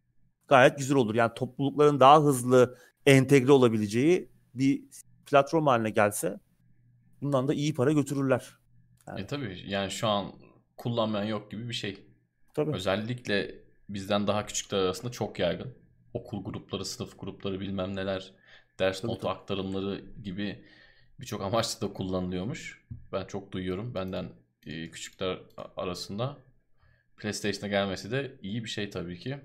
Gayet 0.48 0.78
güzel 0.78 0.96
olur. 0.96 1.14
Yani 1.14 1.34
toplulukların 1.34 2.00
daha 2.00 2.22
hızlı 2.22 2.78
entegre 3.06 3.52
olabileceği 3.52 4.30
bir 4.54 4.84
platform 5.26 5.66
haline 5.66 5.90
gelse 5.90 6.40
bundan 7.22 7.48
da 7.48 7.54
iyi 7.54 7.74
para 7.74 7.92
götürürler. 7.92 8.56
Yani. 9.06 9.20
E 9.20 9.26
tabii 9.26 9.62
yani 9.66 9.90
şu 9.90 10.08
an 10.08 10.32
kullanmayan 10.76 11.24
yok 11.24 11.50
gibi 11.50 11.68
bir 11.68 11.74
şey. 11.74 11.98
Tabii. 12.54 12.72
Özellikle 12.72 13.54
bizden 13.88 14.26
daha 14.26 14.46
küçükler 14.46 14.78
arasında 14.78 15.12
çok 15.12 15.38
yaygın. 15.38 15.74
Okul 16.14 16.44
grupları, 16.44 16.84
sınıf 16.84 17.18
grupları 17.18 17.60
bilmem 17.60 17.96
neler, 17.96 18.32
ders 18.78 19.00
tabii, 19.00 19.12
notu 19.12 19.20
tabii. 19.20 19.32
aktarımları 19.32 20.00
gibi 20.22 20.64
birçok 21.20 21.42
amaçla 21.42 21.88
da 21.88 21.92
kullanılıyormuş. 21.92 22.86
Ben 23.12 23.24
çok 23.24 23.52
duyuyorum 23.52 23.94
benden 23.94 24.32
e, 24.66 24.90
küçükler 24.90 25.38
arasında. 25.76 26.38
PlayStation'a 27.16 27.68
gelmesi 27.68 28.10
de 28.10 28.36
iyi 28.42 28.64
bir 28.64 28.68
şey 28.68 28.90
tabii 28.90 29.18
ki. 29.18 29.40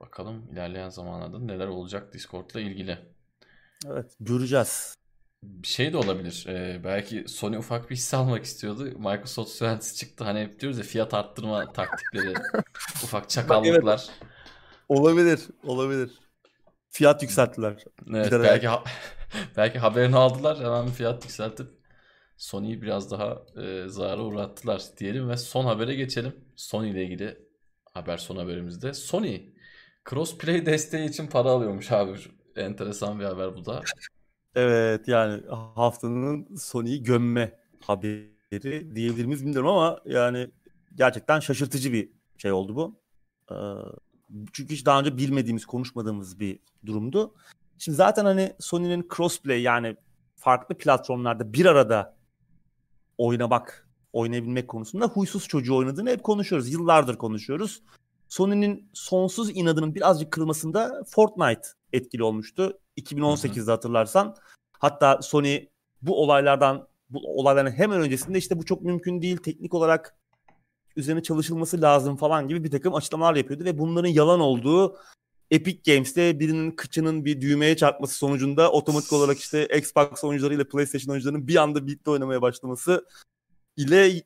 Bakalım 0.00 0.48
ilerleyen 0.52 0.88
zamanlarda 0.88 1.38
neler 1.38 1.66
olacak 1.66 2.12
Discord'la 2.12 2.60
ilgili. 2.60 2.98
Evet 3.86 4.16
göreceğiz. 4.20 4.94
Bir 5.44 5.68
şey 5.68 5.92
de 5.92 5.96
olabilir. 5.96 6.46
Ee, 6.48 6.80
belki 6.84 7.24
Sony 7.28 7.56
ufak 7.56 7.90
bir 7.90 7.96
hisse 7.96 8.16
almak 8.16 8.44
istiyordu. 8.44 8.84
Microsoft 8.84 9.50
söylentisi 9.50 9.96
çıktı. 9.96 10.24
Hani 10.24 10.40
hep 10.40 10.60
diyoruz 10.60 10.78
ya 10.78 10.84
fiyat 10.84 11.14
arttırma 11.14 11.72
taktikleri. 11.72 12.34
ufak 13.04 13.30
çakallıklar. 13.30 14.06
Evet. 14.08 14.30
Olabilir. 14.88 15.40
Olabilir. 15.62 16.10
Fiyat 16.90 17.22
yükselttiler. 17.22 17.84
Evet, 18.14 18.32
belki 18.32 18.68
ha- 18.68 18.84
belki 19.56 19.78
haberini 19.78 20.16
aldılar. 20.16 20.58
Hemen 20.58 20.86
bir 20.86 20.92
fiyat 20.92 21.24
yükseltip 21.24 21.68
Sony'yi 22.36 22.82
biraz 22.82 23.10
daha 23.10 23.42
e, 23.62 23.88
zarara 23.88 24.22
uğrattılar 24.22 24.82
diyelim 24.98 25.28
ve 25.28 25.36
son 25.36 25.64
habere 25.64 25.94
geçelim. 25.94 26.34
Sony 26.56 26.90
ile 26.90 27.04
ilgili 27.04 27.38
haber 27.92 28.16
son 28.16 28.36
haberimizde. 28.36 28.94
Sony 28.94 29.40
crossplay 30.10 30.66
desteği 30.66 31.08
için 31.08 31.26
para 31.26 31.48
alıyormuş 31.48 31.92
abi. 31.92 32.18
Enteresan 32.56 33.20
bir 33.20 33.24
haber 33.24 33.54
bu 33.56 33.64
da. 33.64 33.82
Evet 34.54 35.08
yani 35.08 35.42
haftanın 35.74 36.56
Sony'yi 36.56 37.02
gömme 37.02 37.58
haberi 37.80 38.94
diyebilir 38.94 39.24
miyiz 39.24 39.44
bilmiyorum 39.44 39.70
ama 39.70 40.00
yani 40.06 40.50
gerçekten 40.94 41.40
şaşırtıcı 41.40 41.92
bir 41.92 42.10
şey 42.38 42.52
oldu 42.52 42.76
bu. 42.76 43.00
Ee, 43.50 43.54
çünkü 44.52 44.74
hiç 44.74 44.86
daha 44.86 45.00
önce 45.00 45.16
bilmediğimiz, 45.16 45.66
konuşmadığımız 45.66 46.40
bir 46.40 46.58
durumdu. 46.86 47.34
Şimdi 47.78 47.96
zaten 47.96 48.24
hani 48.24 48.56
Sony'nin 48.58 49.08
crossplay 49.16 49.62
yani 49.62 49.96
farklı 50.36 50.74
platformlarda 50.74 51.52
bir 51.52 51.66
arada 51.66 52.16
oynamak, 53.18 53.88
oynayabilmek 54.12 54.68
konusunda 54.68 55.06
huysuz 55.06 55.48
çocuğu 55.48 55.76
oynadığını 55.76 56.10
hep 56.10 56.22
konuşuyoruz. 56.22 56.72
Yıllardır 56.72 57.16
konuşuyoruz. 57.16 57.82
Sony'nin 58.28 58.90
sonsuz 58.92 59.56
inadının 59.56 59.94
birazcık 59.94 60.32
kırılmasında 60.32 61.04
Fortnite 61.08 61.68
etkili 61.94 62.22
olmuştu. 62.22 62.78
2018'de 62.98 63.70
hatırlarsan. 63.70 64.36
Hatta 64.78 65.22
Sony 65.22 65.66
bu 66.02 66.22
olaylardan 66.22 66.88
bu 67.10 67.40
olayların 67.40 67.70
hemen 67.70 68.00
öncesinde 68.00 68.38
işte 68.38 68.58
bu 68.58 68.64
çok 68.64 68.82
mümkün 68.82 69.22
değil. 69.22 69.36
Teknik 69.36 69.74
olarak 69.74 70.16
üzerine 70.96 71.22
çalışılması 71.22 71.82
lazım 71.82 72.16
falan 72.16 72.48
gibi 72.48 72.64
bir 72.64 72.70
takım 72.70 72.94
açıklamalar 72.94 73.34
yapıyordu 73.34 73.64
ve 73.64 73.78
bunların 73.78 74.08
yalan 74.08 74.40
olduğu 74.40 74.96
Epic 75.50 75.92
Games'te 75.92 76.40
birinin 76.40 76.70
kıçının 76.70 77.24
bir 77.24 77.40
düğmeye 77.40 77.76
çarpması 77.76 78.14
sonucunda 78.14 78.72
otomatik 78.72 79.12
olarak 79.12 79.38
işte 79.38 79.68
Xbox 79.78 80.24
oyuncuları 80.24 80.54
ile 80.54 80.64
PlayStation 80.64 81.12
oyuncularının 81.12 81.48
bir 81.48 81.56
anda 81.56 81.86
birlikte 81.86 82.10
oynamaya 82.10 82.42
başlaması 82.42 83.06
ile 83.76 84.22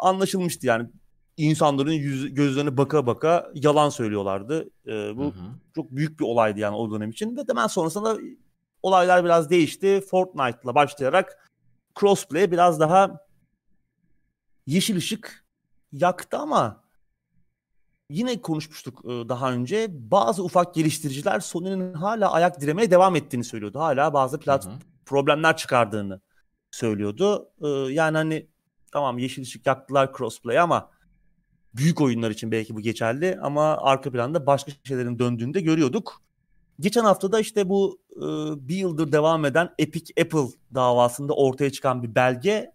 anlaşılmıştı 0.00 0.66
yani 0.66 0.88
insanların 1.36 1.92
yüz, 1.92 2.34
gözlerine 2.34 2.76
baka 2.76 3.06
baka 3.06 3.50
yalan 3.54 3.88
söylüyorlardı. 3.88 4.70
Ee, 4.86 5.16
bu 5.16 5.24
hı 5.24 5.28
hı. 5.28 5.44
çok 5.74 5.90
büyük 5.90 6.20
bir 6.20 6.24
olaydı 6.24 6.60
yani 6.60 6.76
o 6.76 6.90
dönem 6.90 7.10
için 7.10 7.36
ve 7.36 7.40
hemen 7.48 7.66
sonrasında 7.66 8.18
olaylar 8.82 9.24
biraz 9.24 9.50
değişti. 9.50 10.00
Fortnite'la 10.10 10.74
başlayarak 10.74 11.50
crossplay 12.00 12.50
biraz 12.50 12.80
daha 12.80 13.20
yeşil 14.66 14.96
ışık 14.96 15.44
yaktı 15.92 16.38
ama 16.38 16.82
yine 18.10 18.40
konuşmuştuk 18.40 19.04
e, 19.04 19.08
daha 19.08 19.52
önce. 19.52 19.86
Bazı 19.90 20.44
ufak 20.44 20.74
geliştiriciler 20.74 21.40
Sony'nin 21.40 21.94
hala 21.94 22.32
ayak 22.32 22.60
diremeye 22.60 22.90
devam 22.90 23.16
ettiğini 23.16 23.44
söylüyordu. 23.44 23.78
Hala 23.78 24.12
bazı 24.12 24.40
plat 24.40 24.66
hı 24.66 24.70
hı. 24.70 24.74
problemler 25.06 25.56
çıkardığını 25.56 26.20
söylüyordu. 26.70 27.48
Ee, 27.62 27.68
yani 27.68 28.16
hani 28.16 28.48
tamam 28.92 29.18
yeşil 29.18 29.42
ışık 29.42 29.66
yaktılar 29.66 30.12
crossplay 30.16 30.58
ama 30.58 30.90
büyük 31.74 32.00
oyunlar 32.00 32.30
için 32.30 32.52
belki 32.52 32.76
bu 32.76 32.80
geçerli 32.80 33.38
ama 33.42 33.76
arka 33.76 34.12
planda 34.12 34.46
başka 34.46 34.72
şeylerin 34.84 35.18
döndüğünde 35.18 35.60
görüyorduk. 35.60 36.22
Geçen 36.80 37.04
hafta 37.04 37.32
da 37.32 37.40
işte 37.40 37.68
bu 37.68 38.00
e, 38.16 38.20
bir 38.68 38.76
yıldır 38.76 39.12
devam 39.12 39.44
eden 39.44 39.70
Epic 39.78 40.22
Apple 40.22 40.58
davasında 40.74 41.34
ortaya 41.34 41.72
çıkan 41.72 42.02
bir 42.02 42.14
belge. 42.14 42.72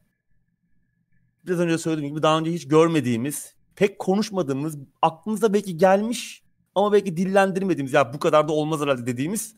Biraz 1.45 1.59
önce 1.59 1.77
söylediğim 1.77 2.13
gibi 2.13 2.23
daha 2.23 2.39
önce 2.39 2.53
hiç 2.53 2.67
görmediğimiz, 2.67 3.55
pek 3.75 3.99
konuşmadığımız, 3.99 4.77
aklımıza 5.01 5.53
belki 5.53 5.77
gelmiş 5.77 6.43
ama 6.75 6.93
belki 6.93 7.17
dillendirmediğimiz 7.17 7.93
ya 7.93 8.13
bu 8.13 8.19
kadar 8.19 8.47
da 8.47 8.53
olmaz 8.53 8.81
herhalde 8.81 9.05
dediğimiz 9.05 9.55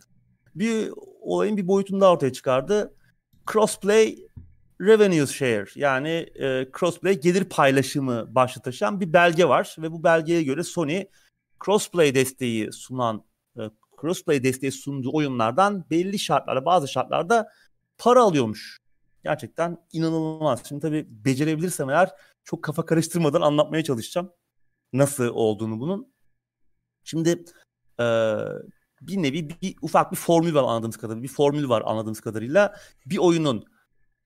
bir 0.55 0.91
olayın 1.21 1.57
bir 1.57 1.67
boyutunu 1.67 2.01
da 2.01 2.11
ortaya 2.11 2.33
çıkardı. 2.33 2.93
Crossplay 3.51 4.17
revenue 4.81 5.27
share 5.27 5.65
yani 5.75 6.09
e, 6.35 6.67
crossplay 6.79 7.19
gelir 7.19 7.43
paylaşımı 7.43 8.35
başlığı 8.35 8.99
bir 8.99 9.13
belge 9.13 9.45
var 9.45 9.75
ve 9.79 9.91
bu 9.91 10.03
belgeye 10.03 10.43
göre 10.43 10.63
Sony 10.63 11.05
crossplay 11.65 12.15
desteği 12.15 12.71
sunan 12.71 13.25
e, 13.57 13.61
crossplay 14.01 14.43
desteği 14.43 14.71
sunduğu 14.71 15.13
oyunlardan 15.13 15.85
belli 15.89 16.19
şartlarda 16.19 16.65
bazı 16.65 16.87
şartlarda 16.87 17.49
para 17.97 18.21
alıyormuş. 18.21 18.77
Gerçekten 19.23 19.77
inanılmaz. 19.93 20.61
Şimdi 20.67 20.81
tabii 20.81 21.05
becerebilirsem 21.09 21.89
eğer 21.89 22.09
çok 22.43 22.63
kafa 22.63 22.85
karıştırmadan 22.85 23.41
anlatmaya 23.41 23.83
çalışacağım. 23.83 24.31
Nasıl 24.93 25.27
olduğunu 25.27 25.79
bunun. 25.79 26.13
Şimdi 27.03 27.29
e, 27.99 28.05
bir 29.01 29.23
nevi 29.23 29.49
bir, 29.49 29.61
bir 29.61 29.75
ufak 29.81 30.11
bir 30.11 30.17
formül 30.17 30.55
var 30.55 30.63
anladığımız 30.63 30.97
kadarıyla. 30.97 31.23
Bir 31.23 31.27
formül 31.27 31.69
var 31.69 31.83
anladığımız 31.85 32.21
kadarıyla. 32.21 32.75
Bir 33.05 33.17
oyunun 33.17 33.65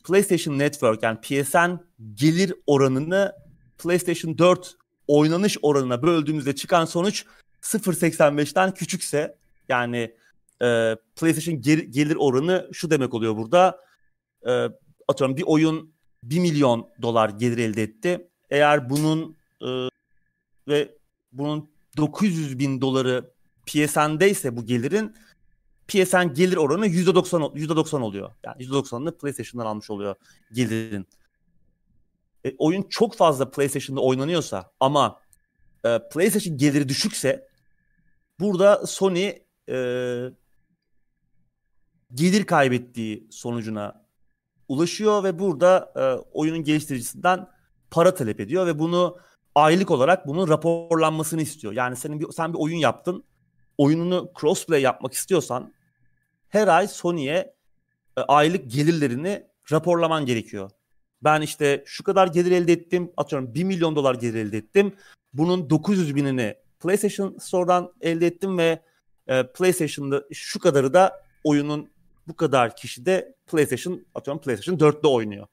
PlayStation 0.04 0.60
Network 0.60 1.04
yani 1.04 1.22
PSN 1.22 1.80
gelir 2.14 2.54
oranını 2.68 3.36
PlayStation 3.78 4.38
4 4.38 4.76
oynanış 5.08 5.58
oranına 5.62 6.02
böldüğümüzde 6.02 6.56
çıkan 6.56 6.86
sonuç 6.86 7.26
0.85'ten 7.62 8.74
küçükse 8.74 9.38
yani 9.70 10.16
e, 10.62 10.96
PlayStation 11.16 11.62
gel- 11.62 11.86
gelir 11.90 12.16
oranı 12.16 12.70
şu 12.74 12.92
demek 12.92 13.14
oluyor 13.14 13.38
burada. 13.38 13.80
E, 14.48 14.52
atıyorum 15.08 15.38
bir 15.38 15.44
oyun 15.44 15.94
1 16.24 16.40
milyon 16.40 16.90
dolar 17.02 17.30
gelir 17.30 17.58
elde 17.58 17.84
etti. 17.84 18.28
Eğer 18.50 18.90
bunun 18.90 19.38
e, 19.62 19.68
ve 20.68 20.96
bunun 21.32 21.70
900 21.98 22.60
bin 22.60 22.82
doları 22.82 23.32
PSN'de 23.66 24.58
bu 24.58 24.66
gelirin 24.66 25.16
PSN 25.88 26.34
gelir 26.34 26.58
oranı 26.58 26.88
%90 26.88 27.54
%90 27.56 28.02
oluyor. 28.02 28.32
Yani 28.44 28.64
%90'ını 28.64 29.18
PlayStation'dan 29.18 29.66
almış 29.66 29.90
oluyor 29.90 30.16
gelirin. 30.52 31.08
E, 32.46 32.56
oyun 32.58 32.84
çok 32.84 33.16
fazla 33.16 33.52
PlayStation'da 33.52 34.02
oynanıyorsa 34.02 34.72
ama 34.80 35.20
e, 35.86 36.00
PlayStation 36.14 36.58
geliri 36.58 36.90
düşükse 36.90 37.48
burada 38.40 38.88
Sony 38.88 39.34
e, 39.70 39.78
gelir 42.14 42.46
kaybettiği 42.46 43.28
sonucuna 43.32 44.06
ulaşıyor 44.68 45.24
ve 45.24 45.40
burada 45.40 45.94
e, 45.96 46.04
oyunun 46.32 46.64
geliştiricisinden 46.64 47.48
para 47.92 48.14
talep 48.14 48.40
ediyor 48.40 48.68
ve 48.68 48.80
bunu 48.80 49.18
aylık 49.56 49.92
olarak 49.92 50.28
bunun 50.28 50.48
raporlanmasını 50.48 51.42
istiyor. 51.42 51.74
Yani 51.74 51.96
senin 51.96 52.20
bir, 52.20 52.32
sen 52.32 52.54
bir 52.54 52.60
oyun 52.60 52.78
yaptın 52.78 53.24
oyununu 53.78 54.32
crossplay 54.40 54.82
yapmak 54.82 55.14
istiyorsan 55.14 55.74
her 56.50 56.68
ay 56.68 56.88
Sony'ye 56.88 57.54
e, 58.18 58.22
aylık 58.22 58.72
gelirlerini 58.72 59.44
raporlaman 59.72 60.26
gerekiyor. 60.26 60.72
Ben 61.24 61.42
işte 61.42 61.84
şu 61.86 62.04
kadar 62.04 62.28
gelir 62.28 62.52
elde 62.52 62.74
ettim. 62.74 63.12
Atıyorum 63.18 63.54
1 63.54 63.64
milyon 63.64 63.96
dolar 63.96 64.16
gelir 64.16 64.36
elde 64.36 64.58
ettim. 64.58 64.94
Bunun 65.34 65.70
900 65.70 66.16
binini 66.16 66.56
PlayStation 66.80 67.38
Store'dan 67.38 67.94
elde 68.02 68.28
ettim 68.28 68.58
ve 68.58 68.82
e, 69.28 69.44
PlayStation'da 69.48 70.24
şu 70.32 70.60
kadarı 70.60 70.94
da 70.94 71.24
oyunun 71.44 71.90
bu 72.28 72.36
kadar 72.36 72.76
kişi 72.76 73.06
de 73.06 73.36
PlayStation 73.48 74.06
atıyorum 74.16 74.42
PlayStation 74.42 74.78
4'te 74.78 75.08
oynuyor. 75.08 75.48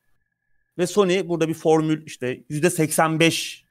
Ve 0.78 0.86
Sony 0.86 1.28
burada 1.28 1.48
bir 1.48 1.54
formül 1.54 2.06
işte 2.06 2.44
%85 2.50 3.62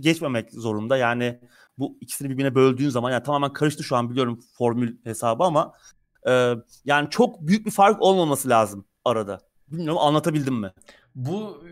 geçmemek 0.00 0.52
zorunda. 0.52 0.96
Yani 0.96 1.40
bu 1.78 1.98
ikisini 2.00 2.30
birbirine 2.30 2.54
böldüğün 2.54 2.88
zaman 2.88 3.10
yani 3.10 3.22
tamamen 3.22 3.52
karıştı 3.52 3.84
şu 3.84 3.96
an 3.96 4.10
biliyorum 4.10 4.40
formül 4.58 4.96
hesabı 5.04 5.44
ama 5.44 5.72
e, 6.28 6.54
yani 6.84 7.10
çok 7.10 7.40
büyük 7.40 7.66
bir 7.66 7.70
fark 7.70 8.02
olmaması 8.02 8.48
lazım 8.48 8.84
arada. 9.04 9.40
Bilmiyorum 9.68 9.98
anlatabildim 9.98 10.54
mi? 10.54 10.72
Bu 11.14 11.64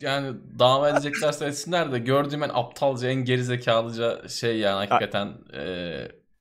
yani 0.00 0.36
dava 0.58 0.88
edeceklerse 0.88 1.46
etsinler 1.46 1.92
de 1.92 1.98
gördüğüm 1.98 2.42
en 2.42 2.50
aptalca, 2.54 3.08
en 3.08 3.24
gerizekalıca 3.24 4.28
şey 4.28 4.58
yani 4.58 4.86
hakikaten. 4.86 5.28
E... 5.52 5.60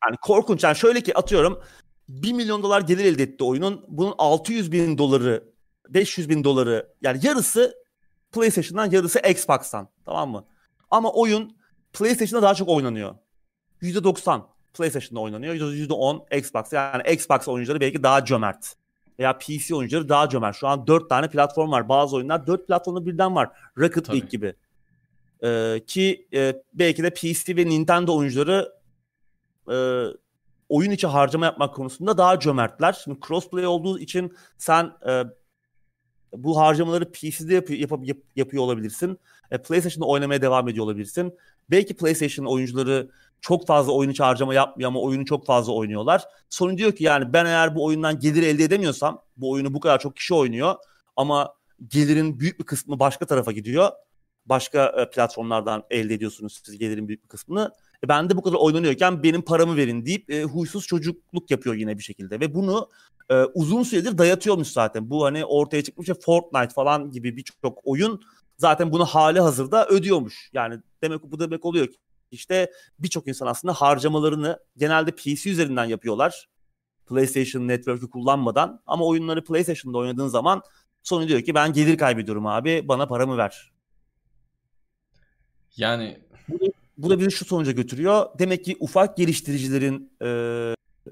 Yani 0.06 0.18
korkunç. 0.22 0.64
Yani 0.64 0.76
şöyle 0.76 1.02
ki 1.02 1.18
atıyorum 1.18 1.61
1 2.10 2.34
milyon 2.34 2.64
dolar 2.64 2.81
gelir 2.81 3.06
elde 3.06 3.23
etti 3.23 3.44
oyunun. 3.44 3.86
Bunun 3.88 4.14
600 4.18 4.72
bin 4.72 4.98
doları, 4.98 5.44
500 5.90 6.30
bin 6.30 6.44
doları 6.44 6.94
yani 7.02 7.19
yarısı 7.23 7.76
PlayStation'dan 8.31 8.91
yarısı 8.91 9.19
Xbox'tan. 9.19 9.90
Tamam 10.06 10.30
mı? 10.30 10.45
Ama 10.91 11.11
oyun 11.11 11.59
PlayStation'da 11.94 12.41
daha 12.41 12.56
çok 12.56 12.70
oynanıyor. 12.70 13.16
%90 13.82 14.41
PlayStation'da 14.74 15.20
oynanıyor. 15.20 15.56
%10 15.56 16.38
Xbox. 16.38 16.74
Yani 16.74 17.14
Xbox 17.14 17.48
oyuncuları 17.48 17.80
belki 17.80 18.03
daha 18.03 18.26
cömert. 18.26 18.76
Veya 19.20 19.38
PC 19.38 19.76
oyuncuları 19.76 20.10
daha 20.10 20.30
cömert. 20.30 20.56
Şu 20.56 20.68
an 20.68 20.88
4 20.88 21.10
tane 21.10 21.30
platform 21.30 21.72
var. 21.72 21.90
Bazı 21.90 22.16
oyunlar 22.16 22.48
4 22.48 22.68
platformda 22.68 23.06
birden 23.06 23.36
var. 23.36 23.49
Rocket 23.78 24.06
Tabii. 24.06 24.18
League 24.18 24.30
gibi. 24.30 24.53
Ee, 25.44 25.82
ki 25.88 26.28
e, 26.34 26.64
belki 26.74 27.03
de 27.03 27.10
PC 27.10 27.56
ve 27.56 27.66
Nintendo 27.66 28.18
oyuncuları 28.18 28.74
e, 29.72 30.06
oyun 30.70 30.91
içi 30.91 31.07
harcama 31.07 31.45
yapmak 31.45 31.76
konusunda 31.76 32.18
daha 32.18 32.40
cömertler. 32.40 33.02
Şimdi 33.03 33.20
crossplay 33.28 33.68
olduğu 33.68 33.99
için 33.99 34.34
sen 34.57 34.91
e, 35.07 35.24
bu 36.34 36.57
harcamaları 36.57 37.11
PC'de 37.11 37.53
yap, 37.53 37.70
yap, 37.70 37.91
yap, 38.03 38.18
yapıyor 38.36 38.64
olabilirsin. 38.64 39.20
E, 39.52 39.57
PlayStation'da 39.57 40.06
oynamaya 40.06 40.41
devam 40.41 40.70
ediyor 40.70 40.86
olabilirsin. 40.86 41.38
Belki 41.72 41.96
PlayStation 41.96 42.46
oyuncuları 42.46 43.10
çok 43.41 43.68
fazla 43.68 43.91
oyun 43.91 44.10
içi 44.10 44.24
harcama 44.24 44.54
yapmıyor 44.54 44.88
ama 44.88 45.02
oyunu 45.02 45.26
çok 45.26 45.46
fazla 45.46 45.74
oynuyorlar. 45.74 46.24
Sony 46.50 46.78
diyor 46.78 46.91
ki 46.91 47.04
yani 47.04 47.34
ben 47.34 47.46
eğer 47.46 47.76
bu 47.76 47.86
oyundan 47.86 48.20
gelir 48.20 48.44
elde 48.44 48.64
edemiyorsam 48.64 49.22
bu 49.38 49.52
oyunu 49.52 49.74
bu 49.74 49.80
kadar 49.80 50.00
çok 50.00 50.16
kişi 50.16 50.34
oynuyor 50.34 50.76
ama 51.16 51.54
gelirin 51.88 52.40
büyük 52.40 52.60
bir 52.60 52.66
kısmı 52.66 53.00
başka 53.00 53.26
tarafa 53.26 53.52
gidiyor. 53.52 53.90
Başka 54.46 54.86
e, 54.86 55.10
platformlardan 55.10 55.84
elde 55.90 56.14
ediyorsunuz 56.14 56.62
siz 56.66 56.78
gelirin 56.78 57.08
büyük 57.08 57.24
bir 57.24 57.30
kısmını. 57.30 57.72
E, 58.04 58.08
ben 58.10 58.30
de 58.30 58.38
bu 58.38 58.41
kadar 58.41 58.58
oynanıyorken 58.58 59.24
benim 59.24 59.41
paramı 59.41 59.76
verin 59.76 60.06
deyip 60.06 60.30
e, 60.30 60.44
huysuz 60.44 60.88
çocukluk 60.88 61.52
yapıyor 61.52 61.76
yine 61.76 61.98
bir 61.98 62.04
şekilde 62.04 62.40
ve 62.40 62.54
bunu 62.54 62.90
e, 63.30 63.44
uzun 63.44 63.84
süredir 63.84 64.18
dayatıyormuş 64.18 64.68
zaten. 64.68 65.10
Bu 65.10 65.26
hani 65.26 65.46
ortaya 65.46 65.84
çıkmış 65.84 66.10
Fortnite 66.26 66.74
falan 66.74 67.12
gibi 67.12 67.38
birçok 67.38 67.80
oyun 67.84 68.22
zaten 68.60 68.91
bunu 68.91 69.06
hali 69.06 69.40
hazırda 69.40 69.88
ödüyormuş. 69.88 70.49
Yani 70.53 70.80
demek 71.03 71.23
bu 71.23 71.40
demek 71.40 71.65
oluyor 71.65 71.88
ki 71.88 71.98
işte 72.31 72.72
birçok 72.99 73.27
insan 73.27 73.48
aslında 73.48 73.73
harcamalarını 73.73 74.60
genelde 74.77 75.11
PC 75.11 75.49
üzerinden 75.49 75.86
yapıyorlar. 75.86 76.49
PlayStation 77.06 77.68
Network'ü 77.68 78.10
kullanmadan 78.10 78.81
ama 78.86 79.06
oyunları 79.06 79.44
PlayStation'da 79.44 79.98
oynadığın 79.98 80.27
zaman 80.27 80.61
Sony 81.03 81.27
diyor 81.27 81.41
ki 81.41 81.56
ben 81.56 81.73
gelir 81.73 81.98
kaybediyorum 81.98 82.48
abi 82.48 82.86
bana 82.88 83.07
paramı 83.07 83.38
ver. 83.38 83.72
Yani 85.77 86.19
bu, 86.48 86.73
bu 86.98 87.10
da 87.10 87.19
bizi 87.19 87.31
şu 87.31 87.45
sonuca 87.45 87.72
götürüyor. 87.72 88.26
Demek 88.40 88.65
ki 88.65 88.77
ufak 88.80 89.18
geliştiricilerin 89.18 90.11
e, 90.23 90.30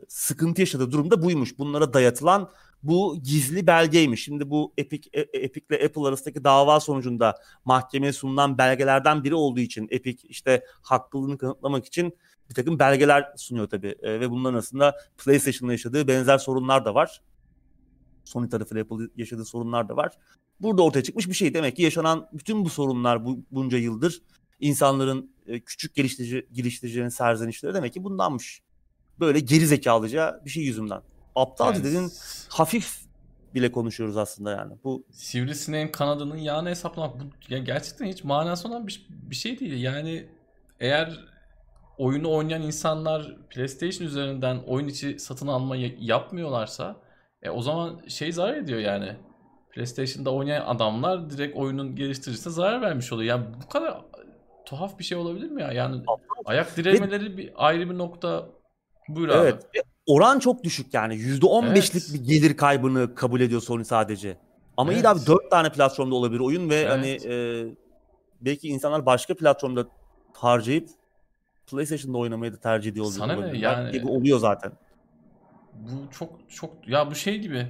sıkıntı 0.08 0.62
yaşadığı 0.62 0.92
durumda 0.92 1.22
buymuş. 1.22 1.60
Bunlara 1.60 1.94
dayatılan 1.94 2.52
bu 2.88 3.18
gizli 3.24 3.68
belgeymiş. 3.68 4.24
Şimdi 4.24 4.50
bu 4.50 4.74
Epic 4.78 5.10
e, 5.14 5.22
e, 5.22 5.40
Epic 5.40 5.66
ile 5.70 5.86
Apple 5.86 6.02
arasındaki 6.02 6.44
dava 6.44 6.80
sonucunda 6.80 7.36
mahkemeye 7.66 8.14
sunulan 8.14 8.58
belgelerden 8.58 9.24
biri 9.24 9.36
olduğu 9.36 9.60
için 9.60 9.88
Epic 9.92 10.28
işte 10.28 10.64
haklılığını 10.82 11.38
kanıtlamak 11.38 11.86
için 11.86 12.18
bir 12.50 12.56
takım 12.56 12.80
belgeler 12.80 13.34
sunuyor 13.38 13.70
tabii. 13.70 13.96
E, 14.02 14.20
ve 14.20 14.30
bunların 14.30 14.54
arasında 14.54 14.96
PlayStation'la 15.18 15.72
yaşadığı 15.72 16.08
benzer 16.08 16.38
sorunlar 16.38 16.86
da 16.86 16.96
var. 16.96 17.22
Sony 18.24 18.50
tarafıyla 18.50 18.84
Apple 18.84 19.08
yaşadığı 19.16 19.46
sorunlar 19.46 19.90
da 19.90 19.96
var. 19.96 20.18
Burada 20.60 20.82
ortaya 20.82 21.04
çıkmış 21.04 21.30
bir 21.30 21.34
şey. 21.34 21.54
Demek 21.54 21.76
ki 21.76 21.82
yaşanan 21.82 22.30
bütün 22.34 22.66
bu 22.66 22.70
sorunlar 22.70 23.26
bu, 23.26 23.40
bunca 23.52 23.78
yıldır 23.78 24.22
insanların 24.60 25.32
e, 25.48 25.60
küçük 25.60 25.96
geliştirici, 25.96 26.48
geliştiricilerin 26.52 27.10
serzenişleri 27.10 27.74
demek 27.74 27.94
ki 27.94 28.04
bundanmış. 28.04 28.62
Böyle 29.20 29.40
geri 29.40 29.68
zekalıca 29.68 30.42
bir 30.46 30.50
şey 30.50 30.64
yüzünden. 30.64 31.02
Aptalca 31.42 31.80
yani... 31.80 31.84
dedin 31.84 32.12
hafif 32.50 33.08
bile 33.56 33.72
konuşuyoruz 33.72 34.18
aslında 34.18 34.52
yani. 34.52 34.74
Bu 34.84 35.04
sivrisineğin 35.12 35.88
kanadının 35.88 36.38
yağını 36.38 36.70
hesaplamak 36.70 37.20
bu 37.20 37.24
ya 37.50 37.58
gerçekten 37.58 38.06
hiç 38.06 38.24
manası 38.24 38.68
olan 38.68 38.88
bir, 38.88 39.08
bir 39.10 39.36
şey 39.36 39.60
değil. 39.60 39.84
Yani 39.84 40.28
eğer 40.80 41.20
oyunu 41.98 42.32
oynayan 42.32 42.62
insanlar 42.62 43.38
PlayStation 43.50 44.08
üzerinden 44.08 44.58
oyun 44.68 44.88
içi 44.88 45.20
satın 45.20 45.48
alma 45.48 45.76
yapmıyorlarsa 46.00 46.96
e, 47.42 47.50
o 47.50 47.62
zaman 47.62 48.02
şey 48.08 48.32
zarar 48.32 48.58
ediyor 48.58 48.80
yani. 48.80 49.16
PlayStation'da 49.72 50.34
oynayan 50.34 50.66
adamlar 50.66 51.30
direkt 51.30 51.58
oyunun 51.58 51.96
geliştiricisine 51.96 52.54
zarar 52.54 52.82
vermiş 52.82 53.14
oluyor. 53.14 53.30
Yani 53.30 53.46
bu 53.66 53.70
kadar 53.70 54.02
tuhaf 54.66 55.00
bir 55.00 55.04
şey 55.04 55.18
olabilir 55.18 55.50
mi 55.50 55.62
ya? 55.62 55.72
Yani 55.72 56.02
ayak 56.46 56.78
diremeleri 56.78 57.38
bir 57.38 57.52
ayrı 57.56 57.90
bir 57.90 57.98
nokta. 57.98 58.46
Buyur 59.08 59.30
evet. 59.30 59.54
abi. 59.54 59.82
Oran 60.08 60.40
çok 60.40 60.64
düşük 60.64 60.94
yani. 60.94 61.16
%15'lik 61.16 62.04
evet. 62.04 62.14
bir 62.14 62.28
gelir 62.28 62.58
kaybını 62.58 63.16
kabul 63.16 63.42
ediyor 63.42 63.62
Sony 63.62 63.84
sadece. 63.84 64.38
Ama 64.78 64.92
evet. 64.92 65.02
iyi 65.02 65.04
de 65.04 65.10
abi 65.10 65.20
4 65.28 65.52
tane 65.52 65.70
platformda 65.70 66.16
olabilir 66.16 66.40
oyun 66.40 66.70
ve 66.70 66.76
evet. 66.76 66.92
hani 66.92 67.34
e, 67.34 67.66
belki 68.42 68.68
insanlar 68.68 69.06
başka 69.06 69.36
platformda 69.36 69.88
harcayıp 70.34 70.90
PlayStation'da 71.72 72.18
oynamayı 72.18 72.54
da 72.54 72.60
tercih 72.60 72.92
ediyor 72.92 73.06
Sana 73.06 73.36
ne 73.36 73.58
yani? 73.58 73.92
Gibi 73.92 74.08
oluyor 74.08 74.40
zaten. 74.40 74.72
Bu 75.74 76.12
çok 76.12 76.50
çok 76.50 76.88
ya 76.88 77.12
bu 77.12 77.16
şey 77.16 77.40
gibi. 77.40 77.68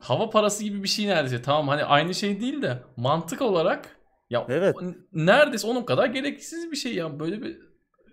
Hava 0.00 0.30
parası 0.30 0.64
gibi 0.64 0.82
bir 0.82 0.88
şey 0.88 1.06
neredeyse. 1.06 1.42
Tamam 1.42 1.68
hani 1.68 1.84
aynı 1.84 2.14
şey 2.14 2.40
değil 2.40 2.62
de 2.62 2.82
mantık 2.96 3.42
olarak 3.42 3.96
ya 4.30 4.46
evet. 4.48 4.76
neredeyse 5.12 5.66
onun 5.66 5.82
kadar 5.82 6.06
gereksiz 6.06 6.70
bir 6.70 6.76
şey 6.76 6.94
ya. 6.94 7.20
Böyle 7.20 7.42
bir 7.42 7.58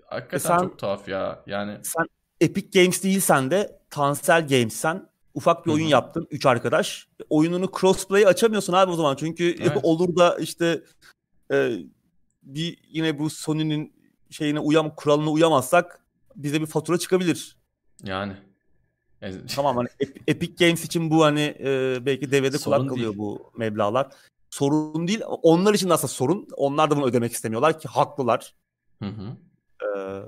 hakikaten 0.06 0.56
e 0.56 0.58
sen, 0.58 0.60
çok 0.60 0.80
tuhaf 0.80 1.08
ya. 1.08 1.44
Yani 1.48 1.78
sen 1.84 2.06
Epic 2.42 2.80
Games 2.80 3.04
değilsen 3.04 3.52
de 3.52 3.80
Tansel 3.90 4.48
Games'sen 4.48 5.10
ufak 5.34 5.66
bir 5.66 5.72
oyun 5.72 5.84
Hı-hı. 5.84 5.92
yaptın 5.92 6.28
3 6.32 6.46
arkadaş. 6.46 7.08
Oyununu 7.30 7.72
crossplay 7.80 8.26
açamıyorsun 8.26 8.74
abi 8.74 8.92
o 8.92 8.96
zaman. 8.96 9.16
Çünkü 9.16 9.56
evet. 9.60 9.78
olur 9.84 10.16
da 10.16 10.38
işte 10.38 10.84
e, 11.54 11.78
bir 12.44 12.78
yine 12.90 13.20
bu 13.20 13.30
Sony'nin 13.30 13.94
şeyine 14.30 14.60
uyam 14.60 14.96
kuralına 14.96 15.30
uyamazsak 15.30 16.00
bize 16.36 16.62
bir 16.62 16.66
fatura 16.66 16.98
çıkabilir. 16.98 17.58
Yani. 18.04 18.34
tamam 19.56 19.78
hani 19.78 19.88
Epic 20.28 20.66
Games 20.66 20.86
için 20.86 21.12
bu 21.12 21.24
hani 21.24 21.56
e, 21.60 21.98
belki 22.06 22.32
devrede 22.32 22.58
kulak 22.58 22.90
kalıyor 22.90 23.14
bu 23.18 23.52
meblağlar. 23.58 24.10
Sorun 24.50 25.08
değil. 25.08 25.22
Onlar 25.28 25.74
için 25.74 25.90
de 25.90 25.94
aslında 25.94 26.14
sorun. 26.14 26.48
Onlar 26.58 26.92
da 26.92 26.98
bunu 26.98 27.06
ödemek 27.06 27.34
istemiyorlar 27.34 27.80
ki 27.80 27.88
haklılar. 27.88 28.54
Hı 29.00 29.06
hı. 29.06 29.38
Ee, 29.84 30.22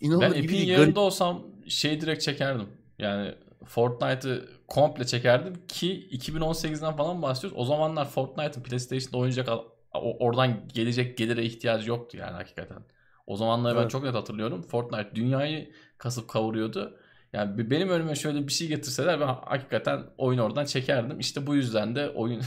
İnanılır 0.00 0.22
ben 0.22 0.42
Epic'in 0.42 0.66
yerinde 0.66 0.84
garip... 0.84 0.98
olsam 0.98 1.42
şey 1.68 2.00
direkt 2.00 2.22
çekerdim. 2.22 2.68
Yani 2.98 3.34
Fortnite'ı 3.64 4.48
komple 4.68 5.06
çekerdim 5.06 5.54
ki 5.68 6.08
2018'den 6.12 6.96
falan 6.96 7.22
bahsediyoruz. 7.22 7.58
O 7.58 7.64
zamanlar 7.64 8.10
Fortnite'ın 8.10 8.62
PlayStation'da 8.62 9.18
oynayacak 9.18 9.48
oradan 9.92 10.68
gelecek 10.74 11.18
gelire 11.18 11.44
ihtiyacı 11.44 11.88
yoktu 11.88 12.16
yani 12.16 12.32
hakikaten. 12.32 12.78
O 13.26 13.36
zamanları 13.36 13.74
evet. 13.74 13.84
ben 13.84 13.88
çok 13.88 14.04
net 14.04 14.14
hatırlıyorum. 14.14 14.62
Fortnite 14.62 15.14
dünyayı 15.14 15.72
kasıp 15.98 16.28
kavuruyordu. 16.28 16.98
Yani 17.32 17.70
benim 17.70 17.88
önüme 17.88 18.14
şöyle 18.14 18.46
bir 18.46 18.52
şey 18.52 18.68
getirseler 18.68 19.20
ben 19.20 19.26
hakikaten 19.26 20.04
oyun 20.18 20.38
oradan 20.38 20.64
çekerdim. 20.64 21.20
İşte 21.20 21.46
bu 21.46 21.54
yüzden 21.54 21.96
de 21.96 22.10
oyun 22.10 22.42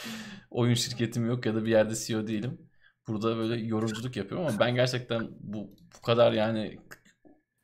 oyun 0.50 0.74
şirketim 0.74 1.26
yok 1.26 1.46
ya 1.46 1.54
da 1.54 1.64
bir 1.64 1.70
yerde 1.70 1.94
CEO 1.94 2.26
değilim 2.26 2.69
burada 3.08 3.36
böyle 3.36 3.62
yorumculuk 3.66 4.16
yapıyorum 4.16 4.46
ama 4.46 4.58
ben 4.60 4.74
gerçekten 4.74 5.28
bu 5.40 5.70
bu 5.96 6.00
kadar 6.06 6.32
yani 6.32 6.78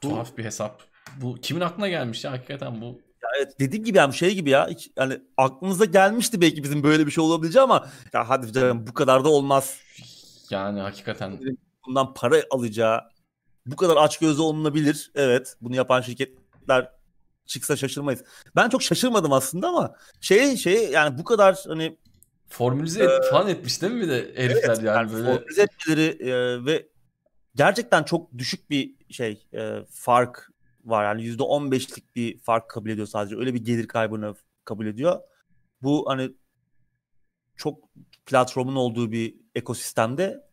tuhaf 0.00 0.36
bir 0.36 0.44
hesap. 0.44 0.82
Bu 1.20 1.34
kimin 1.34 1.60
aklına 1.60 1.88
gelmiş 1.88 2.24
ya 2.24 2.32
hakikaten 2.32 2.80
bu 2.80 2.86
ya 3.22 3.28
evet 3.38 3.60
dediğim 3.60 3.84
gibi 3.84 3.98
yani 3.98 4.14
şey 4.14 4.34
gibi 4.34 4.50
ya 4.50 4.68
hiç, 4.68 4.90
yani 4.96 5.20
aklımıza 5.36 5.84
gelmişti 5.84 6.40
belki 6.40 6.62
bizim 6.62 6.82
böyle 6.82 7.06
bir 7.06 7.10
şey 7.10 7.24
olabileceği 7.24 7.62
ama 7.62 7.88
ya 8.12 8.28
hadi 8.28 8.52
canım 8.52 8.86
bu 8.86 8.94
kadar 8.94 9.24
da 9.24 9.28
olmaz. 9.28 9.80
Yani 10.50 10.80
hakikaten 10.80 11.40
bundan 11.86 12.14
para 12.14 12.36
alacağı 12.50 13.00
bu 13.66 13.76
kadar 13.76 13.96
aç 13.96 14.18
gözlü 14.18 14.42
olunabilir. 14.42 15.10
Evet 15.14 15.56
bunu 15.60 15.76
yapan 15.76 16.00
şirketler 16.00 16.90
çıksa 17.46 17.76
şaşırmayız. 17.76 18.24
Ben 18.56 18.68
çok 18.68 18.82
şaşırmadım 18.82 19.32
aslında 19.32 19.68
ama 19.68 19.94
şey 20.20 20.56
şey 20.56 20.90
yani 20.90 21.18
bu 21.18 21.24
kadar 21.24 21.64
hani 21.68 21.98
Formülize 22.48 23.05
et, 23.05 23.10
ee, 23.10 23.31
falan 23.31 23.48
etmiş 23.48 23.82
değil 23.82 23.93
mi 23.93 24.01
bir 24.01 24.09
de 24.09 24.32
herifler 24.36 24.68
evet, 24.68 24.82
yani, 24.82 24.86
yani 24.86 25.12
böyle. 25.12 25.36
Formülize 25.36 25.62
etmeleri 25.62 26.31
e, 26.31 26.64
ve 26.64 26.89
gerçekten 27.55 28.02
çok 28.02 28.39
düşük 28.39 28.70
bir 28.70 28.94
şey 29.10 29.47
e, 29.55 29.78
fark 29.90 30.51
var. 30.85 31.05
Yani 31.05 31.23
%15'lik 31.23 32.16
bir 32.16 32.39
fark 32.39 32.70
kabul 32.70 32.90
ediyor 32.90 33.06
sadece. 33.06 33.36
Öyle 33.36 33.55
bir 33.55 33.64
gelir 33.64 33.89
kaybını 33.89 34.35
kabul 34.64 34.86
ediyor. 34.86 35.20
Bu 35.82 36.05
hani 36.09 36.31
çok 37.56 37.78
platformun 38.27 38.77
olduğu 38.77 39.12
bir 39.12 39.35
ekosistemde 39.55 40.47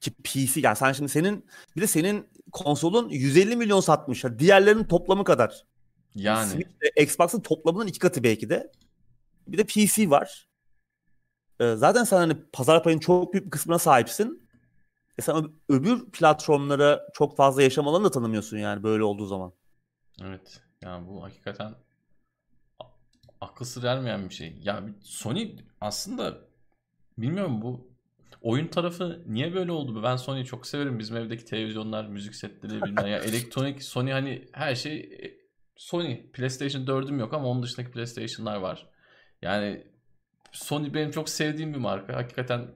ki 0.00 0.10
PC 0.24 0.60
yani 0.60 0.76
sen 0.76 0.92
şimdi 0.92 1.10
senin 1.10 1.46
bir 1.76 1.80
de 1.80 1.86
senin 1.86 2.28
konsolun 2.52 3.08
150 3.08 3.56
milyon 3.56 3.80
satmış. 3.80 4.24
Diğerlerinin 4.38 4.84
toplamı 4.84 5.24
kadar. 5.24 5.64
Yani. 6.14 6.48
Switch 6.50 6.70
Xbox'ın 6.96 7.40
toplamının 7.40 7.86
iki 7.86 7.98
katı 7.98 8.24
belki 8.24 8.48
de. 8.48 8.72
Bir 9.52 9.58
de 9.58 9.64
PC 9.64 10.10
var. 10.10 10.48
Ee, 11.60 11.74
zaten 11.76 12.04
sen 12.04 12.16
hani 12.16 12.36
pazar 12.52 12.82
payının 12.82 13.00
çok 13.00 13.32
büyük 13.32 13.46
bir 13.46 13.50
kısmına 13.50 13.78
sahipsin. 13.78 14.48
E 15.18 15.22
sen 15.22 15.50
öbür 15.68 16.10
platformlara 16.10 17.08
çok 17.14 17.36
fazla 17.36 17.62
yaşam 17.62 17.88
alanı 17.88 18.04
da 18.04 18.10
tanımıyorsun 18.10 18.58
yani 18.58 18.82
böyle 18.82 19.04
olduğu 19.04 19.26
zaman. 19.26 19.52
Evet. 20.22 20.60
Yani 20.82 21.08
bu 21.08 21.22
hakikaten 21.22 21.74
akıl 23.40 23.64
sır 23.64 23.84
ermeyen 23.84 24.28
bir 24.28 24.34
şey. 24.34 24.56
Ya 24.62 24.84
Sony 25.02 25.56
aslında 25.80 26.38
bilmiyorum 27.18 27.62
bu 27.62 27.88
oyun 28.42 28.66
tarafı 28.66 29.22
niye 29.26 29.54
böyle 29.54 29.72
oldu? 29.72 30.02
Ben 30.02 30.16
Sony'yi 30.16 30.46
çok 30.46 30.66
severim. 30.66 30.98
Bizim 30.98 31.16
evdeki 31.16 31.44
televizyonlar, 31.44 32.06
müzik 32.06 32.34
setleri 32.34 32.82
bilmem 32.82 33.06
ya 33.06 33.18
elektronik 33.28 33.82
Sony 33.82 34.10
hani 34.10 34.48
her 34.52 34.74
şey 34.74 34.98
e, 34.98 35.38
Sony. 35.76 36.30
PlayStation 36.32 36.82
4'üm 36.82 37.20
yok 37.20 37.34
ama 37.34 37.48
onun 37.48 37.62
dışındaki 37.62 37.90
PlayStation'lar 37.90 38.56
var. 38.56 38.88
Yani 39.42 39.86
Sony 40.52 40.94
benim 40.94 41.10
çok 41.10 41.28
sevdiğim 41.28 41.74
bir 41.74 41.78
marka. 41.78 42.16
Hakikaten 42.16 42.66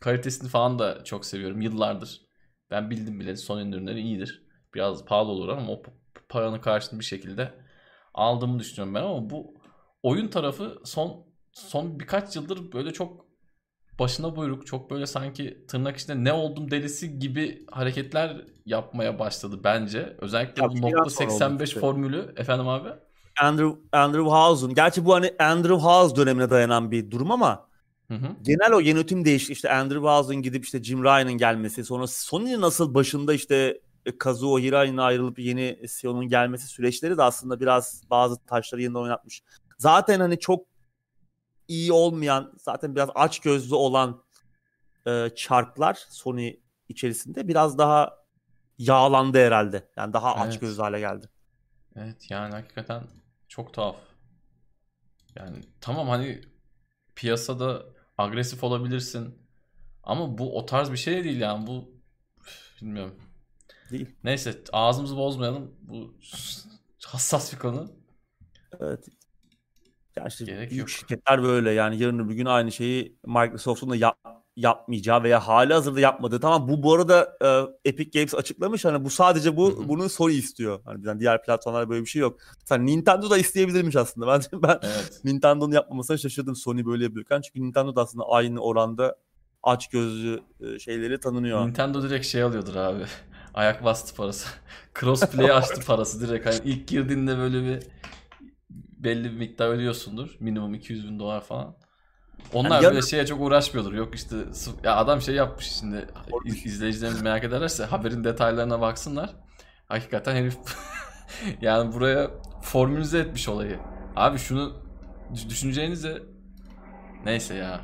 kalitesini 0.00 0.48
falan 0.48 0.78
da 0.78 1.04
çok 1.04 1.24
seviyorum 1.24 1.60
yıllardır. 1.60 2.20
Ben 2.70 2.90
bildim 2.90 3.20
bile 3.20 3.36
Sony'nin 3.36 3.72
ürünleri 3.72 4.00
iyidir. 4.00 4.42
Biraz 4.74 5.04
pahalı 5.04 5.30
olur 5.30 5.48
ama 5.48 5.72
o 5.72 5.82
paranın 6.28 6.60
karşılığını 6.60 7.00
bir 7.00 7.04
şekilde 7.04 7.54
aldığımı 8.14 8.58
düşünüyorum 8.58 8.94
ben 8.94 9.02
ama 9.02 9.30
bu 9.30 9.54
oyun 10.02 10.28
tarafı 10.28 10.78
son 10.84 11.26
son 11.52 12.00
birkaç 12.00 12.36
yıldır 12.36 12.72
böyle 12.72 12.92
çok 12.92 13.28
başına 13.98 14.36
buyruk 14.36 14.66
çok 14.66 14.90
böyle 14.90 15.06
sanki 15.06 15.66
tırnak 15.68 15.96
içinde 15.96 16.24
ne 16.24 16.32
oldum 16.32 16.70
delisi 16.70 17.18
gibi 17.18 17.66
hareketler 17.70 18.46
yapmaya 18.66 19.18
başladı 19.18 19.60
bence. 19.64 20.16
Özellikle 20.20 20.62
ya 20.62 20.68
bu 20.68 20.80
nokta 20.80 21.10
85 21.10 21.68
işte. 21.68 21.80
formülü 21.80 22.34
efendim 22.36 22.68
abi. 22.68 22.88
Andrew 23.42 23.80
Andrew 23.92 24.30
House'un 24.30 24.74
gerçi 24.74 25.04
bu 25.04 25.14
hani 25.14 25.34
Andrew 25.38 25.76
House 25.76 26.16
dönemine 26.16 26.50
dayanan 26.50 26.90
bir 26.90 27.10
durum 27.10 27.30
ama 27.30 27.68
Hı 28.08 28.14
hı. 28.14 28.36
Genel 28.42 28.72
o 28.72 28.78
yönetim 28.78 29.24
değişti. 29.24 29.52
İşte 29.52 29.72
Andrew 29.72 30.08
House'un 30.08 30.42
gidip 30.42 30.64
işte 30.64 30.82
Jim 30.82 31.04
Ryan'ın 31.04 31.32
gelmesi. 31.32 31.84
Sonra 31.84 32.06
Sony'nin 32.06 32.60
nasıl 32.60 32.94
başında 32.94 33.34
işte 33.34 33.80
e, 34.06 34.18
Kazuo 34.18 34.58
Hirai'nin 34.58 34.96
ayrılıp 34.96 35.38
yeni 35.38 35.80
CEO'nun 36.00 36.28
gelmesi 36.28 36.66
süreçleri 36.66 37.18
de 37.18 37.22
aslında 37.22 37.60
biraz 37.60 38.02
bazı 38.10 38.46
taşları 38.46 38.82
yeniden 38.82 39.00
oynatmış. 39.00 39.42
Zaten 39.78 40.20
hani 40.20 40.38
çok 40.38 40.66
iyi 41.68 41.92
olmayan, 41.92 42.52
zaten 42.58 42.94
biraz 42.94 43.10
aç 43.14 43.40
gözlü 43.40 43.74
olan 43.74 44.22
e, 45.06 45.30
çarklar 45.36 45.94
Sony 46.08 46.56
içerisinde 46.88 47.48
biraz 47.48 47.78
daha 47.78 48.18
yağlandı 48.78 49.38
herhalde. 49.38 49.88
Yani 49.96 50.12
daha 50.12 50.32
evet. 50.32 50.46
aç 50.46 50.58
gözlü 50.58 50.82
hale 50.82 51.00
geldi. 51.00 51.28
Evet 51.96 52.30
yani 52.30 52.54
hakikaten 52.54 53.02
çok 53.48 53.74
tuhaf. 53.74 53.96
Yani 55.36 55.60
tamam 55.80 56.08
hani 56.08 56.40
piyasada 57.14 57.86
agresif 58.18 58.64
olabilirsin. 58.64 59.38
Ama 60.02 60.38
bu 60.38 60.58
o 60.58 60.66
tarz 60.66 60.92
bir 60.92 60.96
şey 60.96 61.24
değil 61.24 61.40
yani 61.40 61.66
bu 61.66 61.90
bilmiyorum. 62.80 63.14
Değil. 63.90 64.16
Neyse 64.24 64.64
ağzımızı 64.72 65.16
bozmayalım. 65.16 65.74
Bu 65.80 66.14
hassas 67.06 67.52
bir 67.52 67.58
konu. 67.58 67.92
Evet. 68.80 69.08
Gerçi 70.16 70.44
Gerek 70.44 70.70
büyük 70.70 70.80
yok. 70.80 70.90
şirketler 70.90 71.42
böyle 71.42 71.70
yani 71.70 71.98
yarın 71.98 72.18
öbür 72.18 72.34
gün 72.34 72.44
aynı 72.46 72.72
şeyi 72.72 73.18
Microsoft'un 73.26 73.90
da 73.90 73.96
yap, 73.96 74.18
yapmayacağı 74.58 75.22
veya 75.22 75.48
hali 75.48 75.72
hazırda 75.72 76.00
yapmadığı. 76.00 76.40
Tamam 76.40 76.68
bu 76.68 76.82
bu 76.82 76.94
arada 76.94 77.36
e, 77.44 77.48
Epic 77.90 78.18
Games 78.18 78.34
açıklamış 78.34 78.84
hani 78.84 79.04
bu 79.04 79.10
sadece 79.10 79.56
bu 79.56 79.70
Hı-hı. 79.70 79.88
bunu 79.88 80.08
Sony 80.08 80.38
istiyor. 80.38 80.80
Hani 80.84 80.98
bizden 80.98 81.20
diğer 81.20 81.42
platformlarda 81.42 81.90
böyle 81.90 82.00
bir 82.00 82.08
şey 82.08 82.22
yok. 82.22 82.38
Sen 82.64 82.86
Nintendo 82.86 83.30
da 83.30 83.38
isteyebilirmiş 83.38 83.96
aslında. 83.96 84.28
Ben 84.28 84.62
ben 84.62 84.78
evet. 84.82 85.20
Nintendo'nun 85.24 85.74
yapmamasına 85.74 86.16
şaşırdım 86.16 86.56
Sony 86.56 86.86
böyle 86.86 87.04
yapıyorken. 87.04 87.40
Çünkü 87.40 87.62
Nintendo 87.62 87.96
da 87.96 88.02
aslında 88.02 88.24
aynı 88.28 88.60
oranda 88.60 89.16
aç 89.62 89.88
gözlü 89.88 90.40
e, 90.60 90.78
şeyleri 90.78 91.20
tanınıyor. 91.20 91.66
Nintendo 91.66 92.02
direkt 92.02 92.26
şey 92.26 92.42
alıyordur 92.42 92.76
abi. 92.76 93.04
Ayak 93.54 93.84
bastı 93.84 94.14
parası. 94.14 94.48
Crossplay 95.00 95.50
açtı 95.50 95.80
parası 95.86 96.28
direkt. 96.28 96.46
Hani 96.46 96.60
ilk 96.64 96.88
girdiğinde 96.88 97.38
böyle 97.38 97.64
bir 97.64 97.82
belli 98.98 99.24
bir 99.24 99.38
miktar 99.38 99.68
ödüyorsundur. 99.68 100.36
Minimum 100.40 100.74
200 100.74 101.08
bin 101.08 101.18
dolar 101.18 101.40
falan. 101.40 101.74
Onlar 102.52 102.70
yani 102.70 102.84
böyle 102.84 102.96
yarın... 102.96 103.06
şeye 103.06 103.26
çok 103.26 103.40
uğraşmıyordur. 103.40 103.92
Yok 103.92 104.14
işte 104.14 104.36
ya 104.84 104.96
adam 104.96 105.20
şey 105.22 105.34
yapmış 105.34 105.66
şimdi 105.66 106.06
izleyicilerimiz 106.44 107.22
merak 107.22 107.44
ederlerse 107.44 107.84
haberin 107.84 108.24
detaylarına 108.24 108.80
baksınlar. 108.80 109.30
Hakikaten 109.88 110.36
herif 110.36 110.56
yani 111.60 111.92
buraya 111.92 112.30
formülize 112.62 113.18
etmiş 113.18 113.48
olayı. 113.48 113.78
Abi 114.16 114.38
şunu 114.38 114.72
düşüneceğinize 115.48 116.22
neyse 117.24 117.54
ya. 117.54 117.80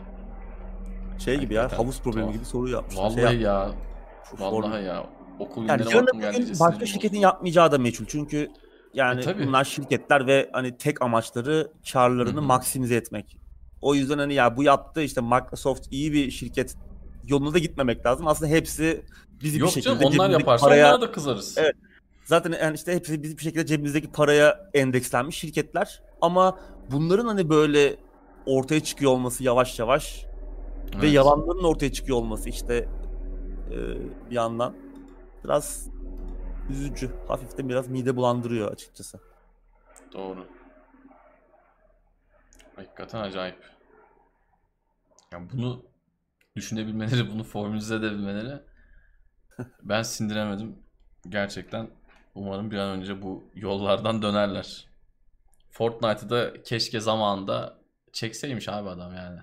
Şey 1.19 1.41
gibi 1.41 1.55
ya 1.55 1.79
havuz 1.79 2.03
problemi 2.03 2.23
tuhaf. 2.23 2.35
gibi 2.35 2.45
soru 2.45 2.69
yapmış. 2.69 2.97
Vallahi 2.97 3.29
şey 3.29 3.41
ya. 3.41 3.71
Vallahi 4.39 4.85
ya. 4.85 5.07
Okul 5.39 5.69
yani 5.69 5.83
yarın 5.91 6.61
başka 6.61 6.87
şirketin 6.87 7.19
yapmayacağı 7.19 7.73
da 7.73 7.79
meçhul. 7.79 8.05
Çünkü 8.09 8.51
yani 8.95 9.25
e, 9.25 9.47
bunlar 9.47 9.65
şirketler 9.65 10.27
ve 10.27 10.51
hani 10.53 10.77
tek 10.77 11.03
amaçları 11.03 11.73
karlarını 11.93 12.33
Hı-hı. 12.33 12.43
maksimize 12.43 12.97
etmek. 12.97 13.44
O 13.85 13.95
yüzden 13.95 14.19
hani 14.19 14.35
ya 14.35 14.57
bu 14.57 14.63
yaptı 14.63 15.03
işte 15.03 15.21
Microsoft 15.21 15.87
iyi 15.91 16.13
bir 16.13 16.31
şirket 16.31 16.77
yolunda 17.27 17.55
da 17.55 17.59
gitmemek 17.59 18.07
lazım. 18.07 18.27
Aslında 18.27 18.51
hepsi 18.51 19.05
bizi 19.43 19.59
Yok 19.59 19.69
bir 19.69 19.75
şekilde 19.75 19.99
canım, 19.99 20.15
onlar 20.15 20.31
yaparsa 20.31 20.67
paraya... 20.67 20.89
onlara 20.89 21.01
da 21.01 21.13
kızarız. 21.13 21.55
Evet. 21.59 21.75
Zaten 22.25 22.53
yani 22.63 22.75
işte 22.75 22.95
hepsi 22.95 23.23
biz 23.23 23.39
bir 23.39 23.43
şekilde 23.43 23.67
cebimizdeki 23.67 24.13
paraya 24.13 24.71
endekslenmiş 24.75 25.37
şirketler 25.37 26.03
ama 26.21 26.59
bunların 26.91 27.27
hani 27.27 27.49
böyle 27.49 27.97
ortaya 28.47 28.81
çıkıyor 28.81 29.11
olması 29.11 29.45
yavaş 29.45 29.79
yavaş 29.79 30.27
evet. 30.93 31.03
ve 31.03 31.07
yalanların 31.07 31.65
ortaya 31.65 31.93
çıkıyor 31.93 32.19
olması 32.19 32.49
işte 32.49 32.89
e, 33.71 33.77
bir 34.31 34.35
yandan 34.35 34.75
biraz 35.45 35.89
üzücü. 36.71 37.11
Hafiften 37.29 37.69
biraz 37.69 37.89
mide 37.89 38.17
bulandırıyor 38.17 38.73
açıkçası. 38.73 39.19
Doğru. 40.13 40.47
Hakikaten 42.77 43.21
acayip. 43.21 43.65
Yani 45.33 45.51
bunu 45.53 45.85
düşünebilmeleri, 46.57 47.31
bunu 47.31 47.45
formülize 47.45 47.95
edebilmeleri 47.95 48.63
ben 49.83 50.03
sindiremedim. 50.03 50.79
Gerçekten 51.29 51.91
umarım 52.35 52.71
bir 52.71 52.79
an 52.79 52.99
önce 52.99 53.23
bu 53.23 53.51
yollardan 53.55 54.23
dönerler. 54.23 54.89
Fortnite'ı 55.71 56.31
da 56.31 56.63
keşke 56.63 57.01
zamanında 57.01 57.79
çekseymiş 58.13 58.69
abi 58.69 58.89
adam 58.89 59.15
yani. 59.15 59.41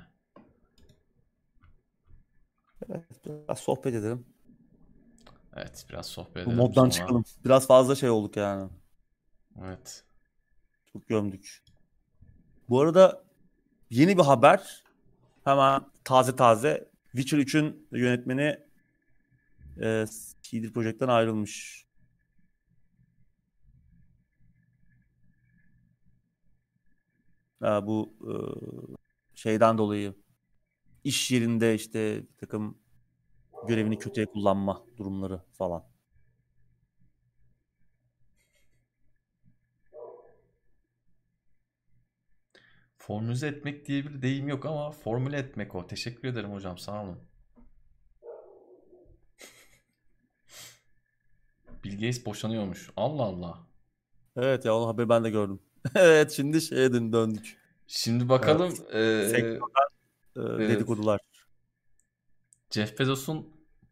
Evet, 2.89 3.25
biraz 3.25 3.59
sohbet 3.59 3.95
edelim. 3.95 4.25
Evet, 5.55 5.85
biraz 5.89 6.05
sohbet 6.05 6.37
edelim. 6.37 6.51
Bu 6.51 6.61
moddan 6.61 6.81
sonra. 6.81 6.91
çıkalım. 6.91 7.23
Biraz 7.45 7.67
fazla 7.67 7.95
şey 7.95 8.09
olduk 8.09 8.37
yani. 8.37 8.69
Evet. 9.61 10.03
Çok 10.93 11.07
gömdük. 11.07 11.63
Bu 12.69 12.81
arada 12.81 13.23
yeni 13.89 14.17
bir 14.17 14.23
haber. 14.23 14.83
Hemen 15.43 15.81
taze 16.03 16.35
taze. 16.35 16.89
Witcher 17.11 17.37
3'ün 17.37 17.87
yönetmeni 17.91 18.59
e, 19.81 20.05
CD 20.41 20.73
Projekt'ten 20.73 21.07
ayrılmış. 21.07 21.85
Ha, 27.59 27.87
bu 27.87 28.13
e, 28.21 28.33
şeyden 29.35 29.77
dolayı 29.77 30.13
iş 31.03 31.31
yerinde 31.31 31.75
işte 31.75 32.23
bir 32.31 32.37
takım 32.37 32.77
görevini 33.67 33.99
kötüye 33.99 34.25
kullanma 34.25 34.85
durumları 34.97 35.41
falan. 35.53 35.90
Formülize 43.11 43.47
etmek 43.47 43.85
diye 43.85 44.05
bir 44.05 44.21
deyim 44.21 44.47
yok 44.47 44.65
ama 44.65 44.91
formüle 44.91 45.37
etmek 45.37 45.75
o. 45.75 45.87
Teşekkür 45.87 46.27
ederim 46.27 46.51
hocam 46.51 46.77
sağ 46.77 47.03
olun. 47.03 47.17
Bill 51.83 51.91
Gates 51.91 52.25
boşanıyormuş. 52.25 52.89
Allah 52.97 53.23
Allah. 53.23 53.67
Evet 54.35 54.65
ya 54.65 54.75
o 54.75 54.87
haberi 54.87 55.09
ben 55.09 55.23
de 55.23 55.29
gördüm. 55.29 55.59
evet 55.95 56.31
şimdi 56.31 56.61
şeye 56.61 56.93
döndük. 56.93 57.57
Şimdi 57.87 58.29
bakalım. 58.29 58.73
Evet. 58.91 59.35
Ee, 59.35 59.59
e, 60.41 60.69
dedikodular. 60.69 61.19
Jeff 62.69 62.99
Bezos'un 62.99 63.47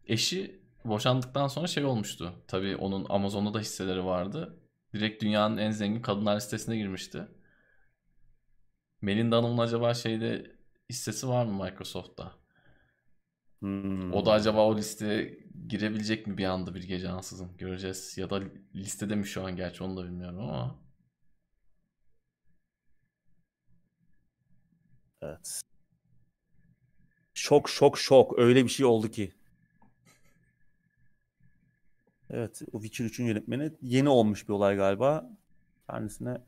eşi 0.06 0.62
boşandıktan 0.86 1.48
sonra 1.48 1.68
şey 1.68 1.86
olmuştu. 1.86 2.34
Tabii 2.48 2.76
onun 2.76 3.06
Amazon'da 3.10 3.54
da 3.54 3.60
hisseleri 3.60 4.06
vardı. 4.06 4.60
Direkt 4.94 5.24
dünyanın 5.24 5.58
en 5.58 5.72
zengin 5.72 6.02
kadınlar 6.02 6.36
listesine 6.36 6.78
girmişti. 6.78 7.28
Melinda 9.02 9.38
Hanım'ın 9.38 9.58
acaba 9.58 9.94
şeyde 9.94 10.56
hissesi 10.90 11.28
var 11.28 11.46
mı 11.46 11.64
Microsoft'ta? 11.64 12.40
Hmm. 13.60 14.14
O 14.14 14.26
da 14.26 14.32
acaba 14.32 14.66
o 14.66 14.78
listeye 14.78 15.40
girebilecek 15.68 16.28
mi 16.28 16.38
bir 16.38 16.46
anda 16.46 16.76
bir 16.76 16.84
gece 16.84 17.10
ansızın 17.10 17.58
göreceğiz. 17.58 18.18
Ya 18.18 18.30
da 18.30 18.42
listede 18.76 19.16
mi 19.16 19.26
şu 19.28 19.46
an 19.46 19.56
gerçi 19.56 19.84
onu 19.84 19.98
da 19.98 20.04
bilmiyorum 20.04 20.40
ama. 20.40 20.80
Evet. 25.22 25.62
Şok 27.34 27.70
şok 27.70 27.98
şok 27.98 28.40
öyle 28.40 28.64
bir 28.64 28.70
şey 28.70 28.86
oldu 28.86 29.08
ki. 29.12 29.34
Evet 32.30 32.62
o 32.72 32.82
Witcher 32.82 33.06
3'ün 33.06 33.26
yönetmeni 33.26 33.72
yeni 33.82 34.10
olmuş 34.10 34.48
bir 34.48 34.54
olay 34.54 34.76
galiba. 34.76 35.30
Kendisine 35.90 36.42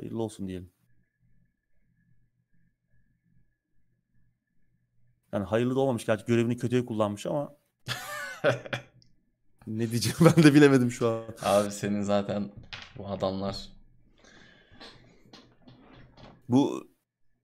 hayırlı 0.00 0.22
olsun 0.22 0.48
diyelim. 0.48 0.70
Yani 5.32 5.44
hayırlı 5.44 5.76
da 5.76 5.80
olmamış. 5.80 6.06
Gerçi 6.06 6.24
görevini 6.24 6.56
kötüye 6.56 6.86
kullanmış 6.86 7.26
ama 7.26 7.56
ne 9.66 9.90
diyeceğim 9.90 10.18
ben 10.20 10.44
de 10.44 10.54
bilemedim 10.54 10.90
şu 10.90 11.08
an. 11.08 11.24
Abi 11.42 11.70
senin 11.70 12.02
zaten 12.02 12.52
bu 12.98 13.08
adamlar 13.08 13.68
Bu 16.48 16.88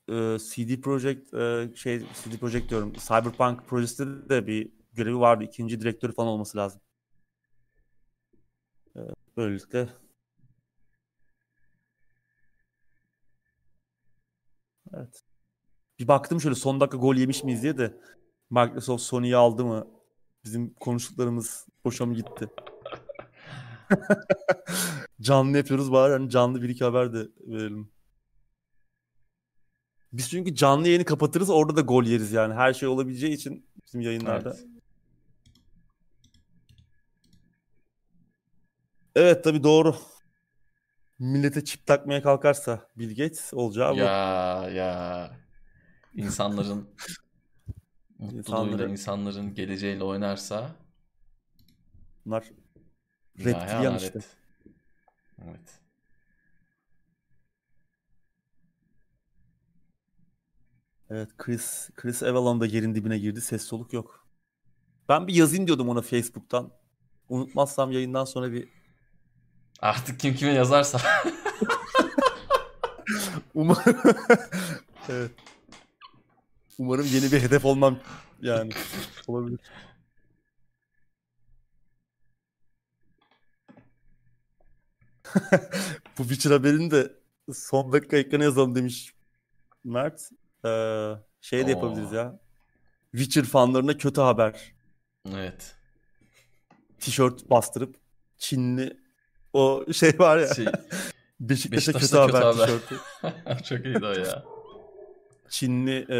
e, 0.08 0.38
CD 0.38 0.80
Projekt 0.80 1.34
e, 1.34 1.70
şey 1.76 1.98
CD 2.00 2.38
Projekt 2.40 2.70
diyorum. 2.70 2.92
Cyberpunk 2.92 3.68
projesinde 3.68 4.28
de 4.28 4.46
bir 4.46 4.72
görevi 4.92 5.18
vardı. 5.18 5.44
İkinci 5.44 5.80
direktörü 5.80 6.12
falan 6.12 6.28
olması 6.28 6.58
lazım. 6.58 6.80
E, 8.96 9.00
böylelikle 9.36 9.88
Evet. 14.94 15.22
Bir 15.98 16.08
baktım 16.08 16.40
şöyle 16.40 16.54
son 16.54 16.80
dakika 16.80 16.96
gol 16.96 17.16
yemiş 17.16 17.44
miyiz 17.44 17.62
diye 17.62 17.78
de 17.78 18.00
Microsoft 18.50 19.02
Sony'yi 19.02 19.36
aldı 19.36 19.64
mı? 19.64 19.86
Bizim 20.44 20.74
konuştuklarımız 20.74 21.66
boşa 21.84 22.06
mı 22.06 22.14
gitti? 22.14 22.48
canlı 25.20 25.56
yapıyoruz 25.56 25.92
bari 25.92 26.12
hani 26.12 26.30
canlı 26.30 26.62
bir 26.62 26.68
iki 26.68 26.84
haber 26.84 27.12
de 27.12 27.28
verelim. 27.46 27.90
Biz 30.12 30.30
çünkü 30.30 30.54
canlı 30.54 30.88
yayını 30.88 31.04
kapatırız 31.04 31.50
orada 31.50 31.76
da 31.76 31.80
gol 31.80 32.04
yeriz 32.04 32.32
yani. 32.32 32.54
Her 32.54 32.72
şey 32.72 32.88
olabileceği 32.88 33.32
için 33.32 33.66
bizim 33.86 34.00
yayınlarda. 34.00 34.50
Evet. 34.50 34.66
Evet 39.16 39.44
tabii 39.44 39.62
doğru. 39.62 39.96
Millete 41.18 41.64
çip 41.64 41.86
takmaya 41.86 42.22
kalkarsa 42.22 42.88
Bill 42.96 43.08
Gates 43.08 43.54
olacağı 43.54 43.92
bu. 43.94 43.98
Ya 43.98 44.68
ya 44.70 45.30
insanların 46.14 46.88
mutluluğuyla 48.18 48.38
İnsanları- 48.40 48.90
insanların 48.90 49.54
geleceğiyle 49.54 50.04
oynarsa 50.04 50.70
Bunlar 52.26 52.44
hararet. 53.44 54.02
işte. 54.02 54.18
Evet. 55.44 55.80
Evet 61.10 61.28
Chris 61.38 61.90
Chris 61.94 62.22
Avalon 62.22 62.60
da 62.60 62.66
yerin 62.66 62.94
dibine 62.94 63.18
girdi. 63.18 63.40
Ses 63.40 63.62
soluk 63.62 63.92
yok. 63.92 64.26
Ben 65.08 65.26
bir 65.26 65.34
yazayım 65.34 65.66
diyordum 65.66 65.88
ona 65.88 66.02
Facebook'tan. 66.02 66.72
Unutmazsam 67.28 67.92
yayından 67.92 68.24
sonra 68.24 68.52
bir 68.52 68.68
Artık 69.80 70.20
kim 70.20 70.34
kime 70.34 70.52
yazarsa. 70.52 71.00
umarım 73.54 73.96
evet. 75.08 75.30
Umarım 76.78 77.06
yeni 77.12 77.32
bir 77.32 77.42
hedef 77.42 77.64
olmam 77.64 77.98
yani 78.42 78.72
olabilir. 79.26 79.60
Bu 86.18 86.22
Witcher 86.22 86.50
haberini 86.50 86.90
de 86.90 87.12
son 87.54 87.92
dakika 87.92 88.16
ekrana 88.16 88.44
yazalım 88.44 88.74
demiş 88.74 89.14
Mert. 89.84 90.30
Ee, 90.64 91.12
şey 91.40 91.66
de 91.66 91.70
yapabiliriz 91.70 92.12
Oo. 92.12 92.16
ya. 92.16 92.40
Witcher 93.12 93.44
fanlarına 93.44 93.96
kötü 93.96 94.20
haber. 94.20 94.74
evet. 95.34 95.76
Tişört 96.98 97.50
bastırıp 97.50 97.96
Çinli 98.38 99.05
o 99.56 99.92
şey 99.92 100.18
var 100.18 100.38
ya. 100.38 100.54
Şey, 100.54 100.66
Beşiktaş'a 101.40 101.92
kötü 101.92 102.04
kötü 102.04 102.16
haber 102.16 102.42
haber. 102.42 102.66
tişörtü. 102.66 102.96
çok 103.64 103.86
iyiydi 103.86 104.06
o 104.06 104.12
ya. 104.12 104.44
Çinli 105.48 106.06
e, 106.10 106.18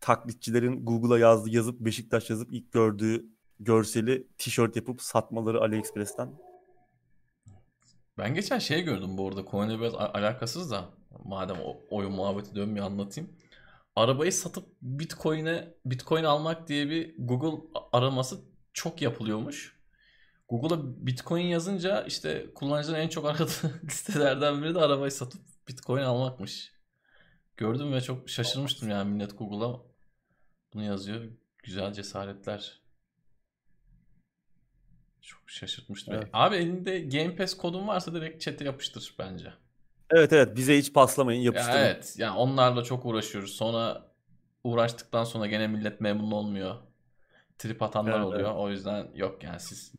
taklitçilerin 0.00 0.84
Google'a 0.84 1.18
yazdı 1.18 1.50
yazıp 1.50 1.80
Beşiktaş 1.80 2.30
yazıp 2.30 2.52
ilk 2.52 2.72
gördüğü 2.72 3.26
görseli 3.60 4.26
tişört 4.38 4.76
yapıp 4.76 5.02
satmaları 5.02 5.60
AliExpress'ten. 5.60 6.32
Ben 8.18 8.34
geçen 8.34 8.58
şey 8.58 8.82
gördüm 8.82 9.18
bu 9.18 9.28
arada 9.28 9.44
konuyla 9.44 9.80
biraz 9.80 9.94
alakasız 9.94 10.70
da 10.70 10.84
madem 11.24 11.56
o 11.64 11.80
oyun 11.90 12.12
muhabbeti 12.12 12.54
dönmüyor 12.54 12.86
anlatayım. 12.86 13.30
Arabayı 13.96 14.32
satıp 14.32 14.66
Bitcoin'e 14.82 15.74
Bitcoin 15.86 16.24
almak 16.24 16.68
diye 16.68 16.90
bir 16.90 17.14
Google 17.18 17.68
araması 17.92 18.40
çok 18.72 19.02
yapılıyormuş. 19.02 19.81
Google'a 20.52 21.06
Bitcoin 21.06 21.46
yazınca 21.46 22.04
işte 22.04 22.46
kullanıcıların 22.54 23.00
en 23.02 23.08
çok 23.08 23.26
aradığı 23.26 23.80
listelerden 23.84 24.62
biri 24.62 24.74
de 24.74 24.78
arabayı 24.78 25.10
satıp 25.10 25.40
Bitcoin 25.68 26.02
almakmış. 26.02 26.72
Gördüm 27.56 27.92
ve 27.92 28.00
çok 28.00 28.28
şaşırmıştım 28.28 28.88
yani 28.90 29.10
millet 29.10 29.38
Google'a 29.38 29.80
bunu 30.74 30.84
yazıyor. 30.84 31.24
Güzel 31.62 31.92
cesaretler. 31.92 32.82
Çok 35.22 35.50
şaşırtmıştı 35.50 36.10
beni. 36.10 36.18
Evet. 36.18 36.28
Abi 36.32 36.56
elinde 36.56 37.00
Game 37.00 37.36
Pass 37.36 37.54
kodun 37.54 37.88
varsa 37.88 38.14
direkt 38.14 38.42
chat'e 38.42 38.64
yapıştır 38.64 39.14
bence. 39.18 39.52
Evet 40.10 40.32
evet 40.32 40.56
bize 40.56 40.78
hiç 40.78 40.92
paslamayın 40.92 41.40
Ya 41.40 41.44
yapıştırın. 41.44 41.76
evet. 41.76 42.14
Yani 42.18 42.36
onlarla 42.36 42.84
çok 42.84 43.06
uğraşıyoruz. 43.06 43.50
Sonra 43.52 44.12
uğraştıktan 44.64 45.24
sonra 45.24 45.46
gene 45.46 45.66
millet 45.66 46.00
memnun 46.00 46.30
olmuyor. 46.30 46.76
Trip 47.58 47.82
atanlar 47.82 48.12
Evet, 48.16 48.24
oluyor. 48.24 48.54
O 48.56 48.70
yüzden 48.70 49.08
yok 49.14 49.42
yani 49.44 49.60
siz 49.60 49.92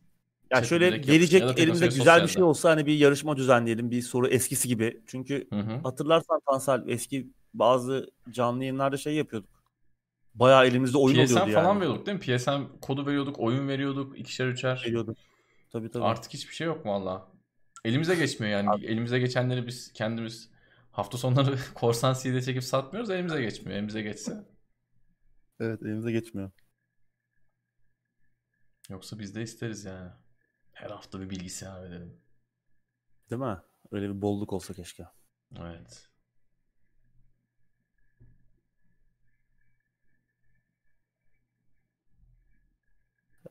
Ya 0.50 0.56
chat'e 0.56 0.68
şöyle 0.68 0.96
gelecek 0.98 1.40
Ya 1.40 1.48
atıyor 1.48 1.76
güzel 1.80 2.22
bir 2.22 2.28
şey 2.28 2.42
olsa 2.42 2.70
hani 2.70 2.86
bir 2.86 2.98
yarışma 2.98 3.36
düzenleyelim 3.36 3.90
bir 3.90 4.02
soru 4.02 4.28
eskisi 4.28 4.68
gibi. 4.68 5.00
Çünkü 5.06 5.46
Hı 5.50 5.60
hı. 5.60 5.76
hatırlarsan 5.82 6.40
Tansel 6.46 6.82
eski 6.86 7.30
bazı 7.54 8.10
canlı 8.30 8.64
yayınlarda 8.64 8.96
şey 8.96 9.14
yapıyorduk. 9.14 9.50
Bayağı 10.34 10.66
elimizde 10.66 10.98
oyun 10.98 11.26
PSN 11.26 11.34
oluyordu 11.34 11.52
falan 11.52 11.68
yani. 11.68 11.80
veriyorduk 11.80 12.06
değil 12.06 12.18
mi? 12.18 12.36
PSN 12.36 12.80
kodu 12.80 13.06
veriyorduk, 13.06 13.38
oyun 13.38 13.68
veriyorduk, 13.68 14.18
ikişer 14.18 14.46
üçer. 14.46 14.82
Veriyorduk. 14.86 15.18
Tabii 15.70 15.90
tabii. 15.90 16.04
Artık 16.04 16.34
hiçbir 16.34 16.54
şey 16.54 16.66
yok 16.66 16.86
valla. 16.86 17.28
Elimize 17.84 18.14
geçmiyor 18.14 18.52
yani. 18.52 18.84
Elimize 18.86 19.18
geçenleri 19.18 19.66
biz 19.66 19.92
kendimiz 19.92 20.50
hafta 20.90 21.18
sonları 21.18 21.58
korsan 21.74 22.14
CD 22.14 22.40
çekip 22.40 22.64
satmıyoruz. 22.64 23.10
Elimize 23.10 23.42
geçmiyor. 23.42 23.78
Elimize 23.78 24.02
geçse. 24.02 24.44
Evet 25.60 25.82
elimize 25.82 26.12
geçmiyor. 26.12 26.50
Yoksa 28.90 29.18
biz 29.18 29.34
de 29.34 29.42
isteriz 29.42 29.84
yani. 29.84 30.10
Her 30.74 30.90
hafta 30.90 31.20
bir 31.20 31.30
bilgisayar 31.30 31.82
verelim. 31.82 32.20
Değil 33.30 33.42
mi? 33.42 33.58
Öyle 33.90 34.08
bir 34.08 34.22
bolluk 34.22 34.52
olsa 34.52 34.74
keşke. 34.74 35.06
Evet. 35.60 36.10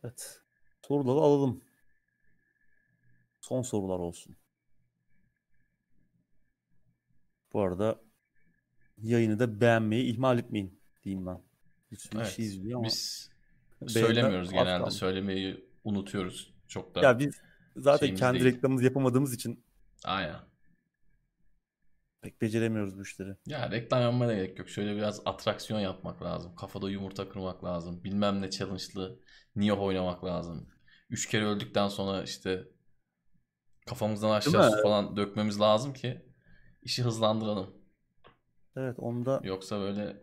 Evet. 0.03 0.41
Soruları 0.87 1.19
alalım. 1.19 1.61
Son 3.41 3.61
sorular 3.61 3.99
olsun. 3.99 4.35
Bu 7.53 7.61
arada 7.61 8.01
yayını 8.97 9.39
da 9.39 9.61
beğenmeyi 9.61 10.13
ihmal 10.13 10.39
etmeyin 10.39 10.79
diyeyim 11.03 11.25
ben. 11.25 11.41
Bir 11.91 11.97
sürü 11.97 12.17
Evet. 12.17 12.29
kişi 12.29 12.41
izliyor 12.41 12.79
ama. 12.79 12.87
Biz 12.87 13.29
söylemiyoruz 13.87 14.51
genelde. 14.51 14.91
Söylemeyi 14.91 15.69
unutuyoruz. 15.83 16.52
Çok 16.73 16.95
da. 16.95 17.01
Ya 17.01 17.19
biz 17.19 17.41
zaten 17.75 18.15
kendi 18.15 18.39
değil. 18.39 18.55
reklamımızı 18.55 18.85
yapamadığımız 18.85 19.33
için 19.33 19.65
Aynen. 20.03 20.39
pek 22.21 22.41
beceremiyoruz 22.41 22.97
bu 22.97 23.01
işleri. 23.01 23.35
Ya 23.47 23.71
reklam 23.71 24.01
yapmaya 24.01 24.27
da 24.27 24.33
gerek 24.33 24.59
yok. 24.59 24.69
Şöyle 24.69 24.95
biraz 24.95 25.21
atraksiyon 25.25 25.79
yapmak 25.79 26.23
lazım. 26.23 26.55
Kafada 26.55 26.89
yumurta 26.89 27.29
kırmak 27.29 27.63
lazım. 27.63 28.03
Bilmem 28.03 28.41
ne 28.41 28.49
challenge'lı 28.49 29.19
Nioh 29.55 29.81
oynamak 29.81 30.23
lazım. 30.23 30.69
Üç 31.09 31.29
kere 31.29 31.45
öldükten 31.45 31.87
sonra 31.87 32.23
işte 32.23 32.63
kafamızdan 33.85 34.31
aşağı 34.31 34.71
su 34.71 34.83
falan 34.83 35.17
dökmemiz 35.17 35.59
lazım 35.59 35.93
ki 35.93 36.25
işi 36.81 37.03
hızlandıralım. 37.03 37.75
Evet 38.75 38.95
onda 38.99 39.41
Yoksa 39.43 39.79
böyle 39.79 40.22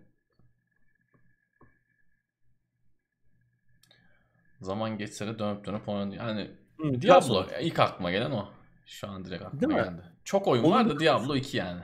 zaman 4.61 4.99
geçse 4.99 5.27
de 5.27 5.39
dönüp 5.39 5.67
dönüp 5.67 5.89
oynanıyor. 5.89 6.25
Yani 6.29 6.51
Hı, 6.81 7.03
Diablo 7.03 7.21
soru. 7.21 7.49
ilk 7.61 7.79
aklıma 7.79 8.11
gelen 8.11 8.31
o. 8.31 8.49
Şu 8.87 9.09
an 9.09 9.25
direkt 9.25 9.43
aklıma 9.43 9.61
Değil 9.61 9.73
mi? 9.73 9.85
geldi. 9.85 10.03
Çok 10.25 10.47
oyun 10.49 10.63
Onun 10.65 10.73
var 10.73 10.89
da 10.89 11.01
Diablo 11.01 11.37
2 11.37 11.57
yani. 11.57 11.81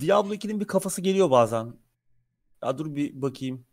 Diablo 0.00 0.34
2'nin 0.34 0.60
bir 0.60 0.66
kafası 0.66 1.00
geliyor 1.02 1.30
bazen. 1.30 1.74
Ya 2.64 2.78
dur 2.78 2.94
bir 2.94 3.22
bakayım. 3.22 3.66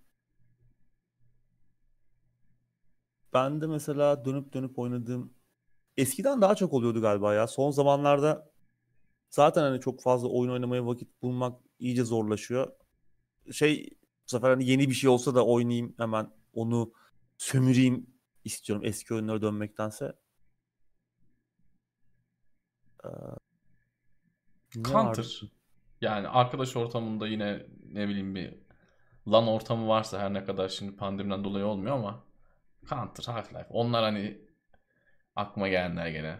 Ben 3.34 3.62
de 3.62 3.68
mesela 3.68 4.26
dönüp 4.26 4.54
dönüp 4.54 4.80
oynadığım 4.80 5.34
eskiden 5.98 6.41
daha 6.41 6.56
çok 6.56 6.74
oluyordu 6.74 7.02
galiba 7.02 7.34
ya. 7.34 7.48
Son 7.48 7.72
zamanlarda 7.72 8.52
zaten 9.30 9.62
hani 9.62 9.80
çok 9.82 10.02
fazla 10.02 10.28
oyun 10.28 10.52
oynamaya 10.52 10.86
vakit 10.86 11.22
bulmak 11.22 11.62
iyice 11.80 12.04
zorlaşıyor. 12.04 12.72
Şey 13.52 13.90
bu 14.26 14.30
sefer 14.32 14.49
hani 14.49 14.66
yeni 14.66 14.90
bir 14.90 14.94
şey 14.94 15.10
olsa 15.10 15.36
da 15.36 15.45
oynayayım 15.45 15.95
hemen 15.98 16.32
onu 16.54 16.94
sömüreyim 17.38 18.08
istiyorum 18.53 18.86
eski 18.86 19.14
oyunlara 19.14 19.41
dönmektense. 19.41 20.14
Ee, 23.06 23.10
Counter. 24.74 24.95
vardı? 24.95 25.28
Yani 26.02 26.28
arkadaş 26.28 26.76
ortamında 26.76 27.28
yine 27.28 27.65
ne 27.91 28.07
bileyim 28.07 28.36
bir 28.36 28.53
LAN 29.28 29.48
ortamı 29.48 29.88
varsa 29.88 30.19
her 30.19 30.34
ne 30.34 30.45
kadar 30.45 30.69
şimdi 30.69 30.95
pandemiden 30.95 31.44
dolayı 31.44 31.65
olmuyor 31.65 31.95
ama 31.95 32.24
Counter, 32.90 33.24
Half-Life 33.24 33.68
onlar 33.69 34.03
hani 34.03 34.38
aklıma 35.36 35.68
gelenler 35.68 36.07
gene. 36.07 36.40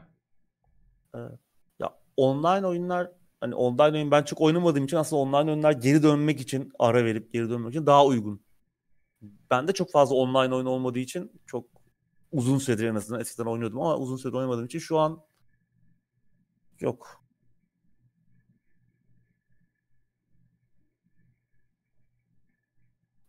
Ya 1.80 1.98
online 2.18 2.68
oyunlar 2.68 3.12
hani 3.42 3.56
online 3.56 3.98
oyun 3.98 4.12
ben 4.12 4.24
çok 4.24 4.42
oynamadığım 4.42 4.86
için 4.86 4.98
aslında 4.98 5.22
online 5.22 5.52
oyunlar 5.52 5.72
geri 5.72 6.04
dönmek 6.04 6.42
için 6.42 6.72
ara 6.80 7.06
verip 7.06 7.34
geri 7.34 7.50
dönmek 7.50 7.70
için 7.74 7.86
daha 7.86 8.06
uygun. 8.06 8.42
Ben 9.52 9.68
de 9.68 9.74
çok 9.74 9.92
fazla 9.92 10.16
online 10.16 10.56
oyun 10.56 10.66
olmadığı 10.66 11.00
için 11.00 11.42
çok 11.46 11.66
uzun 12.32 12.58
süredir 12.58 12.88
en 12.88 12.96
azından 12.96 13.22
eskiden 13.22 13.46
oynuyordum 13.46 13.82
ama 13.82 13.98
uzun 13.98 14.18
süredir 14.18 14.38
oynamadığım 14.38 14.66
için 14.66 14.80
şu 14.80 15.00
an 15.00 15.24
yok. 16.80 17.24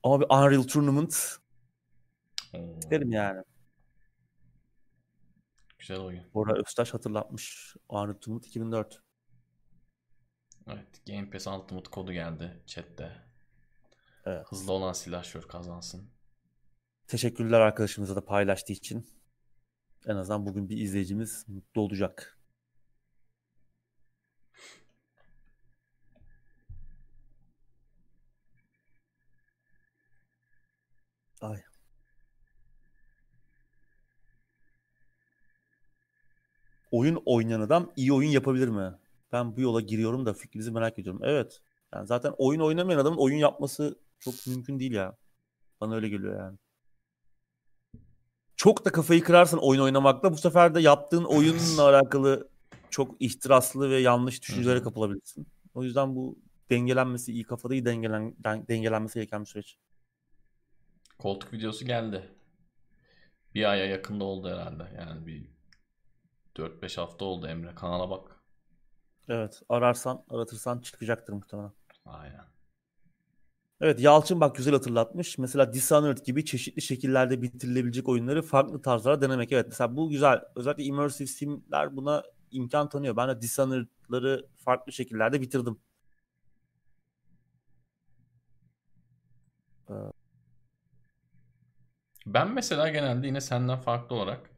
Ama 0.02 0.20
bir 0.20 0.26
Unreal 0.30 0.62
Tournament 0.62 1.38
Oo, 2.54 2.78
isterim 2.78 3.12
yani. 3.12 3.42
güzel 5.78 6.00
oyun. 6.00 6.24
Bora 6.34 6.54
Öztaş 6.60 6.94
hatırlatmış. 6.94 7.76
Unreal 7.88 8.14
Tournament 8.14 8.46
2004. 8.46 9.02
Evet, 10.66 11.06
Game 11.06 11.30
Pass 11.30 11.46
Ultimate 11.46 11.90
kodu 11.90 12.12
geldi 12.12 12.62
chatte. 12.66 13.28
Evet. 14.24 14.46
Hızlı 14.48 14.72
olan 14.72 14.92
silahşör 14.92 15.42
kazansın. 15.42 16.10
Teşekkürler 17.08 17.60
arkadaşımıza 17.60 18.16
da 18.16 18.24
paylaştığı 18.24 18.72
için. 18.72 19.06
En 20.06 20.16
azından 20.16 20.46
bugün 20.46 20.68
bir 20.68 20.76
izleyicimiz 20.76 21.44
mutlu 21.48 21.80
olacak. 21.80 22.38
Ay. 31.40 31.62
Oyun 36.90 37.22
oynayan 37.26 37.60
adam 37.60 37.92
iyi 37.96 38.12
oyun 38.12 38.30
yapabilir 38.30 38.68
mi? 38.68 38.94
Ben 39.32 39.56
bu 39.56 39.60
yola 39.60 39.80
giriyorum 39.80 40.26
da 40.26 40.34
fikrinizi 40.34 40.70
merak 40.70 40.98
ediyorum. 40.98 41.20
Evet. 41.24 41.60
Yani 41.94 42.06
zaten 42.06 42.34
oyun 42.38 42.60
oynamayan 42.60 42.98
adamın 42.98 43.18
oyun 43.18 43.36
yapması 43.36 43.98
çok 44.18 44.46
mümkün 44.46 44.80
değil 44.80 44.92
ya. 44.92 45.16
Bana 45.80 45.94
öyle 45.94 46.08
geliyor 46.08 46.38
yani. 46.40 46.58
Çok 48.58 48.84
da 48.84 48.92
kafayı 48.92 49.24
kırarsan 49.24 49.60
oyun 49.62 49.80
oynamakla 49.82 50.32
bu 50.32 50.36
sefer 50.36 50.74
de 50.74 50.80
yaptığın 50.80 51.24
oyunla 51.24 51.82
alakalı 51.82 52.48
çok 52.90 53.22
ihtiraslı 53.22 53.90
ve 53.90 53.98
yanlış 53.98 54.42
düşüncelere 54.42 54.82
kapılabilirsin. 54.82 55.46
O 55.74 55.82
yüzden 55.84 56.16
bu 56.16 56.38
dengelenmesi 56.70 57.32
iyi 57.32 57.44
kafada 57.44 57.74
iyi 57.74 57.84
dengelen, 57.84 58.34
den- 58.44 58.68
dengelenmesi 58.68 59.14
gereken 59.14 59.40
bir 59.40 59.46
süreç. 59.46 59.78
Koltuk 61.18 61.52
videosu 61.52 61.84
geldi. 61.84 62.28
Bir 63.54 63.64
aya 63.64 63.86
yakında 63.86 64.24
oldu 64.24 64.48
herhalde. 64.50 64.82
Yani 64.98 65.26
bir 65.26 65.50
4-5 66.56 66.98
hafta 66.98 67.24
oldu 67.24 67.46
Emre. 67.46 67.74
Kanala 67.74 68.10
bak. 68.10 68.36
Evet 69.28 69.62
ararsan 69.68 70.24
aratırsan 70.30 70.80
çıkacaktır 70.80 71.32
muhtemelen. 71.32 71.72
Aynen. 72.04 72.44
Evet 73.80 74.00
Yalçın 74.00 74.40
bak 74.40 74.56
güzel 74.56 74.74
hatırlatmış. 74.74 75.38
Mesela 75.38 75.72
Dishonored 75.72 76.18
gibi 76.18 76.44
çeşitli 76.44 76.82
şekillerde 76.82 77.42
bitirilebilecek 77.42 78.08
oyunları 78.08 78.42
farklı 78.42 78.82
tarzlara 78.82 79.20
denemek. 79.20 79.52
Evet 79.52 79.66
mesela 79.68 79.96
bu 79.96 80.10
güzel. 80.10 80.40
Özellikle 80.56 80.84
immersive 80.84 81.28
sim'ler 81.28 81.96
buna 81.96 82.22
imkan 82.50 82.88
tanıyor. 82.88 83.16
Ben 83.16 83.28
de 83.28 83.40
Dishonored'ları 83.42 84.46
farklı 84.56 84.92
şekillerde 84.92 85.40
bitirdim. 85.40 85.78
Ben 92.26 92.48
mesela 92.54 92.88
genelde 92.88 93.26
yine 93.26 93.40
senden 93.40 93.78
farklı 93.78 94.16
olarak 94.16 94.50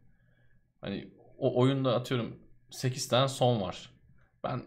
hani 0.81 1.11
o 1.39 1.61
oyunda 1.61 1.95
atıyorum 1.97 2.39
8 2.71 3.09
tane 3.09 3.29
son 3.29 3.61
var. 3.61 3.91
Ben 4.45 4.63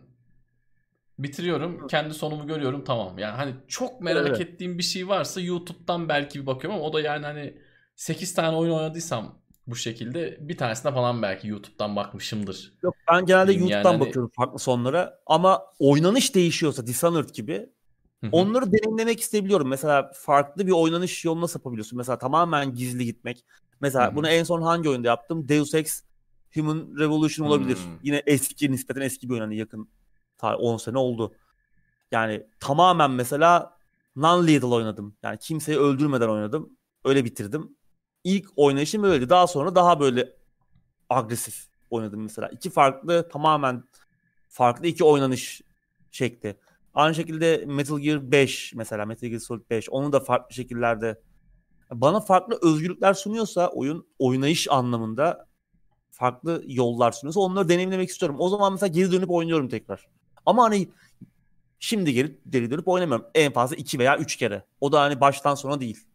bitiriyorum, 1.20 1.88
kendi 1.88 2.14
sonumu 2.14 2.48
görüyorum 2.48 2.84
tamam. 2.84 3.20
Yani 3.20 3.36
hani 3.36 3.54
çok 3.68 4.02
merak 4.02 4.28
Evet. 4.28 4.42
ettiğim 4.42 4.78
bir 4.78 4.84
şey 4.84 5.08
varsa 5.08 5.42
YouTube'dan 5.42 6.10
belki 6.10 6.42
bir 6.42 6.46
bakıyorum 6.46 6.80
ama 6.80 6.90
o 6.90 6.94
da 6.94 7.02
yani 7.02 7.26
hani 7.26 7.58
8 7.96 8.34
tane 8.34 8.58
oyun 8.58 8.72
oynadıysam 8.72 9.40
bu 9.68 9.76
şekilde 9.76 10.38
bir 10.40 10.58
tanesine 10.58 10.92
falan 10.92 11.22
belki 11.22 11.48
YouTube'dan 11.48 11.96
bakmışımdır. 11.96 12.74
Yok 12.84 12.96
ben 13.12 13.26
genelde 13.26 13.52
Yani 13.52 13.62
YouTube'dan 13.62 13.92
hani- 13.92 14.00
bakıyorum 14.00 14.32
farklı 14.36 14.60
sonlara. 14.60 15.20
Ama 15.26 15.62
oynanış 15.80 16.36
değişiyorsa 16.36 16.88
Dishonored 16.88 17.30
gibi 17.30 17.70
onları 18.32 18.72
deneyimlemek 18.72 19.20
isteyebiliyorum. 19.20 19.68
Mesela 19.68 20.12
farklı 20.16 20.68
bir 20.68 20.72
oynanış 20.72 21.26
yoluna 21.26 21.48
sapabiliyorsun. 21.48 21.98
Mesela 21.98 22.18
tamamen 22.18 22.74
gizli 22.76 23.06
gitmek. 23.06 23.46
Mesela 23.82 24.16
bunu 24.16 24.28
en 24.28 24.44
son 24.44 24.62
hangi 24.62 24.90
oyunda 24.90 25.08
yaptım? 25.08 25.50
Deus 25.50 25.74
Ex 25.74 26.04
Human 26.56 26.88
Revolution 27.00 27.48
olabilir. 27.48 27.76
Hmm. 27.76 27.98
Yine 28.04 28.24
eski 28.26 28.72
nispeten 28.72 29.02
eski 29.02 29.30
bir 29.30 29.34
oyun 29.34 29.42
hani 29.42 29.58
yakın 29.58 29.90
10 30.42 30.78
sene 30.78 30.98
oldu. 30.98 31.34
Yani 32.12 32.48
tamamen 32.60 33.12
mesela 33.12 33.78
non-lethal 34.16 34.74
oynadım. 34.74 35.18
Yani 35.24 35.38
kimseyi 35.40 35.78
öldürmeden 35.78 36.28
oynadım. 36.30 36.78
Öyle 37.06 37.26
bitirdim. 37.26 37.78
İlk 38.24 38.50
oynayışım 38.56 39.04
öyleydi. 39.04 39.30
Daha 39.30 39.48
sonra 39.48 39.76
daha 39.76 40.00
böyle 40.00 40.36
agresif 41.10 41.68
oynadım 41.90 42.22
mesela. 42.24 42.48
İki 42.48 42.70
farklı 42.70 43.30
tamamen 43.30 43.84
farklı 44.50 44.88
iki 44.88 45.04
oynanış 45.04 45.62
şekli. 46.12 46.58
Aynı 46.94 47.16
şekilde 47.16 47.64
Metal 47.68 48.00
Gear 48.00 48.32
5 48.32 48.74
mesela 48.76 49.06
Metal 49.06 49.28
Gear 49.28 49.40
Solid 49.40 49.70
5 49.70 49.90
onu 49.90 50.14
da 50.14 50.20
farklı 50.20 50.56
şekillerde 50.56 51.22
bana 51.92 52.20
farklı 52.20 52.60
özgürlükler 52.62 53.14
sunuyorsa 53.14 53.68
oyun 53.68 54.08
oynayış 54.20 54.68
anlamında 54.72 55.48
farklı 56.12 56.64
yollar 56.68 57.12
sunuyorsa 57.12 57.40
onları 57.40 57.70
deneyimlemek 57.70 58.10
istiyorum. 58.10 58.36
O 58.40 58.50
zaman 58.50 58.74
mesela 58.74 58.88
geri 58.88 59.12
dönüp 59.12 59.32
oynuyorum 59.32 59.70
tekrar. 59.70 60.08
Ama 60.46 60.64
hani 60.64 60.90
şimdi 61.80 62.14
geri, 62.14 62.40
geri 62.50 62.72
dönüp 62.72 62.88
oynamıyorum. 62.88 63.28
En 63.36 63.54
fazla 63.54 63.76
iki 63.76 64.00
veya 64.00 64.18
üç 64.18 64.36
kere. 64.36 64.66
O 64.82 64.92
da 64.92 65.02
hani 65.02 65.22
baştan 65.22 65.56
sona 65.56 65.80
değil. 65.80 66.08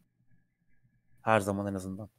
Her 1.21 1.39
zaman 1.39 1.67
en 1.67 1.73
azından. 1.73 2.09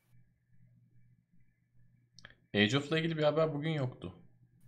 Age 2.55 2.79
of'la 2.79 2.99
ilgili 2.99 3.17
bir 3.17 3.23
haber 3.23 3.55
bugün 3.55 3.71
yoktu. 3.71 4.15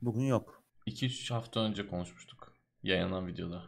Bugün 0.03 0.23
yok. 0.23 0.63
2-3 0.87 1.35
hafta 1.35 1.61
önce 1.61 1.87
konuşmuştuk. 1.87 2.53
Yayınlanan 2.83 3.27
videoda. 3.27 3.63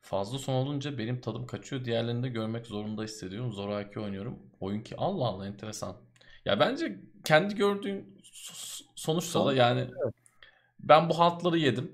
Fazla 0.00 0.38
son 0.38 0.54
olunca 0.54 0.98
benim 0.98 1.20
tadım 1.20 1.46
kaçıyor. 1.46 1.84
Diğerlerini 1.84 2.22
de 2.22 2.28
görmek 2.28 2.66
zorunda 2.66 3.02
hissediyorum. 3.02 3.52
Zoraki 3.52 4.00
oynuyorum. 4.00 4.38
Oyun 4.60 4.80
ki 4.80 4.94
Allah 4.96 5.24
Allah 5.24 5.46
enteresan. 5.46 5.96
Ya 6.44 6.60
bence 6.60 7.00
kendi 7.24 7.54
gördüğün 7.54 8.20
sonuçta 8.98 9.46
da 9.46 9.54
yani 9.54 9.86
ben 10.80 11.08
bu 11.08 11.18
haltları 11.18 11.58
yedim. 11.58 11.92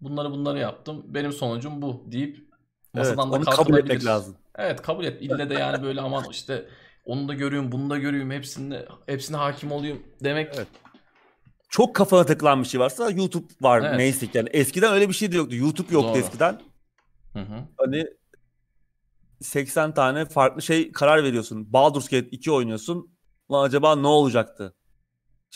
Bunları 0.00 0.30
bunları 0.30 0.58
yaptım. 0.58 1.04
Benim 1.06 1.32
sonucum 1.32 1.82
bu 1.82 2.04
deyip 2.06 2.36
Evet, 2.36 2.46
masadan 2.94 3.32
da 3.32 3.36
onu 3.36 3.44
kabul 3.44 3.78
etmek 3.78 4.04
lazım. 4.04 4.36
Evet 4.54 4.82
kabul 4.82 5.04
et. 5.04 5.22
İlle 5.22 5.50
de 5.50 5.54
yani 5.54 5.82
böyle 5.82 6.00
aman 6.00 6.24
işte 6.30 6.68
onu 7.04 7.28
da 7.28 7.34
görüyorum, 7.34 7.72
bunu 7.72 7.90
da 7.90 7.98
görüyorum, 7.98 8.30
hepsinde 8.30 8.88
hepsine 9.06 9.36
hakim 9.36 9.72
olayım 9.72 10.02
demek 10.24 10.50
Evet. 10.56 10.68
Çok 11.68 11.94
kafana 11.94 12.26
takılan 12.26 12.62
bir 12.62 12.68
şey 12.68 12.80
varsa 12.80 13.10
YouTube 13.10 13.46
var 13.60 13.80
Evet. 13.80 13.96
neyse 13.96 14.26
ki. 14.26 14.38
yani. 14.38 14.48
Eskiden 14.48 14.92
öyle 14.92 15.08
bir 15.08 15.14
şey 15.14 15.32
de 15.32 15.36
yoktu. 15.36 15.56
YouTube 15.56 15.92
yoktu 15.94 16.08
Doğru. 16.08 16.18
eskiden. 16.18 16.60
Hı 17.32 17.38
hı. 17.38 17.60
Hani 17.76 18.06
80 19.40 19.94
tane 19.94 20.24
farklı 20.24 20.62
şey 20.62 20.92
karar 20.92 21.24
veriyorsun. 21.24 21.72
Baldur's 21.72 22.08
Gate 22.08 22.28
2 22.30 22.52
oynuyorsun. 22.52 23.10
Lan 23.50 23.64
acaba 23.64 23.96
ne 23.96 24.06
olacaktı? 24.06 24.74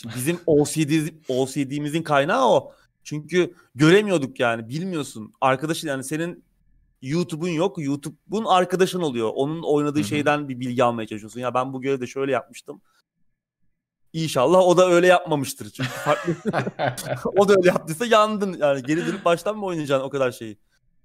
Şimdi 0.01 0.15
bizim 0.15 0.39
OCD, 0.45 1.09
OCD'mizin 1.29 2.03
kaynağı 2.03 2.49
o. 2.49 2.73
Çünkü 3.03 3.53
göremiyorduk 3.75 4.39
yani 4.39 4.69
bilmiyorsun. 4.69 5.33
Arkadaşın 5.41 5.87
yani 5.87 6.03
senin 6.03 6.43
YouTube'un 7.01 7.49
yok. 7.49 7.77
YouTube'un 7.79 8.45
arkadaşın 8.45 9.01
oluyor. 9.01 9.31
Onun 9.35 9.63
oynadığı 9.63 9.99
Hı 9.99 10.03
hı. 10.03 10.07
şeyden 10.07 10.49
bir 10.49 10.59
bilgi 10.59 10.83
almaya 10.83 11.07
çalışıyorsun. 11.07 11.39
Ya 11.39 11.53
ben 11.53 11.73
bu 11.73 11.81
görevde 11.81 12.07
şöyle 12.07 12.31
yapmıştım. 12.31 12.81
İnşallah 14.13 14.59
o 14.59 14.77
da 14.77 14.89
öyle 14.89 15.07
yapmamıştır. 15.07 15.69
Çünkü 15.69 15.89
farklı 15.89 16.35
o 17.37 17.49
da 17.49 17.53
öyle 17.53 17.67
yaptıysa 17.67 18.05
yandın. 18.05 18.57
Yani 18.59 18.83
geri 18.83 19.07
dönüp 19.07 19.25
baştan 19.25 19.57
mı 19.57 19.65
oynayacaksın 19.65 20.07
o 20.07 20.09
kadar 20.09 20.31
şeyi? 20.31 20.57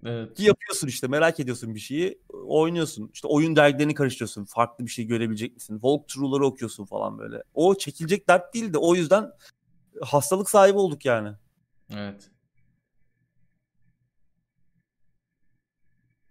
Evet. 0.05 0.40
Yapıyorsun 0.40 0.89
işte 0.89 1.06
merak 1.06 1.40
ediyorsun 1.40 1.74
bir 1.74 1.81
şeyi 1.81 2.18
oynuyorsun 2.32 3.10
işte 3.14 3.28
oyun 3.28 3.56
dergilerini 3.56 3.94
karıştırıyorsun 3.94 4.44
farklı 4.44 4.86
bir 4.86 4.90
şey 4.90 5.06
görebilecek 5.06 5.55
misin 5.55 5.74
walkthrough'ları 5.74 6.47
okuyorsun 6.47 6.85
falan 6.85 7.18
böyle 7.18 7.43
o 7.55 7.74
çekilecek 7.74 8.28
dert 8.28 8.55
değil 8.55 8.72
de 8.72 8.78
o 8.78 8.94
yüzden 8.94 9.32
hastalık 10.01 10.51
sahibi 10.51 10.78
olduk 10.78 11.05
yani. 11.05 11.32
Evet. 11.90 12.31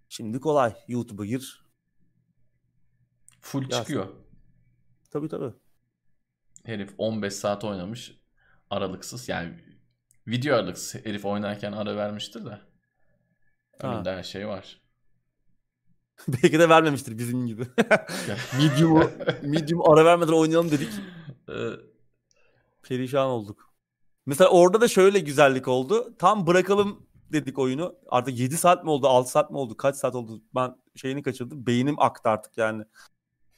Şimdi 0.08 0.40
kolay 0.40 0.74
YouTube'a 0.88 1.26
gir. 1.26 1.64
Full 3.40 3.62
Yasin. 3.62 3.78
çıkıyor. 3.78 4.08
Tabii 5.10 5.28
tabii. 5.28 5.54
Herif 6.64 6.94
15 6.98 7.32
saat 7.34 7.64
oynamış 7.64 8.18
aralıksız 8.70 9.28
yani 9.28 9.54
video 10.26 10.56
aralıksız 10.56 11.06
herif 11.06 11.24
oynarken 11.24 11.72
ara 11.72 11.96
vermiştir 11.96 12.44
de. 12.44 12.73
Ha. 13.82 13.94
Önünde 13.94 14.16
her 14.16 14.22
şey 14.22 14.48
var. 14.48 14.80
Belki 16.28 16.58
de 16.58 16.68
vermemiştir 16.68 17.18
bizim 17.18 17.46
gibi. 17.46 17.66
Medium'u 18.58 19.10
Medium 19.42 19.90
ara 19.90 20.04
vermeden 20.04 20.32
oynayalım 20.32 20.70
dedik. 20.70 20.88
Ee, 21.48 21.52
Perişan 22.82 23.26
olduk. 23.26 23.74
Mesela 24.26 24.50
orada 24.50 24.80
da 24.80 24.88
şöyle 24.88 25.20
güzellik 25.20 25.68
oldu. 25.68 26.14
Tam 26.18 26.46
bırakalım 26.46 27.06
dedik 27.32 27.58
oyunu. 27.58 27.94
Artık 28.08 28.38
7 28.38 28.56
saat 28.56 28.84
mi 28.84 28.90
oldu, 28.90 29.08
6 29.08 29.30
saat 29.30 29.50
mi 29.50 29.56
oldu, 29.56 29.76
kaç 29.76 29.96
saat 29.96 30.14
oldu? 30.14 30.42
Ben 30.54 30.76
şeyini 30.96 31.22
kaçırdım. 31.22 31.66
Beynim 31.66 32.00
aktı 32.00 32.28
artık 32.28 32.58
yani. 32.58 32.84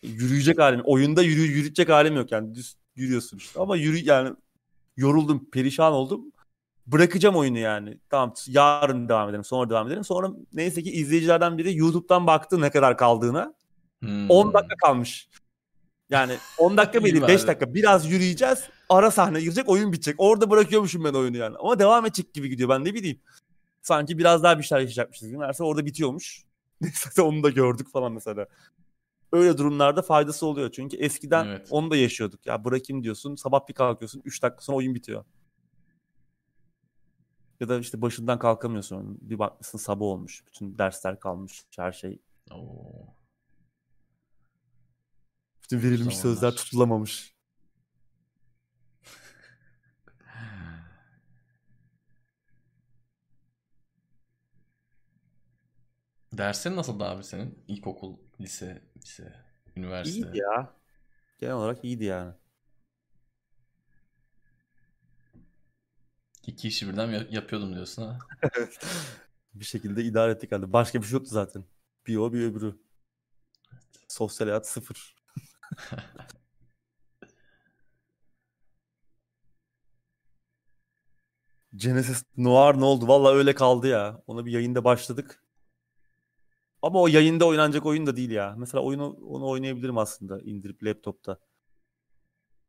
Yürüyecek 0.02 0.58
halim. 0.60 0.80
Oyunda 0.84 1.22
yürü, 1.22 1.40
yürütecek 1.40 1.88
halim 1.88 2.16
yok 2.16 2.32
yani. 2.32 2.54
Düz 2.54 2.76
yürüyorsun 2.96 3.36
işte. 3.36 3.60
Ama 3.60 3.76
yürü 3.76 3.96
yani 3.96 4.36
yoruldum, 4.96 5.50
perişan 5.50 5.92
oldum. 5.92 6.32
Bırakacağım 6.86 7.36
oyunu 7.36 7.58
yani. 7.58 7.98
Tamam 8.10 8.34
yarın 8.46 9.08
devam 9.08 9.28
edelim, 9.28 9.44
sonra 9.44 9.70
devam 9.70 9.86
edelim. 9.86 10.04
Sonra 10.04 10.30
neyse 10.52 10.82
ki 10.82 10.90
izleyicilerden 10.92 11.58
biri 11.58 11.76
YouTube'dan 11.76 12.26
baktı 12.26 12.60
ne 12.60 12.70
kadar 12.70 12.96
kaldığına. 12.96 13.54
hmm. 14.00 14.30
10 14.30 14.54
dakika 14.54 14.74
kalmış. 14.84 15.28
Yani 16.10 16.36
10 16.58 16.76
dakika 16.76 17.02
bari. 17.02 17.28
5 17.28 17.46
dakika. 17.46 17.74
Biraz 17.74 18.10
yürüyeceğiz. 18.10 18.64
Ara 18.88 19.10
sahne 19.10 19.40
girecek 19.40 19.68
oyun 19.68 19.92
bitecek. 19.92 20.14
Orada 20.18 20.50
bırakıyormuşum 20.50 21.04
ben 21.04 21.14
oyunu 21.14 21.36
yani. 21.36 21.56
Ama 21.58 21.78
devam 21.78 22.06
edecek 22.06 22.34
gibi 22.34 22.48
gidiyor 22.48 22.68
ben 22.68 22.84
ne 22.84 22.94
bileyim. 22.94 23.20
Sanki 23.82 24.18
biraz 24.18 24.42
daha 24.42 24.58
bir 24.58 24.62
şeyler 24.62 24.80
yaşayacakmışız. 24.80 25.32
Meğerse 25.32 25.64
orada 25.64 25.86
bitiyormuş. 25.86 26.44
Neyse 26.80 27.22
onu 27.22 27.42
da 27.42 27.50
gördük 27.50 27.92
falan 27.92 28.12
mesela. 28.12 28.46
Öyle 29.32 29.58
durumlarda 29.58 30.02
faydası 30.02 30.46
oluyor. 30.46 30.70
Çünkü 30.72 30.96
eskiden 30.96 31.46
Evet. 31.46 31.68
onu 31.70 31.90
da 31.90 31.96
yaşıyorduk. 31.96 32.46
Ya 32.46 32.64
bırakayım 32.64 33.02
diyorsun. 33.02 33.34
Sabah 33.34 33.68
bir 33.68 33.74
kalkıyorsun. 33.74 34.22
3 34.24 34.42
dakika 34.42 34.62
sonra 34.62 34.76
oyun 34.76 34.94
bitiyor. 34.94 35.24
Ya 37.60 37.68
da 37.68 37.78
işte 37.78 38.02
başından 38.02 38.38
kalkamıyorsun. 38.38 39.18
Bir 39.20 39.38
bakmışsın 39.38 39.78
sabah 39.78 40.06
olmuş. 40.06 40.46
Bütün 40.46 40.78
dersler 40.78 41.20
kalmış. 41.20 41.64
Her 41.76 41.92
şey. 41.92 42.22
Oo. 42.50 43.16
Bütün 45.62 45.78
verilmiş 45.78 46.16
Zamanlar. 46.16 46.34
sözler 46.40 46.52
tutulamamış. 46.56 47.36
Dersin 56.32 56.76
nasıldı 56.76 57.04
abi 57.04 57.24
senin? 57.24 57.64
İlkokul, 57.68 58.16
lise, 58.40 58.82
lise, 58.96 59.34
üniversite. 59.76 60.18
İyiydi 60.18 60.38
ya. 60.38 60.74
Genel 61.38 61.54
olarak 61.54 61.84
iyiydi 61.84 62.04
yani. 62.04 62.34
İki 66.46 66.68
işi 66.68 66.88
birden 66.88 67.10
yap- 67.10 67.32
yapıyordum 67.32 67.74
diyorsun 67.74 68.02
ha. 68.02 68.18
bir 69.54 69.64
şekilde 69.64 70.04
idare 70.04 70.32
ettik 70.32 70.52
halde. 70.52 70.72
Başka 70.72 71.00
bir 71.02 71.06
şey 71.06 71.12
yoktu 71.12 71.30
zaten. 71.32 71.64
Bir 72.06 72.16
o 72.16 72.32
bir 72.32 72.40
öbürü. 72.42 72.74
Sosyal 74.08 74.46
hayat 74.48 74.66
sıfır. 74.68 75.14
Genesis 81.76 82.22
Noir 82.36 82.74
ne 82.80 82.84
oldu? 82.84 83.08
Valla 83.08 83.32
öyle 83.32 83.54
kaldı 83.54 83.86
ya. 83.88 84.22
Ona 84.26 84.46
bir 84.46 84.52
yayında 84.52 84.84
başladık. 84.84 85.42
Ama 86.82 87.00
o 87.02 87.06
yayında 87.08 87.46
oynanacak 87.46 87.86
oyun 87.86 88.06
da 88.06 88.16
değil 88.16 88.30
ya. 88.30 88.54
Mesela 88.58 88.82
oyunu 88.84 89.16
onu 89.28 89.48
oynayabilirim 89.48 89.98
aslında 89.98 90.40
indirip 90.40 90.84
laptopta. 90.84 91.38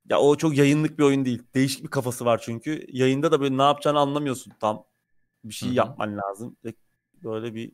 Ya 0.09 0.19
o 0.19 0.35
çok 0.35 0.57
yayınlık 0.57 0.99
bir 0.99 1.03
oyun 1.03 1.25
değil. 1.25 1.43
Değişik 1.55 1.83
bir 1.83 1.89
kafası 1.89 2.25
var 2.25 2.41
çünkü. 2.43 2.85
Yayında 2.87 3.31
da 3.31 3.41
böyle 3.41 3.57
ne 3.57 3.61
yapacağını 3.61 3.99
anlamıyorsun 3.99 4.53
tam. 4.59 4.85
Bir 5.43 5.53
şey 5.53 5.69
Hı 5.69 5.71
hı. 5.71 5.75
yapman 5.75 6.17
lazım. 6.17 6.57
Böyle 7.23 7.55
bir 7.55 7.71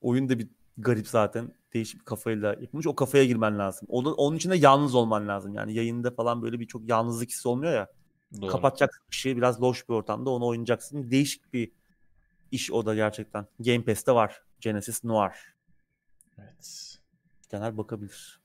oyun 0.00 0.28
da 0.28 0.38
bir 0.38 0.48
garip 0.78 1.08
zaten. 1.08 1.52
Değişik 1.74 2.00
bir 2.00 2.04
kafayla 2.04 2.48
yapılmış. 2.48 2.86
O 2.86 2.94
kafaya 2.94 3.24
girmen 3.24 3.58
lazım. 3.58 3.88
Onun, 3.90 4.12
onun 4.12 4.36
için 4.36 4.50
de 4.50 4.56
yalnız 4.56 4.94
olman 4.94 5.28
lazım. 5.28 5.54
Yani 5.54 5.74
yayında 5.74 6.10
falan 6.10 6.42
böyle 6.42 6.60
bir 6.60 6.66
çok 6.66 6.88
yalnızlık 6.88 7.28
hissi 7.28 7.48
olmuyor 7.48 7.72
ya. 7.72 7.88
Doğru. 8.40 8.50
Kapatacaksın 8.50 9.02
ışığı 9.10 9.36
biraz 9.36 9.62
loş 9.62 9.88
bir 9.88 9.94
ortamda 9.94 10.30
onu 10.30 10.46
oynayacaksın. 10.46 11.10
Değişik 11.10 11.52
bir 11.52 11.72
iş 12.50 12.70
o 12.70 12.86
da 12.86 12.94
gerçekten. 12.94 13.46
Game 13.60 13.84
Pass'te 13.84 14.12
var. 14.12 14.42
Genesis 14.60 15.04
Noir. 15.04 15.54
Evet. 16.38 16.98
Genel 17.50 17.78
bakabilir. 17.78 18.40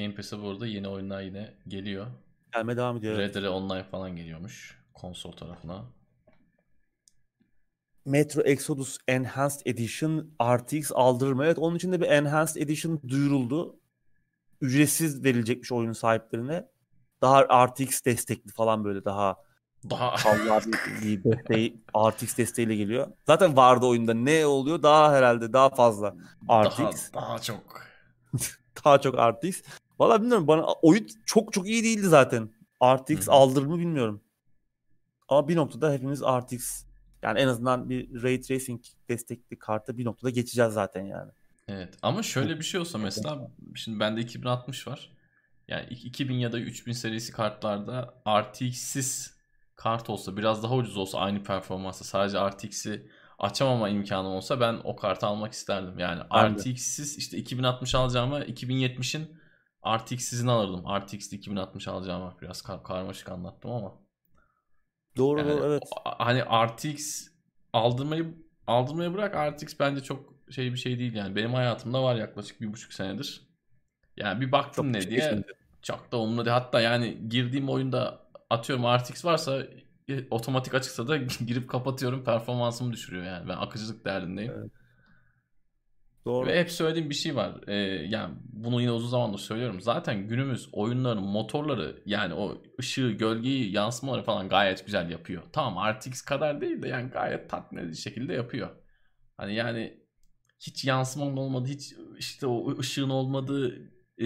Game 0.00 0.14
Pass'e 0.14 0.42
bu 0.42 0.48
arada 0.48 0.66
yeni 0.66 0.88
oyunlar 0.88 1.22
yine 1.22 1.54
geliyor. 1.68 2.06
Gelmeye 2.54 2.76
devam 2.76 2.96
ediyor. 2.96 3.18
Red 3.18 3.34
Dead 3.34 3.44
Online 3.44 3.84
falan 3.84 4.16
geliyormuş 4.16 4.78
konsol 4.94 5.32
tarafına. 5.32 5.84
Metro 8.04 8.42
Exodus 8.42 8.98
Enhanced 9.08 9.60
Edition 9.66 10.30
RTX 10.42 10.92
aldırma. 10.94 11.44
Evet 11.44 11.58
onun 11.58 11.76
için 11.76 11.92
de 11.92 12.00
bir 12.00 12.06
Enhanced 12.06 12.56
Edition 12.56 13.00
duyuruldu. 13.08 13.80
Ücretsiz 14.60 15.24
verilecekmiş 15.24 15.72
oyunun 15.72 15.92
sahiplerine. 15.92 16.68
Daha 17.22 17.66
RTX 17.66 18.04
destekli 18.04 18.52
falan 18.52 18.84
böyle 18.84 19.04
daha 19.04 19.36
Daha 19.90 20.10
Allah 20.30 20.60
bir 21.02 21.24
desteği 21.24 21.82
RTX 21.96 22.38
desteğiyle 22.38 22.76
geliyor. 22.76 23.08
Zaten 23.26 23.56
vardı 23.56 23.86
oyunda 23.86 24.14
ne 24.14 24.46
oluyor? 24.46 24.82
Daha 24.82 25.12
herhalde 25.12 25.52
daha 25.52 25.70
fazla 25.70 26.14
daha, 26.48 26.64
RTX. 26.64 27.12
daha 27.12 27.38
çok. 27.38 27.88
Daha 28.84 29.00
çok 29.00 29.14
RTX. 29.18 29.62
Valla 29.98 30.20
bilmiyorum 30.22 30.46
bana 30.46 30.62
oyun 30.62 31.06
çok 31.26 31.52
çok 31.52 31.68
iyi 31.68 31.84
değildi 31.84 32.06
zaten. 32.06 32.50
RTX 32.84 33.26
Hı 33.26 33.32
aldırır 33.32 33.66
mı 33.66 33.78
bilmiyorum. 33.78 34.20
Ama 35.28 35.48
bir 35.48 35.56
noktada 35.56 35.92
hepimiz 35.92 36.22
RTX 36.22 36.84
yani 37.22 37.40
en 37.40 37.48
azından 37.48 37.90
bir 37.90 38.22
Ray 38.22 38.40
Tracing 38.40 38.80
destekli 39.08 39.58
karta 39.58 39.98
bir 39.98 40.04
noktada 40.04 40.30
geçeceğiz 40.30 40.72
zaten 40.72 41.04
yani. 41.04 41.30
Evet 41.68 41.94
ama 42.02 42.22
şöyle 42.22 42.58
bir 42.58 42.64
şey 42.64 42.80
olsa 42.80 42.98
mesela 42.98 43.50
şimdi 43.74 44.00
bende 44.00 44.20
2060 44.20 44.86
var. 44.86 45.10
Yani 45.68 45.86
2000 45.90 46.34
ya 46.34 46.52
da 46.52 46.58
3000 46.58 46.92
serisi 46.92 47.32
kartlarda 47.32 48.14
RTX'siz 48.28 49.38
kart 49.76 50.10
olsa 50.10 50.36
biraz 50.36 50.62
daha 50.62 50.74
ucuz 50.74 50.96
olsa 50.96 51.18
aynı 51.18 51.42
performansta 51.42 52.04
sadece 52.04 52.38
RTX'i 52.38 53.10
açamama 53.38 53.88
imkanım 53.88 54.32
olsa 54.32 54.60
ben 54.60 54.80
o 54.84 54.96
kartı 54.96 55.26
almak 55.26 55.52
isterdim. 55.52 55.98
Yani 55.98 56.22
Ben. 56.34 56.54
RTX'siz 56.54 57.18
işte 57.18 57.38
2060 57.38 57.94
alacağıma 57.94 58.44
2070'in 58.44 59.37
RTX'sizini 59.96 60.50
alırdım. 60.50 60.84
RTX'li 61.00 61.36
2060 61.36 61.88
alacağıma 61.88 62.36
biraz 62.42 62.62
kar- 62.62 62.82
karmaşık 62.84 63.28
anlattım 63.28 63.70
ama. 63.70 63.94
Doğru 65.16 65.38
Yani 65.38 65.50
doğru 65.50 65.64
evet. 65.64 65.82
hani 66.04 66.42
RTX 66.66 67.28
aldırmayı 67.72 68.34
aldırmayı 68.66 69.14
bırak 69.14 69.36
RTX 69.36 69.74
bence 69.80 70.02
çok 70.02 70.34
şey 70.50 70.72
bir 70.72 70.78
şey 70.78 70.98
değil 70.98 71.14
yani. 71.14 71.36
Benim 71.36 71.54
hayatımda 71.54 72.02
var 72.02 72.16
yaklaşık 72.16 72.60
bir 72.60 72.72
buçuk 72.72 72.92
senedir. 72.92 73.48
Yani 74.16 74.40
bir 74.40 74.52
baktım 74.52 74.86
Çok 74.86 74.94
ne 74.94 75.00
şey 75.00 75.10
diye 75.10 75.20
geçmedi. 75.20 75.52
çok 75.82 76.12
da 76.12 76.16
umurumda 76.20 76.44
değil. 76.44 76.54
Hatta 76.54 76.80
yani 76.80 77.28
girdiğim 77.28 77.68
oyunda 77.68 78.28
atıyorum 78.50 78.84
RTX 78.84 79.24
varsa 79.24 79.62
e, 80.08 80.28
otomatik 80.30 80.74
açıksa 80.74 81.08
da 81.08 81.16
girip 81.46 81.70
kapatıyorum 81.70 82.24
performansımı 82.24 82.92
düşürüyor 82.92 83.24
yani. 83.24 83.48
Ben 83.48 83.56
akıcılık 83.56 84.04
derdindeyim. 84.04 84.52
Evet. 84.58 84.72
Doğru. 86.28 86.46
Ve 86.46 86.60
hep 86.60 86.70
söylediğim 86.70 87.10
bir 87.10 87.14
şey 87.14 87.36
var. 87.36 87.52
Ee, 87.66 87.74
yani 88.08 88.34
bunu 88.52 88.80
yine 88.80 88.92
uzun 88.92 89.08
zamandır 89.08 89.38
söylüyorum. 89.38 89.80
Zaten 89.80 90.28
günümüz 90.28 90.68
oyunların 90.72 91.22
motorları 91.22 92.02
yani 92.06 92.34
o 92.34 92.62
ışığı, 92.80 93.10
gölgeyi, 93.10 93.72
yansımaları 93.72 94.22
falan 94.22 94.48
gayet 94.48 94.86
güzel 94.86 95.10
yapıyor. 95.10 95.42
Tamam 95.52 95.92
RTX 95.92 96.22
kadar 96.22 96.60
değil 96.60 96.82
de 96.82 96.88
yani 96.88 97.10
gayet 97.10 97.50
tatmin 97.50 97.82
edici 97.82 98.02
şekilde 98.02 98.32
yapıyor. 98.32 98.68
Hani 99.36 99.54
yani 99.54 100.00
hiç 100.60 100.84
yansımanın 100.84 101.36
olmadığı, 101.36 101.68
hiç 101.68 101.94
işte 102.18 102.46
o 102.46 102.78
ışığın 102.78 103.10
olmadığı 103.10 103.76
e, 104.18 104.24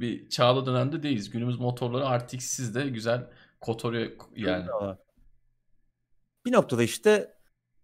bir 0.00 0.28
çağda 0.28 0.66
dönemde 0.66 1.02
değiliz. 1.02 1.30
Günümüz 1.30 1.60
motorları 1.60 2.18
RTX'siz 2.18 2.74
de 2.74 2.88
güzel 2.88 3.26
kotoruyor 3.60 4.10
yani. 4.36 4.66
Bir 6.46 6.52
noktada 6.52 6.82
işte 6.82 7.34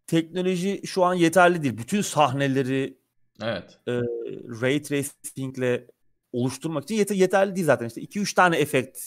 teknoloji 0.06 0.86
şu 0.86 1.04
an 1.04 1.14
yeterli 1.14 1.62
değil. 1.62 1.78
Bütün 1.78 2.00
sahneleri 2.00 2.99
Evet. 3.42 3.78
ray 4.62 4.82
tracingle 4.82 5.86
oluşturmak 6.32 6.84
için 6.84 6.94
yet- 6.94 7.14
yeterli 7.14 7.56
değil 7.56 7.66
zaten. 7.66 7.86
İşte 7.86 8.00
2-3 8.00 8.34
tane 8.34 8.56
efekt, 8.56 9.00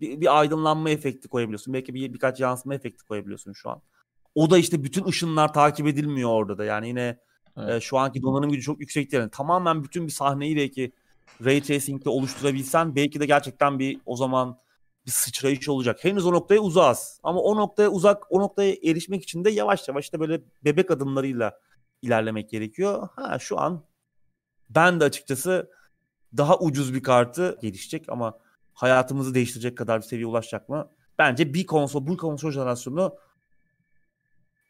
bir, 0.00 0.20
bir 0.20 0.38
aydınlanma 0.38 0.90
efekti 0.90 1.28
koyabiliyorsun. 1.28 1.74
Belki 1.74 1.94
bir 1.94 2.14
birkaç 2.14 2.40
yansıma 2.40 2.74
efekti 2.74 3.04
koyabiliyorsun 3.04 3.52
şu 3.52 3.70
an. 3.70 3.82
O 4.34 4.50
da 4.50 4.58
işte 4.58 4.84
bütün 4.84 5.04
ışınlar 5.04 5.52
takip 5.52 5.86
edilmiyor 5.86 6.30
orada 6.30 6.58
da. 6.58 6.64
Yani 6.64 6.88
yine 6.88 7.18
Evet. 7.56 7.74
e, 7.74 7.80
şu 7.80 7.98
anki 7.98 8.22
donanım 8.22 8.50
gücü 8.50 8.62
çok 8.62 8.80
yüksek 8.80 9.12
değil. 9.12 9.20
Yani 9.20 9.30
tamamen 9.30 9.84
bütün 9.84 10.06
bir 10.06 10.12
sahneyi 10.12 10.56
belki 10.56 10.92
ray 11.44 11.62
tracingle 11.62 12.10
oluşturabilsen 12.10 12.96
belki 12.96 13.20
de 13.20 13.26
gerçekten 13.26 13.78
bir 13.78 14.00
o 14.06 14.16
zaman 14.16 14.58
bir 15.06 15.10
sıçrayış 15.10 15.68
olacak. 15.68 16.04
Henüz 16.04 16.26
o 16.26 16.32
noktaya 16.32 16.60
uzağız. 16.60 17.20
Ama 17.22 17.40
o 17.40 17.56
noktaya 17.56 17.88
uzak, 17.88 18.32
o 18.32 18.40
noktaya 18.40 18.72
erişmek 18.84 19.22
için 19.22 19.44
de 19.44 19.50
yavaş 19.50 19.88
yavaş 19.88 20.04
işte 20.04 20.20
böyle 20.20 20.40
bebek 20.64 20.90
adımlarıyla 20.90 21.60
ilerlemek 22.02 22.50
gerekiyor. 22.50 23.08
Ha 23.16 23.38
şu 23.38 23.60
an 23.60 23.84
ben 24.70 25.00
de 25.00 25.04
açıkçası 25.04 25.70
daha 26.36 26.58
ucuz 26.58 26.94
bir 26.94 27.02
kartı 27.02 27.58
gelişecek 27.62 28.04
ama 28.08 28.38
hayatımızı 28.72 29.34
değiştirecek 29.34 29.78
kadar 29.78 30.00
bir 30.00 30.06
seviyeye 30.06 30.26
ulaşacak 30.26 30.68
mı? 30.68 30.90
Bence 31.18 31.54
bir 31.54 31.66
konsol, 31.66 32.06
bu 32.06 32.16
konsol 32.16 32.50
jenerasyonu 32.50 33.14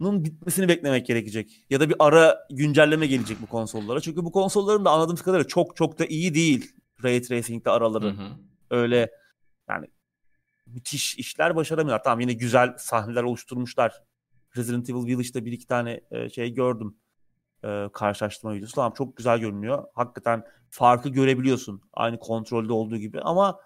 bunun 0.01 0.25
bitmesini 0.25 0.69
beklemek 0.69 1.07
gerekecek. 1.07 1.65
Ya 1.71 1.81
da 1.81 1.89
bir 1.89 1.97
ara 1.99 2.47
güncelleme 2.51 3.07
gelecek 3.07 3.43
bu 3.43 3.47
konsollara. 3.47 4.01
Çünkü 4.01 4.25
bu 4.25 4.33
konsolların 4.33 4.85
da 4.85 4.91
anladığım 4.91 5.17
kadarıyla 5.17 5.49
çok 5.49 5.77
çok 5.77 5.99
da 5.99 6.07
iyi 6.07 6.35
değil. 6.35 6.73
Ray 7.05 7.23
Tracing'de 7.23 7.71
araları. 7.71 8.07
Hı 8.07 8.23
hı. 8.23 8.29
Öyle 8.71 9.11
yani 9.69 9.87
müthiş 10.67 11.19
işler 11.19 11.57
başaramıyorlar. 11.57 12.05
Tamam 12.05 12.21
yine 12.21 12.33
güzel 12.33 12.75
sahneler 12.79 13.23
oluşturmuşlar. 13.23 14.03
Resident 14.57 14.91
Evil 14.91 15.07
Village'da 15.07 15.45
bir 15.45 15.53
iki 15.53 15.67
tane 15.67 16.01
e, 16.11 16.29
şey 16.29 16.55
gördüm. 16.55 16.97
E, 17.65 17.89
karşılaştırma 17.93 18.55
videosu. 18.55 18.75
Tamam 18.75 18.93
çok 18.93 19.17
güzel 19.17 19.39
görünüyor. 19.39 19.85
Hakikaten 19.95 20.45
farkı 20.71 21.09
görebiliyorsun. 21.09 21.83
Aynı 21.93 22.19
kontrolde 22.19 22.73
olduğu 22.73 22.97
gibi 22.97 23.21
ama 23.21 23.61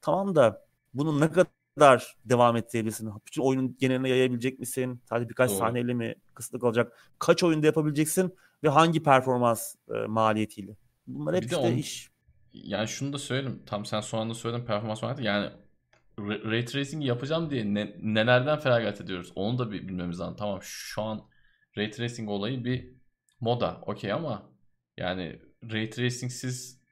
tamam 0.00 0.34
da 0.34 0.66
bunun 0.94 1.20
ne 1.20 1.30
kadar 1.30 2.16
devam 2.24 2.56
ettirebilirsin? 2.56 3.12
Bütün 3.26 3.42
oyunun 3.42 3.76
geneline 3.80 4.08
yayabilecek 4.08 4.58
misin? 4.58 5.00
Sadece 5.08 5.28
birkaç 5.28 5.50
Doğru. 5.50 5.58
sahneyle 5.58 5.94
mi 5.94 6.14
kısıtlı 6.34 6.60
kalacak? 6.60 6.98
Kaç 7.18 7.42
oyunda 7.44 7.66
yapabileceksin 7.66 8.34
ve 8.64 8.68
hangi 8.68 9.02
performans 9.02 9.74
e, 9.94 10.06
maliyetiyle? 10.06 10.76
Bunlar 11.06 11.34
hep 11.34 11.42
bir 11.42 11.46
işte 11.46 11.56
on, 11.56 11.72
iş. 11.72 12.10
Yani 12.52 12.88
şunu 12.88 13.12
da 13.12 13.18
söyleyeyim. 13.18 13.62
Tam 13.66 13.84
sen 13.84 14.00
son 14.00 14.18
anda 14.18 14.34
söyledin 14.34 14.64
performans 14.64 15.02
maliyeti. 15.02 15.24
Yani 15.24 15.50
ray 16.18 16.64
tracing 16.64 17.04
yapacağım 17.04 17.50
diye 17.50 17.74
ne, 17.74 17.96
nelerden 18.02 18.58
feragat 18.58 19.00
ediyoruz? 19.00 19.32
Onu 19.34 19.58
da 19.58 19.72
bir 19.72 19.88
bilmemiz 19.88 20.20
lazım. 20.20 20.36
Tamam 20.38 20.58
şu 20.62 21.02
an 21.02 21.22
ray 21.78 21.90
tracing 21.90 22.28
olayı 22.28 22.64
bir 22.64 22.95
moda. 23.46 23.80
Okey 23.86 24.12
ama 24.12 24.42
yani 24.96 25.40
ray 25.72 25.90
tracing'siz 25.90 26.82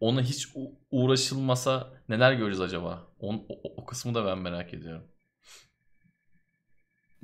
ona 0.00 0.22
hiç 0.22 0.48
uğraşılmasa 0.90 1.92
neler 2.08 2.32
göreceğiz 2.32 2.60
acaba? 2.60 3.06
O, 3.20 3.34
o, 3.34 3.72
o 3.76 3.86
kısmı 3.86 4.14
da 4.14 4.26
ben 4.26 4.38
merak 4.38 4.74
ediyorum. 4.74 5.08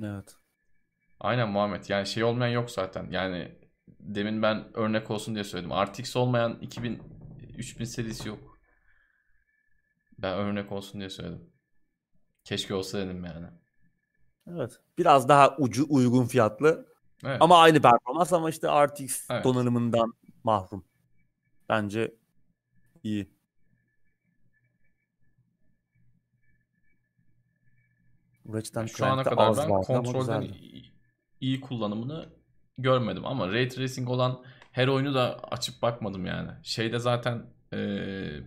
Evet. 0.03 0.35
Aynen 1.19 1.49
Muhammed. 1.49 1.85
Yani 1.89 2.07
şey 2.07 2.23
olmayan 2.23 2.51
yok 2.53 2.71
zaten. 2.71 3.07
Yani 3.11 3.55
demin 3.87 4.41
ben 4.41 4.77
örnek 4.77 5.11
olsun 5.11 5.35
diye 5.35 5.43
söyledim. 5.43 5.71
RTX 5.71 6.15
olmayan 6.15 6.59
2000 6.61 7.01
3000 7.57 7.85
serisi 7.85 8.27
yok. 8.27 8.59
Ben 10.19 10.37
örnek 10.37 10.71
olsun 10.71 10.99
diye 10.99 11.09
söyledim. 11.09 11.49
Keşke 12.43 12.73
olsa 12.73 12.97
dedim 12.97 13.25
yani. 13.25 13.47
Evet. 14.47 14.79
Biraz 14.97 15.29
daha 15.29 15.57
ucu 15.57 15.85
uygun 15.89 16.25
fiyatlı. 16.25 16.85
Evet. 17.25 17.37
Ama 17.39 17.57
aynı 17.57 17.81
performans 17.81 18.33
ama 18.33 18.49
işte 18.49 18.67
RTX 18.85 19.29
evet. 19.31 19.43
donanımından 19.43 20.13
mahrum. 20.43 20.85
Bence 21.69 22.15
iyi. 23.03 23.39
Ratchet 28.53 28.97
Şu 28.97 29.05
ana 29.05 29.23
kadar 29.23 29.57
ben 29.57 29.69
kontrolden 29.81 30.47
iyi 31.41 31.61
kullanımını 31.61 32.29
görmedim 32.77 33.25
ama 33.25 33.47
Ray 33.47 33.67
Tracing 33.69 34.09
olan 34.09 34.43
her 34.71 34.87
oyunu 34.87 35.13
da 35.13 35.39
açıp 35.39 35.81
bakmadım 35.81 36.25
yani. 36.25 36.51
Şeyde 36.63 36.99
zaten 36.99 37.45
e, 37.73 37.77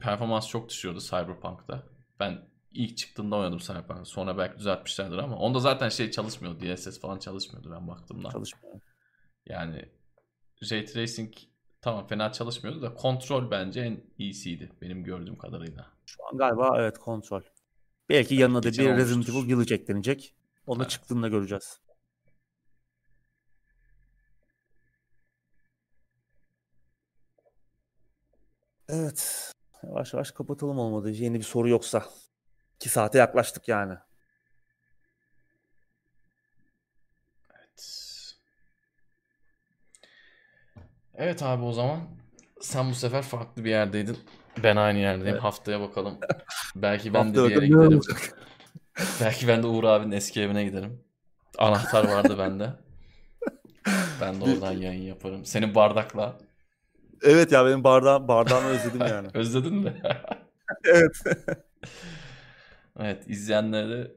performans 0.01 0.49
çok 0.49 0.69
düşüyordu 0.69 1.01
Cyberpunk'ta. 1.01 1.83
Ben 2.21 2.52
ilk 2.75 2.97
çıktığında 2.97 3.37
oynadım 3.37 3.59
Cyberpunk. 3.59 4.09
Sonra 4.09 4.39
belki 4.39 4.59
düzeltmişlerdir 4.59 5.19
ama 5.19 5.37
onda 5.37 5.59
zaten 5.59 5.89
şey 5.89 6.11
çalışmıyordu. 6.11 6.61
DLSS 6.61 7.01
falan 7.01 7.19
çalışmıyordu 7.19 7.71
ben 7.71 7.89
baktığımda. 7.89 8.31
Çalışmıyor. 8.31 8.81
Yani 9.47 9.89
Ray 10.71 10.85
Tracing 10.85 11.35
tamam 11.81 12.07
fena 12.07 12.33
çalışmıyordu 12.33 12.83
da 12.83 12.95
kontrol 12.95 13.51
bence 13.51 13.81
en 13.81 14.01
iyisiydi 14.19 14.73
benim 14.83 15.05
gördüğüm 15.05 15.39
kadarıyla. 15.39 15.93
Şu 16.07 16.29
an 16.33 16.39
galiba 16.39 16.81
evet 16.81 16.99
kontrol. 16.99 17.43
Belki 18.09 18.35
yanına 18.35 18.63
da 18.63 18.73
bir 18.73 18.97
Resident 18.97 19.29
Evil 19.29 19.49
Village 19.49 19.75
eklenecek. 19.75 20.35
Onu 20.67 20.83
evet. 20.83 20.91
çıktığında 20.91 21.29
göreceğiz. 21.29 21.81
Evet. 28.89 29.53
Yavaş 29.83 30.15
yavaş 30.15 30.31
kapatalım 30.31 30.79
olmadı. 30.79 31.11
Yeni 31.11 31.39
bir 31.39 31.45
soru 31.45 31.69
yoksa. 31.69 32.05
2 32.83 32.89
saate 32.89 33.19
yaklaştık 33.19 33.69
yani. 33.69 33.95
Evet 41.15 41.43
abi 41.43 41.65
o 41.65 41.73
zaman 41.73 42.01
sen 42.61 42.91
bu 42.91 42.95
sefer 42.95 43.23
farklı 43.23 43.65
bir 43.65 43.71
yerdeydin. 43.71 44.19
Ben 44.63 44.77
aynı 44.77 44.99
yerdeyim. 44.99 45.33
Evet. 45.33 45.43
Haftaya 45.43 45.81
bakalım. 45.81 46.19
Belki 46.77 47.15
ben 47.15 47.35
de 47.35 47.45
bir 47.45 47.51
yere 47.51 47.67
giderim. 47.67 48.01
Belki 49.21 49.49
ben 49.49 49.63
de 49.63 49.67
Uğur 49.67 49.85
abinin 49.85 50.13
eski 50.17 50.41
evine 50.41 50.65
giderim. 50.65 51.05
Anahtar 51.59 52.09
vardı 52.09 52.39
bende. 52.39 52.71
Ben 54.21 54.41
de 54.41 54.45
oradan 54.45 54.73
yayın 54.73 55.03
yaparım. 55.03 55.45
Senin 55.45 55.75
bardakla. 55.75 56.39
Evet 57.23 57.53
ya 57.53 57.67
benim 57.67 57.85
bardağım, 57.85 58.29
bardağımı 58.29 58.69
özledim 58.69 59.01
yani. 59.09 59.29
Özledin 59.35 59.75
mi? 59.75 60.03
evet. 60.85 61.23
evet 62.99 63.25
izleyenlere 63.29 64.13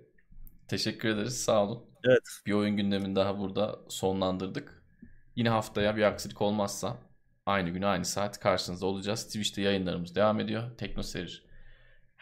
teşekkür 0.67 1.09
ederiz. 1.09 1.43
Sağ 1.43 1.63
olun. 1.63 1.83
Evet. 2.03 2.41
Bir 2.45 2.53
oyun 2.53 2.77
gündemini 2.77 3.15
daha 3.15 3.39
burada 3.39 3.79
sonlandırdık. 3.89 4.83
Yine 5.35 5.49
haftaya 5.49 5.95
bir 5.95 6.03
aksilik 6.03 6.41
olmazsa 6.41 6.97
aynı 7.45 7.69
gün 7.69 7.81
aynı 7.81 8.05
saat 8.05 8.39
karşınızda 8.39 8.85
olacağız. 8.85 9.25
Twitch'te 9.25 9.61
yayınlarımız 9.61 10.15
devam 10.15 10.39
ediyor. 10.39 10.77
TeknoSeyir 10.77 11.45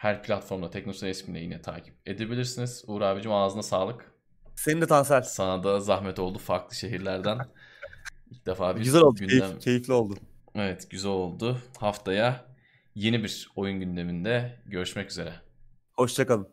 her 0.04 0.22
platformda 0.22 0.70
TeknoSeyir 0.70 1.14
ismini 1.14 1.40
yine 1.40 1.62
takip 1.62 1.94
edebilirsiniz. 2.06 2.84
Uğur 2.86 3.00
abicim 3.00 3.32
ağzına 3.32 3.62
sağlık. 3.62 4.12
Senin 4.56 4.80
de 4.80 4.86
Tansel. 4.86 5.22
Sana 5.22 5.64
da 5.64 5.80
zahmet 5.80 6.18
oldu 6.18 6.38
farklı 6.38 6.76
şehirlerden. 6.76 7.38
İlk 8.30 8.46
defa 8.46 8.76
bir 8.76 8.80
Güzel 8.80 9.02
oldu. 9.02 9.18
Gündem... 9.18 9.38
Keyif, 9.38 9.60
keyifli 9.60 9.92
oldu. 9.92 10.14
Evet 10.54 10.90
güzel 10.90 11.12
oldu. 11.12 11.58
Haftaya 11.78 12.44
yeni 12.94 13.24
bir 13.24 13.50
oyun 13.56 13.80
gündeminde 13.80 14.58
görüşmek 14.66 15.10
üzere. 15.10 15.43
Hoşçakalın. 15.96 16.48